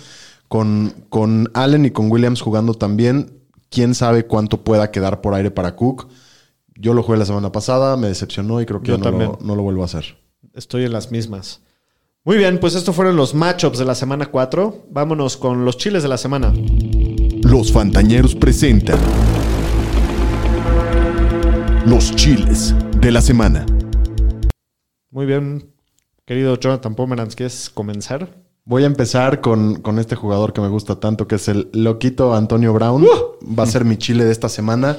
Con, 0.48 0.94
con 1.10 1.50
Allen 1.54 1.86
y 1.86 1.92
con 1.92 2.12
Williams 2.12 2.42
jugando 2.42 2.74
también, 2.74 3.40
quién 3.70 3.96
sabe 3.96 4.26
cuánto 4.26 4.64
pueda 4.64 4.92
quedar 4.92 5.22
por 5.22 5.34
aire 5.34 5.50
para 5.52 5.76
Cook. 5.78 6.08
Yo 6.76 6.94
lo 6.94 7.04
jugué 7.04 7.18
la 7.18 7.26
semana 7.26 7.52
pasada, 7.52 7.96
me 7.96 8.08
decepcionó 8.08 8.60
y 8.62 8.66
creo 8.66 8.82
que 8.82 8.90
Yo 8.90 8.98
no 8.98 9.04
también. 9.04 9.32
lo, 9.32 9.40
no 9.42 9.56
lo 9.56 9.64
vuelvo 9.64 9.84
a 9.84 9.86
hacer. 9.86 10.18
Estoy 10.54 10.84
en 10.84 10.92
las 10.92 11.12
mismas. 11.12 11.62
Muy 12.24 12.38
bien, 12.38 12.60
pues 12.60 12.76
estos 12.76 12.96
fueron 12.96 13.16
los 13.16 13.34
matchups 13.34 13.80
de 13.80 13.86
la 13.86 13.96
semana 13.96 14.26
4. 14.28 14.88
Vámonos 14.92 15.38
con 15.38 15.64
los 15.64 15.78
chiles 15.78 16.04
de 16.04 16.10
la 16.10 16.18
semana. 16.18 16.54
Los 17.44 17.72
Fantañeros 17.72 18.36
presentan 18.36 19.00
los 21.86 22.16
chiles 22.16 22.76
de 23.00 23.12
la 23.12 23.22
semana. 23.22 23.66
Muy 25.12 25.26
bien, 25.26 25.74
querido 26.26 26.58
Jonathan 26.58 26.96
Pomeranz, 26.96 27.36
¿quieres 27.36 27.70
comenzar? 27.70 28.42
Voy 28.64 28.84
a 28.84 28.88
empezar 28.88 29.42
con, 29.42 29.82
con 29.82 30.00
este 30.00 30.16
jugador 30.16 30.54
que 30.54 30.62
me 30.62 30.70
gusta 30.70 31.00
tanto, 31.00 31.28
que 31.28 31.36
es 31.36 31.48
el 31.48 31.70
loquito 31.74 32.34
Antonio 32.34 32.74
Brown. 32.74 33.04
Va 33.58 33.64
a 33.64 33.68
ser 33.68 33.84
mi 33.86 33.98
chile 33.98 34.24
de 34.24 34.32
esta 34.32 34.50
semana. 34.50 34.98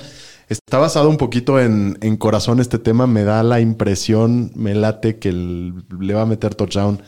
Está 0.49 0.79
basado 0.79 1.09
un 1.09 1.17
poquito 1.17 1.59
en, 1.61 1.97
en 2.03 2.17
corazón 2.17 2.61
este 2.61 2.79
tema. 2.79 3.07
Me 3.07 3.23
da 3.25 3.43
la 3.43 3.61
impresión, 3.61 4.51
me 4.57 4.75
late 4.75 5.19
que 5.19 5.29
el- 5.31 5.85
le 5.99 6.13
va 6.13 6.23
a 6.23 6.27
meter 6.27 6.55
touchdown 6.55 7.01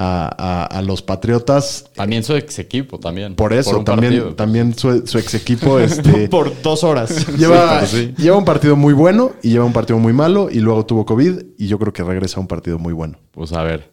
a, 0.00 0.30
a- 0.38 0.78
a 0.78 0.82
los 0.82 1.02
Patriotas. 1.02 1.86
También 1.94 2.22
su 2.22 2.34
ex 2.36 2.58
equipo, 2.60 3.00
también. 3.00 3.34
Por 3.34 3.52
eso, 3.52 3.82
también, 3.82 4.12
partido. 4.14 4.34
también 4.36 4.74
su, 4.78 5.04
su 5.06 5.18
ex 5.18 5.34
equipo 5.34 5.78
este, 5.80 6.28
Por 6.28 6.62
dos 6.62 6.84
horas. 6.84 7.26
lleva, 7.36 7.84
Sí, 7.84 7.96
pero 7.96 8.14
sí. 8.16 8.22
lleva 8.22 8.36
un 8.36 8.44
partido 8.44 8.76
muy 8.76 8.94
bueno 8.94 9.32
y 9.42 9.50
lleva 9.50 9.64
un 9.64 9.72
partido 9.72 9.98
muy 9.98 10.12
malo 10.12 10.48
y 10.50 10.60
luego 10.60 10.86
tuvo 10.86 11.04
COVID 11.04 11.40
y 11.58 11.66
yo 11.66 11.78
creo 11.80 11.92
que 11.92 12.04
regresa 12.04 12.36
a 12.36 12.40
un 12.40 12.46
partido 12.46 12.78
muy 12.78 12.92
bueno. 12.92 13.18
Pues 13.32 13.52
a 13.52 13.62
ver. 13.64 13.90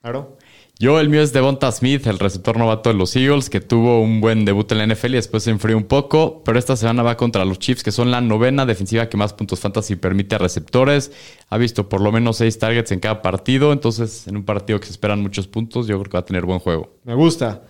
Claro. 0.00 0.36
Yo, 0.82 0.98
el 0.98 1.10
mío 1.10 1.22
es 1.22 1.32
Devonta 1.32 1.70
Smith, 1.70 2.08
el 2.08 2.18
receptor 2.18 2.58
novato 2.58 2.90
de 2.90 2.96
los 2.96 3.14
Eagles, 3.14 3.48
que 3.48 3.60
tuvo 3.60 4.02
un 4.02 4.20
buen 4.20 4.44
debut 4.44 4.72
en 4.72 4.78
la 4.78 4.86
NFL 4.88 5.10
y 5.10 5.12
después 5.12 5.44
se 5.44 5.50
enfrió 5.50 5.76
un 5.76 5.84
poco, 5.84 6.42
pero 6.44 6.58
esta 6.58 6.74
semana 6.74 7.04
va 7.04 7.16
contra 7.16 7.44
los 7.44 7.60
Chiefs, 7.60 7.84
que 7.84 7.92
son 7.92 8.10
la 8.10 8.20
novena 8.20 8.66
defensiva 8.66 9.08
que 9.08 9.16
más 9.16 9.32
puntos 9.32 9.60
fantasy 9.60 9.94
permite 9.94 10.34
a 10.34 10.38
receptores. 10.38 11.12
Ha 11.50 11.56
visto 11.56 11.88
por 11.88 12.00
lo 12.00 12.10
menos 12.10 12.38
seis 12.38 12.58
targets 12.58 12.90
en 12.90 12.98
cada 12.98 13.22
partido, 13.22 13.72
entonces 13.72 14.26
en 14.26 14.36
un 14.36 14.44
partido 14.44 14.80
que 14.80 14.86
se 14.86 14.90
esperan 14.90 15.22
muchos 15.22 15.46
puntos, 15.46 15.86
yo 15.86 16.00
creo 16.00 16.10
que 16.10 16.16
va 16.16 16.22
a 16.22 16.24
tener 16.24 16.44
buen 16.44 16.58
juego. 16.58 16.96
Me 17.04 17.14
gusta. 17.14 17.62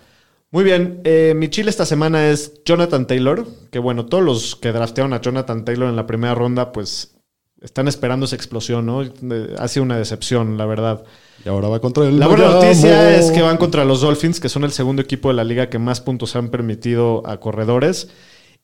Muy 0.49 0.63
bien, 0.63 1.01
eh, 1.03 1.35
mi 1.35 1.49
chile 1.49 1.69
esta 1.69 1.85
semana 1.85 2.31
es 2.31 2.63
Jonathan 2.65 3.05
Taylor, 3.05 3.45
que 3.69 3.77
bueno, 3.77 4.07
todos 4.07 4.23
los 4.23 4.55
que 4.55 4.71
draftearon 4.71 5.13
a 5.13 5.21
Jonathan 5.21 5.65
Taylor 5.65 5.87
en 5.87 5.97
la 5.97 6.07
primera 6.07 6.33
ronda, 6.33 6.71
pues 6.71 7.15
están 7.61 7.87
esperando 7.87 8.25
esa 8.25 8.37
explosión, 8.37 8.87
¿no? 8.87 9.03
Eh, 9.03 9.55
Ha 9.59 9.67
sido 9.67 9.83
una 9.83 9.99
decepción, 9.99 10.57
la 10.57 10.65
verdad. 10.65 11.03
Y 11.45 11.49
ahora 11.49 11.67
va 11.67 11.79
contra 11.79 12.07
el 12.07 12.19
La 12.19 12.27
buena 12.27 12.47
noticia 12.49 13.15
es 13.17 13.31
que 13.31 13.41
van 13.41 13.57
contra 13.57 13.85
los 13.85 14.01
Dolphins, 14.01 14.39
que 14.39 14.49
son 14.49 14.63
el 14.63 14.71
segundo 14.71 15.01
equipo 15.01 15.29
de 15.29 15.35
la 15.35 15.43
liga 15.43 15.69
que 15.69 15.79
más 15.79 15.99
puntos 16.01 16.35
han 16.35 16.49
permitido 16.49 17.25
a 17.27 17.39
corredores. 17.39 18.09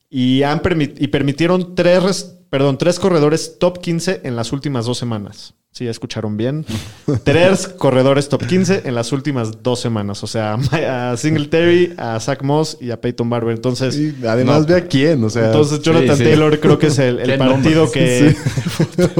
Y, 0.09 0.43
han 0.43 0.61
permi- 0.61 0.93
y 0.97 1.07
permitieron 1.07 1.75
tres, 1.75 2.01
res- 2.03 2.38
perdón, 2.49 2.77
tres 2.77 2.99
corredores 2.99 3.57
top 3.59 3.79
15 3.79 4.21
en 4.23 4.35
las 4.35 4.51
últimas 4.51 4.85
dos 4.85 4.97
semanas. 4.97 5.53
Sí, 5.71 5.85
ya 5.85 5.91
escucharon 5.91 6.35
bien. 6.35 6.65
tres 7.23 7.67
corredores 7.67 8.27
top 8.27 8.43
15 8.47 8.81
en 8.85 8.95
las 8.95 9.11
últimas 9.11 9.61
dos 9.61 9.79
semanas. 9.79 10.23
O 10.23 10.27
sea, 10.27 10.55
a 10.55 11.15
Singletary, 11.15 11.93
a 11.95 12.19
Zach 12.19 12.41
Moss 12.41 12.77
y 12.81 12.89
a 12.89 12.99
Peyton 12.99 13.29
Barber. 13.29 13.53
Entonces, 13.55 13.95
Y 13.95 14.15
además 14.25 14.61
No. 14.61 14.65
ve 14.67 14.75
a 14.75 14.87
quién, 14.87 15.23
o 15.23 15.29
sea. 15.29 15.45
entonces 15.45 15.79
Jonathan 15.83 16.17
sí. 16.17 16.23
Taylor 16.23 16.59
creo 16.59 16.79
que 16.79 16.87
es 16.87 16.97
el, 16.97 17.19
el 17.19 17.37
partido 17.37 17.89
que, 17.91 18.35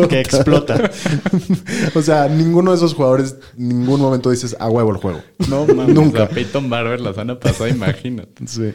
que 0.10 0.20
explota. 0.20 0.90
o 1.94 2.02
sea, 2.02 2.28
ninguno 2.28 2.72
de 2.72 2.78
esos 2.78 2.96
jugadores, 2.96 3.36
en 3.56 3.70
ningún 3.70 4.02
momento 4.02 4.32
dices 4.32 4.56
a 4.60 4.70
huevo 4.70 4.90
el 4.92 4.98
juego. 4.98 5.22
No, 5.50 5.66
Nunca. 5.68 6.24
O 6.24 6.28
sea, 6.28 6.30
Peyton 6.30 6.68
Barber 6.68 7.00
la 7.00 7.12
semana 7.12 7.40
pasada, 7.40 7.70
imagínate. 7.70 8.48
Sí. 8.48 8.74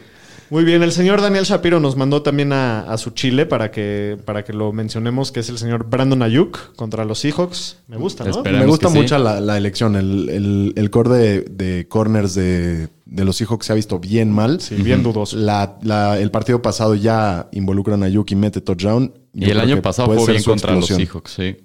Muy 0.49 0.63
bien, 0.63 0.83
el 0.83 0.91
señor 0.91 1.21
Daniel 1.21 1.43
Shapiro 1.43 1.79
nos 1.79 1.95
mandó 1.95 2.21
también 2.21 2.53
a, 2.53 2.81
a 2.81 2.97
su 2.97 3.11
Chile 3.11 3.45
para 3.45 3.71
que, 3.71 4.17
para 4.25 4.43
que 4.43 4.53
lo 4.53 4.71
mencionemos, 4.73 5.31
que 5.31 5.39
es 5.39 5.49
el 5.49 5.57
señor 5.57 5.89
Brandon 5.89 6.21
Ayuk 6.21 6.75
contra 6.75 7.03
los 7.03 7.19
Seahawks. 7.19 7.77
Me 7.87 7.97
gusta, 7.97 8.23
¿no? 8.23 8.29
Espera. 8.29 8.43
Me 8.43 8.49
Esperemos 8.65 8.77
gusta 8.77 8.89
sí. 8.89 8.97
mucho 8.97 9.17
la, 9.17 9.41
la 9.41 9.57
elección. 9.57 9.95
El, 9.95 10.29
el, 10.29 10.73
el 10.75 10.89
core 10.91 11.09
de, 11.09 11.41
de 11.41 11.87
corners 11.87 12.35
de, 12.35 12.89
de 13.05 13.25
los 13.25 13.37
Seahawks 13.37 13.65
se 13.65 13.71
ha 13.73 13.75
visto 13.75 13.99
bien 13.99 14.31
mal. 14.31 14.61
Sí, 14.61 14.75
bien 14.75 15.01
dudoso. 15.01 15.35
La, 15.37 15.77
la- 15.81 16.19
el 16.19 16.29
partido 16.29 16.61
pasado 16.61 16.93
ya 16.95 17.49
involucran 17.51 18.03
a 18.03 18.07
Yuki 18.09 18.35
y 18.35 18.37
mete 18.37 18.61
touchdown. 18.61 19.13
Yo 19.33 19.47
Y 19.47 19.51
el 19.51 19.59
año 19.59 19.81
pasado 19.81 20.17
ser 20.19 20.31
bien 20.31 20.43
contra 20.43 20.75
los. 20.75 20.85
Seahawks, 20.85 21.31
sí. 21.31 21.57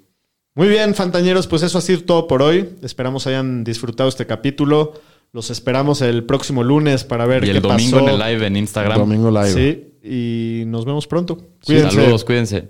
Muy 0.54 0.68
bien, 0.68 0.94
Fantañeros, 0.94 1.46
pues 1.46 1.62
eso 1.62 1.78
ha 1.78 1.80
sido 1.80 2.02
todo 2.04 2.26
por 2.26 2.42
hoy. 2.42 2.70
Esperamos 2.82 3.26
hayan 3.26 3.62
disfrutado 3.62 4.08
este 4.08 4.26
capítulo. 4.26 4.94
Los 5.32 5.50
esperamos 5.50 6.02
el 6.02 6.24
próximo 6.24 6.64
lunes 6.64 7.04
para 7.04 7.24
ver 7.26 7.44
Y 7.44 7.46
qué 7.46 7.52
el 7.52 7.62
domingo 7.62 7.98
pasó. 7.98 8.08
en 8.08 8.14
el 8.14 8.18
live 8.34 8.46
en 8.46 8.56
Instagram. 8.56 8.98
Domingo 8.98 9.30
live. 9.30 9.52
Sí, 9.52 9.94
y 10.02 10.64
nos 10.66 10.84
vemos 10.84 11.06
pronto. 11.06 11.38
Sí, 11.60 11.72
Cuídense. 11.74 11.96
Saludos, 11.96 12.24
cuídense. 12.24 12.68